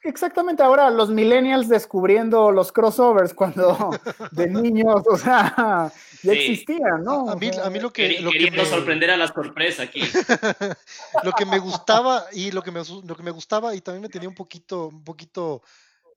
Exactamente, 0.01 0.63
ahora 0.63 0.89
los 0.89 1.09
millennials 1.09 1.67
descubriendo 1.69 2.51
los 2.51 2.71
crossovers 2.71 3.33
cuando 3.33 3.91
de 4.31 4.47
niños, 4.47 5.03
o 5.09 5.17
sea, 5.17 5.91
ya 6.23 6.33
Sí. 6.33 6.39
existían, 6.39 7.03
¿no? 7.03 7.29
A, 7.29 7.35
mí, 7.35 7.51
a 7.63 7.69
mí 7.69 7.79
lo 7.79 7.91
que, 7.93 8.19
lo 8.21 8.31
que 8.31 8.37
Queriendo 8.39 8.63
me, 8.63 8.69
sorprender 8.69 9.11
a 9.11 9.17
la 9.17 9.27
sorpresa 9.27 9.83
aquí. 9.83 10.01
lo 11.23 11.31
que 11.33 11.45
me 11.45 11.59
gustaba 11.59 12.25
y 12.31 12.51
lo 12.51 12.63
que 12.63 12.71
me, 12.71 12.81
lo 13.03 13.15
que 13.15 13.23
me 13.23 13.31
gustaba 13.31 13.75
y 13.75 13.81
también 13.81 14.01
me 14.01 14.09
tenía 14.09 14.27
un 14.29 14.35
poquito, 14.35 14.87
un 14.87 15.03
poquito, 15.03 15.61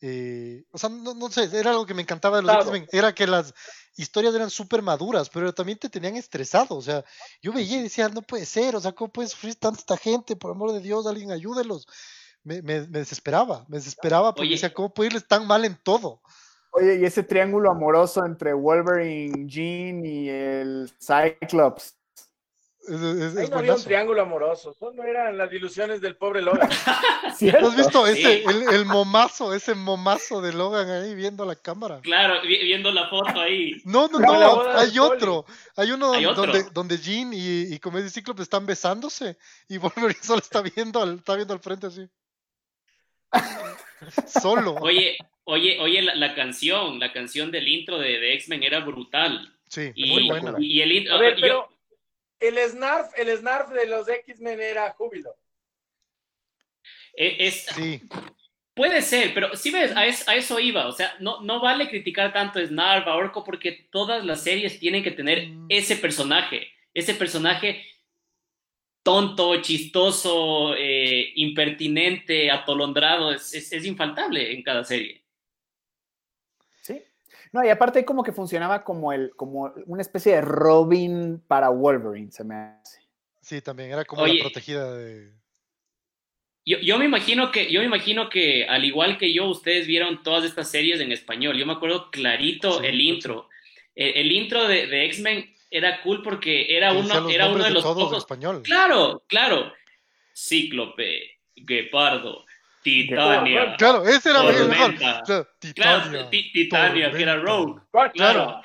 eh, 0.01 0.65
o 0.73 0.79
sea, 0.79 0.89
no, 0.89 1.13
no 1.13 1.31
sé, 1.31 1.51
era 1.53 1.71
algo 1.73 1.85
que 1.85 1.93
me 1.95 2.03
encantaba 2.03 2.39
de 2.39 2.43
los 2.45 2.53
Claro. 2.53 2.71
X-Men, 2.71 2.89
era 2.93 3.15
que 3.15 3.27
las 3.27 3.53
historias 3.97 4.35
eran 4.35 4.49
súper 4.49 4.81
maduras, 4.81 5.29
pero 5.29 5.53
también 5.53 5.77
te 5.79 5.91
tenían 5.91 6.17
estresado, 6.17 6.77
o 6.77 6.83
sea, 6.83 7.05
yo 7.43 7.53
veía 7.53 7.79
y 7.79 7.83
decía, 7.83 8.09
no 8.09 8.23
puede 8.23 8.47
ser, 8.47 8.75
o 8.77 8.81
sea, 8.81 8.93
¿cómo 8.93 9.13
puede 9.13 9.29
sufrir 9.29 9.57
tanta 9.57 9.99
gente? 9.99 10.35
Por 10.35 10.53
amor 10.53 10.73
de 10.73 10.81
Dios, 10.81 11.07
alguien 11.07 11.31
ayúdelos. 11.31 11.87
Me, 12.43 12.63
me, 12.63 12.81
me 12.81 12.99
desesperaba, 13.01 13.65
me 13.69 13.77
desesperaba 13.79 14.33
porque 14.35 14.49
Oye. 14.49 14.55
decía, 14.55 14.73
¿cómo 14.73 14.93
puede 14.95 15.09
irles 15.09 15.27
tan 15.29 15.47
mal 15.47 15.65
en 15.65 15.77
todo? 15.83 16.23
Oye, 16.73 16.99
y 17.01 17.05
ese 17.05 17.23
triángulo 17.23 17.71
amoroso 17.71 18.25
entre 18.25 18.53
Wolverine, 18.55 19.47
Jean 19.47 20.05
y 20.07 20.29
el 20.29 20.91
Cyclops. 21.01 21.97
Es, 22.89 22.99
es- 22.99 23.37
Ahí 23.37 23.45
es 23.45 23.51
no 23.51 23.59
había 23.59 23.75
un 23.75 23.85
triángulo 23.85 24.23
amoroso, 24.23 24.73
solo 24.73 25.03
eran 25.05 25.37
las 25.37 25.53
ilusiones 25.53 26.01
del 26.01 26.17
pobre 26.17 26.41
Logan. 26.41 26.69
¿No 27.61 27.69
has 27.69 27.77
visto 27.77 28.07
Sí. 28.07 28.13
ese, 28.13 28.43
el, 28.45 28.63
el 28.73 28.87
momazo, 28.87 29.53
ese 29.53 29.75
momazo 29.75 30.41
de 30.41 30.53
Logan 30.55 30.89
ahí 30.89 31.15
viendo 31.15 31.45
la 31.45 31.57
cámara? 31.57 32.01
Claro, 32.03 32.41
vi- 32.43 32.65
viendo 32.65 32.91
la 32.91 33.09
foto 33.09 33.39
ahí. 33.39 33.83
No, 33.85 34.09
no, 34.09 34.19
No, 34.19 34.63
hay 34.79 34.99
otro. 34.99 35.45
Hay 35.77 35.93
uno 35.93 36.15
¿Hay 36.15 36.25
otro? 36.25 36.47
donde, 36.47 36.65
donde 36.73 36.97
Jean 36.99 37.33
y, 37.35 37.75
y 37.75 37.79
Comedia 37.81 38.07
y 38.07 38.11
Cíclope 38.11 38.43
están 38.43 38.65
besándose 38.65 39.37
y 39.69 39.77
Wolverine 40.15 40.19
solo 40.23 40.41
está 40.41 40.63
viendo 40.63 41.03
al, 41.03 41.17
está 41.19 41.35
viendo 41.37 41.53
al 41.53 41.61
frente 41.61 41.87
así. 41.89 42.09
Solo. 44.27 44.75
Oye, 44.77 45.19
oye, 45.45 45.79
oye, 45.81 46.03
la, 46.03 46.15
la 46.15 46.35
canción, 46.35 46.99
la 46.99 47.13
canción 47.13 47.51
del 47.51 47.69
intro 47.69 47.99
de, 47.99 48.19
de 48.19 48.35
X-Men 48.35 48.63
era 48.63 48.81
brutal. 48.81 49.55
Sí, 49.69 49.93
Y, 49.95 50.11
muy 50.11 50.29
buena. 50.29 50.55
y- 50.59 50.79
y 50.79 50.83
el 50.83 50.93
intro, 50.93 51.15
A 51.15 51.21
ver, 51.21 51.37
yo- 51.37 51.41
pero 51.43 51.69
el 52.41 52.59
Snarf, 52.71 53.07
el 53.17 53.37
Snarf 53.37 53.71
de 53.71 53.87
los 53.87 54.09
X-Men 54.09 54.61
era 54.61 54.91
Júbilo. 54.93 55.35
e- 57.15 57.37
es, 57.47 57.67
Sí, 57.75 58.03
Puede 58.73 59.03
ser, 59.03 59.35
pero 59.35 59.55
si 59.57 59.71
ves, 59.71 59.95
a, 59.95 60.07
es- 60.07 60.27
a 60.27 60.37
eso 60.37 60.59
iba. 60.59 60.87
O 60.87 60.93
sea, 60.93 61.15
no, 61.21 61.43
no 61.43 61.61
vale 61.61 61.89
criticar 61.89 62.33
tanto 62.33 62.61
a 62.61 62.65
Snarf, 62.67 63.07
a 63.07 63.15
Orco, 63.15 63.45
porque 63.45 63.89
todas 63.93 64.25
las 64.25 64.43
series 64.43 64.79
tienen 64.79 65.03
que 65.03 65.11
tener 65.11 65.49
Mm. 65.49 65.67
ese 65.69 65.97
personaje. 65.97 66.73
Ese 66.95 67.13
personaje 67.15 67.85
tonto, 69.03 69.61
chistoso, 69.63 70.75
eh, 70.77 71.33
impertinente, 71.37 72.51
atolondrado. 72.51 73.33
Es, 73.33 73.55
es- 73.55 73.73
es 73.73 73.85
infaltable 73.87 74.53
en 74.53 74.63
cada 74.63 74.85
serie. 74.85 75.25
Sí. 76.83 77.03
No, 77.53 77.65
y 77.65 77.69
aparte 77.69 78.05
como 78.05 78.23
que 78.23 78.33
funcionaba 78.33 78.85
como 78.85 79.13
el, 79.13 79.31
como 79.37 79.73
una 79.87 80.03
especie 80.03 80.35
de 80.35 80.41
Robin 80.43 81.43
para 81.47 81.69
Wolverine, 81.71 82.31
se 82.31 82.45
me 82.45 82.55
hace. 82.55 83.01
sí, 83.41 83.61
también. 83.61 83.91
Era 83.93 84.05
como 84.05 84.23
Oye. 84.23 84.35
la 84.35 84.45
protegida 84.45 84.95
de. 84.97 85.33
Yo, 86.67 86.79
yo 86.79 86.99
me 86.99 87.07
imagino 87.07 87.51
que, 87.51 87.73
yo 87.73 87.81
me 87.81 87.87
imagino 87.87 88.29
que, 88.29 88.67
al 88.67 88.85
igual 88.85 89.17
que 89.19 89.33
yo, 89.33 89.47
ustedes 89.47 89.87
vieron 89.87 90.23
todas 90.23 90.45
estas 90.45 90.71
series 90.71 91.01
en 91.01 91.11
español. 91.11 91.57
Yo 91.57 91.67
me 91.67 91.73
acuerdo 91.73 92.11
clarito 92.11 92.81
Sí, 92.81 92.87
el 92.87 92.97
sí. 92.99 93.09
intro. 93.09 93.49
El, 93.95 94.15
el 94.27 94.33
intro 94.33 94.69
de, 94.69 94.87
de 94.87 95.07
X-Men 95.07 95.51
era 95.71 96.03
cool 96.03 96.23
porque 96.23 96.77
era 96.77 96.93
uno, 96.93 97.29
era 97.29 97.49
uno 97.49 97.63
de 97.65 97.71
los 97.71 97.85
en 97.85 97.95
pocos. 97.95 98.19
español. 98.19 98.63
Claro, 98.63 99.23
claro. 99.29 99.73
Cíclope, 100.35 101.39
Guepardo, 101.55 102.45
Titania. 102.83 103.77
Claro, 103.77 104.05
ese 104.07 104.31
era 104.31 104.41
el 104.49 104.69
mejor. 104.69 104.95
Claro, 104.97 105.49
Titania. 105.59 106.31
Ti- 106.31 106.51
Titania, 106.53 107.11
que 107.11 107.23
era. 107.23 107.37
Rogue. 107.37 107.81
Claro. 108.15 108.61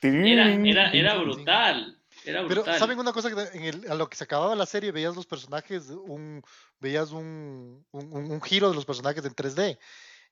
Era, 0.00 0.54
era, 0.54 0.90
era 0.92 1.14
brutal. 1.16 1.92
Era 2.24 2.42
Pero, 2.42 2.62
brutal. 2.62 2.78
¿saben 2.78 2.98
una 2.98 3.12
cosa? 3.12 3.32
Que 3.32 3.56
en 3.58 3.64
el- 3.64 3.90
a 3.90 3.94
lo 3.94 4.08
que 4.08 4.16
se 4.16 4.24
acababa 4.24 4.54
la 4.56 4.66
serie 4.66 4.90
veías 4.92 5.14
los 5.14 5.26
personajes, 5.26 5.88
un, 5.90 6.42
veías 6.80 7.12
un, 7.12 7.84
un, 7.92 8.12
un- 8.12 8.30
un 8.32 8.42
giro 8.42 8.68
de 8.68 8.74
los 8.74 8.84
personajes 8.84 9.24
en 9.24 9.32
3D. 9.34 9.78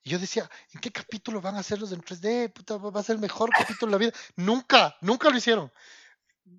Y 0.04 0.10
yo 0.10 0.18
decía, 0.18 0.48
¿en 0.74 0.80
qué 0.82 0.90
capítulo 0.92 1.40
van 1.40 1.56
a 1.56 1.60
hacerlos 1.60 1.90
en 1.92 2.02
3D? 2.02 2.52
Puta, 2.52 2.76
va 2.76 3.00
a 3.00 3.02
ser 3.02 3.14
el 3.16 3.22
mejor 3.22 3.48
capítulo 3.50 3.90
de 3.90 3.92
la 3.92 3.98
vida. 3.98 4.12
Nunca, 4.36 4.94
nunca 5.00 5.30
lo 5.30 5.36
hicieron. 5.38 5.72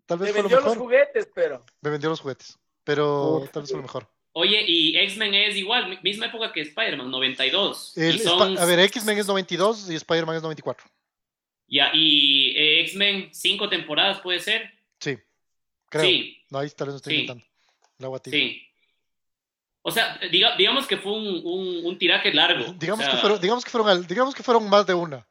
Tal 0.07 0.17
vez 0.17 0.29
Te 0.29 0.33
fue 0.33 0.41
lo 0.41 0.49
vendió 0.49 0.57
los 0.57 0.65
mejor. 0.65 0.77
juguetes, 0.79 1.29
pero. 1.33 1.63
Me 1.81 1.91
vendió 1.91 2.09
los 2.09 2.19
juguetes. 2.21 2.57
Pero 2.83 3.47
tal 3.53 3.61
vez 3.61 3.69
fue 3.69 3.77
lo 3.77 3.83
mejor. 3.83 4.09
Oye, 4.31 4.63
y 4.67 4.97
X-Men 4.97 5.33
es 5.35 5.55
igual, 5.55 5.87
mi- 5.89 5.99
misma 6.01 6.25
época 6.25 6.51
que 6.51 6.61
Spider-Man, 6.61 7.09
92. 7.09 7.93
El 7.97 8.15
y 8.15 8.19
son, 8.19 8.57
a 8.57 8.65
ver, 8.65 8.79
X-Men 8.79 9.19
es 9.19 9.27
92 9.27 9.89
y 9.91 9.95
Spider-Man 9.95 10.35
es 10.37 10.41
94. 10.41 10.85
Ya, 11.67 11.91
y 11.93 12.49
eh, 12.57 12.81
X-Men, 12.81 13.29
cinco 13.31 13.69
temporadas 13.69 14.19
puede 14.21 14.39
ser. 14.39 14.73
Sí, 14.99 15.17
creo. 15.89 16.03
Sí, 16.03 16.43
No, 16.49 16.59
ahí 16.59 16.69
tal 16.71 16.87
vez 16.87 16.93
no 16.93 16.97
estoy 16.97 17.13
Sí. 17.13 17.19
inventando. 17.21 17.45
El 17.99 18.05
agua 18.05 18.19
tibia. 18.19 18.39
sí. 18.39 18.64
O 19.87 19.91
sea, 19.91 20.19
diga- 20.31 20.57
digamos 20.57 20.87
que 20.87 20.97
fue 20.97 21.11
un, 21.11 21.41
un, 21.45 21.85
un 21.85 21.97
tiraje 21.99 22.33
largo. 22.33 22.73
Digamos, 22.73 23.01
o 23.05 23.07
sea, 23.07 23.11
que 23.15 23.21
fueron, 23.21 23.39
digamos, 23.39 23.63
que 23.63 23.69
fueron, 23.69 23.87
al- 23.89 24.07
digamos 24.07 24.33
que 24.33 24.41
fueron 24.41 24.67
más 24.67 24.83
de 24.87 24.95
una. 24.95 25.23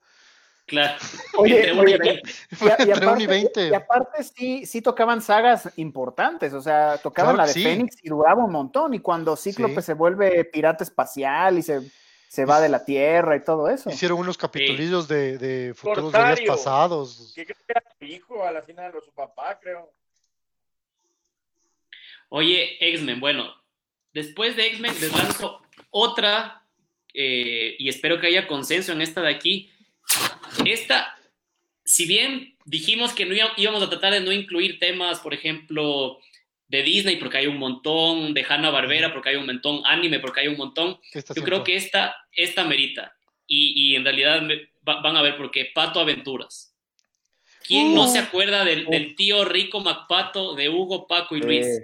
Claro. 0.67 0.95
Oye, 1.37 1.57
Entre 1.59 1.73
uno 1.73 1.83
oye, 1.83 1.95
y 1.95 1.99
veinte. 1.99 2.31
Y, 2.61 2.69
a- 2.69 2.77
y 2.79 2.83
Entre 2.91 3.07
uno 3.07 3.21
y 3.21 3.25
aparte, 3.25 3.27
20. 3.27 3.69
y 3.69 3.75
aparte 3.75 4.23
sí, 4.23 4.65
sí 4.65 4.81
tocaban 4.81 5.21
sagas 5.23 5.71
importantes, 5.77 6.53
o 6.55 6.61
sea, 6.61 6.99
tocaban 6.99 7.35
Claro 7.35 7.47
la 7.49 7.53
de 7.53 7.53
sí. 7.53 7.65
Fénix 7.65 7.97
y 8.05 8.09
duraba 8.11 8.45
un 8.45 8.53
montón, 8.53 8.95
y 8.95 9.01
cuando 9.01 9.35
Cíclope 9.37 9.75
Sí. 9.81 9.87
se 9.87 9.95
vuelve 9.95 10.45
pirata 10.45 10.85
espacial 10.85 11.59
y 11.59 11.63
se, 11.63 11.81
se 12.29 12.45
va 12.45 12.61
de 12.61 12.69
la 12.69 12.85
tierra 12.85 13.35
y 13.35 13.43
todo 13.45 13.69
eso. 13.69 13.91
Hicieron 13.91 14.21
unos 14.21 14.39
capitulillos 14.39 15.09
de, 15.09 15.37
de 15.37 15.75
futuros 15.75 16.13
días 16.13 16.27
Cortario. 16.27 16.53
pasados. 16.53 17.33
Que 17.35 17.45
creo 17.45 17.57
que 17.59 17.73
era 17.73 17.83
su 17.99 18.05
hijo 18.05 18.45
a 18.45 18.53
la 18.53 18.63
final, 18.63 18.95
o 18.97 19.01
su 19.03 19.11
papá, 19.13 19.59
creo. 19.61 19.91
Oye, 22.29 22.77
X-Men, 22.93 23.21
bueno, 23.21 23.53
después 24.15 24.57
de 24.57 24.67
X-Men 24.69 24.95
les 25.01 25.13
lanzo 25.13 25.61
otra, 25.91 26.63
eh, 27.13 27.77
y 27.79 27.89
espero 27.89 28.19
que 28.21 28.29
haya 28.29 28.47
consenso 28.47 28.93
en 28.93 29.03
esta 29.03 29.21
de 29.21 29.29
aquí. 29.31 29.71
Esta, 30.65 31.17
si 31.85 32.07
bien 32.07 32.57
dijimos 32.65 33.13
que 33.13 33.27
no 33.27 33.35
íbamos- 33.57 33.83
a 33.83 33.91
tratar 33.91 34.13
de 34.15 34.21
no 34.21 34.33
incluir 34.33 34.79
temas, 34.79 35.21
por 35.21 35.35
ejemplo, 35.35 36.19
de 36.69 36.83
Disney, 36.83 37.17
porque 37.17 37.37
hay 37.39 37.47
un 37.47 37.59
montón, 37.59 38.33
de 38.35 38.45
Hanna-Barbera, 38.49 39.13
porque 39.13 39.29
hay 39.29 39.37
un 39.37 39.47
montón, 39.47 39.83
anime, 39.85 40.19
porque 40.19 40.41
hay 40.41 40.49
un 40.49 40.57
montón, 40.57 40.99
Esta 41.13 41.35
yo 41.35 41.43
creo 41.45 41.63
que 41.63 41.77
esta, 41.77 42.17
esta 42.33 42.65
merita. 42.65 43.15
Y, 43.47 43.91
y 43.93 43.97
en 43.97 44.05
realidad 44.05 44.41
me- 44.41 44.71
va- 44.89 45.03
van 45.03 45.17
a 45.17 45.23
ver 45.23 45.37
por 45.37 45.51
qué. 45.51 45.67
Pato 45.75 46.01
Aventuras. 46.01 46.75
¿Quién 47.67 47.95
no 47.95 48.05
Uh. 48.05 48.13
se 48.13 48.19
acuerda 48.19 48.65
del, 48.65 48.87
del 48.87 49.15
tío 49.15 49.45
rico 49.45 49.81
MacPato 49.81 50.55
de 50.55 50.69
Hugo, 50.71 51.07
Paco 51.07 51.37
y 51.37 51.41
Luis? 51.41 51.67
Sí, 51.67 51.83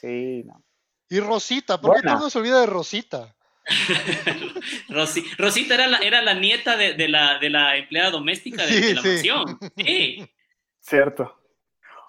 sí, 0.00 0.42
no. 0.46 0.63
Y 1.08 1.20
Rosita, 1.20 1.80
¿por 1.80 1.96
qué 2.00 2.06
todo 2.08 2.30
se 2.30 2.38
olvida 2.38 2.60
de 2.60 2.66
Rosita? 2.66 3.34
Rosi- 4.88 5.24
Rosita 5.38 5.74
era 5.74 5.86
la, 5.86 5.98
era 5.98 6.22
la 6.22 6.34
nieta 6.34 6.76
de, 6.76 6.94
de 6.94 7.08
la, 7.08 7.38
de 7.38 7.50
la 7.50 7.76
empleada 7.76 8.10
doméstica 8.10 8.62
de, 8.66 8.68
Sí, 8.72 8.80
de 8.80 8.94
la 8.94 9.02
sí. 9.02 9.08
mansión. 9.08 9.58
Sí. 9.76 10.30
Cierto. 10.80 11.40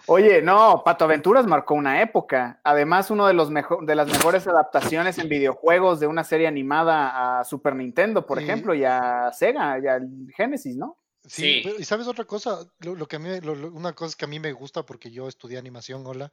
Oye, 0.08 0.41
no, 0.41 0.84
Pato 0.86 1.06
Aventuras 1.06 1.48
marcó 1.48 1.74
una 1.74 2.02
época. 2.02 2.60
Además, 2.64 3.10
uno 3.10 3.26
de 3.26 3.34
los 3.34 3.50
mejo- 3.50 3.80
de 3.84 3.96
las 3.96 4.08
mejores 4.08 4.46
adaptaciones 4.48 5.18
en 5.18 5.30
videojuegos 5.30 6.00
de 6.00 6.08
una 6.08 6.24
serie 6.24 6.48
animada 6.48 7.39
a 7.39 7.43
Super 7.43 7.76
Nintendo, 7.76 8.26
por 8.26 8.38
Sí. 8.38 8.43
ejemplo, 8.43 8.76
y 8.76 8.84
a 8.84 9.32
Sega, 9.34 9.80
y 9.80 9.88
al 9.88 10.08
Genesis, 10.36 10.76
¿no? 10.78 10.98
Sí, 11.26 11.41
Sí. 11.41 11.62
pero- 11.64 11.80
y 11.80 11.84
sabes 11.86 12.08
otra 12.08 12.26
cosa, 12.26 12.60
lo, 12.82 12.93
lo 12.96 13.08
que 13.08 13.16
a 13.16 13.20
mí, 13.20 13.30
lo- 13.41 13.56
lo- 13.56 13.72
una 13.72 13.93
cosa 13.93 14.16
que 14.18 14.26
a 14.26 14.28
mí 14.28 14.39
me 14.39 14.52
gusta 14.52 14.84
porque 14.86 15.10
yo 15.10 15.28
estudié 15.28 15.58
animación, 15.58 16.04
hola. 16.06 16.32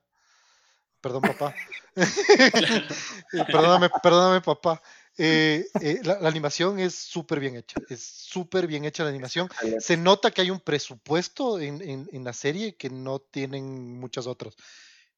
Perdón, 1.03 1.21
papá. 1.23 1.55
Perdóname, 3.47 3.91
perdóname, 4.03 4.41
papá. 4.41 4.81
Eh, 5.19 5.67
eh, 5.83 6.01
la, 6.05 6.21
la 6.21 6.29
animación 6.31 6.79
es 6.79 6.95
súper 6.95 7.39
bien 7.39 7.57
hecha, 7.57 7.77
es 7.91 8.03
súper 8.03 8.67
bien 8.67 8.87
hecha 8.87 9.03
la 9.05 9.11
animación. 9.11 9.49
Se 9.79 9.97
nota 9.99 10.31
que 10.31 10.41
hay 10.41 10.51
un 10.51 10.61
presupuesto 10.61 11.61
en, 11.61 11.83
en- 11.83 12.09
en 12.13 12.25
la 12.25 12.33
serie 12.33 12.77
que 12.77 12.89
no 12.89 13.19
tienen 13.19 13.99
muchas 14.01 14.27
otras. 14.27 14.55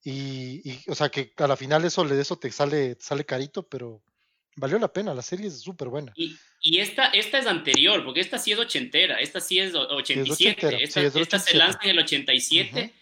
Y, 0.03 0.69
y, 0.69 0.81
o 0.91 0.95
sea, 0.97 1.09
que 1.11 1.33
a 1.37 1.47
la 1.47 1.57
final 1.57 1.85
eso, 1.85 2.03
de 2.05 2.21
eso 2.21 2.37
te 2.37 2.51
sale, 2.51 2.97
te 2.97 3.05
sale 3.05 3.25
carito, 3.25 3.63
pero 3.69 4.03
valió 4.57 4.79
la 4.81 4.93
pena, 4.93 5.15
la 5.15 5.23
serie 5.23 5.47
es 5.47 5.61
súper 5.61 5.89
buena. 5.89 6.13
Y, 6.17 6.37
y 6.61 6.81
esta, 6.81 7.07
esta 7.09 7.39
es 7.39 7.47
anterior, 7.47 8.05
porque 8.05 8.21
esta 8.21 8.39
sí 8.39 8.51
es 8.53 8.59
ochentera, 8.59 9.21
esta 9.21 9.41
sí 9.41 9.61
es 9.61 9.75
o- 9.75 9.87
87, 9.95 10.51
ochentera, 10.67 10.83
esta, 10.83 11.01
sí, 11.01 11.07
es 11.07 11.17
esta 11.17 11.39
se 11.39 11.57
87. 11.57 11.59
lanza 11.59 11.79
en 11.85 11.91
el 11.91 11.99
87. 12.01 12.95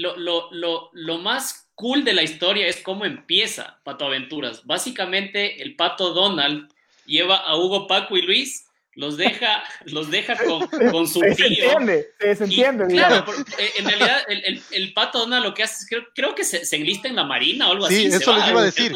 Lo, 0.00 0.16
lo, 0.16 0.50
lo, 0.52 0.90
lo 0.92 1.18
más 1.18 1.68
cool 1.74 2.04
de 2.04 2.12
la 2.12 2.22
historia 2.22 2.66
es 2.66 2.78
cómo 2.82 3.04
empieza 3.04 3.80
Pato 3.84 4.04
Aventuras. 4.06 4.64
Básicamente, 4.66 5.62
el 5.62 5.76
Pato 5.76 6.12
Donald 6.12 6.68
lleva 7.06 7.36
a 7.38 7.56
Hugo, 7.56 7.86
Paco 7.86 8.16
y 8.16 8.22
Luis, 8.22 8.66
los 8.94 9.16
deja, 9.16 9.62
los 9.86 10.10
deja 10.10 10.36
con, 10.44 10.66
con 10.90 11.06
su 11.08 11.20
Se 11.20 11.34
tío. 11.34 11.46
entiende, 11.46 12.08
se 12.20 12.28
Y, 12.28 12.32
entiende. 12.44 12.86
claro, 12.88 13.24
por- 13.24 13.34
eh, 13.58 13.70
en 13.78 13.84
realidad 13.86 14.18
el, 14.28 14.44
el, 14.44 14.62
el 14.72 14.92
Pato 14.92 15.20
Donald 15.20 15.44
lo 15.44 15.54
que 15.54 15.62
hace 15.62 15.84
es, 15.84 15.88
creo, 15.88 16.02
creo 16.14 16.34
que 16.34 16.44
se, 16.44 16.64
se 16.64 16.76
enlista 16.76 17.08
en 17.08 17.16
la 17.16 17.24
marina 17.24 17.68
o 17.68 17.72
algo 17.72 17.86
Sí, 17.88 17.94
así. 17.94 18.10
se 18.10 18.16
eso 18.18 18.36
les 18.36 18.48
iba 18.48 18.60
a 18.60 18.64
decir. 18.64 18.92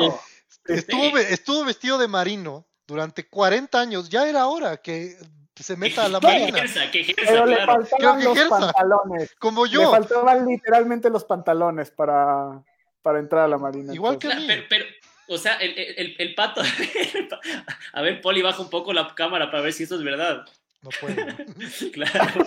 Estuvo, 0.66 1.18
estuvo 1.18 1.64
vestido 1.64 1.98
de 1.98 2.09
marino 2.09 2.66
durante 2.86 3.26
40 3.28 3.80
años, 3.80 4.09
ya 4.09 4.28
era 4.28 4.46
hora 4.46 4.76
que 4.78 5.16
se 5.62 5.76
meta 5.76 6.07
a 6.07 6.09
la 6.09 6.20
marina, 6.20 6.48
ejerza, 6.48 6.90
que 6.90 7.00
ejerza, 7.02 7.22
Pero 7.30 7.46
le 7.46 7.55
claro. 7.57 7.72
faltaban 7.86 8.20
Creo 8.20 8.34
que 8.34 8.40
los 8.40 8.48
pantalones. 8.48 9.34
como 9.38 9.66
Le 9.66 9.72
yo. 9.72 9.90
faltaban 9.90 10.46
literalmente 10.46 11.11
los 11.11 11.24
pantalones 11.24 11.90
para, 11.92 12.62
para 13.02 13.18
entrar 13.20 13.44
a 13.44 13.48
la 13.48 13.59
marina. 13.59 13.94
Igual 13.94 14.16
O 14.16 14.18
que 14.18 14.26
sea, 14.28 14.36
a 14.36 14.40
mí. 14.40 14.46
pero, 14.48 14.64
pero, 14.68 14.84
o 15.28 15.38
sea, 15.38 15.55
el, 15.57 15.78
el- 15.78 16.16
el- 16.18 16.34
pato. 16.34 16.61
a 17.92 18.02
ver, 18.02 18.20
Poli, 18.20 18.42
baja 18.42 18.61
un 18.62 18.70
poco 18.70 18.92
la 18.92 19.14
cámara 19.14 19.50
para 19.50 19.62
ver 19.62 19.72
si 19.72 19.84
esto 19.84 19.94
es 19.94 20.02
verdad. 20.02 20.44
No 20.82 20.90
puedo. 21.00 21.16
Claro. 21.92 22.44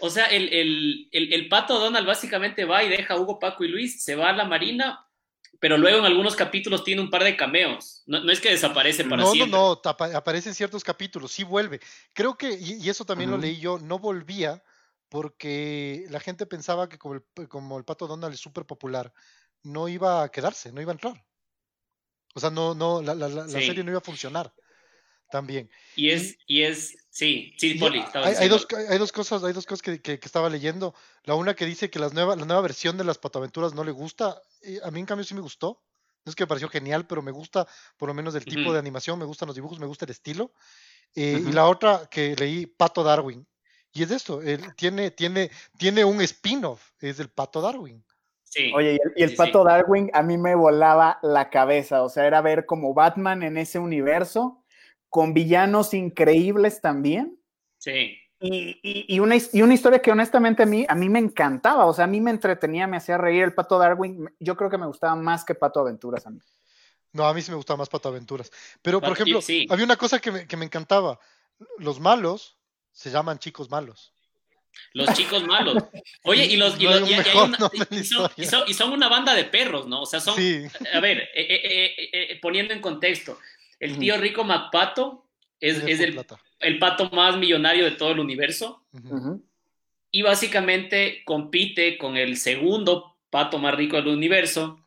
O 0.00 0.10
sea, 0.10 0.26
el, 0.26 0.52
el- 0.52 1.08
el- 1.10 1.32
el 1.32 1.48
pato 1.48 1.78
Donald 1.78 2.06
básicamente 2.06 2.66
va 2.66 2.84
y 2.84 2.90
deja 2.90 3.14
a 3.14 3.16
Hugo, 3.18 3.38
Paco 3.38 3.64
y 3.64 3.68
Luis, 3.68 4.02
se 4.04 4.14
va 4.14 4.28
a 4.28 4.32
la 4.34 4.44
marina, 4.44 5.05
pero 5.60 5.78
luego 5.78 5.98
en 5.98 6.04
algunos 6.04 6.36
capítulos 6.36 6.84
tiene 6.84 7.00
un 7.02 7.10
par 7.10 7.24
de 7.24 7.36
cameos. 7.36 8.02
No, 8.06 8.22
no 8.22 8.30
es 8.32 8.40
que 8.40 8.50
desaparece 8.50 9.04
para 9.04 9.16
No, 9.18 9.24
no, 9.28 9.32
siempre. 9.32 9.58
no, 9.58 9.76
tapa- 9.78 10.14
aparece 10.14 10.48
en 10.50 10.54
ciertos 10.54 10.82
capítulos, 10.84 11.32
sí 11.32 11.44
vuelve. 11.44 11.80
Creo 12.12 12.36
que, 12.36 12.50
y, 12.52 12.74
y 12.84 12.88
eso 12.90 13.04
también 13.04 13.30
lo 13.30 13.38
leí 13.38 13.58
yo, 13.58 13.78
no 13.78 13.98
volvía 13.98 14.62
porque 15.08 16.04
la 16.10 16.20
gente 16.20 16.46
pensaba 16.46 16.88
que 16.88 16.98
como 16.98 17.14
el, 17.14 17.48
como 17.48 17.78
el 17.78 17.84
Pato 17.84 18.06
Donald 18.06 18.34
es 18.34 18.40
súper 18.40 18.66
popular, 18.66 19.12
no 19.62 19.88
iba 19.88 20.22
a 20.22 20.28
quedarse, 20.30 20.72
no 20.72 20.80
iba 20.80 20.92
a 20.92 20.94
entrar. 20.94 21.24
O 22.34 22.40
sea, 22.40 22.50
no, 22.50 22.74
no, 22.74 23.00
la, 23.02 23.14
la- 23.14 23.28
la- 23.28 23.46
la 23.46 23.60
Sí. 23.60 23.66
serie 23.66 23.82
no 23.84 23.90
iba 23.90 23.98
a 23.98 24.02
funcionar 24.02 24.52
también. 25.30 25.70
Y 25.94 26.10
es, 26.10 26.36
y 26.46 26.62
es, 26.62 26.96
sí, 27.10 27.54
sí, 27.58 27.72
Y 27.72 27.78
Poli, 27.78 28.04
hay, 28.14 28.34
hay 28.34 28.48
dos, 28.48 28.66
hay 28.88 28.98
dos 28.98 29.12
cosas, 29.12 29.42
hay 29.44 29.52
dos 29.52 29.66
cosas 29.66 29.82
que, 29.82 30.00
que- 30.00 30.18
que 30.18 30.26
estaba 30.26 30.48
leyendo. 30.50 30.94
La 31.24 31.34
una 31.34 31.54
que 31.54 31.66
dice 31.66 31.90
que 31.90 31.98
las 31.98 32.12
nueva, 32.12 32.36
la 32.36 32.44
nueva 32.44 32.62
versión 32.62 32.96
de 32.96 33.04
las 33.04 33.18
patoaventuras 33.18 33.74
no 33.74 33.84
le 33.84 33.92
gusta. 33.92 34.40
y 34.62 34.78
a 34.82 34.90
mí 34.90 35.00
en 35.00 35.06
cambio 35.06 35.24
sí 35.24 35.34
me 35.34 35.40
gustó. 35.40 35.82
No 36.24 36.30
es 36.30 36.36
que 36.36 36.42
me 36.44 36.48
pareció 36.48 36.68
genial, 36.68 37.06
pero 37.06 37.22
me 37.22 37.30
gusta 37.30 37.66
por 37.96 38.08
lo 38.08 38.14
menos 38.14 38.34
el 38.34 38.44
tipo 38.44 38.62
Ujú. 38.62 38.72
de 38.72 38.78
animación, 38.80 39.18
me 39.18 39.24
gustan 39.24 39.46
los 39.46 39.54
dibujos, 39.54 39.78
me 39.78 39.86
gusta 39.86 40.04
el 40.04 40.10
estilo. 40.10 40.52
Eh, 41.14 41.38
Y 41.40 41.42
Ujú. 41.44 41.52
la 41.52 41.66
otra 41.66 42.08
que 42.10 42.34
leí, 42.36 42.66
Pato 42.66 43.02
Darwin. 43.04 43.46
Y 43.92 44.02
es 44.02 44.10
esto, 44.10 44.42
él 44.42 44.60
tiene, 44.76 45.10
tiene, 45.12 45.50
tiene 45.78 46.04
un 46.04 46.20
spin-off, 46.20 46.90
es 47.00 47.18
el 47.20 47.30
Pato 47.30 47.60
Darwin. 47.62 48.04
Sí. 48.42 48.70
Oye, 48.74 48.92
y 48.94 48.96
el, 48.96 49.12
y 49.16 49.22
el 49.22 49.30
Sí, 49.30 49.36
sí. 49.36 49.38
pato 49.38 49.64
Darwin 49.64 50.10
a 50.12 50.22
mí 50.22 50.36
me 50.38 50.54
volaba 50.54 51.18
la 51.22 51.48
cabeza, 51.50 52.02
o 52.02 52.08
sea, 52.08 52.26
era 52.26 52.40
ver 52.42 52.66
como 52.66 52.92
Batman 52.94 53.42
en 53.42 53.56
ese 53.56 53.78
universo, 53.78 54.64
con 55.16 55.32
villanos 55.32 55.94
increíbles 55.94 56.82
también, 56.82 57.38
Sí. 57.78 58.18
y, 58.38 58.78
y- 58.82 59.06
y 59.14 59.18
una, 59.18 59.34
y 59.50 59.62
una 59.62 59.72
historia 59.72 60.02
que 60.02 60.10
honestamente 60.12 60.62
a 60.64 60.66
mí, 60.66 60.84
a 60.86 60.94
mí 60.94 61.08
me 61.08 61.18
encantaba, 61.18 61.86
o 61.86 61.94
sea, 61.94 62.04
a 62.04 62.06
mí 62.06 62.20
me 62.20 62.30
entretenía, 62.30 62.86
me 62.86 62.98
hacía 62.98 63.16
reír 63.16 63.42
el 63.44 63.54
pato 63.54 63.78
Darwin, 63.78 64.28
yo 64.38 64.56
creo 64.58 64.68
que 64.68 64.76
me 64.76 64.86
gustaba 64.86 65.16
más 65.16 65.42
que 65.42 65.54
Pato 65.54 65.80
Aventuras 65.80 66.26
a 66.26 66.30
mí. 66.30 66.38
No, 67.14 67.26
a 67.26 67.32
mí 67.32 67.40
sí 67.40 67.50
me 67.50 67.56
gustaba 67.56 67.78
más 67.78 67.88
Pato 67.88 68.10
Aventuras. 68.10 68.50
Pero, 68.82 69.00
por 69.00 69.08
Pato- 69.08 69.22
ejemplo, 69.22 69.40
sí. 69.40 69.66
había 69.70 69.86
una 69.86 69.96
cosa 69.96 70.18
que 70.18 70.30
me, 70.30 70.46
que 70.46 70.58
me 70.58 70.66
encantaba. 70.66 71.18
Los 71.78 71.98
malos 71.98 72.58
se 72.92 73.10
llaman 73.10 73.38
chicos 73.38 73.70
malos. 73.70 74.12
Los 74.92 75.14
chicos 75.14 75.42
malos. 75.46 75.76
Oye, 76.24 76.44
y 76.44 76.56
los. 76.58 76.76
Y, 76.78 78.74
son, 78.74 78.92
una 78.92 79.08
banda 79.08 79.32
de 79.34 79.44
perros, 79.44 79.86
¿no? 79.88 80.02
O 80.02 80.06
sea, 80.06 80.20
son. 80.20 80.36
Sí, 80.36 80.62
A 80.92 81.00
ver, 81.00 81.20
eh, 81.34 81.46
eh, 81.48 81.94
eh, 82.12 82.38
poniendo 82.42 82.74
en 82.74 82.82
contexto, 82.82 83.38
el 83.80 83.98
tío 83.98 84.16
rico 84.18 84.44
MacPato 84.44 85.26
es, 85.60 85.78
el, 86.00 86.78
pato 86.78 87.10
más 87.10 87.36
millonario 87.36 87.84
de 87.84 87.92
todo 87.92 88.12
el 88.12 88.20
universo 88.20 88.84
y 90.10 90.22
básicamente 90.22 91.22
compite 91.24 91.98
con 91.98 92.16
el 92.16 92.36
segundo 92.36 93.16
pato 93.30 93.58
más 93.58 93.74
rico 93.74 93.96
del 93.96 94.08
universo 94.08 94.82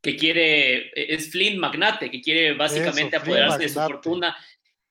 que 0.00 0.16
quiere, 0.16 0.88
eh, 0.88 1.14
es 1.14 1.30
Flynn 1.30 1.58
Magnate, 1.58 2.10
que 2.10 2.20
quiere 2.20 2.54
básicamente 2.54 3.16
Eso, 3.16 3.24
Flynn 3.24 3.36
apoderarse 3.36 3.62
de 3.62 3.68
su 3.68 3.80
fortuna. 3.80 4.36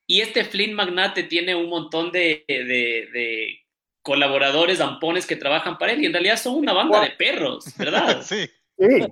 Y 0.08 0.22
este 0.22 0.46
Flynn 0.46 0.74
Magnate 0.74 1.24
tiene 1.24 1.54
un 1.56 1.70
montón 1.70 2.12
de, 2.12 2.44
de- 2.48 3.10
de 3.14 3.60
colaboradores, 4.02 4.80
zampones 4.80 5.26
que 5.26 5.36
trabajan 5.36 5.78
para 5.78 5.92
él 5.92 6.02
y 6.02 6.06
en 6.08 6.14
realidad 6.14 6.38
son 6.38 6.56
una 6.56 6.74
banda 6.74 7.02
de 7.02 7.12
perros, 7.12 7.66
¿verdad? 7.78 8.22
Sí, 8.26 8.50
Sí, 8.80 9.06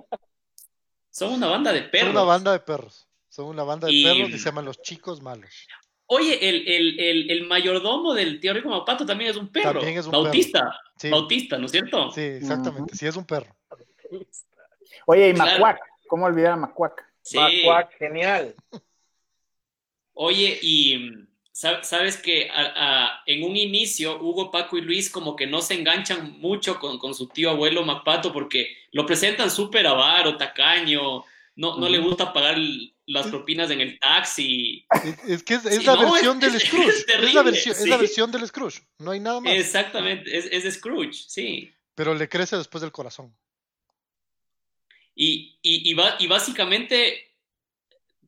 Son 1.10 1.32
una 1.34 1.46
banda 1.46 1.72
de 1.72 1.82
perros. 1.82 2.08
son 2.08 2.16
una 2.16 2.24
banda 2.24 2.52
de 2.52 2.60
perros. 2.60 3.06
Son 3.40 3.48
una 3.48 3.62
banda 3.64 3.86
de 3.86 3.94
Y- 3.94 4.04
perros 4.04 4.28
y 4.30 4.38
se 4.38 4.44
llaman 4.44 4.64
los 4.66 4.82
chicos 4.82 5.22
malos. 5.22 5.50
Oye, 6.06 6.48
el, 6.48 6.66
el, 6.68 7.00
el, 7.00 7.30
el 7.30 7.46
mayordomo 7.46 8.12
del 8.14 8.38
tío 8.40 8.52
Rico 8.52 8.68
Mapato 8.68 9.06
también 9.06 9.30
es 9.30 9.36
un 9.36 9.48
perro. 9.50 9.78
También 9.80 9.98
es 9.98 10.06
un 10.06 10.12
Bautista. 10.12 10.76
Sí, 10.96 11.08
Bautista, 11.08 11.56
¿no 11.56 11.66
es 11.66 11.72
cierto? 11.72 12.10
sí, 12.10 12.20
exactamente. 12.20 12.94
Sí, 12.96 13.06
es 13.06 13.16
un 13.16 13.24
perro. 13.24 13.54
oye, 15.06 15.28
y 15.30 15.34
Claro. 15.34 15.52
Macuac, 15.52 15.80
¿cómo 16.08 16.26
olvidar 16.26 16.52
a 16.52 16.56
Macuac? 16.56 17.04
Sí. 17.22 17.38
Macuac, 17.38 17.96
genial. 17.96 18.54
Oye, 20.14 20.58
y 20.60 20.98
mm, 20.98 21.28
sab- 21.54 21.82
sabes 21.84 22.16
que 22.18 22.50
a- 22.50 22.72
a- 22.74 23.22
en 23.26 23.44
un 23.44 23.56
inicio 23.56 24.20
Hugo, 24.20 24.50
Paco 24.50 24.76
y 24.76 24.82
Luis 24.82 25.08
como 25.10 25.36
que 25.36 25.46
no 25.46 25.62
se 25.62 25.74
enganchan 25.74 26.38
mucho 26.40 26.78
con, 26.78 26.98
con 26.98 27.14
su 27.14 27.28
tío 27.28 27.50
abuelo 27.50 27.84
Mapato 27.84 28.32
porque 28.32 28.76
lo 28.92 29.06
presentan 29.06 29.50
súper 29.50 29.86
avaro, 29.86 30.36
tacaño, 30.36 31.24
no, 31.60 31.76
no 31.76 31.90
le 31.90 31.98
gusta 31.98 32.32
pagar 32.32 32.56
las 33.04 33.26
propinas 33.26 33.70
en 33.70 33.82
el 33.82 33.98
taxi. 33.98 34.86
Es, 35.04 35.28
es 35.28 35.42
que 35.42 35.54
es, 35.54 35.66
es 35.66 35.76
Sí, 35.76 35.84
la 35.84 35.94
no, 35.94 36.12
versión 36.12 36.40
del 36.40 36.58
Scrooge. 36.58 36.88
es 36.88 37.06
Es, 37.06 37.34
la 37.34 37.42
versión, 37.42 37.72
es 37.76 37.82
sí. 37.82 37.88
la 37.90 37.96
versión 37.98 38.32
del 38.32 38.46
Scrooge. 38.46 38.80
No 38.98 39.10
hay 39.10 39.20
nada 39.20 39.40
más. 39.40 39.52
Exactamente, 39.52 40.34
es, 40.36 40.46
es 40.46 40.74
Scrooge, 40.76 41.12
sí. 41.12 41.70
Pero 41.94 42.14
le 42.14 42.30
crece 42.30 42.56
después 42.56 42.80
del 42.80 42.92
corazón. 42.92 43.36
Y, 45.14 45.58
y, 45.60 45.92
y, 45.92 46.26
básicamente 46.26 47.34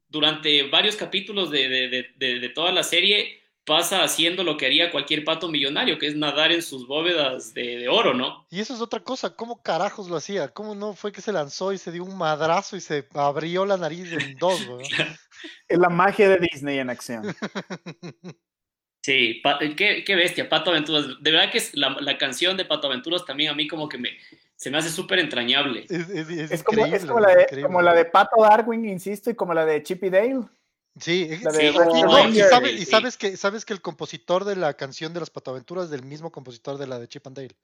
durante 0.08 0.64
varios 0.64 0.96
capítulos 0.96 1.50
de, 1.50 1.70
de, 1.70 2.12
de, 2.14 2.38
de, 2.38 2.48
toda 2.50 2.70
la 2.70 2.82
serie 2.82 3.41
pasa 3.64 4.02
haciendo 4.02 4.44
lo 4.44 4.56
que 4.56 4.66
haría 4.66 4.90
cualquier 4.90 5.24
pato 5.24 5.48
millonario, 5.48 5.98
que 5.98 6.06
es 6.06 6.16
nadar 6.16 6.52
en 6.52 6.62
sus 6.62 6.86
bóvedas 6.86 7.54
de, 7.54 7.88
oro, 7.88 8.14
¿no? 8.14 8.46
Y 8.50 8.60
eso 8.60 8.74
es 8.74 8.80
otra 8.80 9.00
cosa, 9.00 9.36
¿cómo 9.36 9.62
carajos 9.62 10.08
lo 10.08 10.16
hacía? 10.16 10.48
¿Cómo 10.48 10.74
no 10.74 10.94
fue 10.94 11.12
que 11.12 11.20
se 11.20 11.32
lanzó 11.32 11.72
y 11.72 11.78
se 11.78 11.92
dio 11.92 12.04
un 12.04 12.16
madrazo 12.16 12.76
y 12.76 12.80
se 12.80 13.06
abrió 13.14 13.64
la 13.64 13.76
nariz 13.76 14.12
en 14.12 14.36
dos? 14.38 14.60
es 15.68 15.78
la 15.78 15.88
magia 15.88 16.28
de 16.28 16.38
Disney 16.38 16.78
en 16.78 16.90
acción. 16.90 17.34
Sí, 19.04 19.42
qué, 19.76 20.04
qué, 20.04 20.14
bestia, 20.14 20.48
Pato 20.48 20.70
Aventuras. 20.70 21.20
De 21.20 21.32
verdad 21.32 21.50
que 21.50 21.58
es 21.58 21.74
la, 21.74 21.96
la, 22.00 22.18
canción 22.18 22.56
de 22.56 22.64
Pato 22.64 22.86
Aventuras 22.86 23.24
también 23.24 23.50
a 23.50 23.54
mí 23.54 23.66
como 23.66 23.88
que 23.88 23.98
me, 23.98 24.10
se 24.54 24.70
me 24.70 24.78
hace 24.78 24.90
súper 24.90 25.18
entrañable. 25.18 25.86
Es, 25.90 26.08
es, 26.08 26.28
es, 26.28 26.52
es 26.52 26.62
como, 26.62 26.82
como, 26.82 27.18
la 27.18 27.34
de, 27.34 27.62
como, 27.62 27.82
la 27.82 27.94
de, 27.94 28.04
Pato 28.04 28.40
Darwin, 28.40 28.84
insisto, 28.84 29.28
y 29.28 29.34
como 29.34 29.54
la 29.54 29.66
de 29.66 29.82
Chippy 29.82 30.08
Dale. 30.08 30.42
Sí, 31.00 31.28
sí. 31.36 31.66
Y, 31.66 32.02
no, 32.02 32.28
y, 32.28 32.38
sabe, 32.40 32.72
y, 32.72 32.84
sabes, 32.84 33.16
que, 33.16 33.36
sabes 33.36 33.64
que 33.64 33.72
el 33.72 33.80
compositor 33.80 34.44
de 34.44 34.56
la 34.56 34.74
canción 34.74 35.14
de 35.14 35.20
las 35.20 35.30
Patoaventuras 35.30 35.86
es 35.86 35.90
del 35.90 36.04
mismo 36.04 36.30
compositor 36.30 36.76
de 36.76 36.86
la 36.86 36.98
de 36.98 37.08
Chip 37.08 37.26
and 37.26 37.36
Dale. 37.36 37.56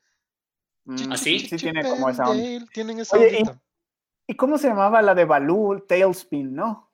¿Ah, 1.11 1.17
sí? 1.17 1.41
Sí, 1.41 1.57
tiene 1.57 1.83
como 1.83 2.09
esa 2.09 2.31
onda. 2.31 2.67
Tienen 2.73 2.99
esa 3.01 3.19
Oye, 3.19 3.41
y, 3.41 4.33
¿y, 4.33 4.37
cómo 4.37 4.57
se 4.57 4.69
llamaba 4.69 5.03
la 5.03 5.15
de 5.15 5.27
Baloo, 5.27 5.85
Tailspin, 5.87 6.55
no? 6.55 6.91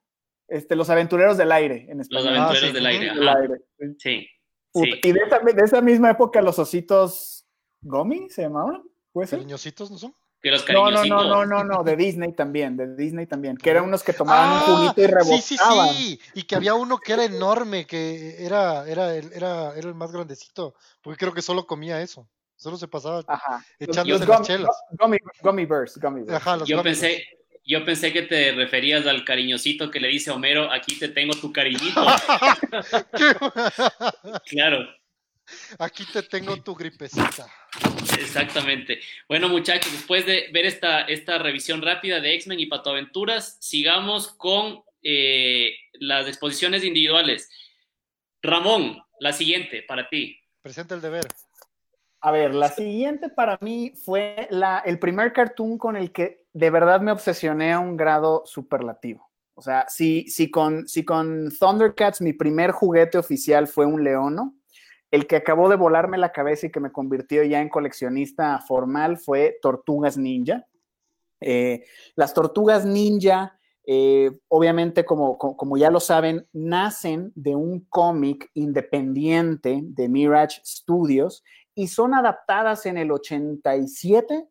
Este, 0.49 0.75
los 0.75 0.91
aventureros 0.91 1.37
del 1.37 1.53
aire, 1.53 1.87
en 1.89 2.01
español. 2.01 2.35
Los 2.35 2.37
aventureros 2.37 2.63
ah, 2.63 2.67
sí. 2.67 2.73
del 2.73 2.87
aire. 2.87 3.15
Del 3.15 3.29
aire. 3.29 3.55
Sí. 3.99 4.29
sí. 4.75 5.01
Y 5.03 5.13
de 5.13 5.21
esa, 5.21 5.39
de 5.39 5.65
esa, 5.65 5.81
misma 5.81 6.11
época, 6.11 6.43
los 6.43 6.59
ositos 6.59 7.47
Gomi 7.81 8.29
se 8.29 8.43
llamaban. 8.43 8.83
¿Puede 9.13 9.29
ser? 9.29 9.39
¿Cariñositos 9.39 9.91
no 9.91 9.99
son? 9.99 10.15
Que 10.45 10.51
los 10.51 10.69
no, 10.69 10.91
no, 10.91 11.05
no, 11.07 11.25
no, 11.25 11.47
no, 11.47 11.65
no, 11.65 11.83
de 11.83 11.97
Disney 11.97 12.35
también, 12.35 12.77
de 12.77 12.95
Disney 12.95 13.27
también, 13.27 13.57
que 13.57 13.71
eran 13.71 13.85
unos 13.85 14.03
que 14.03 14.13
tomaban 14.13 14.51
ah, 14.51 14.53
un 14.53 14.61
juguito 14.77 15.01
y 15.01 15.07
rebotaban. 15.07 15.41
Sí, 15.41 15.57
sí, 15.57 15.97
sí, 15.97 16.21
y 16.35 16.43
que 16.43 16.55
había 16.55 16.75
uno 16.75 16.99
que 16.99 17.15
era 17.15 17.25
enorme, 17.25 17.87
que 17.87 18.45
era, 18.45 18.87
era, 18.87 19.17
el, 19.17 19.33
era, 19.33 19.75
era 19.75 19.89
el 19.89 19.95
más 19.95 20.13
grandecito, 20.13 20.75
porque 21.01 21.17
creo 21.17 21.33
que 21.33 21.41
solo 21.41 21.67
comía 21.67 22.03
eso, 22.03 22.29
solo 22.57 22.77
se 22.77 22.89
pasaba 22.89 23.23
Ajá. 23.27 23.65
echándose 23.79 24.27
las 24.27 24.43
chelas. 24.43 24.77
Gummy, 24.91 25.17
gummy 25.43 25.65
Bears, 25.65 25.97
Gummy 25.97 26.25
Bears. 26.25 26.35
Ajá, 26.35 26.59
los 26.59 26.69
yo 26.69 26.77
gummy 26.77 26.91
pensé, 26.91 27.07
bears. 27.07 27.25
yo 27.65 27.85
pensé 27.87 28.13
que 28.13 28.21
te 28.21 28.53
referías 28.53 29.07
al 29.07 29.25
cariñosito 29.25 29.91
que 29.91 29.99
le 29.99 30.09
dice 30.09 30.31
Homero, 30.31 30.71
aquí 30.71 30.99
te 30.99 31.09
tengo 31.09 31.33
tu 31.41 31.55
cariñito. 31.55 32.05
claro. 34.51 34.81
Aquí 35.79 36.05
te 36.13 36.23
tengo 36.23 36.63
tu 36.63 36.75
gripecita. 36.75 37.47
Exactamente. 38.21 39.01
Bueno, 39.29 39.49
muchachos, 39.49 39.93
después 39.93 40.27
de 40.27 40.49
ver 40.53 40.67
esta, 40.67 41.03
esta 41.03 41.39
revisión 41.39 41.83
rápida 41.83 42.21
de 42.21 42.35
X-Men 42.35 42.61
y 42.61 42.67
Patoaventuras, 42.67 43.57
sigamos 43.61 44.29
con 44.29 44.83
eh, 45.03 45.75
las 45.95 46.27
exposiciones 46.27 46.85
individuales. 46.85 47.51
Ramón, 48.43 49.03
la 49.21 49.33
siguiente 49.33 49.83
para 49.87 50.09
ti. 50.09 50.39
Presenta 50.63 50.95
el 50.95 51.01
deber. 51.01 51.27
A 52.21 52.31
ver, 52.31 52.55
la 52.55 52.71
siguiente 52.71 53.29
para 53.29 53.59
mí 53.61 53.93
fue 54.03 54.49
la, 54.51 54.79
el 54.79 54.99
primer 54.99 55.33
cartoon 55.35 55.77
con 55.77 55.95
el 55.95 56.11
que 56.11 56.47
de 56.55 56.71
verdad 56.71 57.03
me 57.03 57.13
obsesioné 57.13 57.73
a 57.73 57.79
un 57.79 57.99
grado 57.99 58.45
superlativo. 58.47 59.31
O 59.55 59.63
sea, 59.63 59.87
si, 59.89 60.27
si, 60.29 60.51
con, 60.51 60.89
si 60.89 61.05
con 61.05 61.51
Thundercats 61.51 62.21
mi 62.21 62.33
primer 62.33 62.71
juguete 62.71 63.19
oficial 63.19 63.69
fue 63.69 63.87
un 63.87 64.03
leono, 64.03 64.55
el 65.11 65.27
que 65.27 65.37
acabó 65.37 65.69
de 65.69 65.77
volarme 65.77 66.19
la 66.19 66.33
cabeza 66.33 66.67
y 66.67 66.71
que 66.71 66.81
me 66.81 66.93
convirtió 66.93 67.43
ya 67.45 67.61
en 67.61 67.69
coleccionista 67.69 68.59
formal 68.61 69.19
fue 69.19 69.59
Tortugas 69.63 70.17
Ninja. 70.17 70.67
Eh, 71.41 71.85
las 72.17 72.35
Tortugas 72.35 72.85
Ninja, 72.85 73.59
eh, 73.87 74.31
obviamente, 74.49 75.05
como, 75.05 75.39
como, 75.39 75.77
ya 75.77 75.91
lo 75.91 76.01
saben, 76.01 76.49
nacen 76.53 77.33
de 77.35 77.55
un 77.55 77.81
cómic 77.87 78.51
independiente 78.55 79.81
de 79.83 80.09
Mirage 80.09 80.61
Studios 80.65 81.45
y 81.75 81.89
son 81.89 82.15
adaptadas 82.15 82.87
en 82.87 82.99
el 82.99 83.13
87 83.13 84.49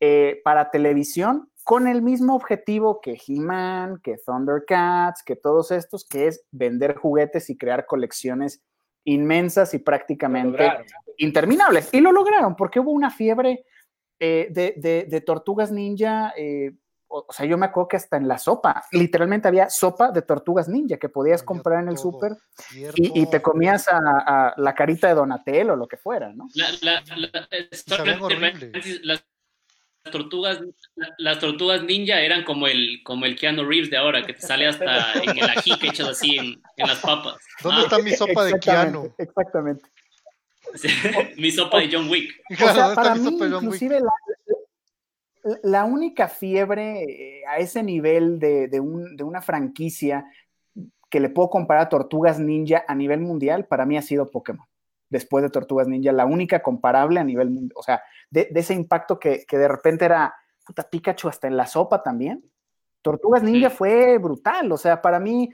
eh, 0.00 0.40
para 0.44 0.70
televisión 0.70 1.50
con 1.64 1.86
el 1.86 2.00
mismo 2.00 2.34
objetivo 2.34 3.00
que 3.02 3.18
He-Man, 3.26 4.00
que 4.02 4.16
Thundercats, 4.24 5.22
que 5.22 5.36
todos 5.36 5.70
estos, 5.70 6.06
que 6.06 6.28
es 6.28 6.46
vender 6.50 6.96
juguetes 6.96 7.50
y 7.50 7.58
crear 7.58 7.84
colecciones 7.84 8.62
inmensas 9.12 9.74
y 9.74 9.78
prácticamente 9.78 10.70
interminables. 11.16 11.88
Y 11.92 12.00
lo 12.00 12.12
lograron 12.12 12.56
porque 12.56 12.80
hubo 12.80 12.92
una 12.92 13.10
fiebre 13.10 13.64
eh, 14.18 14.48
de, 14.50 14.74
de, 14.76 15.06
de, 15.08 15.20
tortugas 15.20 15.70
ninja. 15.70 16.32
Eh, 16.36 16.72
o, 17.08 17.24
o, 17.26 17.32
sea, 17.32 17.46
yo 17.46 17.56
me 17.56 17.66
acuerdo 17.66 17.88
que 17.88 17.96
hasta 17.96 18.18
en 18.18 18.28
la 18.28 18.36
sopa, 18.36 18.84
literalmente 18.92 19.48
había 19.48 19.70
sopa 19.70 20.10
de 20.10 20.22
tortugas 20.22 20.68
ninja 20.68 20.98
que 20.98 21.08
podías 21.08 21.42
comprar 21.42 21.82
en 21.82 21.88
el 21.88 21.96
súper 21.96 22.36
y, 22.96 23.22
y, 23.22 23.30
te 23.30 23.40
comías 23.40 23.88
a, 23.88 23.98
a, 23.98 24.54
la 24.58 24.74
carita 24.74 25.08
de 25.08 25.14
Donatello 25.14 25.72
o 25.72 25.76
lo 25.76 25.88
que 25.88 25.96
fuera, 25.96 26.32
¿no? 26.34 26.48
La, 26.54 26.68
la, 26.82 27.02
la, 29.02 29.22
tortugas, 30.10 30.60
las 31.18 31.38
tortugas 31.38 31.82
ninja 31.82 32.20
eran 32.20 32.44
como 32.44 32.66
el, 32.66 33.00
como 33.04 33.24
el 33.24 33.36
Keanu 33.36 33.64
Reeves 33.64 33.90
de 33.90 33.96
ahora, 33.96 34.24
que 34.24 34.34
te 34.34 34.40
sale 34.40 34.66
hasta 34.66 35.12
en 35.14 35.38
el 35.38 35.44
ají 35.44 35.78
que 35.78 35.88
echas 35.88 36.08
así 36.08 36.36
en, 36.36 36.60
en, 36.76 36.86
las 36.86 37.00
papas. 37.00 37.36
¿Dónde 37.62 37.80
ah. 37.80 37.84
está 37.84 37.98
mi 37.98 38.10
sopa 38.12 38.44
de 38.44 38.58
Keanu? 38.58 39.12
Exactamente. 39.18 39.84
mi 41.36 41.50
sopa 41.52 41.80
de 41.80 41.88
John 41.92 42.08
Wick. 42.08 42.32
O 42.50 42.72
sea, 42.72 42.94
para 42.94 43.14
mí, 43.14 43.28
inclusive, 43.28 44.00
la, 44.00 45.58
la, 45.62 45.84
única 45.84 46.28
fiebre 46.28 47.42
a 47.48 47.58
ese 47.58 47.82
nivel 47.82 48.38
de, 48.38 48.68
de, 48.68 48.80
un, 48.80 49.16
de 49.16 49.24
una 49.24 49.40
franquicia 49.40 50.24
que 51.10 51.20
le 51.20 51.30
puedo 51.30 51.48
comparar 51.48 51.84
a 51.84 51.88
Tortugas 51.88 52.38
Ninja 52.38 52.84
a 52.86 52.94
nivel 52.94 53.20
mundial, 53.20 53.66
para 53.66 53.86
mí 53.86 53.96
ha 53.96 54.02
sido 54.02 54.30
Pokémon 54.30 54.66
después 55.10 55.42
de 55.42 55.50
Tortugas 55.50 55.88
Ninja, 55.88 56.12
la 56.12 56.26
única 56.26 56.62
comparable 56.62 57.20
a 57.20 57.24
nivel 57.24 57.50
mundial, 57.50 57.72
o 57.76 57.82
sea, 57.82 58.02
de, 58.30 58.48
de 58.50 58.60
ese 58.60 58.74
impacto 58.74 59.18
que, 59.18 59.44
que, 59.46 59.58
de 59.58 59.68
repente 59.68 60.04
era, 60.04 60.34
puta, 60.64 60.88
Pikachu 60.88 61.28
hasta 61.28 61.46
en 61.46 61.56
la 61.56 61.66
sopa 61.66 62.02
también. 62.02 62.44
Tortugas 63.02 63.42
Ninja 63.42 63.70
fue 63.70 64.18
brutal, 64.18 64.70
o 64.72 64.76
sea, 64.76 65.00
para 65.00 65.20
mí, 65.20 65.50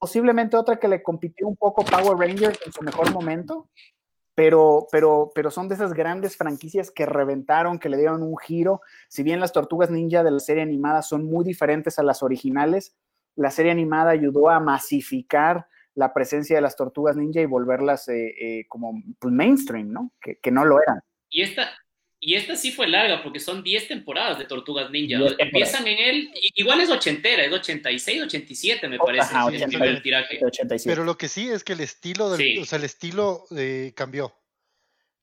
posiblemente 0.00 0.56
otra 0.56 0.78
que 0.78 0.88
le 0.88 1.02
compitió 1.02 1.46
un 1.46 1.56
poco 1.56 1.84
Power 1.84 2.16
Rangers 2.18 2.58
en 2.64 2.72
su 2.72 2.82
mejor 2.82 3.12
momento, 3.12 3.68
pero, 4.34 4.86
pero, 4.90 5.30
pero 5.34 5.50
son 5.50 5.68
de 5.68 5.74
esas 5.74 5.92
grandes 5.92 6.36
franquicias 6.36 6.90
que 6.90 7.04
reventaron, 7.04 7.78
que 7.78 7.88
le 7.88 7.98
dieron 7.98 8.22
un 8.22 8.36
giro. 8.38 8.80
Si 9.08 9.22
bien 9.22 9.38
las 9.38 9.52
Tortugas 9.52 9.90
Ninja 9.90 10.22
de 10.22 10.30
la 10.30 10.40
serie 10.40 10.62
animada 10.62 11.02
son 11.02 11.24
muy 11.24 11.44
diferentes 11.44 11.98
a 11.98 12.02
las 12.02 12.22
originales, 12.22 12.96
la 13.38 13.50
serie 13.50 13.70
animada 13.70 14.10
ayudó 14.10 14.50
a 14.50 14.58
masificar 14.58 15.68
la 15.94 16.12
presencia 16.12 16.56
de 16.56 16.62
las 16.62 16.76
tortugas 16.76 17.16
ninja 17.16 17.40
y 17.40 17.46
volverlas 17.46 18.08
eh, 18.08 18.34
eh, 18.40 18.66
como 18.68 18.92
pues, 19.18 19.32
mainstream, 19.32 19.92
¿no? 19.92 20.12
Que, 20.20 20.38
que, 20.38 20.50
no 20.50 20.64
lo 20.64 20.80
eran. 20.80 21.00
Y 21.28 21.42
esta, 21.42 21.68
y 22.20 22.34
esta 22.34 22.56
sí 22.56 22.72
fue 22.72 22.88
larga, 22.88 23.22
porque 23.22 23.38
son 23.38 23.62
10 23.62 23.88
temporadas 23.88 24.38
de 24.38 24.44
Tortugas 24.44 24.90
Ninja. 24.90 25.18
Empiezan 25.38 25.86
en 25.86 25.98
él, 25.98 26.30
igual 26.56 26.80
es 26.80 26.90
ochentera, 26.90 27.44
es 27.44 27.52
86, 27.52 28.22
87 28.24 28.88
me 28.88 28.98
parece. 28.98 29.22
Ajá, 29.22 29.46
80, 29.46 29.84
el 29.84 30.02
tiraje. 30.02 30.38
87. 30.44 30.90
Pero 30.90 31.04
lo 31.04 31.16
que 31.16 31.28
sí 31.28 31.48
es 31.48 31.62
que 31.62 31.74
el 31.74 31.80
estilo, 31.80 32.30
del, 32.30 32.40
sí. 32.40 32.58
o 32.58 32.64
sea, 32.64 32.78
el 32.78 32.84
estilo 32.84 33.44
eh, 33.56 33.92
cambió. 33.94 34.34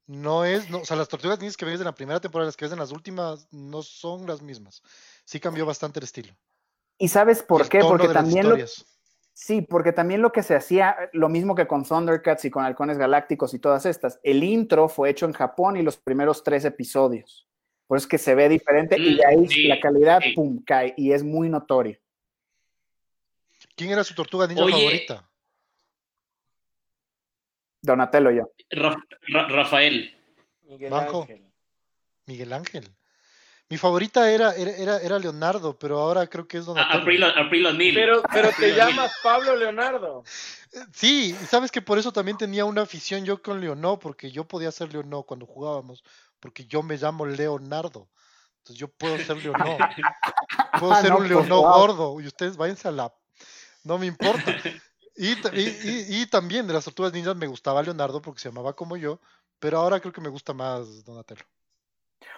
No 0.07 0.45
es, 0.45 0.69
no, 0.69 0.79
o 0.79 0.85
sea, 0.85 0.95
las 0.95 1.09
tortugas 1.09 1.39
ninjas 1.39 1.57
que 1.57 1.65
ves 1.65 1.79
en 1.79 1.85
la 1.85 1.95
primera 1.95 2.19
temporada, 2.19 2.47
las 2.47 2.55
que 2.55 2.65
ves 2.65 2.71
en 2.71 2.79
las 2.79 2.91
últimas, 2.91 3.47
no 3.51 3.81
son 3.81 4.25
las 4.25 4.41
mismas. 4.41 4.81
Sí 5.25 5.39
cambió 5.39 5.65
bastante 5.65 5.99
el 5.99 6.05
estilo. 6.05 6.33
¿Y 6.97 7.09
sabes 7.09 7.43
por 7.43 7.65
y 7.65 7.69
qué? 7.69 7.79
Porque 7.79 8.07
también 8.07 8.47
lo, 8.47 8.55
Sí, 9.37 9.61
porque 9.61 9.91
también 9.91 10.21
lo 10.21 10.31
que 10.31 10.43
se 10.43 10.55
hacía, 10.55 10.95
lo 11.11 11.27
mismo 11.27 11.55
que 11.55 11.67
con 11.67 11.83
Thundercats 11.83 12.45
y 12.45 12.49
con 12.49 12.63
Halcones 12.63 12.97
Galácticos 12.97 13.53
y 13.53 13.59
todas 13.59 13.85
estas, 13.85 14.17
el 14.23 14.45
intro 14.45 14.87
fue 14.87 15.09
hecho 15.09 15.25
en 15.25 15.33
Japón 15.33 15.75
y 15.75 15.83
los 15.83 15.97
primeros 15.97 16.41
tres 16.41 16.63
episodios. 16.63 17.45
Por 17.85 17.97
eso 17.97 18.05
es 18.05 18.09
que 18.09 18.17
se 18.17 18.33
ve 18.33 18.47
diferente 18.47 18.97
y 18.97 19.17
de 19.17 19.25
ahí 19.25 19.45
sí, 19.49 19.67
la 19.67 19.81
calidad, 19.81 20.21
sí. 20.21 20.31
pum, 20.31 20.63
cae 20.63 20.93
y 20.95 21.11
es 21.11 21.21
muy 21.21 21.49
notorio. 21.49 21.99
¿Quién 23.75 23.91
era 23.91 24.05
su 24.05 24.15
tortuga 24.15 24.47
ninja 24.47 24.63
Oye, 24.63 24.73
favorita? 24.73 25.29
Donatello 27.81 28.31
yo. 28.31 28.51
Ra 28.69 28.95
Ra 29.27 29.47
Rafael. 29.49 30.17
Miguel 30.63 30.91
Banco. 30.91 31.23
Ángel. 31.23 31.51
Miguel 32.25 32.53
Ángel. 32.53 32.95
Mi 33.67 33.77
favorita 33.77 34.29
era, 34.29 34.53
era, 34.55 34.99
era, 34.99 35.17
Leonardo, 35.17 35.77
pero 35.77 35.99
ahora 35.99 36.27
creo 36.27 36.47
que 36.47 36.59
es 36.59 36.65
Donatello. 36.65 37.01
April, 37.01 37.23
April 37.23 37.65
O'Neil. 37.65 37.95
Pero, 37.95 38.21
pero 38.31 38.49
te 38.51 38.75
llamas 38.75 39.11
Pablo 39.23 39.55
Leonardo. 39.55 40.23
Sí, 40.93 41.35
sabes 41.49 41.71
que 41.71 41.81
por 41.81 41.97
eso 41.97 42.11
también 42.11 42.37
tenía 42.37 42.63
una 42.65 42.83
afición 42.83 43.25
yo 43.25 43.41
con 43.41 43.59
Leonó, 43.59 43.97
porque 43.97 44.29
yo 44.29 44.47
podía 44.47 44.71
ser 44.71 44.93
Leonó 44.93 45.23
cuando 45.23 45.47
jugábamos, 45.47 46.03
porque 46.39 46.65
yo 46.65 46.83
me 46.83 46.97
llamo 46.97 47.25
Leonardo. 47.25 48.07
Entonces 48.59 48.79
yo 48.79 48.87
puedo 48.87 49.17
ser 49.17 49.37
Leonó. 49.37 49.77
Puedo 50.79 50.95
ser 51.01 51.11
no, 51.11 51.17
un 51.19 51.27
Leonó 51.27 51.61
pues, 51.61 51.75
gordo 51.75 52.19
y 52.19 52.27
ustedes 52.27 52.57
váyanse 52.57 52.89
a 52.89 52.91
la... 52.91 53.13
No 53.83 53.97
me 53.97 54.05
importa. 54.07 54.43
Y, 55.17 55.29
y, 55.29 55.61
y, 55.61 56.21
y, 56.21 56.25
también 56.25 56.67
de 56.67 56.73
las 56.73 56.83
tortugas 56.83 57.13
ninjas 57.13 57.37
me 57.37 57.47
gustaba 57.47 57.81
Leonardo 57.81 58.21
porque 58.21 58.41
se 58.41 58.49
llamaba 58.49 58.75
como 58.75 58.97
yo, 58.97 59.21
pero 59.59 59.77
ahora 59.77 60.01
creo 60.01 60.11
que 60.11 60.19
me 60.19 60.27
gusta 60.27 60.53
más 60.53 61.05
Donatello. 61.05 61.45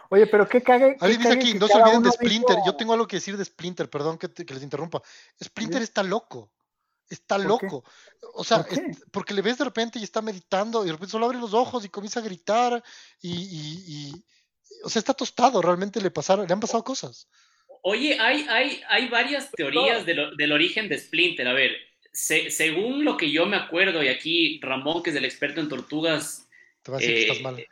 Oye, 0.10 0.28
pero 0.28 0.48
qué 0.48 0.62
cague. 0.62 0.98
Alguien 1.00 1.22
dice 1.22 1.34
aquí, 1.34 1.54
no 1.54 1.68
se 1.68 1.78
olviden 1.78 2.04
de 2.04 2.12
Splinter. 2.12 2.56
Dijo... 2.56 2.66
Yo 2.66 2.76
tengo 2.76 2.94
algo 2.94 3.08
que 3.08 3.18
decir 3.18 3.38
de 3.38 3.46
Splinter, 3.46 3.90
perdón 3.90 4.18
que, 4.18 4.30
te, 4.30 4.46
que 4.46 4.54
les 4.54 4.64
interrumpa. 4.64 5.02
Splinter 5.44 5.80
¿Sí? 5.80 5.84
está 5.84 6.04
loco. 6.04 6.52
Está 7.10 7.38
loco. 7.38 7.84
O 8.34 8.44
sea, 8.44 8.66
porque 9.12 9.34
le 9.34 9.42
ves 9.42 9.58
de 9.58 9.66
repente 9.66 10.00
y 10.00 10.04
está 10.04 10.22
meditando 10.22 10.84
y 10.84 10.88
de 10.88 10.94
repente 10.94 11.12
solo 11.12 11.26
abre 11.26 11.40
los 11.40 11.54
ojos 11.54 11.86
y 11.86 11.90
comienza 11.90 12.20
a 12.20 12.24
gritar 12.24 12.84
y, 13.22 14.12
o 14.84 14.90
sea, 14.90 15.00
está 15.00 15.14
tostado, 15.14 15.62
realmente 15.62 16.02
le 16.02 16.12
pasaron, 16.12 16.46
le 16.46 16.54
han 16.54 16.60
pasado 16.60 16.84
cosas. 16.84 17.28
Oye, 17.84 18.20
hay, 18.20 18.46
hay, 18.50 18.82
hay 18.90 19.08
varias 19.08 19.50
teorías 19.52 20.06
del 20.06 20.52
origen 20.52 20.90
de 20.90 21.00
Splinter. 21.00 21.48
A 21.48 21.54
ver, 21.54 21.78
según 22.12 23.06
lo 23.06 23.16
que 23.16 23.32
yo 23.32 23.46
me 23.46 23.56
acuerdo, 23.56 24.04
y 24.04 24.10
aquí 24.10 24.60
Ramón, 24.62 25.02
que 25.02 25.12
es 25.12 25.16
el 25.16 25.26
experto 25.26 25.62
en 25.62 25.70
tortugas. 25.70 26.48
Te 26.82 26.92
va 26.92 26.98
a 26.98 27.00
decir 27.00 27.16
que 27.16 27.22
estás 27.22 27.42
mal. 27.42 27.66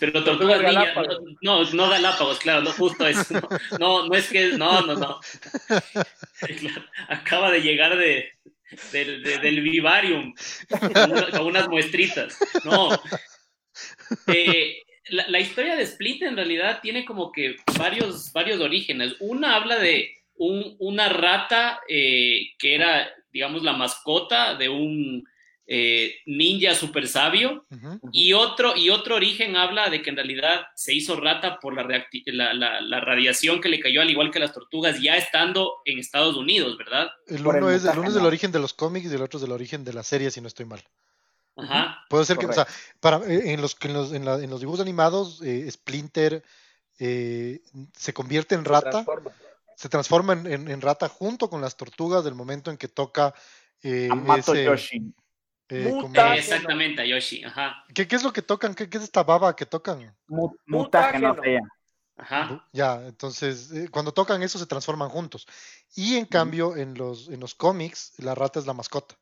Pero 0.00 0.24
tortugas 0.24 0.62
ninja, 0.62 0.94
no, 1.42 1.64
no, 1.64 1.90
Galápagos, 1.90 2.38
claro, 2.38 2.62
no 2.62 2.72
justo 2.72 3.06
eso. 3.06 3.48
No, 3.78 4.06
no, 4.06 4.14
es 4.14 4.28
que, 4.28 4.52
no, 4.52 4.82
no, 4.82 4.94
no. 4.94 5.20
Acaba 7.08 7.50
de 7.50 7.60
llegar 7.60 7.96
de, 7.96 8.30
del 8.92 9.60
vivarium 9.60 10.34
con, 11.32 11.46
unas 11.46 11.68
muestritas. 11.68 12.38
No. 12.64 12.90
Eh, 14.28 14.82
la, 15.08 15.38
historia 15.38 15.76
de 15.76 15.82
Split 15.82 16.22
en 16.22 16.36
realidad 16.36 16.80
tiene 16.80 17.04
como 17.04 17.30
que 17.30 17.56
varios, 17.78 18.32
varios 18.32 18.60
orígenes. 18.60 19.16
Una 19.20 19.56
habla 19.56 19.78
de 19.78 20.14
un, 20.36 20.76
una 20.78 21.08
rata 21.08 21.80
eh, 21.88 22.52
que 22.58 22.74
era, 22.74 23.08
digamos, 23.30 23.62
la 23.62 23.72
mascota 23.72 24.54
de 24.54 24.68
un 24.68 25.24
eh, 25.68 26.16
ninja 26.26 26.74
super 26.74 27.08
sabio. 27.08 27.66
y, 28.12 28.32
otro, 28.32 28.76
y 28.76 28.90
otro 28.90 29.16
origen 29.16 29.56
habla 29.56 29.90
de 29.90 30.00
que 30.02 30.10
en 30.10 30.16
realidad 30.16 30.66
se 30.74 30.94
hizo 30.94 31.18
rata 31.18 31.58
por 31.58 31.74
la, 31.74 32.54
la, 32.54 33.00
radiación 33.00 33.60
que 33.60 33.68
le 33.68 33.80
cayó, 33.80 34.00
al 34.00 34.10
igual 34.10 34.30
que 34.30 34.38
las 34.38 34.52
tortugas, 34.52 35.00
ya 35.00 35.16
estando 35.16 35.80
en 35.84 35.98
Estados 35.98 36.36
Unidos, 36.36 36.76
¿verdad? 36.78 37.08
El 37.26 37.46
uno, 37.46 37.70
es, 37.70 37.84
el 37.84 37.98
uno 37.98 38.08
es 38.08 38.14
del 38.14 38.26
origen 38.26 38.52
de 38.52 38.60
los 38.60 38.74
cómics 38.74 39.10
y 39.10 39.14
el 39.14 39.22
otro 39.22 39.38
es 39.38 39.42
del 39.42 39.52
origen 39.52 39.84
de 39.84 39.92
la 39.92 40.02
serie, 40.02 40.30
si 40.30 40.40
no 40.40 40.48
estoy 40.48 40.66
mal. 40.66 40.82
Ajá. 41.56 42.04
Puede 42.10 42.26
ser 42.26 42.36
que, 42.36 42.46
o 42.46 42.52
sea, 42.52 42.66
para, 43.00 43.18
eh, 43.26 43.52
en, 43.52 43.60
los, 43.60 43.76
en, 43.80 43.92
los, 43.92 44.12
en, 44.12 44.50
los 44.50 44.60
dibujos 44.60 44.80
animados, 44.80 45.42
eh, 45.42 45.68
Splinter 45.70 46.44
eh, 46.98 47.60
se 47.96 48.12
convierte 48.12 48.54
en 48.54 48.64
rata, 48.64 49.04
se 49.74 49.88
transforma, 49.88 50.34
en, 50.34 50.80
rata 50.80 51.08
junto 51.08 51.50
con 51.50 51.60
las 51.60 51.76
tortugas 51.76 52.24
del 52.24 52.34
momento 52.34 52.70
en 52.70 52.76
que 52.76 52.88
toca 52.88 53.34
ese, 53.82 54.64
Yoshi. 54.64 55.12
Exactamente, 55.68 57.02
a 57.02 57.04
Yoshi, 57.04 57.44
ajá. 57.44 57.84
¿Qué, 57.94 58.06
¿Qué, 58.06 58.16
es 58.16 58.22
lo 58.22 58.32
que 58.32 58.42
tocan? 58.42 58.74
¿Qué, 58.74 58.88
qué 58.88 58.98
es 58.98 59.04
esta 59.04 59.22
baba 59.22 59.56
que 59.56 59.66
tocan? 59.66 60.14
Mutágeno. 60.66 61.36
Ajá. 62.18 62.66
Ya, 62.72 63.06
entonces, 63.06 63.70
cuando 63.90 64.12
tocan 64.12 64.42
eso 64.42 64.58
se 64.58 64.66
transforman 64.66 65.10
juntos. 65.10 65.46
Y 65.94 66.16
en 66.16 66.24
cambio, 66.24 66.76
en 66.76 66.94
los, 66.94 67.28
en 67.28 67.40
los 67.40 67.54
cómics, 67.54 68.14
la 68.18 68.34
rata 68.34 68.58
es 68.58 68.66
la 68.66 68.72
mascota. 68.72 69.16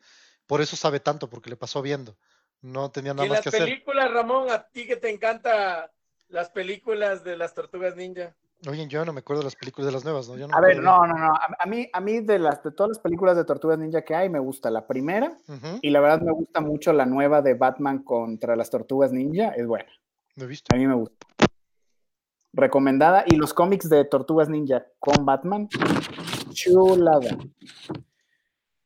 Por 0.46 0.60
eso 0.60 0.76
sabe 0.76 1.00
tanto, 1.00 1.28
porque 1.28 1.50
le 1.50 1.56
pasó 1.56 1.82
viendo. 1.82 2.16
No 2.60 2.90
tenía 2.90 3.12
nada 3.12 3.28
más 3.28 3.40
que 3.40 3.48
hacer. 3.48 3.60
las 3.60 3.68
películas, 3.68 4.10
Ramón, 4.12 4.50
a 4.50 4.62
ti 4.68 4.86
que 4.86 4.96
te 4.96 5.10
encanta 5.10 5.92
las 6.28 6.50
películas 6.50 7.24
de 7.24 7.36
las 7.36 7.54
tortugas 7.54 7.96
ninja. 7.96 8.34
Oye, 8.68 8.86
yo 8.88 9.04
no 9.04 9.12
me 9.12 9.20
acuerdo 9.20 9.42
de 9.42 9.46
las 9.46 9.56
películas 9.56 9.86
de 9.86 9.92
las 9.92 10.04
nuevas, 10.04 10.28
¿no? 10.28 10.56
a 10.56 10.60
ver, 10.60 10.82
no, 10.82 11.06
no, 11.06 11.18
no. 11.18 11.34
A, 11.34 11.66
mí, 11.66 11.88
a 11.92 12.00
mí 12.00 12.20
de 12.20 12.38
las 12.38 12.62
de 12.62 12.70
todas 12.70 12.88
las 12.90 12.98
películas 12.98 13.36
de 13.36 13.44
Tortugas 13.44 13.78
Ninja 13.78 14.02
que 14.02 14.14
hay, 14.14 14.28
me 14.28 14.38
gusta 14.38 14.70
la 14.70 14.86
primera 14.86 15.36
y 15.82 15.90
la 15.90 16.00
verdad 16.00 16.22
me 16.22 16.32
gusta 16.32 16.60
mucho 16.60 16.92
la 16.92 17.04
nueva 17.04 17.42
de 17.42 17.54
Batman 17.54 18.02
contra 18.02 18.56
las 18.56 18.70
Tortugas 18.70 19.12
Ninja, 19.12 19.50
es 19.50 19.66
buena. 19.66 19.90
he 20.36 20.46
visto. 20.46 20.74
A 20.74 20.78
mí 20.78 20.86
me 20.86 20.94
gusta. 20.94 21.26
Recomendada 22.52 23.24
y 23.26 23.36
los 23.36 23.52
cómics 23.52 23.88
de 23.88 24.04
Tortugas 24.04 24.48
Ninja 24.48 24.86
con 24.98 25.26
Batman, 25.26 25.68
chulada. 26.52 27.36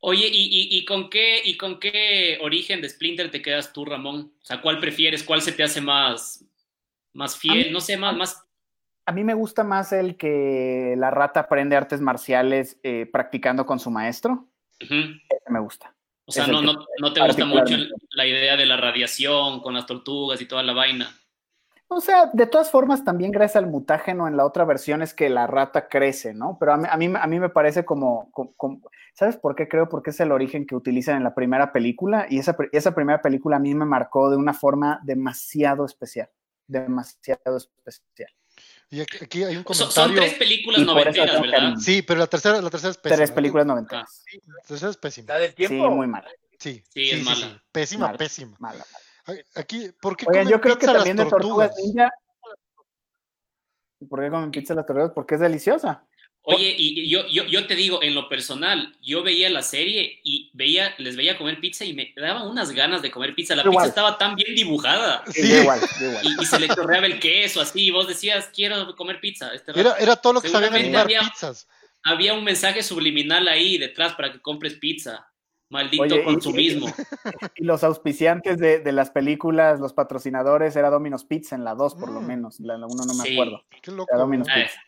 Oye, 0.01 0.29
¿y, 0.31 0.85
con 0.85 1.09
qué, 1.09 1.41
¿y 1.43 1.57
con 1.57 1.77
qué 1.77 2.37
origen 2.41 2.81
de 2.81 2.87
Splinter 2.87 3.29
te 3.29 3.41
quedas 3.41 3.73
tú, 3.73 3.83
Ramón? 3.83 4.33
O 4.41 4.45
sea, 4.45 4.61
¿cuál 4.61 4.79
prefieres? 4.79 5.23
¿Cuál 5.23 5.41
se 5.41 5.51
te 5.51 5.61
hace 5.61 5.81
más, 5.81 6.45
más 7.13 7.37
fiel? 7.37 7.71
no 7.71 7.81
sé, 7.81 7.97
más, 7.97 8.15
más... 8.15 8.48
A 9.09 9.11
mí 9.11 9.23
me 9.23 9.33
gusta 9.33 9.63
más 9.63 9.91
el 9.91 10.17
que 10.17 10.93
la 10.95 11.09
rata 11.09 11.39
aprende 11.39 11.75
artes 11.75 11.99
marciales 11.99 12.79
eh, 12.83 13.09
practicando 13.11 13.65
con 13.65 13.79
su 13.79 13.89
maestro. 13.89 14.45
Ese 14.79 15.19
me 15.47 15.59
gusta. 15.59 15.95
O 16.25 16.31
sea, 16.31 16.45
no, 16.45 16.61
no, 16.61 17.11
te 17.11 17.25
gusta 17.25 17.43
mucho 17.43 17.75
la 18.11 18.27
idea 18.27 18.55
de 18.55 18.67
la 18.67 18.77
radiación 18.77 19.61
con 19.61 19.73
las 19.73 19.87
tortugas 19.87 20.39
y 20.41 20.45
toda 20.45 20.61
la 20.61 20.73
vaina. 20.73 21.09
O 21.87 22.01
sea, 22.01 22.29
de 22.31 22.45
todas 22.45 22.69
formas, 22.69 23.03
también 23.03 23.31
gracias 23.31 23.55
al 23.55 23.71
mutágeno 23.71 24.27
en 24.27 24.37
la 24.37 24.45
otra 24.45 24.63
versión 24.63 25.01
es 25.01 25.15
que 25.15 25.27
la 25.31 25.47
rata 25.47 25.87
crece, 25.87 26.35
¿no? 26.35 26.57
Pero 26.59 26.73
a 26.73 26.77
mí, 26.77 26.87
a 26.87 26.95
mí, 26.95 27.11
a 27.19 27.25
mí 27.25 27.39
me 27.39 27.49
parece 27.49 27.83
como, 27.83 28.31
¿Sabes 29.15 29.37
por 29.37 29.55
qué 29.55 29.67
creo? 29.67 29.89
Porque 29.89 30.11
es 30.11 30.19
el 30.19 30.31
origen 30.31 30.67
que 30.67 30.75
utilizan 30.75 31.17
en 31.17 31.23
la 31.23 31.33
primera 31.33 31.73
película 31.73 32.27
y 32.29 32.37
esa, 32.37 32.55
esa 32.73 32.93
primera 32.93 33.23
película 33.23 33.55
a 33.55 33.59
mí 33.59 33.73
me 33.73 33.85
marcó 33.85 34.29
de 34.29 34.37
una 34.37 34.53
forma 34.53 34.99
demasiado 35.01 35.83
especial, 35.83 36.29
demasiado 36.67 37.57
especial. 37.57 38.29
Y 38.91 39.01
aquí 39.01 39.43
hay 39.43 39.55
un 39.55 39.63
comentario. 39.63 39.91
Son, 39.91 40.15
tres 40.15 40.33
películas 40.33 40.81
noventeras, 40.81 41.41
¿verdad? 41.41 41.75
Sí, 41.77 42.01
pero 42.01 42.19
la 42.19 42.27
tercera, 42.27 42.59
la 42.61 42.69
tercera 42.71 42.91
es 42.91 42.97
pésima. 42.97 43.17
Tres 43.17 43.31
películas 43.31 43.65
noventeras. 43.67 44.23
Sí, 44.25 44.39
la 44.47 44.61
tercera 44.67 44.91
es 44.91 44.97
pésima. 44.97 45.33
¿La 45.33 45.39
del 45.39 45.53
tiempo? 45.53 45.87
Sí, 45.87 45.95
muy 45.95 46.07
mala. 46.07 46.29
Sí, 46.57 46.83
sí, 46.89 47.09
es 47.11 47.23
mala. 47.23 47.63
Pésima, 47.71 48.13
pésima. 48.13 48.57
Mala, 48.59 48.83
Aquí, 49.55 49.91
¿por 50.01 50.17
qué 50.17 50.25
Oigan, 50.27 50.47
yo 50.47 50.59
creo 50.59 50.77
que 50.77 50.87
también 50.87 51.17
de 51.17 51.25
Tortugas 51.25 51.71
Ninja. 51.77 52.11
¿Por 54.09 54.21
qué 54.21 54.29
comen 54.29 54.49
pizza 54.49 54.73
las 54.73 54.85
tortugas? 54.85 55.11
Porque 55.13 55.35
es 55.35 55.41
deliciosa. 55.41 56.07
Oye, 56.43 56.73
y 56.77 57.09
yo, 57.09 57.27
yo, 57.27 57.45
yo, 57.45 57.67
te 57.67 57.75
digo, 57.75 58.01
en 58.01 58.15
lo 58.15 58.27
personal, 58.27 58.95
yo 59.01 59.21
veía 59.23 59.49
la 59.49 59.61
serie 59.61 60.19
y 60.23 60.49
veía, 60.53 60.95
les 60.97 61.15
veía 61.15 61.37
comer 61.37 61.59
pizza 61.59 61.85
y 61.85 61.93
me 61.93 62.13
daban 62.15 62.47
unas 62.47 62.71
ganas 62.71 63.01
de 63.01 63.11
comer 63.11 63.35
pizza. 63.35 63.55
La 63.55 63.63
pizza 63.63 63.85
estaba 63.85 64.17
tan 64.17 64.35
bien 64.35 64.55
dibujada. 64.55 65.23
Sí, 65.27 65.41
igual, 65.41 65.79
igual. 65.99 66.25
Y, 66.41 66.45
se 66.45 66.59
le 66.59 66.67
chorreaba 66.67 67.05
el 67.05 67.19
queso, 67.19 67.61
así, 67.61 67.87
y 67.87 67.91
vos 67.91 68.07
decías, 68.07 68.49
quiero 68.53 68.95
comer 68.95 69.19
pizza. 69.19 69.53
Este 69.53 69.77
era, 69.79 69.95
era, 69.97 70.15
todo 70.15 70.33
lo 70.33 70.41
que 70.41 70.49
sabían 70.49 70.73
animar 70.73 71.07
pizzas. 71.07 71.67
Había 72.03 72.33
un 72.33 72.43
mensaje 72.43 72.81
subliminal 72.81 73.47
ahí 73.47 73.77
detrás 73.77 74.13
para 74.15 74.31
que 74.31 74.41
compres 74.41 74.75
pizza. 74.75 75.29
Maldito 75.69 76.23
consumismo. 76.23 76.87
Y, 77.55 77.63
los 77.63 77.83
auspiciantes 77.83 78.57
de, 78.57 78.79
de, 78.79 78.91
las 78.91 79.11
películas, 79.11 79.79
los 79.79 79.93
patrocinadores, 79.93 80.75
era 80.75 80.89
Domino's 80.89 81.25
Pizza 81.25 81.55
en 81.55 81.63
la 81.63 81.75
2, 81.75 81.93
por 81.93 82.09
lo 82.11 82.21
mm. 82.21 82.25
menos. 82.25 82.59
La 82.59 82.75
1 82.75 82.87
no 82.87 83.13
me 83.13 83.31
acuerdo. 83.31 83.63
Qué 83.81 83.91
loco. 83.91 84.17
Domino's 84.17 84.47
Pizza. 84.47 84.81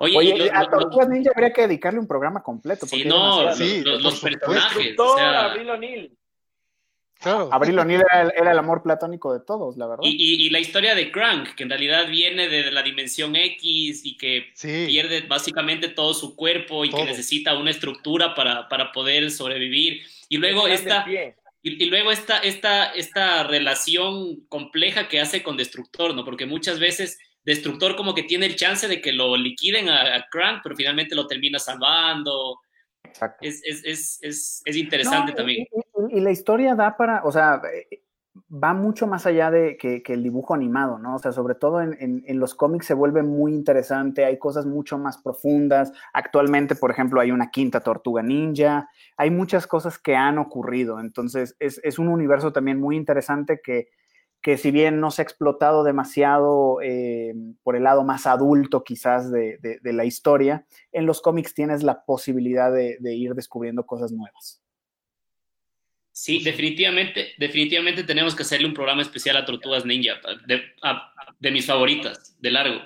Oye, 0.00 0.50
a 0.52 0.68
Tortugas 0.68 1.08
Ninja 1.08 1.30
habría 1.34 1.52
que 1.52 1.62
dedicarle 1.62 1.98
un 1.98 2.06
programa 2.06 2.42
completo. 2.42 2.86
Sí, 2.86 3.04
no, 3.04 3.52
sí, 3.54 3.82
los, 3.84 4.20
personajes. 4.20 4.98
O 4.98 5.16
sea, 5.16 5.46
Abril 5.46 5.70
O'Neill. 5.70 6.18
Claro. 7.20 7.48
Abril 7.52 7.78
O'Neill 7.80 8.02
era, 8.02 8.52
el 8.52 8.58
amor 8.58 8.82
platónico 8.82 9.32
de 9.32 9.40
todos, 9.40 9.76
la 9.76 9.88
verdad. 9.88 10.04
Y, 10.04 10.46
y, 10.46 10.50
la 10.50 10.60
historia 10.60 10.94
de 10.94 11.10
Crank, 11.10 11.56
que 11.56 11.64
en 11.64 11.70
realidad 11.70 12.06
viene 12.08 12.48
de 12.48 12.70
la 12.70 12.82
dimensión 12.82 13.34
X 13.34 14.02
y 14.04 14.16
que 14.16 14.52
pierde 14.54 15.22
básicamente 15.22 15.88
todo 15.88 16.14
su 16.14 16.36
cuerpo 16.36 16.84
y 16.84 16.90
que 16.90 17.04
necesita 17.04 17.58
una 17.58 17.70
estructura 17.70 18.36
para, 18.36 18.68
para 18.68 18.92
poder 18.92 19.30
sobrevivir. 19.30 20.02
Y 20.28 20.36
luego 20.36 20.68
esta... 20.68 21.04
Y, 21.60 21.82
y, 21.82 21.86
luego 21.86 22.12
esta, 22.12 22.38
esta, 22.38 22.86
esta 22.92 23.42
relación 23.42 24.46
compleja 24.48 25.08
que 25.08 25.20
hace 25.20 25.42
con 25.42 25.56
Destructor, 25.56 26.14
¿no? 26.14 26.24
Porque 26.24 26.46
muchas 26.46 26.78
veces 26.78 27.18
Destructor 27.44 27.96
como 27.96 28.14
que 28.14 28.24
tiene 28.24 28.46
el 28.46 28.56
chance 28.56 28.88
de 28.88 29.00
que 29.00 29.12
lo 29.12 29.36
liquiden 29.36 29.88
a, 29.88 30.26
Crank, 30.30 30.60
pero 30.62 30.76
finalmente 30.76 31.14
lo 31.14 31.26
termina 31.26 31.58
salvando. 31.58 32.60
Exacto. 33.02 33.38
Es, 33.40 33.62
es, 33.64 34.18
es, 34.22 34.62
es 34.64 34.76
interesante 34.76 35.32
también. 35.32 35.66
Y, 36.10 36.20
la 36.20 36.30
historia 36.30 36.74
da 36.74 36.96
para, 36.96 37.24
o 37.24 37.32
sea, 37.32 37.62
eh, 37.72 38.02
va 38.52 38.74
mucho 38.74 39.06
más 39.06 39.26
allá 39.26 39.50
de 39.50 39.76
que, 39.76 40.02
el 40.06 40.22
dibujo 40.22 40.54
animado, 40.54 40.98
¿no? 40.98 41.16
O 41.16 41.18
sea, 41.18 41.32
sobre 41.32 41.54
todo 41.54 41.80
en, 41.80 41.96
en, 42.26 42.38
los 42.38 42.54
cómics 42.54 42.86
se 42.86 42.94
vuelve 42.94 43.22
muy 43.22 43.54
interesante, 43.54 44.24
hay 44.24 44.38
cosas 44.38 44.66
mucho 44.66 44.98
más 44.98 45.18
profundas. 45.18 45.92
Actualmente, 46.12 46.74
por 46.74 46.90
ejemplo, 46.90 47.20
hay 47.20 47.30
una 47.30 47.50
quinta 47.50 47.80
tortuga 47.80 48.22
ninja, 48.22 48.88
hay 49.16 49.30
muchas 49.30 49.66
cosas 49.66 49.98
que 49.98 50.16
han 50.16 50.38
ocurrido. 50.38 51.00
Entonces, 51.00 51.56
es, 51.58 51.80
es 51.82 51.98
un 51.98 52.08
universo 52.08 52.52
también 52.52 52.80
muy 52.80 52.96
interesante 52.96 53.60
que 53.62 53.88
que 54.40 54.56
si 54.56 54.70
bien 54.70 55.00
no 55.00 55.10
se 55.10 55.22
ha 55.22 55.24
explotado 55.24 55.82
demasiado 55.82 56.80
eh, 56.80 57.34
por 57.62 57.76
el 57.76 57.84
lado 57.84 58.04
más 58.04 58.26
adulto 58.26 58.84
quizás 58.84 59.30
de, 59.32 59.80
la 59.82 60.04
historia, 60.04 60.64
en 60.92 61.06
los 61.06 61.20
cómics 61.20 61.54
tienes 61.54 61.82
la 61.82 62.04
posibilidad 62.04 62.72
de, 62.72 62.98
ir 63.14 63.34
descubriendo 63.34 63.84
cosas 63.84 64.12
nuevas. 64.12 64.62
Sí, 66.12 66.42
definitivamente, 66.42 67.32
definitivamente 67.38 68.02
tenemos 68.02 68.34
que 68.34 68.42
hacerle 68.42 68.66
un 68.66 68.74
programa 68.74 69.02
especial 69.02 69.36
a 69.36 69.44
Tortugas 69.44 69.84
Ninja, 69.84 70.20
de, 70.46 71.50
mis 71.50 71.66
favoritas, 71.66 72.36
de 72.40 72.50
largo. 72.50 72.80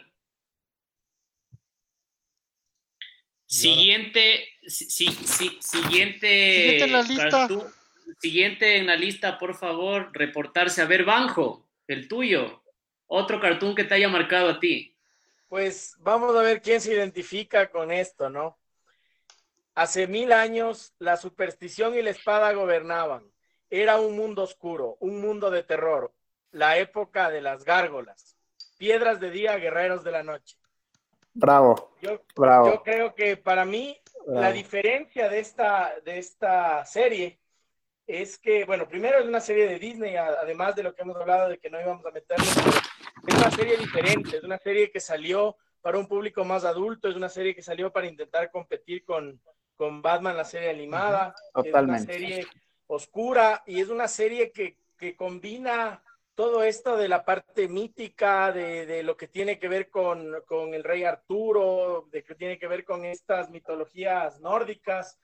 Siguiente, 3.46 4.48
siguiente, 4.66 5.58
siguiente 5.60 6.84
en 6.84 6.92
la 6.92 7.02
lista. 7.02 7.48
Siguiente 8.18 8.76
en 8.76 8.86
la 8.86 8.96
lista, 8.96 9.38
por 9.38 9.54
favor, 9.54 10.10
reportarse. 10.12 10.82
A 10.82 10.86
ver, 10.86 11.04
Banjo, 11.04 11.66
el 11.86 12.08
tuyo. 12.08 12.62
Otro 13.06 13.40
cartoon 13.40 13.74
que 13.74 13.84
te 13.84 13.94
haya 13.94 14.08
marcado 14.08 14.48
a 14.48 14.60
ti. 14.60 14.96
Pues 15.48 15.96
vamos 16.00 16.34
a 16.34 16.42
ver 16.42 16.62
quién 16.62 16.80
se 16.80 16.94
identifica 16.94 17.70
con 17.70 17.92
esto, 17.92 18.30
¿no? 18.30 18.58
Hace 19.74 20.06
mil 20.06 20.32
años 20.32 20.94
la 20.98 21.16
superstición 21.16 21.94
y 21.94 22.02
la 22.02 22.10
espada 22.10 22.52
gobernaban. 22.52 23.30
Era 23.68 23.98
un 23.98 24.16
mundo 24.16 24.42
oscuro, 24.42 24.96
un 25.00 25.20
mundo 25.20 25.50
de 25.50 25.62
terror, 25.62 26.12
la 26.52 26.78
época 26.78 27.30
de 27.30 27.40
las 27.40 27.64
gárgolas. 27.64 28.36
Piedras 28.78 29.20
de 29.20 29.30
día, 29.30 29.56
guerreros 29.56 30.04
de 30.04 30.10
la 30.10 30.22
noche. 30.22 30.56
Bravo. 31.34 31.96
Yo, 32.00 32.22
Bravo. 32.34 32.66
yo 32.72 32.82
creo 32.82 33.14
que 33.14 33.36
para 33.36 33.64
mí 33.64 33.98
la 34.26 34.52
diferencia 34.52 35.28
de 35.28 35.40
esta, 35.40 35.94
de 36.04 36.18
esta 36.18 36.84
serie 36.84 37.41
es 38.06 38.38
que, 38.38 38.64
bueno, 38.64 38.88
primero 38.88 39.18
es 39.18 39.26
una 39.26 39.40
serie 39.40 39.66
de 39.66 39.78
Disney, 39.78 40.16
además 40.16 40.74
de 40.74 40.82
lo 40.82 40.94
que 40.94 41.02
hemos 41.02 41.16
hablado 41.16 41.48
de 41.48 41.58
que 41.58 41.70
no 41.70 41.80
íbamos 41.80 42.04
a 42.04 42.10
meternos, 42.10 42.48
es 42.48 43.34
una 43.34 43.50
serie 43.50 43.76
diferente, 43.76 44.36
es 44.36 44.42
una 44.42 44.58
serie 44.58 44.90
que 44.90 45.00
salió 45.00 45.56
para 45.80 45.98
un 45.98 46.06
público 46.06 46.44
más 46.44 46.64
adulto, 46.64 47.08
es 47.08 47.16
una 47.16 47.28
serie 47.28 47.54
que 47.54 47.62
salió 47.62 47.92
para 47.92 48.06
intentar 48.06 48.50
competir 48.50 49.04
con, 49.04 49.40
con 49.76 50.02
Batman, 50.02 50.36
la 50.36 50.44
serie 50.44 50.70
animada, 50.70 51.34
Totalmente. 51.52 52.02
es 52.02 52.06
una 52.06 52.14
serie 52.14 52.46
oscura 52.86 53.62
y 53.66 53.80
es 53.80 53.88
una 53.88 54.08
serie 54.08 54.52
que, 54.52 54.76
que 54.98 55.16
combina 55.16 56.02
todo 56.34 56.62
esto 56.62 56.96
de 56.96 57.08
la 57.08 57.24
parte 57.24 57.68
mítica, 57.68 58.52
de, 58.52 58.86
de 58.86 59.02
lo 59.02 59.16
que 59.16 59.28
tiene 59.28 59.58
que 59.58 59.68
ver 59.68 59.90
con, 59.90 60.34
con 60.46 60.72
el 60.74 60.82
rey 60.82 61.04
Arturo, 61.04 62.08
de 62.10 62.24
que 62.24 62.34
tiene 62.34 62.58
que 62.58 62.68
ver 62.68 62.84
con 62.84 63.04
estas 63.04 63.50
mitologías 63.50 64.40
nórdicas. 64.40 65.18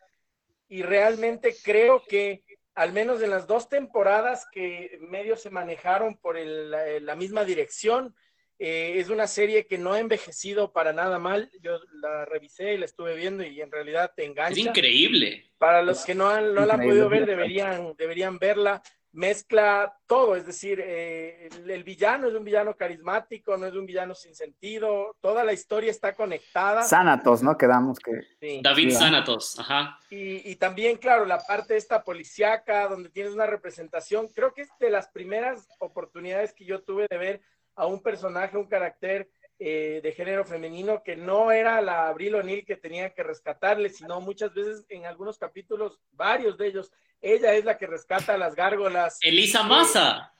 Y 0.68 0.82
realmente 0.82 1.56
creo 1.62 2.02
que, 2.04 2.44
al 2.78 2.92
menos 2.92 3.20
en 3.22 3.30
las 3.30 3.46
dos 3.46 3.68
temporadas 3.68 4.46
que 4.52 4.98
medio 5.00 5.36
se 5.36 5.50
manejaron 5.50 6.16
por 6.16 6.36
el- 6.36 6.70
la, 6.70 7.00
la 7.00 7.14
misma 7.16 7.44
dirección, 7.44 8.14
eh, 8.60 8.94
es 8.96 9.08
una 9.08 9.26
serie 9.26 9.66
que 9.66 9.78
no 9.78 9.92
ha 9.92 10.00
envejecido 10.00 10.72
para 10.72 10.92
nada 10.92 11.18
mal. 11.18 11.50
Yo 11.60 11.80
la 12.02 12.24
revisé 12.24 12.74
y 12.74 12.78
la 12.78 12.84
estuve 12.86 13.14
viendo 13.16 13.42
y 13.44 13.60
en 13.60 13.70
realidad 13.70 14.12
te 14.16 14.24
engancha. 14.24 14.60
Es 14.60 14.66
increíble. 14.66 15.44
Para 15.58 15.82
los 15.82 16.04
que 16.04 16.14
no, 16.14 16.28
han, 16.28 16.54
no 16.54 16.66
la 16.66 16.74
han 16.74 16.80
podido 16.82 17.08
ver, 17.08 17.26
deberían, 17.26 17.94
deberían 17.96 18.38
verla. 18.38 18.82
Mezcla 19.12 19.96
todo, 20.06 20.36
es 20.36 20.46
decir, 20.46 20.80
eh, 20.84 21.48
el, 21.50 21.70
el 21.70 21.82
villano 21.82 22.28
es 22.28 22.34
un 22.34 22.44
villano 22.44 22.76
carismático, 22.76 23.56
no 23.56 23.66
es 23.66 23.74
un 23.74 23.86
villano 23.86 24.14
sin 24.14 24.34
sentido. 24.34 25.16
Toda 25.20 25.44
la 25.44 25.52
historia 25.52 25.90
está 25.90 26.14
conectada. 26.14 26.82
Sanatos, 26.82 27.42
¿no? 27.42 27.56
Quedamos 27.56 27.98
que. 27.98 28.12
Sí. 28.40 28.60
David. 28.62 28.90
Sanatos, 28.92 29.58
ajá. 29.58 29.98
Y, 30.10 30.50
y 30.50 30.56
también, 30.56 30.98
claro, 30.98 31.24
la 31.24 31.38
parte 31.38 31.76
esta 31.76 32.04
policiaca, 32.04 32.86
donde 32.88 33.08
tienes 33.08 33.32
una 33.32 33.46
representación, 33.46 34.28
creo 34.28 34.52
que 34.52 34.62
es 34.62 34.68
de 34.78 34.90
las 34.90 35.08
primeras 35.08 35.66
oportunidades 35.78 36.52
que 36.52 36.64
yo 36.64 36.82
tuve 36.82 37.06
de 37.08 37.18
ver 37.18 37.40
a 37.74 37.86
un 37.86 38.02
personaje, 38.02 38.56
un 38.56 38.66
carácter 38.66 39.30
eh, 39.58 40.00
de 40.02 40.12
género 40.12 40.44
femenino, 40.44 41.02
que 41.02 41.16
no 41.16 41.50
era 41.50 41.80
la 41.82 42.08
Abril 42.08 42.36
O'Neill 42.36 42.64
que 42.64 42.76
tenía 42.76 43.12
que 43.12 43.22
rescatarle, 43.22 43.90
sino 43.90 44.20
muchas 44.20 44.54
veces 44.54 44.84
en 44.88 45.04
algunos 45.06 45.36
capítulos, 45.38 45.98
varios 46.12 46.56
de 46.58 46.68
ellos, 46.68 46.92
ella 47.20 47.54
es 47.54 47.64
la 47.64 47.76
que 47.76 47.86
rescata 47.86 48.34
a 48.34 48.38
las 48.38 48.54
gárgolas. 48.54 49.18
Elisa 49.20 49.62
Massa. 49.64 50.32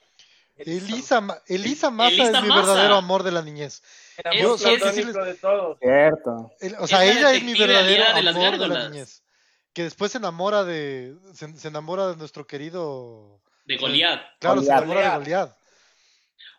Elisa, 0.57 1.21
Ma- 1.21 1.37
Elisa 1.47 1.89
Massa 1.89 2.13
Elisa 2.15 2.37
es 2.37 2.43
mi 2.43 2.49
verdadero 2.49 2.95
amor 2.95 3.23
de 3.23 3.31
la 3.31 3.41
niñez. 3.41 3.81
El 4.17 4.33
Es- 4.39 4.43
amor 4.45 4.55
es- 4.55 4.79
platónico 4.81 5.23
de 5.25 5.33
todos. 5.35 5.77
Cierto. 5.79 6.51
El- 6.59 6.75
o 6.79 6.87
sea, 6.87 7.05
Es 7.05 7.15
ella 7.17 7.33
es 7.33 7.43
mi 7.43 7.57
verdadero 7.57 8.03
de 8.21 8.29
amor 8.29 8.57
de 8.57 8.67
la 8.67 8.89
niñez. 8.89 9.23
Que 9.71 9.83
después 9.83 10.11
se 10.11 10.17
enamora 10.17 10.63
de. 10.65 11.15
Se, 11.33 11.55
se 11.57 11.67
enamora 11.69 12.07
de 12.07 12.17
nuestro 12.17 12.45
querido. 12.45 13.39
de 13.65 13.77
Goliat. 13.77 14.19
Claro, 14.39 14.61
se 14.61 14.67
enamora 14.71 15.11
de 15.11 15.17
Goliat. 15.19 15.57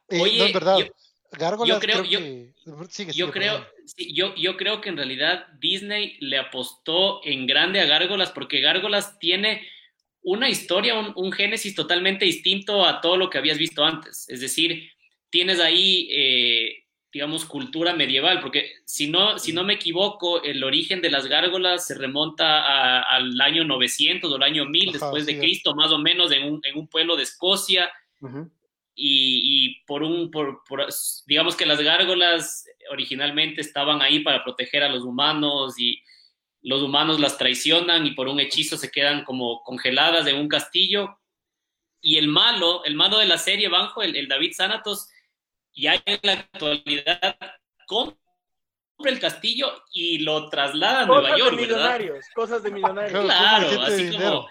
Eh, 0.08 0.20
Oye, 0.22 0.38
no, 0.38 0.44
es 0.46 0.52
verdad. 0.54 0.78
yo- 0.78 0.86
Gárgolas 1.32 1.76
yo 1.76 1.80
creo- 1.80 2.02
creo, 2.02 2.10
yo- 2.10 2.18
que. 2.18 2.50
Sigue, 2.90 3.12
Yo 3.12 3.26
sigue, 3.26 3.32
creo, 3.32 3.66
sí, 3.86 4.12
yo, 4.14 4.34
yo 4.36 4.56
creo 4.56 4.80
que 4.80 4.88
en 4.88 4.96
realidad 4.96 5.46
Disney 5.58 6.16
le 6.20 6.38
apostó 6.38 7.20
en 7.24 7.46
grande 7.46 7.80
a 7.80 7.86
Gárgolas 7.86 8.30
porque 8.32 8.60
Gárgolas 8.60 9.18
tiene 9.18 9.66
una 10.22 10.48
historia, 10.48 10.98
un, 10.98 11.12
un 11.16 11.32
génesis 11.32 11.74
totalmente 11.74 12.24
distinto 12.24 12.84
a 12.84 13.00
todo 13.00 13.16
lo 13.16 13.30
que 13.30 13.38
habías 13.38 13.58
visto 13.58 13.84
antes. 13.84 14.28
Es 14.28 14.40
decir, 14.40 14.90
tienes 15.30 15.60
ahí, 15.60 16.08
eh, 16.10 16.84
digamos, 17.12 17.44
cultura 17.44 17.94
medieval, 17.94 18.40
porque 18.40 18.72
si 18.84 19.08
no, 19.08 19.38
si 19.38 19.52
no 19.52 19.64
me 19.64 19.74
equivoco, 19.74 20.42
el 20.42 20.62
origen 20.62 21.00
de 21.00 21.10
las 21.10 21.26
gárgolas 21.26 21.86
se 21.86 21.94
remonta 21.94 22.60
a- 22.60 23.02
al 23.02 23.40
año 23.40 23.64
900 23.64 24.30
o 24.30 24.36
al 24.36 24.42
año 24.42 24.64
1000 24.66 24.90
Ajá, 24.90 24.98
después 24.98 25.26
de. 25.26 25.38
Cristo, 25.38 25.74
más 25.74 25.90
o 25.90 25.98
menos 25.98 26.30
en 26.32 26.44
un, 26.44 26.60
en 26.64 26.76
un 26.78 26.86
pueblo 26.86 27.16
de 27.16 27.22
Escocia. 27.24 27.90
Y, 29.00 29.66
y 29.66 29.84
por 29.86 30.02
un, 30.02 30.30
por, 30.30 30.62
por- 30.68 30.86
digamos 31.26 31.56
que 31.56 31.66
las 31.66 31.80
gárgolas 31.80 32.66
originalmente 32.90 33.60
estaban 33.60 34.02
ahí 34.02 34.20
para 34.20 34.44
proteger 34.44 34.82
a 34.82 34.88
los 34.88 35.02
humanos 35.04 35.78
y 35.78 36.02
los 36.62 36.82
humanos 36.82 37.18
las 37.18 37.38
traicionan 37.38 38.06
y 38.06 38.10
por 38.10 38.28
un 38.28 38.38
hechizo 38.40 38.76
se 38.76 38.90
quedan 38.90 39.24
como 39.24 39.62
congeladas 39.62 40.26
en 40.26 40.36
un 40.36 40.48
castillo. 40.48 41.16
Y 42.02 42.18
el 42.18 42.28
malo, 42.28 42.84
el 42.84 42.94
malo 42.94 43.18
de 43.18 43.26
la 43.26 43.38
serie, 43.38 43.68
Banjo, 43.68 44.02
el, 44.02 44.16
el 44.16 44.28
David 44.28 44.52
Sanatos, 44.54 45.08
ya 45.74 45.94
en 46.04 46.18
la 46.22 46.32
actualidad 46.32 47.36
compra 47.86 48.16
el 49.04 49.18
castillo 49.18 49.82
y 49.92 50.18
lo 50.18 50.48
traslada 50.50 51.04
a 51.04 51.06
Cosas 51.06 51.22
Nueva 51.22 51.38
York, 51.38 51.56
de 51.56 51.66
¿verdad? 51.66 51.76
millonarios, 51.76 52.26
cosas 52.34 52.62
de 52.62 52.70
millonarios. 52.70 53.24
Claro, 53.24 53.70
de 53.70 53.80
así 53.82 54.04
dinero. 54.04 54.30
como, 54.30 54.48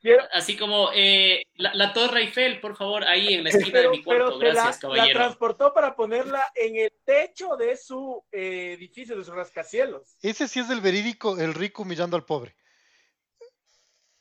Quiero- 0.00 0.24
así 0.32 0.56
como 0.56 0.90
eh, 0.94 1.42
la, 1.54 1.74
la 1.74 1.92
Torre 1.92 2.22
Eiffel, 2.22 2.60
por 2.60 2.76
favor, 2.76 3.04
ahí 3.04 3.34
en 3.34 3.44
la 3.44 3.50
esquina 3.50 3.80
de 3.80 3.88
mi 3.90 4.02
cuarto. 4.02 4.38
la, 4.38 4.52
Gracias, 4.52 4.82
la 4.82 4.88
caballero. 4.88 5.18
transportó 5.18 5.74
para 5.74 5.94
ponerla 5.94 6.44
en 6.54 6.76
el 6.76 6.92
techo 7.04 7.56
de 7.56 7.76
su 7.76 8.24
eh, 8.32 8.74
edificio, 8.78 9.16
de 9.16 9.24
su 9.24 9.32
rascacielos. 9.32 10.16
Ese 10.22 10.48
sí 10.48 10.60
es 10.60 10.70
el 10.70 10.80
verídico, 10.80 11.38
el 11.38 11.54
rico 11.54 11.82
humillando 11.82 12.16
al 12.16 12.24
pobre. 12.24 12.56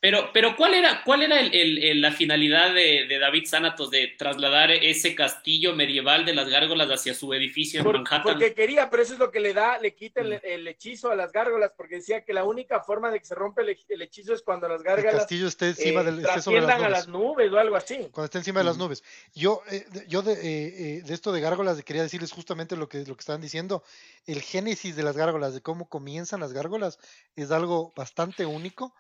Pero, 0.01 0.29
pero 0.31 0.55
¿cuál 0.55 0.75
era, 0.75 1.03
cuál 1.03 1.23
era 1.23 1.41
el- 1.41 1.53
el- 1.53 1.77
el- 1.83 2.01
la 2.01 2.13
finalidad 2.13 2.73
de, 2.73 3.05
de 3.05 3.19
David 3.19 3.45
Sanatos 3.45 3.91
de 3.91 4.07
trasladar 4.17 4.71
ese 4.71 5.13
castillo 5.13 5.75
medieval 5.75 6.25
de 6.25 6.33
las 6.33 6.47
gárgolas 6.47 6.87
hacia 6.89 7.13
su 7.13 7.33
edificio 7.33 7.81
en 7.81 7.83
Por- 7.83 7.95
Manhattan? 7.97 8.21
porque 8.23 8.53
quería, 8.53 8.89
pero 8.89 9.03
eso 9.03 9.13
es 9.13 9.19
lo 9.19 9.29
que 9.29 9.41
le 9.41 9.53
da, 9.53 9.77
le 9.79 9.93
quita 9.95 10.21
el, 10.21 10.39
el 10.41 10.65
hechizo 10.69 11.11
a 11.11 11.15
las 11.17 11.33
gárgolas, 11.33 11.73
porque 11.75 11.95
decía 11.97 12.23
que 12.23 12.31
la 12.31 12.45
única 12.45 12.79
forma 12.81 13.11
de 13.11 13.19
que 13.19 13.25
se 13.25 13.35
rompe 13.35 13.61
el, 13.61 13.77
el 13.89 14.01
hechizo 14.01 14.33
es 14.33 14.41
cuando 14.41 14.69
las 14.69 14.79
El 14.79 14.85
gárgolas 14.85 15.15
castillo 15.15 15.47
esté 15.49 15.67
encima 15.67 15.99
eh, 15.99 16.05
del, 16.05 16.19
esté 16.25 16.41
sobre 16.41 16.61
las 16.61 16.67
trasciendan 16.67 16.71
a 16.71 16.77
nubes. 16.77 16.91
las 16.91 17.07
nubes 17.09 17.51
o 17.51 17.59
algo 17.59 17.75
así. 17.75 17.97
Cuando 18.11 18.23
esté 18.25 18.37
encima 18.37 18.61
de 18.61 18.65
las 18.67 18.77
Ujú. 18.77 18.85
nubes. 18.85 19.03
Yo, 19.35 19.61
eh, 19.69 19.85
de- 19.91 20.07
yo 20.07 20.21
de, 20.21 20.31
eh, 20.31 20.37
eh, 20.43 21.01
de 21.05 21.13
esto 21.13 21.33
de 21.33 21.41
gárgolas 21.41 21.83
quería 21.83 22.03
decirles 22.03 22.31
justamente 22.31 22.77
lo 22.77 22.87
que, 22.87 22.99
lo 22.99 23.15
que 23.17 23.19
estaban 23.19 23.41
diciendo. 23.41 23.83
El 24.25 24.41
génesis 24.41 24.95
de 24.95 25.03
las 25.03 25.17
gárgolas, 25.17 25.53
de 25.53 25.61
cómo 25.61 25.89
comienzan 25.89 26.39
las 26.39 26.53
gárgolas, 26.53 26.99
es 27.35 27.51
algo 27.51 27.91
bastante 27.97 28.45
único. 28.45 28.95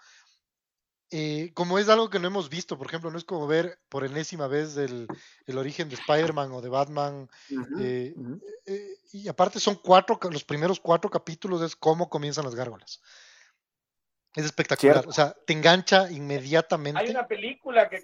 Eh, 1.11 1.51
como 1.55 1.79
es 1.79 1.89
algo 1.89 2.09
que 2.09 2.19
no 2.19 2.27
hemos 2.27 2.49
visto, 2.49 2.77
por 2.77 2.87
ejemplo, 2.87 3.09
no 3.09 3.17
es 3.17 3.23
como 3.23 3.47
ver 3.47 3.79
por 3.89 4.05
enésima 4.05 4.47
vez 4.47 4.77
el, 4.77 5.07
el 5.47 5.57
origen 5.57 5.89
de 5.89 5.95
Spider-Man 5.95 6.51
o 6.51 6.61
de 6.61 6.69
Batman. 6.69 7.29
Eh, 7.79 8.13
eh, 8.65 8.89
y 9.13 9.27
aparte 9.27 9.59
son 9.59 9.75
cuatro, 9.75 10.19
los 10.31 10.43
primeros 10.43 10.79
cuatro 10.79 11.09
capítulos 11.09 11.63
es 11.63 11.75
cómo 11.75 12.09
comienzan 12.09 12.45
las 12.45 12.53
gárgolas. 12.53 13.01
Es 14.35 14.45
espectacular, 14.45 14.97
Cierto. 14.97 15.09
o 15.09 15.13
sea, 15.13 15.35
te 15.45 15.53
engancha 15.53 16.11
inmediatamente. 16.11 17.01
Hay 17.01 17.09
una 17.09 17.27
película 17.27 17.89
que 17.89 18.03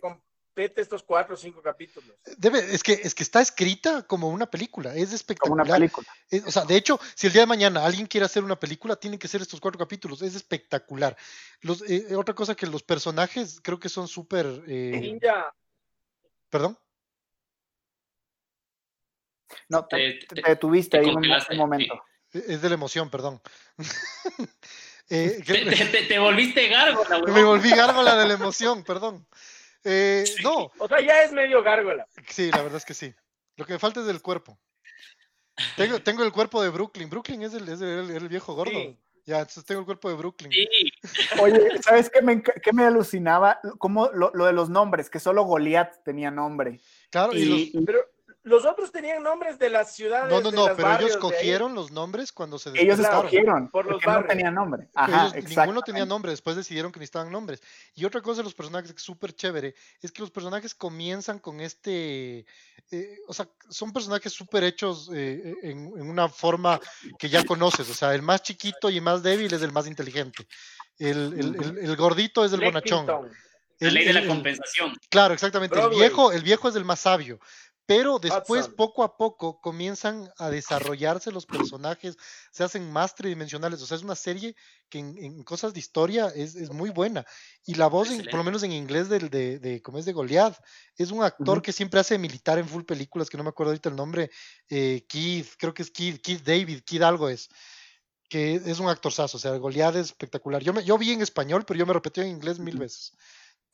estos 0.56 1.03
cuatro 1.03 1.36
o 1.36 1.38
cinco 1.38 1.61
capítulos. 1.61 2.15
Debe, 2.38 2.60
es 2.73 2.82
que, 2.82 2.94
es 2.94 3.14
que 3.14 3.23
está 3.23 3.41
escrita 3.41 4.03
como 4.03 4.30
una 4.30 4.49
película, 4.49 4.95
es 4.95 5.06
Como 5.07 5.15
espectacular. 5.15 5.65
una 5.65 5.76
película. 5.76 6.07
Es- 6.30 6.45
o 6.45 6.52
sea, 6.52 6.64
de 6.65 6.76
hecho, 6.77 6.99
si 7.15 7.27
el 7.27 7.34
día 7.34 7.41
de 7.41 7.48
mañana 7.48 7.86
alguien 7.86 8.07
quiere 8.07 8.26
hacer 8.26 8.44
una 8.44 8.60
película, 8.60 8.95
tienen 8.95 9.19
que 9.19 9.27
ser 9.27 9.41
estos 9.41 9.60
cuatro 9.60 9.77
capítulos, 9.80 10.22
es 10.22 10.36
espectacular. 10.36 11.18
Los, 11.61 11.82
eh, 11.90 12.15
otra 12.15 12.34
cosa 12.34 12.56
que 12.56 12.68
los 12.68 12.84
personajes 12.84 13.60
creo 13.61 13.80
que 13.80 13.90
son 13.90 14.07
súper... 14.07 14.45
eh, 14.68 14.99
Ninja, 15.02 15.53
¿Perdón? 16.49 16.77
No, 19.69 19.86
te, 19.86 19.98
Te- 19.98 20.14
te- 20.14 20.36
te- 20.36 20.41
te 20.41 20.49
detuviste 20.49 20.98
te 20.98 21.06
ahí 21.06 21.14
un, 21.15 21.57
momento. 21.57 22.02
Es 22.32 22.61
de 22.61 22.69
la 22.69 22.76
emoción, 22.76 23.10
perdón. 23.10 23.41
Eh, 25.07 25.40
Te, 25.45 25.65
te- 25.65 25.86
te- 25.86 26.03
te 26.06 26.18
volviste 26.18 26.68
gárgola, 26.68 27.19
me 27.19 27.26
huevón. 27.26 27.45
volví 27.45 27.69
gárgola 27.69 28.15
de 28.15 28.26
la 28.27 28.34
emoción, 28.34 28.84
perdón. 28.84 29.27
Eh, 29.86 30.24
No, 30.44 30.72
o 30.80 30.88
sea, 30.88 30.99
ya 30.99 31.22
es 31.24 31.32
medio 31.32 31.62
gárgola. 31.64 32.07
sí, 32.28 32.49
la 32.52 32.62
verdad 32.64 32.78
es 32.78 32.86
que 32.86 32.94
sí. 32.94 33.14
Lo 33.56 33.66
que 33.66 33.74
me 33.74 33.80
falta 33.80 34.02
es 34.02 34.06
del 34.07 34.22
cuerpo. 34.22 34.60
Tengo, 35.78 36.02
tengo 36.02 36.24
el 36.24 36.32
cuerpo 36.34 36.62
de 36.62 36.70
Brooklyn. 36.70 37.10
Brooklyn 37.10 37.44
es 37.44 37.53
el, 37.53 37.68
es 37.70 37.80
el- 37.80 38.10
el 38.12 38.28
viejo 38.28 38.53
gordo. 38.56 38.72
Sí. 38.72 38.98
Ya, 39.26 39.40
entonces 39.40 39.66
tengo 39.66 39.80
el 39.80 39.86
cuerpo 39.86 40.10
de 40.10 40.16
Brooklyn. 40.16 40.52
Sí, 40.52 40.68
Oye, 41.40 41.82
¿sabes 41.82 42.10
qué 42.12 42.22
me, 42.22 42.44
qué 42.44 42.74
me 42.74 42.84
alucinaba? 42.84 43.60
Como 43.80 44.10
lo, 44.10 44.32
lo 44.36 44.45
de 44.45 44.53
los 44.53 44.70
nombres, 44.70 45.10
que 45.10 45.20
solo 45.20 45.44
Goliat 45.45 46.03
tenía 46.03 46.30
nombre. 46.30 46.80
Claro, 47.10 47.34
y, 47.34 47.38
Y, 47.41 47.45
los, 47.74 47.86
Pero 47.86 47.99
los 48.45 48.63
otros 48.63 48.91
tenían 48.91 49.23
nombres 49.23 49.57
de 49.59 49.69
las 49.72 49.93
ciudades. 49.95 50.31
No, 50.31 50.39
no, 50.39 50.51
no, 50.51 50.65
pero 50.65 50.73
ellos 50.76 50.77
barrios 50.84 51.17
cogieron 51.17 51.73
los 51.73 51.91
nombres 51.91 52.31
cuando 52.31 52.59
se 52.59 52.69
Ellos 52.69 52.97
despertaron. 52.99 53.17
escogieron, 53.26 53.69
Por 53.72 53.85
los 53.85 53.93
porque 53.95 54.05
no 54.05 54.11
barrios. 54.13 54.30
tenían 54.30 54.53
nombre. 54.53 54.88
Ajá, 54.93 55.31
Ellos- 55.35 55.49
ninguno 55.57 55.81
tenía 55.81 56.05
nombre, 56.05 56.30
después 56.31 56.55
decidieron 56.55 56.91
que 56.91 56.99
necesitaban 56.99 57.31
nombres. 57.31 57.61
Y 57.95 58.05
otra 58.05 58.22
cosa 58.22 58.38
de 58.38 58.43
los 58.43 58.53
personajes 58.53 58.91
que 58.91 58.97
es 58.97 59.03
súper 59.03 59.34
chévere 59.35 59.73
es 60.01 60.11
que 60.11 60.22
los 60.22 60.30
personajes 60.31 60.76
comienzan 60.76 61.39
con 61.39 61.59
este, 61.59 62.45
eh, 62.91 63.17
o 63.27 63.34
sea, 63.34 63.49
son 63.69 63.91
personajes 63.91 64.31
súper 64.31 64.63
hechos 64.63 65.09
eh, 65.13 65.55
en, 65.63 65.91
en 65.97 66.09
una 66.09 66.30
forma 66.30 66.80
que 67.17 67.30
ya 67.30 67.43
conoces, 67.43 67.89
o 67.89 67.93
sea, 67.95 68.13
el 68.13 68.22
más 68.22 68.43
chiquito 68.43 68.89
y 68.91 69.01
más 69.01 69.23
débil 69.23 69.51
es 69.53 69.61
el 69.63 69.72
más 69.72 69.88
inteligente. 69.88 70.47
El, 70.99 71.34
el- 71.38 71.55
el- 71.63 71.77
el 71.80 71.95
gordito 71.95 72.45
es 72.45 72.53
el 72.53 72.61
bonachón. 72.61 73.07
La 73.07 73.89
El- 73.89 73.93
ley 73.93 74.05
de 74.05 74.13
la 74.13 74.19
el- 74.19 74.26
el- 74.26 74.31
compensación. 74.31 74.95
Claro, 75.09 75.34
exactamente. 75.34 75.77
El 75.77 75.89
viejo, 75.89 76.31
el 76.31 76.43
viejo 76.43 76.69
es 76.69 76.76
el 76.77 76.85
más 76.85 77.01
sabio. 77.01 77.39
Pero 77.88 78.18
después, 78.18 78.62
Hudson. 78.64 78.76
poco 78.76 79.03
a 79.03 79.16
poco, 79.16 79.62
comienzan 79.62 80.28
a 80.38 80.49
desarrollarse 80.49 81.32
los 81.32 81.45
personajes, 81.45 82.18
se 82.52 82.64
hacen 82.64 82.91
más 82.91 83.14
tridimensionales. 83.14 83.80
O 83.82 83.86
sea, 83.86 83.95
es 83.98 84.03
una 84.03 84.16
serie 84.16 84.56
que 84.90 84.98
en, 84.98 85.16
en 85.20 85.44
cosas 85.44 85.72
de 85.74 85.80
historia 85.82 86.28
es, 86.36 86.56
es 86.56 86.72
muy 86.72 86.90
buena. 86.90 87.26
Y 87.64 87.76
la 87.76 87.86
voz, 87.88 88.10
en- 88.10 88.26
por 88.26 88.36
lo 88.40 88.44
menos 88.44 88.64
en 88.64 88.72
inglés, 88.72 89.07
del, 89.07 89.30
de, 89.30 89.60
de, 89.60 89.82
como 89.84 89.99
es 89.99 90.06
de 90.06 90.14
Goliath, 90.14 90.57
es 90.98 91.12
un 91.12 91.24
actor 91.24 91.62
que 91.62 91.72
siempre 91.72 91.99
hace 91.99 92.18
militar 92.18 92.57
en 92.57 92.68
full 92.68 92.84
películas, 92.86 93.30
que 93.30 93.38
no 93.38 93.44
me 93.44 93.49
acuerdo 93.49 93.70
ahorita 93.72 93.90
el 93.90 93.95
nombre, 93.95 94.32
eh, 94.68 95.06
Keith, 95.07 95.49
creo 95.60 95.74
que 95.74 95.84
es 95.84 95.91
Keith, 95.91 96.22
Keith 96.24 96.41
David, 96.44 96.82
Keith 96.84 97.03
algo 97.03 97.30
es, 97.30 97.49
que 98.28 98.56
es 98.56 98.80
un 98.80 98.90
actorzazo. 98.90 99.38
O 99.38 99.40
sea, 99.40 99.56
Goliath 99.57 99.95
es 99.95 100.07
espectacular. 100.07 100.64
Yo, 100.64 100.74
me, 100.74 100.84
yo 100.84 100.98
vi 100.98 101.12
en 101.12 101.22
español, 101.22 101.66
pero 101.68 101.78
yo 101.78 101.86
me 101.86 101.94
repetí 101.94 102.22
en 102.22 102.30
inglés 102.30 102.57
mil 102.57 102.78
veces. 102.78 103.14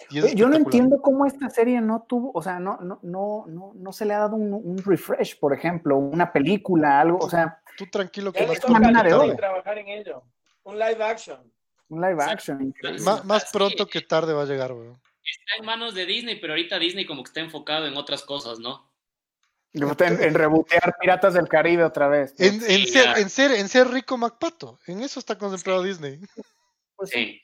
Yo 0.10 0.50
no 0.50 0.56
entiendo 0.56 1.02
cómo 1.02 1.26
esta 1.26 1.50
serie 1.50 1.82
no 1.82 2.06
tuvo, 2.08 2.32
o 2.34 2.42
sea, 2.42 2.60
no, 2.60 2.78
no, 2.82 3.00
no, 3.04 3.46
no, 3.48 3.72
no 3.76 3.94
se 3.94 4.06
le 4.06 4.14
ha 4.14 4.20
dado 4.20 4.36
un, 4.36 4.54
un 4.54 4.78
refresh, 4.80 5.40
por 5.40 5.54
ejemplo, 5.54 5.98
una 5.98 6.32
película, 6.34 7.00
algo, 7.00 7.20
o 7.20 7.30
sea, 7.30 7.62
Tú 7.78 7.88
tranquilo 7.88 8.32
que 8.32 8.46
más 8.46 8.60
mina 8.80 9.00
a 9.00 9.36
trabajar 9.36 9.78
en 9.78 9.88
ello. 9.88 10.24
Un 10.64 10.78
live 10.78 11.04
action. 11.04 11.52
un 11.90 12.02
live 12.02 12.24
action 12.24 12.74
más 13.04 13.44
Así 13.44 13.58
pronto 13.58 13.88
que 13.88 14.02
tarde 14.02 14.34
va 14.34 14.44
a 14.44 14.46
llegar, 14.46 14.72
weón. 14.72 15.02
Está 15.24 15.56
en 15.60 15.66
manos 15.66 15.94
de 15.94 16.06
Disney, 16.06 16.40
pero 16.40 16.54
ahorita 16.54 16.78
Disney 16.80 17.06
como 17.06 17.24
que 17.24 17.30
está 17.30 17.40
enfocado 17.40 17.88
en 17.88 17.96
otras 17.96 18.24
cosas, 18.24 18.60
¿no? 18.60 18.90
En, 19.74 19.84
en 19.84 20.34
rebotear 20.34 20.96
Piratas 21.00 21.34
del 21.34 21.48
Caribe 21.48 21.84
otra 21.84 22.08
vez. 22.08 22.36
¿no? 22.38 22.46
En, 22.46 22.56
en 22.56 22.62
Sí, 22.62 22.88
ser, 22.88 23.18
en, 23.18 23.30
ser, 23.30 23.52
en 23.52 23.70
ser 23.70 23.88
rico 23.88 24.18
MacPato. 24.18 24.80
En 24.88 25.02
eso 25.02 25.20
está 25.20 25.38
concentrado 25.38 25.82
Disney. 25.84 26.20
Pues 26.98 27.10
sí. 27.12 27.42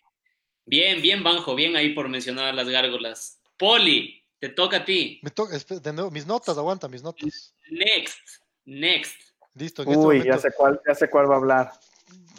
Bien, 0.68 1.02
bien, 1.02 1.23
Banjo, 1.23 1.56
bien 1.56 1.76
ahí 1.77 1.94
por 1.95 2.10
mencionar 2.10 2.53
las 2.53 2.68
gárgolas. 2.68 3.39
Poli, 3.57 4.23
te 4.39 4.49
toca 4.49 4.77
a 4.77 4.85
ti. 4.85 5.19
Me 5.23 5.31
to- 5.31 5.48
espe- 5.49 5.80
de 5.80 5.94
nuevo, 5.94 6.11
mis 6.11 6.27
notas, 6.27 6.57
aguanta 6.57 6.88
mis 6.89 7.02
notas. 7.02 7.56
Next, 7.69 8.19
next. 8.65 9.15
Listo, 9.56 9.81
en 9.84 9.89
este 9.89 9.99
Uy, 9.99 10.06
momento 10.18 10.26
ya 10.27 10.38
sé 10.38 10.49
cuál, 10.56 10.81
ya 10.88 10.94
sé 10.94 11.10
cuál 11.10 11.30
va 11.31 11.35
a 11.35 11.38
hablar. 11.38 11.72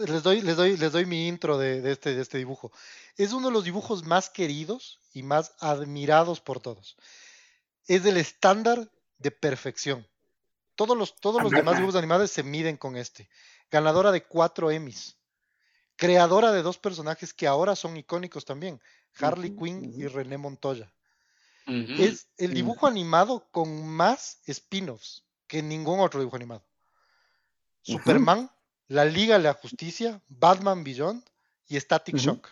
les 0.07 0.23
doy, 0.23 0.43
les 0.43 0.57
doy, 0.57 0.77
les 0.77 0.93
doy 0.93 1.07
mi 1.07 1.27
intro 1.27 1.59
de, 1.59 1.81
de 1.81 1.91
este, 1.93 2.15
de 2.15 2.23
este 2.23 2.39
dibujo. 2.39 2.71
Es 3.17 3.33
uno 3.33 3.49
de 3.49 3.53
los 3.55 3.65
dibujos 3.65 4.05
más 4.05 4.31
queridos 4.31 5.01
y 5.13 5.23
más 5.23 5.55
admirados 5.59 6.41
por 6.41 6.61
todos. 6.61 6.97
Es 7.87 8.05
el 8.05 8.19
estándar 8.19 8.91
de 9.17 9.31
perfección. 9.31 10.07
Todos 10.77 10.97
los, 10.97 11.17
todos 11.17 11.43
los 11.43 11.51
demás 11.51 11.75
dibujos 11.77 11.97
animados 11.97 12.31
se 12.31 12.45
miden 12.45 12.77
con 12.77 12.97
este. 12.97 13.29
Ganadora 13.71 14.13
de 14.13 14.23
cuatro 14.23 14.71
Emmys. 14.71 15.17
Creadora 15.99 16.53
de 16.53 16.63
dos 16.63 16.79
personajes 16.79 17.35
que 17.35 17.47
ahora 17.49 17.75
son 17.77 17.97
icónicos 17.97 18.45
también. 18.45 18.81
Harley 19.21 19.51
Quinn 19.57 19.93
y. 19.97 20.07
René 20.07 20.39
Montoya. 20.39 20.91
Es 21.99 22.29
el 22.39 22.55
dibujo 22.55 22.87
animado 22.87 23.47
con 23.51 23.87
más 23.87 24.39
spin-offs 24.47 25.25
que 25.49 25.61
ningún 25.63 25.99
otro 26.01 26.21
dibujo 26.21 26.37
animado. 26.37 26.63
Superman, 27.83 28.49
La 28.87 29.05
Liga 29.05 29.37
de 29.39 29.43
la 29.45 29.55
Justicia, 29.55 30.23
Batman 30.29 30.85
Beyond 30.85 31.23
y 31.69 31.79
Static. 31.79 32.17
Shock. 32.17 32.49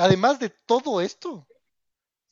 Además 0.00 0.38
de 0.40 0.48
todo 0.50 1.00
esto, 1.02 1.46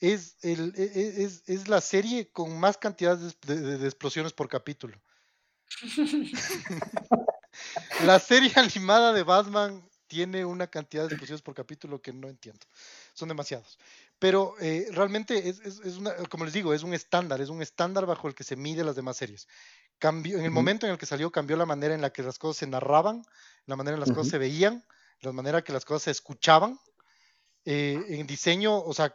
es, 0.00 0.36
el, 0.42 0.72
e- 0.76 0.82
e- 0.94 1.22
es, 1.24 1.42
es 1.46 1.68
la 1.68 1.80
serie 1.80 2.30
con 2.30 2.58
más 2.58 2.78
cantidad 2.78 3.16
de, 3.18 3.54
de- 3.54 3.78
de 3.78 3.84
explosiones 3.86 4.32
por 4.32 4.48
capítulo. 4.48 4.98
la 7.98 8.18
serie 8.18 8.52
animada 8.56 9.12
de 9.12 9.22
Batman 9.22 9.88
tiene 10.06 10.44
una 10.44 10.66
cantidad 10.68 11.02
de 11.02 11.08
explosiones 11.08 11.42
por 11.42 11.54
capítulo 11.54 12.00
que 12.00 12.12
no 12.12 12.28
entiendo. 12.28 12.66
Son 13.12 13.28
demasiados. 13.28 13.78
Pero 14.18 14.54
eh, 14.60 14.88
realmente 14.92 15.48
es, 15.48 15.60
es- 15.60 15.80
es 15.80 15.96
una, 15.96 16.14
como 16.30 16.44
les 16.44 16.54
digo, 16.54 16.72
es 16.74 16.82
un 16.82 16.94
estándar, 16.94 17.40
es 17.40 17.50
un 17.50 17.60
estándar 17.62 18.06
bajo 18.06 18.26
el 18.28 18.34
que 18.34 18.44
se 18.44 18.56
mide 18.56 18.84
las 18.84 18.96
demás 18.96 19.16
series. 19.18 19.46
Cambió, 19.98 20.38
en 20.38 20.44
el 20.44 20.50
momento 20.50 20.86
en 20.86 20.92
el 20.92 20.98
que 20.98 21.06
salió, 21.06 21.30
cambió 21.30 21.56
la 21.56 21.66
manera 21.66 21.94
en 21.94 22.00
la 22.00 22.10
que 22.12 22.22
las 22.22 22.38
cosas 22.38 22.56
se 22.58 22.66
narraban, 22.66 23.22
la 23.66 23.76
manera 23.76 23.94
en 23.96 24.00
la 24.00 24.06
que 24.06 24.10
las 24.10 24.16
cosas 24.16 24.30
se 24.30 24.38
veían, 24.38 24.84
la 25.20 25.32
manera 25.32 25.58
en 25.58 25.64
que 25.64 25.72
las 25.72 25.84
cosas 25.84 26.04
se 26.04 26.10
escuchaban. 26.12 26.78
Eh, 27.64 28.02
en 28.08 28.26
diseño, 28.26 28.78
o 28.80 28.94
sea, 28.94 29.14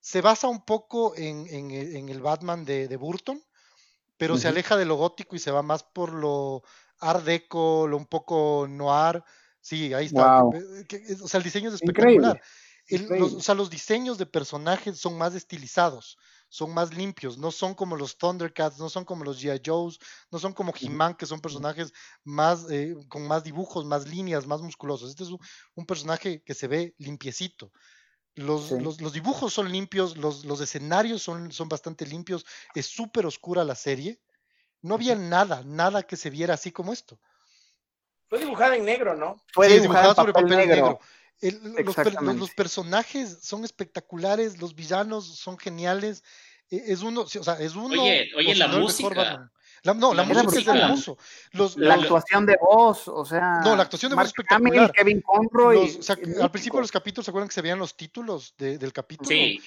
se 0.00 0.20
basa 0.22 0.48
un 0.48 0.64
poco 0.64 1.14
en, 1.16 1.46
en 1.48 1.70
el- 1.70 1.96
en 1.96 2.08
el 2.08 2.20
Batman 2.22 2.64
de, 2.64 2.88
de 2.88 2.96
Burton, 2.96 3.42
pero 4.16 4.36
se 4.38 4.48
aleja 4.48 4.76
de 4.76 4.84
lo 4.86 4.96
gótico 4.96 5.36
y 5.36 5.38
se 5.38 5.50
va 5.50 5.62
más 5.62 5.82
por 5.82 6.12
lo 6.12 6.62
art 7.00 7.24
deco, 7.24 7.86
lo 7.88 7.96
un 7.96 8.06
poco 8.06 8.66
noir. 8.68 9.22
Sí, 9.60 9.92
ahí 9.94 10.06
está. 10.06 10.34
Eh, 10.50 10.86
es- 10.90 11.20
o 11.20 11.28
sea, 11.28 11.38
el 11.38 11.44
diseño 11.44 11.68
es 11.68 11.74
espectacular. 11.74 12.40
El- 12.88 13.12
los, 13.16 13.34
o 13.34 13.40
sea, 13.40 13.54
los 13.54 13.70
diseños 13.70 14.18
de 14.18 14.26
personajes 14.26 14.98
son 14.98 15.16
más 15.16 15.34
estilizados, 15.34 16.16
son 16.48 16.74
más 16.74 16.92
limpios, 16.92 17.38
no 17.38 17.52
son 17.52 17.74
como 17.74 17.94
los 17.96 18.18
Thundercats, 18.18 18.78
no 18.78 18.88
son 18.88 19.04
como 19.04 19.22
los 19.24 19.40
G.I. 19.40 19.60
Joes, 19.64 19.98
no 20.32 20.38
son 20.40 20.52
como 20.52 20.72
He-Man, 20.78 21.14
que 21.14 21.26
son 21.26 21.40
personajes 21.40 21.92
más, 22.24 22.68
eh, 22.70 22.94
con 23.08 23.26
más 23.28 23.44
dibujos, 23.44 23.84
más 23.84 24.08
líneas, 24.08 24.46
más 24.46 24.60
musculosos. 24.62 25.10
Este 25.10 25.22
es 25.22 25.30
un, 25.30 25.38
un 25.76 25.86
personaje 25.86 26.42
que 26.42 26.54
se 26.54 26.66
ve 26.68 26.94
limpiecito. 26.98 27.72
Los, 28.34 28.68
Sí. 28.68 28.76
los- 28.80 29.00
los 29.00 29.12
dibujos 29.12 29.52
son 29.52 29.70
limpios, 29.72 30.16
los, 30.16 30.44
los 30.44 30.60
escenarios 30.60 31.22
son, 31.22 31.52
son 31.52 31.68
bastante 31.68 32.06
limpios, 32.06 32.46
es 32.74 32.86
súper 32.86 33.26
oscura 33.26 33.64
la 33.64 33.74
serie. 33.74 34.20
No 34.82 34.94
había 34.94 35.14
nada, 35.14 35.62
nada 35.64 36.02
que 36.02 36.16
se 36.16 36.30
viera 36.30 36.54
así 36.54 36.72
como 36.72 36.92
esto. 36.92 37.18
Fue 38.28 38.38
dibujada 38.38 38.76
en 38.76 38.84
negro, 38.84 39.14
¿no? 39.14 39.42
Fue 39.52 39.68
Sí, 39.68 39.80
dibujada 39.80 40.08
en 40.10 40.14
sobre 40.14 40.32
papel 40.32 40.48
negro. 40.48 41.00
El- 41.40 41.60
los, 41.84 41.96
los- 41.96 42.50
personajes 42.50 43.38
son 43.42 43.64
espectaculares, 43.64 44.58
los 44.60 44.74
villanos 44.74 45.26
son 45.26 45.58
geniales. 45.58 46.22
eh, 46.70 46.84
Es 46.86 47.02
uno, 47.02 47.22
o 47.22 47.26
sea, 47.26 47.54
es 47.54 47.74
uno. 47.74 48.02
Oye, 48.02 48.30
oye, 48.36 48.54
la 48.54 48.68
música. 48.68 49.50
La- 49.82 49.94
no, 49.94 50.12
la, 50.12 50.24
La 50.26 50.42
música 50.42 50.74
es 50.74 50.80
hermoso. 50.82 51.16
Los, 51.52 51.76
La 51.76 51.96
los- 51.96 52.04
actuación 52.04 52.44
de 52.46 52.56
voz, 52.60 53.08
o 53.08 53.24
sea. 53.24 53.60
No, 53.64 53.74
la 53.76 53.82
actuación 53.84 54.10
de 54.10 54.14
voz 54.14 54.18
Mark 54.18 54.26
es 54.26 54.30
espectacular. 54.30 54.78
Hamill, 54.78 54.92
Kevin 54.92 55.20
Conroy. 55.22 55.76
los- 55.86 55.96
o 55.96 56.02
sea, 56.02 56.16
es 56.20 56.38
al 56.38 56.50
principio 56.50 56.76
de 56.78 56.82
los 56.82 56.92
capítulos, 56.92 57.24
¿se 57.24 57.30
acuerdan 57.30 57.48
que 57.48 57.54
se 57.54 57.62
veían 57.62 57.78
los 57.78 57.96
títulos 57.96 58.54
de- 58.58 58.76
del 58.78 58.92
capítulo? 58.92 59.28
Sí. 59.28 59.60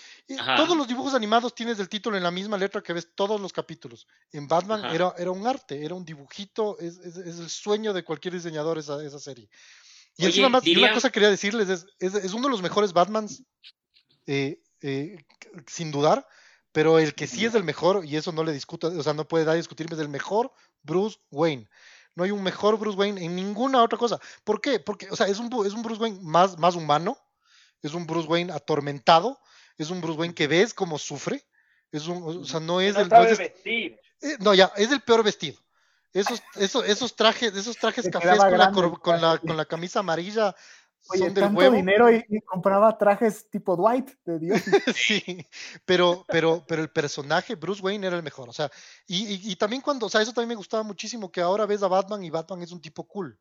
Todos 0.56 0.78
los 0.78 0.88
dibujos 0.88 1.14
animados 1.14 1.56
tienes 1.56 1.80
el 1.80 1.90
título 1.90 2.16
en 2.18 2.24
la 2.24 2.32
misma 2.32 2.58
letra 2.58 2.82
que 2.82 2.94
ves 2.94 3.10
todos 3.16 3.42
los 3.42 3.52
capítulos. 3.52 4.08
En 4.32 4.48
Batman 4.48 4.86
Ajá. 4.86 4.94
era, 4.96 5.14
era 5.18 5.32
un 5.32 5.46
arte, 5.48 5.84
era 5.84 5.96
un 5.96 6.06
dibujito, 6.06 6.78
es, 6.80 6.98
es- 7.00 7.18
es 7.18 7.40
el 7.40 7.50
sueño 7.50 7.94
de 7.94 8.04
cualquier 8.04 8.34
diseñador 8.36 8.78
esa, 8.78 9.04
esa 9.04 9.20
serie. 9.20 9.50
Y 10.16 10.22
Oye, 10.24 10.28
encima 10.28 10.50
más, 10.50 10.68
y 10.68 10.78
una 10.78 10.94
cosa 10.94 11.10
que 11.10 11.14
quería 11.14 11.30
decirles 11.32 11.70
es, 11.70 11.86
es, 12.00 12.14
es 12.14 12.34
uno 12.34 12.44
de 12.48 12.52
los 12.52 12.62
mejores 12.62 12.94
Batmans, 12.94 13.42
eh, 14.28 14.62
eh, 14.82 15.18
sin 15.66 15.92
dudar, 15.92 16.28
pero 16.74 17.00
el 17.00 17.16
que 17.16 17.28
sí 17.28 17.46
es 17.46 17.56
el 17.56 17.64
mejor, 17.64 18.04
y 18.04 18.18
eso 18.18 18.32
no 18.34 18.44
le 18.44 18.52
discuto, 18.52 18.88
o 18.88 19.04
sea, 19.04 19.14
no 19.14 19.26
puede 19.28 19.46
dar 19.46 19.54
a 19.54 19.58
discutirme, 19.58 19.96
es 19.96 20.02
el 20.02 20.10
mejor 20.10 20.52
Bruce 20.82 21.18
Wayne. 21.32 21.70
No 22.16 22.24
hay 22.26 22.32
un 22.32 22.44
mejor 22.44 22.78
Bruce 22.78 22.98
Wayne 22.98 23.24
en 23.24 23.36
ninguna 23.36 23.82
otra 23.82 23.98
cosa. 23.98 24.20
¿Por 24.44 24.60
qué? 24.60 24.80
Porque, 24.80 25.10
o 25.10 25.16
sea, 25.16 25.28
es 25.28 25.40
un, 25.40 25.48
es 25.66 25.74
un 25.74 25.82
Bruce 25.82 26.02
Wayne 26.02 26.20
más, 26.22 26.58
más 26.60 26.76
humano, 26.76 27.18
es 27.82 27.94
un 27.94 28.06
Bruce 28.06 28.28
Wayne 28.28 28.52
atormentado, 28.52 29.40
es 29.78 29.90
un 29.90 30.02
Bruce 30.02 30.20
Wayne 30.20 30.36
que 30.36 30.48
ves 30.48 30.74
cómo 30.74 31.00
sufre, 31.00 31.44
es 31.92 32.08
un, 32.08 32.22
o 32.42 32.46
sea, 32.46 32.60
no 32.60 32.82
es 32.82 32.96
no 32.96 33.02
el, 33.02 33.10
no 33.10 33.16
sabe 33.16 33.32
es- 33.32 33.38
vestir. 33.40 34.00
eh, 34.22 34.38
no, 34.40 34.54
ya, 34.54 34.72
es 34.76 34.92
el 34.92 35.02
peor 35.02 35.24
vestido. 35.24 35.58
Esos, 36.14 36.44
esos, 36.56 36.86
esos 36.86 37.16
trajes, 37.16 37.56
esos 37.56 37.76
trajes 37.78 38.08
cafés 38.10 38.38
con 38.38 38.58
la, 38.58 38.72
con 38.72 39.20
la, 39.22 39.38
con 39.40 39.58
la 39.58 39.66
camisa 39.66 40.00
amarilla 40.02 40.56
Oye, 41.10 41.26
son 41.26 41.34
del 41.34 41.44
tanto 41.44 41.60
huevo. 41.60 41.76
dinero 41.76 42.12
y, 42.12 42.24
y 42.30 42.42
compraba 42.42 42.98
trajes 42.98 43.50
tipo 43.50 43.76
Dwight, 43.76 44.12
de 44.26 44.40
Dios. 44.40 44.62
Sí, 44.96 45.46
pero, 45.86 46.24
pero, 46.28 46.64
pero 46.68 46.82
el 46.82 46.90
personaje, 46.90 47.56
Bruce 47.56 47.82
Wayne, 47.82 48.08
era 48.08 48.16
el 48.16 48.24
mejor. 48.24 48.48
O 48.50 48.54
sea, 48.54 48.72
y, 49.06 49.34
y- 49.34 49.52
y 49.52 49.56
también 49.56 49.82
cuando, 49.82 50.06
o 50.06 50.10
sea, 50.10 50.22
eso 50.22 50.32
también 50.34 50.50
me 50.50 50.56
gustaba 50.56 50.84
muchísimo, 50.84 51.32
que 51.32 51.42
ahora 51.42 51.66
ves 51.66 51.84
a 51.84 51.88
Batman 51.88 52.24
y 52.24 52.30
Batman 52.30 52.62
es 52.62 52.72
un 52.72 52.82
tipo 52.82 53.06
cool. 53.08 53.38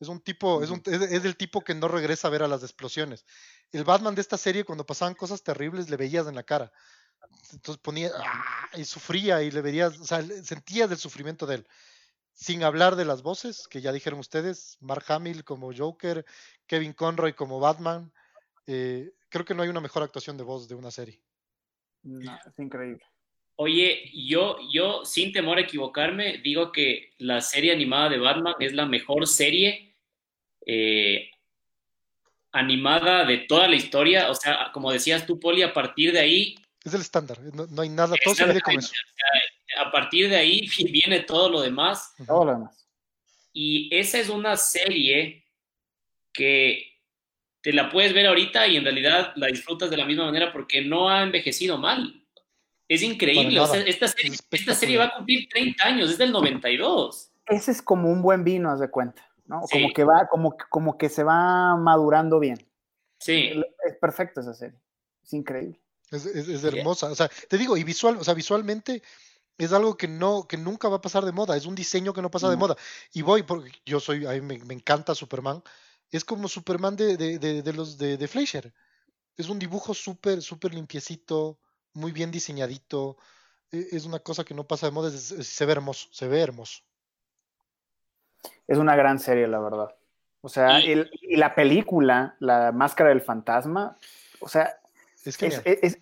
Es 0.00 0.06
un 0.08 0.20
tipo, 0.20 0.62
es, 0.62 0.70
un, 0.70 0.80
es, 0.86 1.00
es 1.02 1.24
el 1.24 1.36
tipo 1.36 1.60
que 1.62 1.74
no 1.74 1.88
regresa 1.88 2.28
a 2.28 2.30
ver 2.30 2.44
a 2.44 2.48
las 2.48 2.62
explosiones. 2.62 3.24
El 3.72 3.82
Batman 3.84 4.14
de 4.14 4.20
esta 4.20 4.36
serie, 4.38 4.64
cuando 4.64 4.86
pasaban 4.86 5.14
cosas 5.14 5.42
terribles, 5.42 5.90
le 5.90 5.96
veías 5.96 6.26
en 6.28 6.36
la 6.36 6.44
cara. 6.44 6.70
Entonces 7.52 7.82
ponía 7.82 8.10
¡ah! 8.16 8.68
y 8.76 8.84
sufría 8.84 9.42
y 9.42 9.50
le 9.50 9.60
verías, 9.60 9.98
o 9.98 10.04
sea, 10.04 10.22
sentías 10.44 10.90
el 10.90 10.98
sufrimiento 10.98 11.46
de 11.46 11.56
él. 11.56 11.68
Sin 12.40 12.62
hablar 12.62 12.94
de 12.94 13.04
las 13.04 13.22
voces, 13.22 13.66
que 13.66 13.80
ya 13.80 13.90
dijeron 13.90 14.20
ustedes, 14.20 14.78
Mark 14.80 15.04
Hamill 15.08 15.42
como 15.42 15.72
Joker, 15.76 16.24
Kevin 16.68 16.92
Conroy 16.92 17.32
como 17.32 17.58
Batman. 17.58 18.12
eh, 18.68 19.10
creo 19.28 19.44
que 19.44 19.54
no 19.54 19.64
hay 19.64 19.68
una 19.68 19.80
mejor 19.80 20.04
actuación 20.04 20.36
de 20.36 20.44
voz 20.44 20.68
de 20.68 20.76
una 20.76 20.92
serie. 20.92 21.20
No, 22.04 22.38
es 22.46 22.58
increíble. 22.60 23.04
Oye, 23.56 24.08
yo, 24.14 24.56
yo, 24.72 25.04
sin 25.04 25.32
temor 25.32 25.58
a 25.58 25.62
equivocarme, 25.62 26.38
digo 26.38 26.70
que 26.70 27.12
la 27.18 27.40
serie 27.40 27.72
animada 27.72 28.08
de 28.08 28.20
Batman 28.20 28.54
es 28.60 28.72
la 28.72 28.86
mejor 28.86 29.26
serie 29.26 29.96
eh, 30.64 31.32
animada 32.52 33.24
de 33.24 33.38
toda 33.38 33.66
la 33.66 33.74
historia. 33.74 34.30
O 34.30 34.34
sea, 34.36 34.70
como 34.72 34.92
decías 34.92 35.26
tú, 35.26 35.40
Poli, 35.40 35.62
a 35.62 35.72
partir 35.72 36.12
de 36.12 36.20
ahí. 36.20 36.54
Es 36.84 36.94
el 36.94 37.00
estándar, 37.00 37.40
no, 37.52 37.82
hay 37.82 37.88
nada, 37.88 38.14
todo 38.22 38.36
se 38.36 38.44
viene 38.44 38.60
con 38.60 38.78
eso. 38.78 38.92
A 39.78 39.90
partir 39.90 40.28
de 40.28 40.36
ahí 40.36 40.68
viene 40.90 41.20
todo 41.20 41.48
lo 41.48 41.60
demás. 41.60 42.14
Todo 42.26 42.44
lo 42.44 42.52
demás. 42.52 42.86
Y 43.52 43.94
esa 43.94 44.18
es 44.18 44.28
una 44.28 44.56
serie 44.56 45.44
que 46.32 46.84
te 47.60 47.72
la 47.72 47.90
puedes 47.90 48.12
ver 48.12 48.26
ahorita 48.26 48.66
y 48.68 48.76
en 48.76 48.84
realidad 48.84 49.32
la 49.36 49.48
disfrutas 49.48 49.90
de 49.90 49.96
la 49.96 50.04
misma 50.04 50.26
manera 50.26 50.52
porque 50.52 50.84
no 50.84 51.08
ha 51.08 51.22
envejecido 51.22 51.76
mal. 51.78 52.24
Es 52.88 53.02
increíble. 53.02 53.60
esta, 53.86 54.08
serie, 54.08 54.96
va 54.96 55.04
a 55.04 55.14
cumplir 55.16 55.46
30 55.48 55.84
años, 55.84 56.10
es 56.10 56.18
del 56.18 56.32
92. 56.32 57.30
Ese 57.46 57.70
es 57.70 57.82
como 57.82 58.10
un 58.10 58.22
buen 58.22 58.44
vino, 58.44 58.70
haz 58.70 58.80
de 58.80 58.90
cuenta, 58.90 59.28
¿no? 59.46 59.60
Como 59.70 59.92
que 59.92 60.04
va, 60.04 60.26
como, 60.30 60.56
como 60.70 60.96
que 60.96 61.08
se 61.08 61.22
va 61.22 61.76
madurando 61.76 62.38
bien. 62.38 62.66
Sí. 63.18 63.50
Es 63.86 63.96
perfecto 64.00 64.40
esa 64.40 64.54
serie. 64.54 64.78
Es 65.22 65.32
increíble. 65.34 65.78
Es, 66.10 66.64
hermosa. 66.64 67.10
O 67.10 67.14
sea, 67.14 67.28
te 67.48 67.58
digo, 67.58 67.76
y 67.76 67.84
visual, 67.84 68.16
o 68.16 68.24
sea, 68.24 68.32
visualmente 68.32 69.02
es 69.58 69.72
algo 69.72 69.96
que 69.96 70.06
no, 70.06 70.46
que 70.48 70.56
nunca 70.56 70.88
va 70.88 70.96
a 70.96 71.00
pasar 71.00 71.24
de 71.24 71.32
moda. 71.32 71.56
Es 71.56 71.66
un 71.66 71.74
diseño 71.74 72.14
que 72.14 72.22
no 72.22 72.30
pasa 72.30 72.48
de 72.48 72.56
moda. 72.56 72.76
Y 73.12 73.22
voy, 73.22 73.42
porque 73.42 73.72
yo 73.84 73.98
soy, 73.98 74.24
a 74.24 74.32
mí 74.32 74.40
me, 74.40 74.74
encanta 74.74 75.14
Superman. 75.14 75.62
Es 76.10 76.24
como 76.24 76.48
Superman 76.48 76.96
de, 76.96 77.16
de 77.16 77.72
los 77.72 77.98
de, 77.98 78.28
Fleischer. 78.28 78.72
Es 79.36 79.48
un 79.48 79.58
dibujo 79.58 79.94
súper, 79.94 80.42
súper 80.42 80.72
limpiecito 80.74 81.58
muy 81.92 82.12
bien 82.12 82.30
diseñadito. 82.30 83.16
E, 83.72 83.88
es 83.92 84.04
una 84.06 84.20
cosa 84.20 84.44
que 84.44 84.54
no 84.54 84.64
pasa 84.64 84.86
de 84.86 84.92
moda, 84.92 85.10
se 85.10 85.66
ve 85.66 85.72
hermoso, 85.72 86.08
se 86.12 86.28
ve 86.28 86.40
hermoso. 86.40 86.82
Es 88.66 88.78
una 88.78 88.94
gran 88.94 89.18
serie, 89.18 89.48
la 89.48 89.58
verdad. 89.58 89.94
O 90.40 90.48
sea, 90.48 90.80
y, 90.80 90.94
la 91.36 91.54
película, 91.54 92.36
La 92.38 92.70
Máscara 92.70 93.10
del 93.10 93.22
Fantasma, 93.22 93.96
o 94.40 94.48
sea, 94.48 94.78
es, 95.24 95.98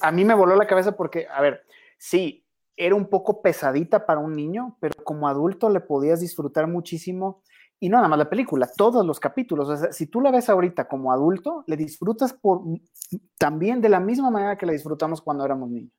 a 0.00 0.12
mí 0.12 0.24
me 0.24 0.34
voló 0.34 0.54
la 0.54 0.66
cabeza 0.66 0.92
porque, 0.92 1.26
a 1.28 1.40
ver, 1.40 1.66
sí, 1.98 2.43
era 2.76 2.94
un 2.94 3.08
poco 3.08 3.42
pesadita 3.42 4.06
para 4.06 4.20
un 4.20 4.32
niño, 4.32 4.76
pero 4.80 4.94
como 5.04 5.28
adulto 5.28 5.70
le 5.70 5.80
podías 5.80 6.20
disfrutar 6.20 6.66
muchísimo 6.66 7.42
y 7.80 7.88
no 7.88 7.98
nada 7.98 8.08
más 8.08 8.18
la 8.18 8.30
película, 8.30 8.70
todos 8.76 9.04
los 9.04 9.20
capítulos. 9.20 9.68
Si 9.94 10.06
tú 10.06 10.20
la 10.20 10.30
ves 10.30 10.48
ahorita 10.48 10.88
como 10.88 11.12
adulto, 11.12 11.64
le 11.66 11.76
disfrutas 11.76 12.32
por, 12.32 12.62
también 13.36 13.80
de 13.80 13.88
la 13.88 14.00
misma 14.00 14.30
manera 14.30 14.56
que 14.56 14.66
la 14.66 14.72
disfrutamos 14.72 15.20
cuando 15.20 15.44
éramos 15.44 15.68
niños. 15.70 15.92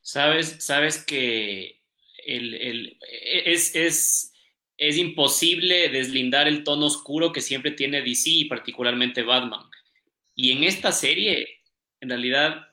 Sabes, 0.00 0.64
sabes 0.64 1.04
que 1.04 1.82
es, 2.24 3.74
es, 3.74 4.32
es 4.78 4.96
imposible 4.96 5.90
deslindar 5.90 6.48
el 6.48 6.64
tono 6.64 6.86
oscuro 6.86 7.32
que 7.32 7.40
siempre 7.40 7.72
tiene 7.72 8.00
DC 8.00 8.30
y 8.30 8.44
particularmente 8.46 9.22
Batman. 9.22 9.68
Y 10.34 10.52
en 10.52 10.64
esta 10.64 10.92
serie, 10.92 11.48
en 12.00 12.08
realidad, 12.08 12.67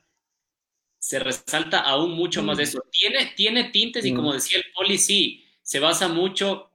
se 1.06 1.20
resalta 1.20 1.78
aún 1.78 2.14
mucho 2.14 2.42
más 2.42 2.56
de 2.56 2.64
mm. 2.64 2.66
eso. 2.66 2.84
Tiene, 2.90 3.32
tiene 3.36 3.64
tintes 3.70 4.04
y 4.04 4.12
como 4.12 4.30
mm. 4.30 4.34
decía 4.34 4.58
el 4.58 4.64
poli, 4.74 4.98
sí, 4.98 5.44
se 5.62 5.78
basa 5.78 6.08
mucho 6.08 6.68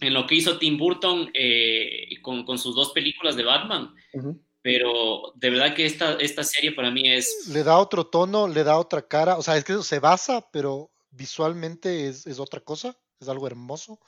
en 0.00 0.14
lo 0.14 0.24
que 0.24 0.36
hizo 0.36 0.56
Tim 0.56 0.78
Burton 0.78 1.32
eh, 1.34 2.08
con, 2.22 2.58
sus 2.60 2.76
dos 2.76 2.92
películas 2.92 3.34
de 3.34 3.42
Batman. 3.42 3.92
Pero 4.62 5.32
de 5.34 5.50
verdad 5.50 5.74
que 5.74 5.84
esta, 5.84 6.12
esta 6.20 6.44
serie 6.44 6.70
para 6.70 6.92
mí 6.92 7.10
es... 7.10 7.48
Le 7.48 7.64
da 7.64 7.76
otro 7.78 8.06
tono, 8.06 8.46
le 8.46 8.62
da 8.62 8.78
otra 8.78 9.02
cara. 9.02 9.36
O 9.36 9.42
sea, 9.42 9.56
es 9.56 9.64
que 9.64 9.82
se 9.82 9.98
basa, 9.98 10.48
pero 10.52 10.92
visualmente 11.10 12.06
es, 12.06 12.38
otra 12.38 12.60
cosa. 12.60 12.96
Es 13.20 13.28
algo 13.28 13.48
hermoso. 13.48 13.98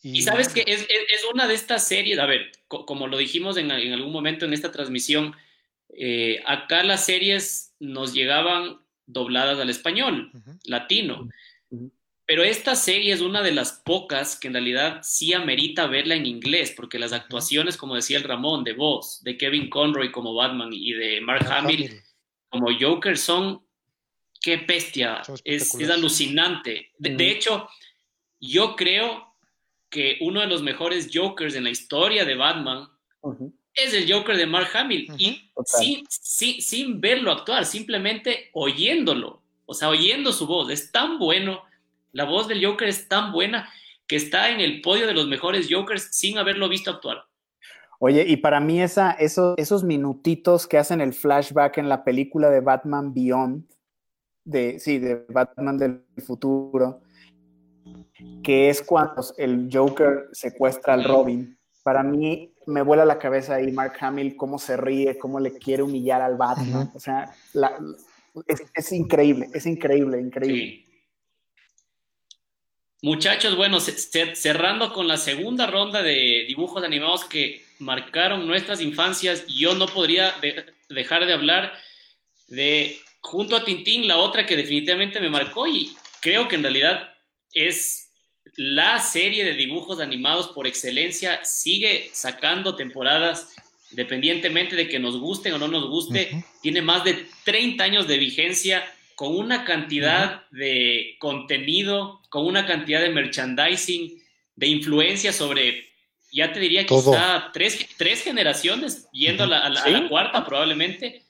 Y, 0.00 0.22
sabes 0.22 0.48
que 0.48 0.64
es, 0.66 0.86
una 1.34 1.46
de 1.46 1.54
estas 1.54 1.86
series, 1.86 2.18
a 2.18 2.24
ver, 2.24 2.50
como 2.66 3.06
lo 3.08 3.18
dijimos 3.18 3.58
en, 3.58 3.70
algún 3.70 4.10
momento 4.10 4.46
en 4.46 4.54
esta 4.54 4.72
transmisión, 4.72 5.36
eh, 5.90 6.42
acá 6.46 6.82
las 6.82 7.04
series 7.04 7.74
nos 7.78 8.14
llegaban 8.14 8.81
dobladas 9.06 9.58
al 9.58 9.70
español, 9.70 10.30
latino. 10.64 11.28
Pero 12.24 12.44
esta 12.44 12.76
serie 12.76 13.12
es 13.12 13.20
una 13.20 13.42
de 13.42 13.52
las 13.52 13.82
pocas 13.84 14.38
que 14.38 14.46
en 14.46 14.54
realidad 14.54 15.00
sí 15.02 15.32
amerita 15.32 15.86
verla 15.86 16.14
en 16.14 16.26
inglés, 16.26 16.72
porque 16.74 16.98
las 16.98 17.12
actuaciones, 17.12 17.76
como 17.76 17.94
decía 17.94 18.16
el 18.16 18.24
Ramón, 18.24 18.64
de 18.64 18.72
voz, 18.74 19.22
de 19.22 19.36
Kevin 19.36 19.68
Conroy 19.68 20.12
como 20.12 20.34
Batman 20.34 20.70
y 20.72 20.92
de 20.92 21.20
Mark 21.20 21.46
Hamill 21.50 21.90
como 22.52 22.68
Joker 22.78 23.16
son, 23.16 23.64
qué 24.40 24.58
bestia, 24.58 25.22
es, 25.42 25.74
alucinante. 25.88 26.92
De, 26.98 27.30
hecho, 27.30 27.66
yo 28.38 28.76
creo 28.76 29.34
que 29.88 30.18
uno 30.20 30.40
de 30.40 30.46
los 30.46 30.62
mejores 30.62 31.10
Jokers 31.12 31.54
en 31.54 31.64
la 31.64 31.70
historia 31.70 32.26
de 32.26 32.34
Batman 32.34 32.88
es 33.74 33.94
el 33.94 34.12
Joker 34.12 34.36
de 34.36 34.46
Mark 34.46 34.68
Hamill. 34.74 35.12
Y 35.18 35.50
sin, 35.64 36.06
sin 36.60 37.00
verlo 37.00 37.32
actuar, 37.32 37.64
simplemente 37.64 38.50
oyéndolo, 38.52 39.42
o 39.66 39.74
sea, 39.74 39.88
oyendo 39.88 40.32
su 40.32 40.46
voz, 40.46 40.70
es 40.70 40.92
tan 40.92 41.18
bueno 41.18 41.62
la 42.12 42.24
voz 42.24 42.46
del 42.46 42.64
Joker 42.64 42.88
es 42.88 43.08
tan 43.08 43.32
buena 43.32 43.68
que 44.06 44.16
está 44.16 44.50
en 44.50 44.60
el 44.60 44.82
podio 44.82 45.06
de 45.06 45.14
los 45.14 45.26
mejores 45.26 45.68
Jokers 45.70 46.08
sin 46.12 46.38
haberlo 46.38 46.68
visto 46.68 46.90
actuar. 46.90 47.24
Oye, 47.98 48.24
y 48.26 48.36
para 48.36 48.60
mí 48.60 48.82
esa, 48.82 49.12
esos 49.12 49.84
minutitos 49.84 50.66
que 50.66 50.76
hacen 50.76 51.00
el 51.00 51.14
flashback 51.14 51.78
en 51.78 51.88
la 51.88 52.04
película 52.04 52.50
de 52.50 52.60
Batman 52.60 53.14
Beyond, 53.14 53.64
de, 54.44 54.78
sí, 54.80 54.98
de 54.98 55.24
Batman 55.28 55.78
del 55.78 56.04
futuro, 56.26 57.00
que 58.42 58.68
es 58.68 58.82
cuando 58.82 59.22
el 59.38 59.70
Joker 59.72 60.28
secuestra 60.32 60.94
al 60.94 61.04
Robin. 61.04 61.58
Para 61.82 62.02
mí 62.02 62.51
me 62.66 62.82
vuela 62.82 63.04
la 63.04 63.18
cabeza 63.18 63.56
ahí 63.56 63.70
Mark 63.72 63.94
Hamill, 64.00 64.36
cómo 64.36 64.58
se 64.58 64.76
ríe, 64.76 65.18
cómo 65.18 65.40
le 65.40 65.52
quiere 65.58 65.82
humillar 65.82 66.22
al 66.22 66.36
Batman. 66.36 66.90
O 66.94 67.00
sea, 67.00 67.34
es, 68.74 68.92
increíble, 68.92 69.48
es 69.52 69.66
increíble, 69.66 70.20
increíble. 70.20 70.86
Muchachos, 73.02 73.56
bueno, 73.56 73.80
cerrando 73.80 74.92
con 74.92 75.08
la 75.08 75.16
segunda 75.16 75.66
ronda 75.66 76.02
de 76.02 76.44
dibujos 76.46 76.84
animados 76.84 77.24
que 77.24 77.64
marcaron 77.80 78.46
nuestras 78.46 78.80
infancias, 78.80 79.44
yo 79.48 79.74
no 79.74 79.86
podría 79.86 80.32
dejar 80.88 81.26
de 81.26 81.32
hablar 81.32 81.72
de, 82.46 82.96
junto 83.20 83.56
a 83.56 83.64
Tintín, 83.64 84.06
la 84.06 84.18
otra 84.18 84.46
que 84.46 84.56
definitivamente 84.56 85.20
me 85.20 85.30
marcó 85.30 85.66
y 85.66 85.96
creo 86.20 86.46
que 86.46 86.56
en 86.56 86.62
realidad 86.62 87.12
es 87.52 88.01
la 88.56 89.00
serie 89.00 89.44
de 89.44 89.54
dibujos 89.54 90.00
animados 90.00 90.48
por 90.48 90.66
excelencia, 90.66 91.44
sigue 91.44 92.10
sacando 92.12 92.76
temporadas 92.76 93.54
independientemente 93.92 94.74
de 94.74 94.88
que 94.88 94.98
nos 94.98 95.18
guste 95.18 95.52
o 95.52 95.58
no 95.58 95.68
nos 95.68 95.88
guste, 95.88 96.44
tiene 96.62 96.82
más 96.82 97.04
de 97.04 97.26
30 97.44 97.84
años 97.84 98.08
de 98.08 98.16
vigencia 98.18 98.82
con 99.14 99.36
una 99.36 99.64
cantidad 99.64 100.48
de 100.50 101.16
contenido, 101.18 102.20
con 102.30 102.46
una 102.46 102.66
cantidad 102.66 103.02
de 103.02 103.10
merchandising, 103.10 104.20
de 104.56 104.66
influencia 104.66 105.32
sobre, 105.32 105.84
ya 106.32 106.52
te 106.52 106.58
diría 106.58 106.86
que 106.86 106.96
está 106.96 107.50
tres, 107.52 107.86
tres 107.98 108.22
generaciones, 108.22 109.08
yendo 109.12 109.44
a, 109.44 109.68
la, 109.68 110.08
cuarta 110.08 110.44
probablemente. 110.44 111.22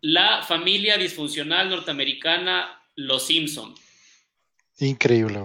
La 0.00 0.42
familia 0.42 0.96
disfuncional 0.96 1.68
norteamericana, 1.68 2.80
Los 2.94 3.26
Simpson. 3.26 3.74
Increíble. 4.78 5.40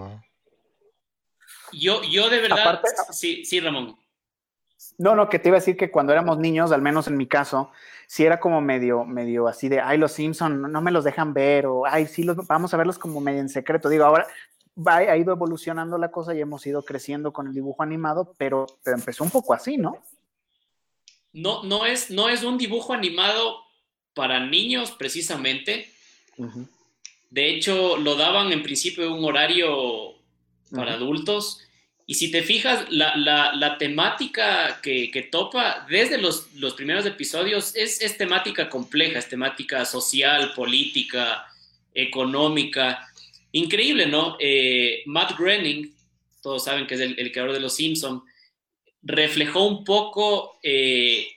Yo, 1.74 2.02
yo 2.04 2.30
de 2.30 2.42
verdad, 2.42 2.82
sí, 3.12 3.46
sí, 3.46 3.60
Ramón. 3.60 3.98
No, 4.98 5.16
no, 5.16 5.30
que 5.30 5.40
te 5.40 5.50
iba 5.50 5.58
a 5.58 5.60
decir 5.60 5.78
que 5.78 5.92
cuando 5.92 6.12
éramos 6.12 6.38
niños, 6.38 6.72
al 6.72 6.82
menos 6.82 7.08
en 7.08 7.18
mi 7.18 7.28
caso, 7.28 7.72
sí 8.08 8.26
era 8.26 8.40
como 8.40 8.62
medio, 8.62 9.06
medio 9.06 9.48
así 9.48 9.70
de, 9.70 9.80
ay, 9.80 9.98
los 9.98 10.12
Simpson 10.12 10.72
no 10.72 10.82
me 10.82 10.92
los 10.92 11.04
dejan 11.04 11.34
ver, 11.34 11.66
o 11.66 11.86
ay, 11.86 12.08
sí, 12.08 12.24
los, 12.24 12.36
vamos 12.48 12.74
a 12.74 12.78
verlos 12.78 12.98
como 12.98 13.22
medio 13.22 13.40
en 13.40 13.50
secreto. 13.50 13.90
Digo, 13.90 14.06
ahora 14.06 14.28
va, 14.76 14.98
ha 14.98 15.18
ido 15.18 15.34
evolucionando 15.34 15.98
la 15.98 16.12
cosa 16.12 16.34
y 16.34 16.42
hemos 16.42 16.66
ido 16.66 16.84
creciendo 16.84 17.32
con 17.32 17.48
el 17.48 17.54
dibujo 17.54 17.84
animado, 17.84 18.34
pero, 18.38 18.68
pero 18.84 18.98
empezó 18.98 19.24
un 19.24 19.30
poco 19.30 19.54
así, 19.54 19.78
¿no? 19.78 20.02
No, 21.32 21.64
no 21.64 21.86
es, 21.86 22.10
no 22.10 22.28
es 22.28 22.44
un 22.44 22.58
dibujo 22.58 22.94
animado 22.94 23.62
para 24.14 24.40
niños 24.40 24.92
precisamente. 24.92 25.90
De 27.30 27.50
hecho, 27.50 27.98
lo 27.98 28.16
daban 28.16 28.52
en 28.52 28.64
principio 28.64 29.06
en 29.06 29.14
un 29.14 29.26
horario 29.26 30.19
para 30.72 30.94
adultos 30.94 31.62
y 32.10 32.16
si 32.16 32.32
te 32.32 32.42
fijas, 32.42 32.88
la, 32.90 33.76
temática 33.78 34.80
que, 34.82 35.30
topa 35.32 35.86
desde 35.88 36.18
los, 36.18 36.48
primeros 36.76 37.06
episodios 37.06 37.76
es, 37.76 38.18
temática 38.18 38.68
compleja, 38.68 39.20
es 39.20 39.30
temática 39.30 39.86
social, 39.86 40.54
política, 40.56 41.46
económica. 41.94 43.08
Increíble, 43.52 44.08
¿no? 44.08 44.38
Eh, 44.40 45.04
Matt 45.06 45.38
Groening, 45.38 45.94
todos 46.42 46.64
saben 46.64 46.88
que 46.88 46.96
es 46.96 47.02
el, 47.02 47.32
creador 47.32 47.54
de 47.54 47.60
Los 47.60 47.76
Simpson, 47.76 48.24
reflejó 49.04 49.68
un 49.68 49.84
poco 49.84 50.58
eh, 50.64 51.28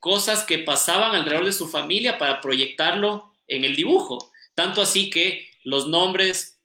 cosas 0.00 0.42
que 0.42 0.58
pasaban 0.58 1.14
alrededor 1.14 1.44
de 1.44 1.52
su 1.52 1.68
familia 1.68 2.18
para 2.18 2.40
proyectarlo 2.40 3.32
en 3.46 3.62
el 3.62 3.76
dibujo. 3.76 4.32
Tanto 4.56 4.82
así 4.82 5.08
que 5.08 5.48
los 5.62 5.86
nombres 5.86 6.58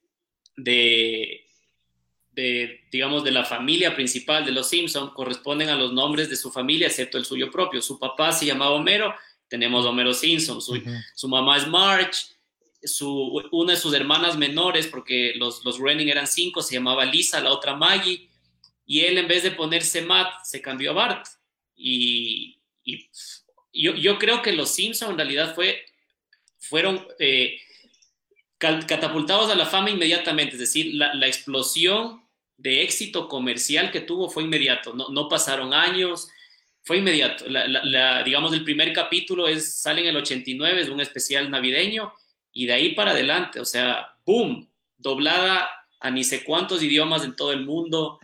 de, 0.57 1.44
de, 2.35 2.81
digamos, 2.91 3.23
de 3.23 3.31
la 3.31 3.45
familia 3.45 3.95
principal 3.95 4.45
de 4.45 4.51
los 4.51 4.67
Simpson 4.67 5.11
corresponden 5.13 5.69
a 5.69 5.75
los 5.75 5.93
nombres 5.93 6.29
de 6.29 6.35
su 6.35 6.51
familia, 6.51 6.87
excepto 6.87 7.17
el 7.17 7.25
suyo 7.25 7.49
propio. 7.49 7.81
Su 7.81 7.97
papá 7.97 8.33
se 8.33 8.45
llamaba 8.45 8.75
Homero, 8.75 9.15
tenemos 9.47 9.85
Homero 9.85 10.13
Simpson, 10.13 10.61
su, 10.61 10.81
su 11.15 11.27
mamá 11.29 11.57
es 11.57 11.67
Marge, 11.67 12.35
su, 12.83 13.41
una 13.51 13.73
de 13.73 13.79
sus 13.79 13.93
hermanas 13.93 14.37
menores, 14.37 14.87
porque 14.87 15.33
los, 15.37 15.63
los 15.63 15.79
Renning 15.79 16.09
eran 16.09 16.27
cinco, 16.27 16.61
se 16.61 16.75
llamaba 16.75 17.05
Lisa, 17.05 17.39
la 17.39 17.53
otra 17.53 17.73
Maggie, 17.73 18.29
y 18.85 19.01
él 19.01 19.17
en 19.17 19.27
vez 19.27 19.43
de 19.43 19.51
ponerse 19.51 20.01
Matt, 20.01 20.43
se 20.43 20.61
cambió 20.61 20.91
a 20.91 20.93
Bart. 20.93 21.27
Y, 21.73 22.59
y 22.83 23.09
yo, 23.73 23.95
yo, 23.95 24.19
creo 24.19 24.41
que 24.41 24.51
los 24.51 24.71
Simpson 24.71 25.11
en 25.11 25.17
realidad 25.17 25.55
fue, 25.55 25.85
fueron 26.59 27.07
eh, 27.17 27.57
catapultados 28.57 29.49
a 29.49 29.55
la 29.55 29.65
fama 29.65 29.89
inmediatamente, 29.89 30.53
es 30.53 30.59
decir, 30.59 30.93
la, 30.95 31.13
la, 31.13 31.27
explosión 31.27 32.24
de 32.57 32.82
éxito 32.84 33.27
comercial 33.27 33.91
que 33.91 34.02
tuvo 34.02 34.30
fue 34.30 34.44
inmediato, 34.44 34.94
no, 34.94 35.10
no 35.10 35.27
pasaron 35.27 35.73
años, 35.73 36.30
fue 36.86 36.98
inmediato. 36.98 37.45
La, 37.48 38.23
digamos, 38.23 38.53
el 38.53 38.64
primer 38.64 38.94
capítulo 38.94 39.48
es, 39.48 39.82
sale 39.82 40.02
en 40.02 40.07
el 40.07 40.18
89, 40.18 40.82
es 40.82 40.90
un 40.90 41.02
especial 41.02 41.49
navideño, 41.49 42.14
y 42.53 42.68
de 42.68 42.73
ahí 42.73 42.95
para 42.95 43.11
adelante, 43.11 43.60
o 43.60 43.65
sea, 43.65 44.14
¡boom! 44.26 44.69
Doblada 44.98 45.68
a 45.99 46.11
ni 46.11 46.23
sé 46.23 46.44
cuántos 46.44 46.84
idiomas 46.84 47.23
en 47.23 47.36
todo 47.36 47.52
el 47.52 47.65
mundo. 47.65 48.19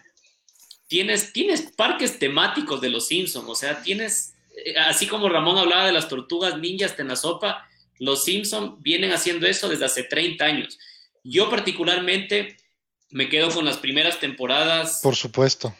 Tienes, 0.87 1.33
tienes 1.33 1.73
parques 1.75 2.19
temáticos 2.19 2.79
de 2.81 2.91
los 2.91 3.07
Simpsons, 3.07 3.49
o 3.49 3.55
sea, 3.55 3.81
tienes, 3.81 4.35
eh, 4.55 4.77
así 4.77 5.07
como 5.07 5.27
Ramón 5.27 5.57
hablaba 5.57 5.87
de 5.87 5.93
las 5.93 6.07
tortugas 6.07 6.59
ninjas 6.59 6.97
en 6.99 7.07
la 7.07 7.15
sopa, 7.15 7.67
los 7.97 8.23
Simpsons 8.23 8.81
vienen 8.81 9.11
haciendo 9.11 9.47
eso 9.47 9.67
desde 9.69 9.85
hace 9.85 10.03
30 10.03 10.45
años. 10.45 10.79
Yo 11.23 11.49
particularmente 11.49 12.57
me 13.11 13.29
quedo 13.29 13.51
con 13.51 13.65
las 13.65 13.77
primeras 13.77 14.19
temporadas. 14.19 14.99
Por 15.03 15.15
supuesto. 15.15 15.73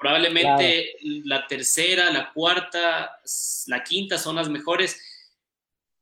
Probablemente 0.00 0.96
la 1.24 1.46
tercera, 1.46 2.10
la 2.10 2.32
cuarta, 2.32 3.20
la 3.66 3.84
quinta 3.84 4.18
son 4.18 4.36
las 4.36 4.48
mejores 4.48 4.98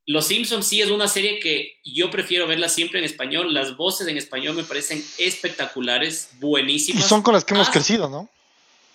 los 0.07 0.27
Simpsons 0.27 0.65
sí 0.65 0.81
es 0.81 0.89
una 0.89 1.09
serie 1.09 1.39
que 1.39 1.79
yo 1.83 2.09
prefiero 2.09 2.47
verla 2.47 2.69
siempre 2.69 2.99
en 2.99 3.05
español. 3.05 3.53
Las 3.53 3.75
voces 3.75 4.07
en 4.07 4.15
español 4.15 4.55
me 4.55 4.63
parecen 4.63 5.03
espectaculares, 5.17 6.29
buenísimas. 6.39 7.03
Y 7.03 7.07
son 7.07 7.21
con 7.21 7.33
las 7.33 7.43
que 7.43 7.53
hemos 7.53 7.69
crecido, 7.69 8.09
¿no? 8.09 8.29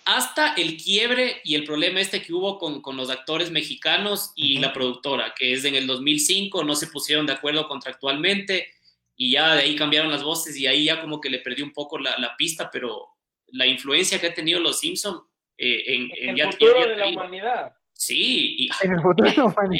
Hasta 0.05 0.53
el 0.55 0.75
quiebre 0.75 1.39
y 1.43 1.53
el 1.53 1.65
problema 1.65 2.01
este 2.01 2.23
que 2.23 2.33
hubo 2.33 2.57
con, 2.57 2.81
con 2.81 2.97
los 2.97 3.11
actores 3.11 3.51
mexicanos 3.51 4.31
y 4.35 4.57
la 4.57 4.73
productora, 4.73 5.35
que 5.37 5.53
es 5.53 5.63
en 5.65 5.75
el 5.75 5.85
2005, 5.85 6.63
no 6.63 6.75
se 6.75 6.87
pusieron 6.87 7.27
de 7.27 7.33
acuerdo 7.33 7.67
contractualmente 7.67 8.73
y 9.15 9.31
ya 9.31 9.55
de 9.55 9.61
ahí 9.61 9.75
cambiaron 9.75 10.11
las 10.11 10.23
voces 10.23 10.57
y 10.57 10.67
ahí 10.67 10.85
ya 10.85 11.01
como 11.01 11.21
que 11.21 11.29
le 11.29 11.39
perdí 11.39 11.61
un 11.61 11.73
poco 11.73 11.97
la, 11.99 12.17
la 12.17 12.35
pista, 12.35 12.69
pero 12.71 13.09
la 13.47 13.67
influencia 13.67 14.19
que 14.19 14.27
ha 14.27 14.33
tenido 14.33 14.59
los 14.59 14.79
Simpsons 14.79 15.21
eh, 15.57 15.83
en, 15.87 16.09
en, 16.29 16.39
el 16.39 16.51
futuro 16.51 16.87
de 16.87 16.95
la 16.95 17.07
humanidad. 17.09 17.73
Sí, 17.93 18.55
y, 18.57 18.69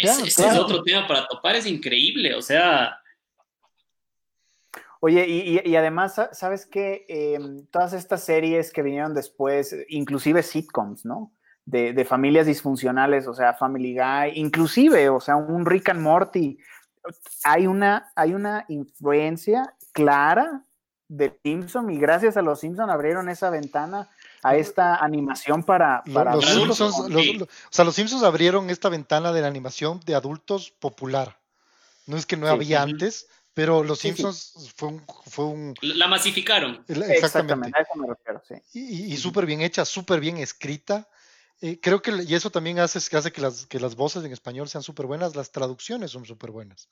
ese, 0.03 0.27
es 0.27 0.57
otro 0.57 0.83
tema 0.83 1.07
para 1.07 1.27
topar, 1.27 1.55
es 1.55 1.65
increíble, 1.65 2.35
o 2.35 2.41
sea... 2.41 2.97
Oye, 5.01 5.27
y, 5.27 5.69
y 5.69 5.75
además, 5.75 6.15
¿sabes 6.31 6.65
qué? 6.65 7.05
Eh, 7.09 7.37
todas 7.71 7.91
estas 7.91 8.23
series 8.23 8.71
que 8.71 8.81
vinieron 8.81 9.13
después, 9.13 9.75
inclusive 9.89 10.41
sitcoms, 10.43 11.03
¿no? 11.03 11.33
De, 11.65 11.91
de, 11.91 12.05
familias 12.05 12.45
disfuncionales, 12.45 13.27
o 13.27 13.33
sea, 13.33 13.53
Family 13.53 13.95
Guy, 13.95 14.31
inclusive, 14.35 15.09
o 15.09 15.19
sea, 15.19 15.35
un 15.35 15.65
Rick 15.65 15.89
and 15.89 15.99
Morty, 15.99 16.57
hay 17.43 17.67
una, 17.67 18.11
hay 18.15 18.33
una 18.33 18.65
influencia 18.67 19.75
clara 19.91 20.63
de 21.07 21.37
Simpson 21.43 21.91
y 21.91 21.97
gracias 21.97 22.37
a 22.37 22.41
los 22.41 22.59
Simpson 22.59 22.89
abrieron 22.89 23.29
esa 23.29 23.49
ventana 23.49 24.09
a 24.41 24.55
esta 24.55 24.95
animación 24.95 25.63
para, 25.63 26.03
para 26.13 26.35
los, 26.35 26.45
Simpsons, 26.45 26.99
o 26.99 27.47
sea, 27.69 27.85
los 27.85 27.95
Simpsons 27.95 28.23
abrieron 28.23 28.69
esta 28.69 28.89
ventana 28.89 29.31
de 29.31 29.41
la 29.41 29.47
animación 29.47 29.99
de 30.05 30.15
adultos 30.15 30.71
popular. 30.71 31.39
No 32.07 32.17
es 32.17 32.25
que 32.25 32.35
no 32.35 32.47
había 32.47 32.81
antes, 32.81 33.27
pero 33.53 33.83
los 33.83 33.99
Simpsons 33.99 34.73
Fue, 34.75 34.89
un, 34.89 35.05
fue 35.27 35.45
un... 35.45 35.75
La 35.81 36.07
masificaron. 36.07 36.83
Exactamente. 36.87 37.71
y, 38.73 39.13
y, 39.13 39.17
súper 39.17 39.45
bien 39.45 39.61
hecha, 39.61 39.85
súper 39.85 40.19
bien 40.19 40.37
escrita. 40.37 41.07
Eh, 41.65 41.79
creo 41.81 42.01
que, 42.01 42.11
y 42.27 42.35
eso 42.35 42.49
también 42.49 42.79
hace, 42.79 42.99
hace 43.15 43.31
que, 43.31 43.39
las, 43.39 43.65
que 43.67 43.79
las 43.79 43.95
voces 43.95 44.25
en 44.25 44.33
español 44.33 44.67
sean 44.67 44.83
súper 44.83 45.05
buenas, 45.05 45.33
las 45.33 45.49
traducciones 45.49 46.11
son 46.11 46.25
súper 46.25 46.51
buenas. 46.51 46.89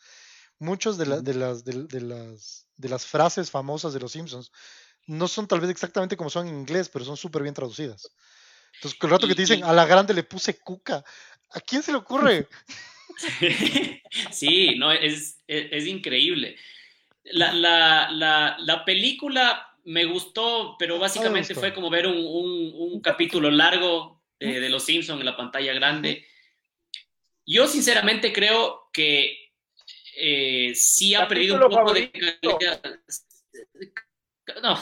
Muchas 0.59 0.97
de, 0.97 1.21
de, 1.21 1.33
las, 1.33 1.65
de, 1.65 1.99
las, 1.99 2.67
de 2.77 2.87
las 2.87 3.05
frases 3.05 3.51
famosas 3.51 3.91
de 3.91 3.99
los 3.99 4.13
Simpsons 4.13 4.49
no 5.07 5.27
son 5.27 5.45
tal 5.45 5.59
vez 5.59 5.69
exactamente 5.69 6.15
como 6.15 6.29
son 6.29 6.47
en 6.47 6.55
inglés, 6.55 6.87
pero 6.87 7.03
son 7.03 7.17
súper 7.17 7.41
bien 7.41 7.53
traducidas. 7.53 8.09
Entonces, 8.75 8.97
el 9.01 9.09
rato 9.09 9.27
que 9.27 9.35
te 9.35 9.41
dicen, 9.41 9.61
a 9.65 9.73
la 9.73 9.85
grande 9.85 10.13
le 10.13 10.23
puse 10.23 10.57
cuca, 10.57 11.03
¿a 11.49 11.59
quién 11.59 11.83
se 11.83 11.91
le 11.91 11.97
ocurre? 11.97 12.47
sí, 14.31 14.75
no, 14.77 14.89
es, 14.93 15.37
es, 15.47 15.85
increíble. 15.85 16.55
La, 17.25 17.51
la, 17.51 18.09
la, 18.09 18.55
la, 18.57 18.85
película 18.85 19.67
me 19.83 20.05
gustó, 20.05 20.77
pero 20.79 20.97
básicamente 20.97 21.55
fue 21.55 21.73
como 21.73 21.89
ver 21.89 22.07
un, 22.07 22.19
un, 22.19 22.71
un 22.73 23.01
capítulo 23.01 23.51
largo 23.51 24.20
de, 24.47 24.59
de 24.59 24.69
Los 24.69 24.83
Simpsons 24.83 25.19
en 25.19 25.25
la 25.25 25.37
pantalla 25.37 25.73
grande. 25.73 26.25
Yo 27.45 27.67
sinceramente 27.67 28.33
creo 28.33 28.89
que 28.91 29.51
eh, 30.17 30.73
sí 30.75 31.15
ha 31.15 31.27
perdido 31.27 31.55
un 31.55 31.71
poco 31.71 31.93
de 31.93 32.11
calidad 32.11 32.81
no, 34.61 34.77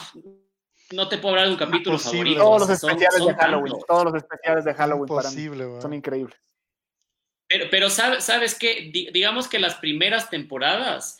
no 0.92 1.08
te 1.08 1.18
puedo 1.18 1.34
hablar 1.34 1.46
de 1.46 1.52
un 1.52 1.58
capítulo 1.58 1.98
favorito. 1.98 2.40
Todos 2.40 2.60
los 2.60 2.70
especiales 2.70 3.26
de 3.26 3.34
Halloween, 3.34 3.74
todos 3.86 4.04
los 4.04 4.14
especiales 4.14 4.64
de 4.64 4.74
Halloween 4.74 5.08
para 5.08 5.30
mí 5.30 5.48
son 5.80 5.94
increíbles. 5.94 6.36
Pero, 7.46 7.66
pero 7.70 7.90
sabes, 7.90 8.24
sabes 8.24 8.54
que, 8.54 8.90
digamos 9.12 9.48
que 9.48 9.58
las 9.58 9.76
primeras 9.76 10.30
temporadas 10.30 11.18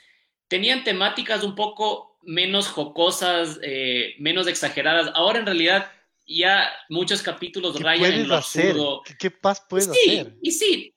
tenían 0.49 0.85
temáticas 0.85 1.43
un 1.43 1.55
poco 1.55 2.19
menos 2.23 2.69
jocosas, 2.69 3.59
eh, 3.63 4.15
menos 4.19 4.47
exageradas. 4.47 5.11
Ahora 5.15 5.41
en 5.41 5.47
realidad 5.47 5.91
ya 6.39 6.71
muchos 6.89 7.23
capítulos 7.23 7.81
rayan 7.81 8.13
en 8.13 8.29
lo 8.29 8.37
absurdo. 8.37 9.03
¿Qué, 9.05 9.17
¿Qué, 9.19 9.31
paz 9.31 9.63
puedes 9.69 9.87
sí, 9.87 10.11
hacer? 10.11 10.37
Y 10.41 10.53
sí, 10.53 10.95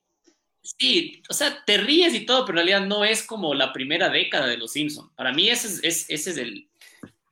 sí, 0.61 1.23
o 1.29 1.33
sea, 1.33 1.63
te 1.65 1.77
ríes 1.77 2.13
y 2.13 2.25
todo, 2.25 2.45
pero 2.45 2.59
en 2.59 2.67
realidad 2.67 2.87
no 2.87 3.03
es 3.03 3.23
como 3.23 3.53
la 3.53 3.73
primera 3.73 4.09
década 4.09 4.47
de 4.47 4.57
Los 4.57 4.73
Simpsons. 4.73 5.11
Para 5.15 5.33
mí 5.33 5.49
ese 5.49 5.87
es, 5.87 6.09
ese 6.09 6.29
es 6.31 6.37
el, 6.37 6.67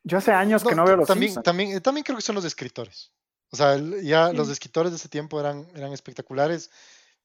yo 0.04 0.18
hace 0.18 0.32
años 0.32 0.64
que 0.64 0.74
no 0.74 0.84
veo 0.84 0.96
los 0.96 1.06
también, 1.06 1.34
También, 1.42 1.80
también 1.80 2.04
creo 2.04 2.16
que 2.16 2.22
son 2.22 2.34
los 2.34 2.44
escritores. 2.44 3.12
O 3.50 3.56
sea, 3.56 3.78
ya 4.02 4.32
los 4.32 4.48
escritores 4.48 4.92
de 4.92 4.96
ese 4.96 5.08
tiempo 5.08 5.38
eran, 5.38 5.68
eran 5.74 5.92
espectaculares. 5.92 6.70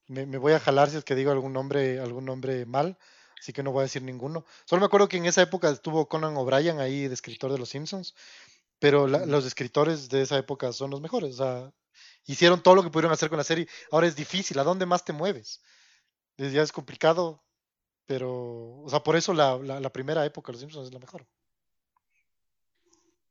Me, 0.06 0.24
voy 0.38 0.52
a 0.52 0.60
jalar 0.60 0.90
si 0.90 0.96
es 0.96 1.04
que 1.04 1.14
digo 1.14 1.30
algún 1.30 1.52
nombre, 1.52 2.00
algún 2.00 2.24
nombre 2.24 2.66
mal, 2.66 2.96
así 3.38 3.52
que 3.52 3.62
no 3.62 3.72
voy 3.72 3.80
a 3.80 3.82
decir 3.84 4.02
ninguno. 4.02 4.44
Solo 4.64 4.80
me 4.80 4.86
acuerdo 4.86 5.08
que 5.08 5.16
en 5.16 5.26
esa 5.26 5.42
época 5.42 5.70
estuvo 5.70 6.08
Conan 6.08 6.36
O'Brien 6.36 6.80
ahí 6.80 7.08
de 7.08 7.14
escritor 7.14 7.50
de 7.50 7.58
Los 7.58 7.70
Simpsons, 7.70 8.14
pero 8.78 9.06
los 9.06 9.44
escritores 9.46 10.08
de 10.08 10.22
esa 10.22 10.38
época 10.38 10.72
son 10.72 10.90
los 10.90 11.00
mejores. 11.00 11.40
O 11.40 11.44
sea, 11.44 11.72
hicieron 12.26 12.62
todo 12.62 12.74
lo 12.74 12.82
que 12.82 12.90
pudieron 12.90 13.12
hacer 13.12 13.28
con 13.28 13.38
la 13.38 13.44
serie. 13.44 13.68
Ahora 13.90 14.06
es 14.06 14.16
difícil, 14.16 14.58
¿a 14.58 14.64
dónde 14.64 14.86
más 14.86 15.04
te 15.04 15.12
mueves? 15.12 15.62
Ya 16.36 16.62
es 16.62 16.72
complicado, 16.72 17.42
pero, 18.06 18.80
o 18.80 18.88
sea, 18.88 19.02
por 19.02 19.16
eso 19.16 19.34
la, 19.34 19.58
la 19.58 19.90
primera 19.90 20.24
época 20.24 20.48
de 20.48 20.54
Los 20.54 20.60
Simpsons 20.60 20.86
es 20.86 20.94
la 20.94 21.00
mejor 21.00 21.26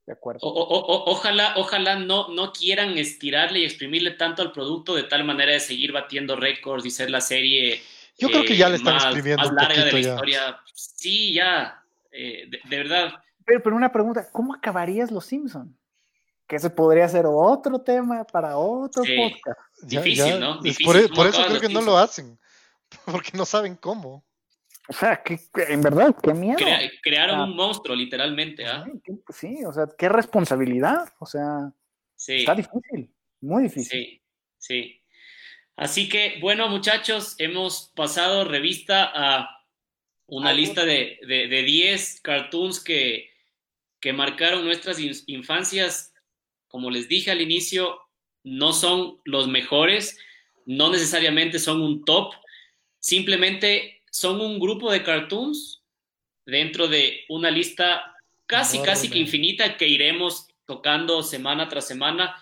de 0.07 0.13
acuerdo. 0.13 0.39
ojalá, 0.41 1.53
ojalá 1.57 1.99
no, 1.99 2.29
no 2.29 2.53
quieran 2.53 2.97
estirarle 2.97 3.59
y 3.59 3.65
exprimirle 3.65 4.11
tanto 4.11 4.41
al 4.41 4.53
producto 4.53 4.95
de 4.95 5.03
tal 5.03 5.25
manera 5.25 5.51
de 5.51 5.59
seguir 5.59 5.91
batiendo 5.91 6.37
récords 6.37 6.85
y 6.85 6.91
ser 6.91 7.11
la 7.11 7.19
serie. 7.19 7.81
Yo 8.17 8.29
creo 8.29 8.45
que 8.45 8.55
ya 8.55 8.69
le 8.69 8.77
están 8.77 8.95
eh, 8.95 8.99
exprimiendo 8.99 9.43
más 9.43 9.53
larga 9.53 9.83
de 9.83 9.91
la 9.91 9.99
historia. 9.99 10.59
Sí, 10.73 11.33
ya, 11.33 11.83
eh, 12.09 12.47
de, 12.47 12.77
verdad. 12.77 13.21
Pero, 13.47 13.63
pero 13.63 13.75
una 13.77 13.91
pregunta, 13.91 14.27
¿cómo 14.29 14.53
acabarías 14.53 15.09
Los 15.09 15.25
Simpson? 15.25 15.75
Que 16.45 16.57
ese 16.57 16.69
podría 16.69 17.07
ser 17.07 17.25
otro 17.25 17.79
tema 17.79 18.25
para 18.25 18.57
otro 18.57 19.03
podcast. 19.03 19.59
Difícil, 19.83 20.39
¿no? 20.39 20.61
Difícil, 20.61 20.85
por, 20.85 20.97
e, 20.97 21.07
por 21.07 21.27
eso 21.27 21.41
creo 21.47 21.61
que 21.61 21.69
no 21.69 21.81
lo 21.81 21.97
hacen, 21.97 22.37
porque 23.05 23.31
no 23.37 23.45
saben 23.45 23.77
cómo. 23.77 24.25
O 24.89 24.93
sea, 24.93 25.23
que, 25.23 25.39
en 25.69 25.81
verdad, 25.81 26.13
qué 26.21 26.33
miedo. 26.33 26.57
crearon 27.01 27.39
un 27.39 27.55
monstruo, 27.55 27.95
literalmente. 27.95 28.65
¿ah? 28.65 28.85
Sí, 29.29 29.63
o 29.65 29.71
sea, 29.71 29.87
qué 29.97 30.09
responsabilidad. 30.09 31.07
O 31.19 31.25
sea, 31.25 31.71
está 32.17 32.53
difícil, 32.53 33.13
muy 33.39 33.63
difícil. 33.63 33.89
Sí, 33.89 34.21
sí. 34.57 35.01
Así 35.77 36.09
que, 36.09 36.37
bueno, 36.41 36.67
muchachos, 36.67 37.35
hemos 37.37 37.93
pasado 37.95 38.43
revista 38.43 39.09
a 39.13 39.49
una 40.25 40.51
lista 40.51 40.83
de 40.83 41.63
10 41.65 42.21
cartoons 42.21 42.83
que, 42.83 43.36
que 44.07 44.13
marcaron 44.13 44.63
nuestras 44.63 44.99
infancias. 45.25 46.13
Como 46.69 46.89
les 46.89 47.09
dije 47.09 47.29
al 47.29 47.41
inicio, 47.41 47.99
no 48.41 48.71
son 48.71 49.19
los 49.25 49.49
mejores, 49.49 50.17
no 50.65 50.89
necesariamente 50.89 51.59
son 51.59 51.81
un 51.81 52.05
top, 52.05 52.33
simplemente 52.99 54.01
son 54.09 54.39
un 54.39 54.59
grupo 54.61 54.89
de 54.93 55.03
cartoons 55.03 55.83
dentro 56.45 56.87
de 56.87 57.25
una 57.27 57.51
lista 57.51 58.15
casi, 58.45 58.81
casi 58.81 59.09
que 59.09 59.19
infinita 59.19 59.75
que 59.75 59.89
iremos 59.89 60.47
tocando 60.65 61.21
semana 61.21 61.67
tras 61.67 61.85
semana. 61.85 62.41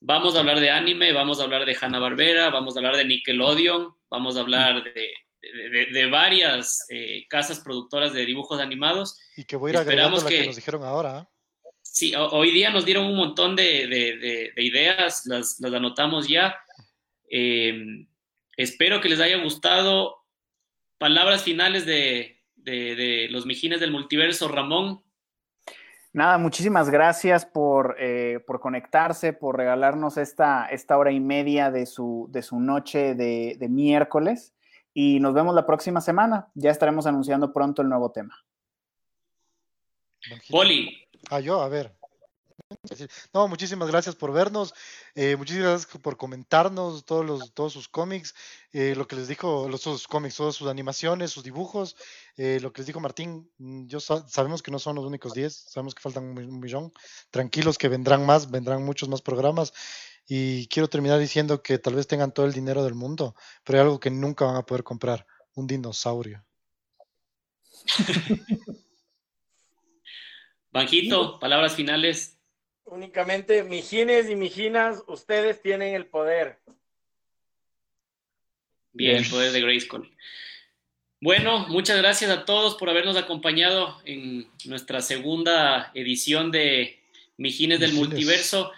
Vamos 0.00 0.36
a 0.36 0.40
hablar 0.40 0.60
de 0.60 0.68
anime, 0.68 1.14
vamos 1.14 1.40
a 1.40 1.44
hablar 1.44 1.64
de 1.64 1.78
Hanna-Barbera, 1.80 2.50
vamos 2.50 2.76
a 2.76 2.80
hablar 2.80 2.96
de 2.98 3.06
Nickelodeon, 3.06 3.94
vamos 4.10 4.36
a 4.36 4.40
hablar 4.40 4.84
de, 4.84 5.14
varias 6.10 6.86
eh, 6.88 7.26
casas 7.28 7.60
productoras 7.60 8.12
de 8.12 8.26
dibujos 8.26 8.60
animados. 8.60 9.18
Y 9.36 9.44
que 9.44 9.56
voy 9.56 9.70
a 9.70 9.74
ir 9.74 9.80
agregando 9.80 10.24
que, 10.24 10.46
nos 10.46 10.56
dijeron 10.56 10.84
ahora. 10.84 11.18
¿ah? 11.18 11.30
Sí, 11.92 12.14
hoy 12.14 12.52
día 12.52 12.70
nos 12.70 12.84
dieron 12.84 13.06
un 13.06 13.16
montón 13.16 13.56
de, 13.56 14.52
ideas, 14.56 15.26
las, 15.26 15.62
anotamos 15.62 16.28
ya. 16.28 16.56
Eh, 17.28 18.06
espero 18.56 19.00
que 19.00 19.08
les 19.08 19.20
haya 19.20 19.42
gustado. 19.42 20.16
Palabras 20.98 21.42
finales 21.42 21.86
de, 21.86 22.38
los 23.30 23.44
Mijines 23.44 23.80
del 23.80 23.90
Multiverso, 23.90 24.48
Ramón. 24.48 25.02
Nada, 26.12 26.38
muchísimas 26.38 26.90
gracias 26.90 27.46
por, 27.46 27.96
eh, 27.98 28.40
por 28.46 28.60
conectarse, 28.60 29.32
por 29.32 29.56
regalarnos 29.56 30.16
esta, 30.16 30.66
esta, 30.66 30.98
hora 30.98 31.12
y 31.12 31.20
media 31.20 31.70
de 31.70 31.86
su, 31.86 32.28
de 32.30 32.42
su 32.42 32.58
noche 32.58 33.14
de, 33.14 33.56
de, 33.58 33.68
miércoles. 33.68 34.52
Y 34.92 35.20
nos 35.20 35.34
vemos 35.34 35.54
la 35.54 35.66
próxima 35.66 36.00
semana. 36.00 36.48
Ya 36.54 36.70
estaremos 36.70 37.06
anunciando 37.06 37.52
pronto 37.52 37.82
el 37.82 37.88
nuevo 37.88 38.10
tema. 38.10 38.36
Poli. 40.50 41.08
Ah, 41.30 41.40
yo, 41.40 41.60
a 41.60 41.68
ver. 41.68 41.94
No, 43.34 43.48
muchísimas 43.48 43.88
gracias 43.88 44.14
por 44.14 44.32
vernos, 44.32 44.74
eh, 45.16 45.34
muchísimas 45.34 45.70
gracias 45.70 46.00
por 46.00 46.16
comentarnos 46.16 47.04
todos 47.04 47.26
los, 47.26 47.52
todos 47.52 47.72
sus 47.72 47.88
cómics, 47.88 48.34
eh, 48.72 48.94
lo 48.96 49.08
que 49.08 49.16
les 49.16 49.26
dijo, 49.26 49.68
los 49.68 49.80
sus 49.80 50.06
cómics, 50.06 50.36
todas 50.36 50.54
sus 50.54 50.68
animaciones, 50.68 51.32
sus 51.32 51.42
dibujos, 51.42 51.96
eh, 52.36 52.60
lo 52.62 52.72
que 52.72 52.82
les 52.82 52.86
dijo 52.86 53.00
Martín, 53.00 53.50
mm, 53.58 53.86
yo 53.86 53.98
sabemos 53.98 54.62
que 54.62 54.70
no 54.70 54.78
son 54.78 54.94
los 54.96 55.04
únicos 55.04 55.34
10, 55.34 55.52
sabemos 55.52 55.96
que 55.96 56.02
faltan 56.02 56.38
un, 56.38 56.60
millón, 56.60 56.92
tranquilos 57.30 57.76
que 57.76 57.88
vendrán 57.88 58.24
más, 58.24 58.50
vendrán 58.50 58.84
muchos 58.84 59.08
más 59.08 59.20
programas 59.20 59.72
y 60.32 60.68
quiero 60.68 60.86
terminar 60.86 61.18
diciendo 61.18 61.60
que 61.60 61.76
tal 61.78 61.96
vez 61.96 62.06
tengan 62.06 62.32
todo 62.32 62.46
el 62.46 62.52
dinero 62.52 62.84
del 62.84 62.94
mundo, 62.94 63.34
pero 63.64 63.78
hay 63.78 63.82
algo 63.82 63.98
que 63.98 64.10
nunca 64.10 64.44
van 64.44 64.54
a 64.54 64.64
poder 64.64 64.84
comprar, 64.84 65.26
un 65.56 65.66
dinosaurio. 65.66 66.46
Banjito, 70.70 71.40
palabras 71.40 71.74
finales 71.74 72.38
únicamente 72.84 73.64
mijines 73.64 74.30
y 74.30 74.36
mijinas, 74.36 75.02
ustedes 75.08 75.60
tienen 75.62 75.96
el 75.96 76.06
poder. 76.06 76.60
Bien, 78.92 79.16
el 79.16 79.28
poder 79.28 79.50
de 79.50 79.62
Grayskull. 79.62 80.16
Bueno, 81.20 81.66
muchas 81.66 81.98
gracias 81.98 82.30
a 82.30 82.44
todos 82.44 82.76
por 82.76 82.88
habernos 82.88 83.16
acompañado 83.16 84.00
en 84.04 84.48
nuestra 84.64 85.00
segunda 85.00 85.90
edición 85.92 86.52
de 86.52 87.00
Mijines 87.36 87.80
del 87.80 87.94
Multiverso. 87.94 88.70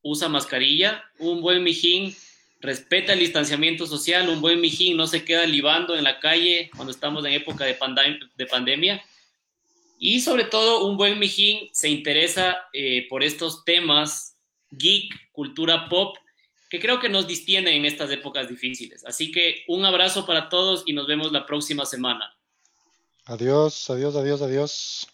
usa 0.01 0.27
mascarilla, 0.27 1.05
un 1.17 1.39
buen 1.39 1.63
mijín 1.63 2.13
respeta 2.59 3.13
el 3.13 3.19
distanciamiento 3.19 3.87
social, 3.87 4.27
un 4.27 4.41
buen 4.41 4.59
mijín 4.59 4.97
no 4.97 5.07
se 5.07 5.23
queda 5.23 5.45
libando 5.45 5.95
en 5.95 6.03
la 6.03 6.19
calle 6.19 6.69
cuando 6.75 6.91
estamos 6.91 7.23
en 7.23 7.31
época 7.31 7.63
de, 7.63 7.77
de 8.35 8.45
pandemia. 8.47 9.01
Y 9.97 10.19
sobre 10.19 10.43
todo, 10.43 10.85
un 10.85 10.97
buen 10.97 11.19
mijín 11.19 11.69
se 11.71 11.87
interesa 11.87 12.67
eh, 12.73 13.07
por 13.07 13.23
estos 13.23 13.63
temas 13.63 14.32
geek, 14.77 15.31
cultura 15.31 15.87
pop, 15.89 16.17
que 16.69 16.79
creo 16.79 16.99
que 16.99 17.09
nos 17.09 17.27
distienden 17.27 17.75
en 17.75 17.85
estas 17.85 18.09
épocas 18.11 18.49
difíciles. 18.49 19.05
Así 19.05 19.31
que 19.31 19.63
un 19.67 19.85
abrazo 19.85 20.25
para 20.25 20.49
todos 20.49 20.83
y 20.85 20.93
nos 20.93 21.07
vemos 21.07 21.31
la 21.31 21.45
próxima 21.45 21.85
semana. 21.85 22.35
Adiós, 23.25 23.89
adiós, 23.89 24.15
adiós, 24.15 24.41
adiós. 24.41 25.07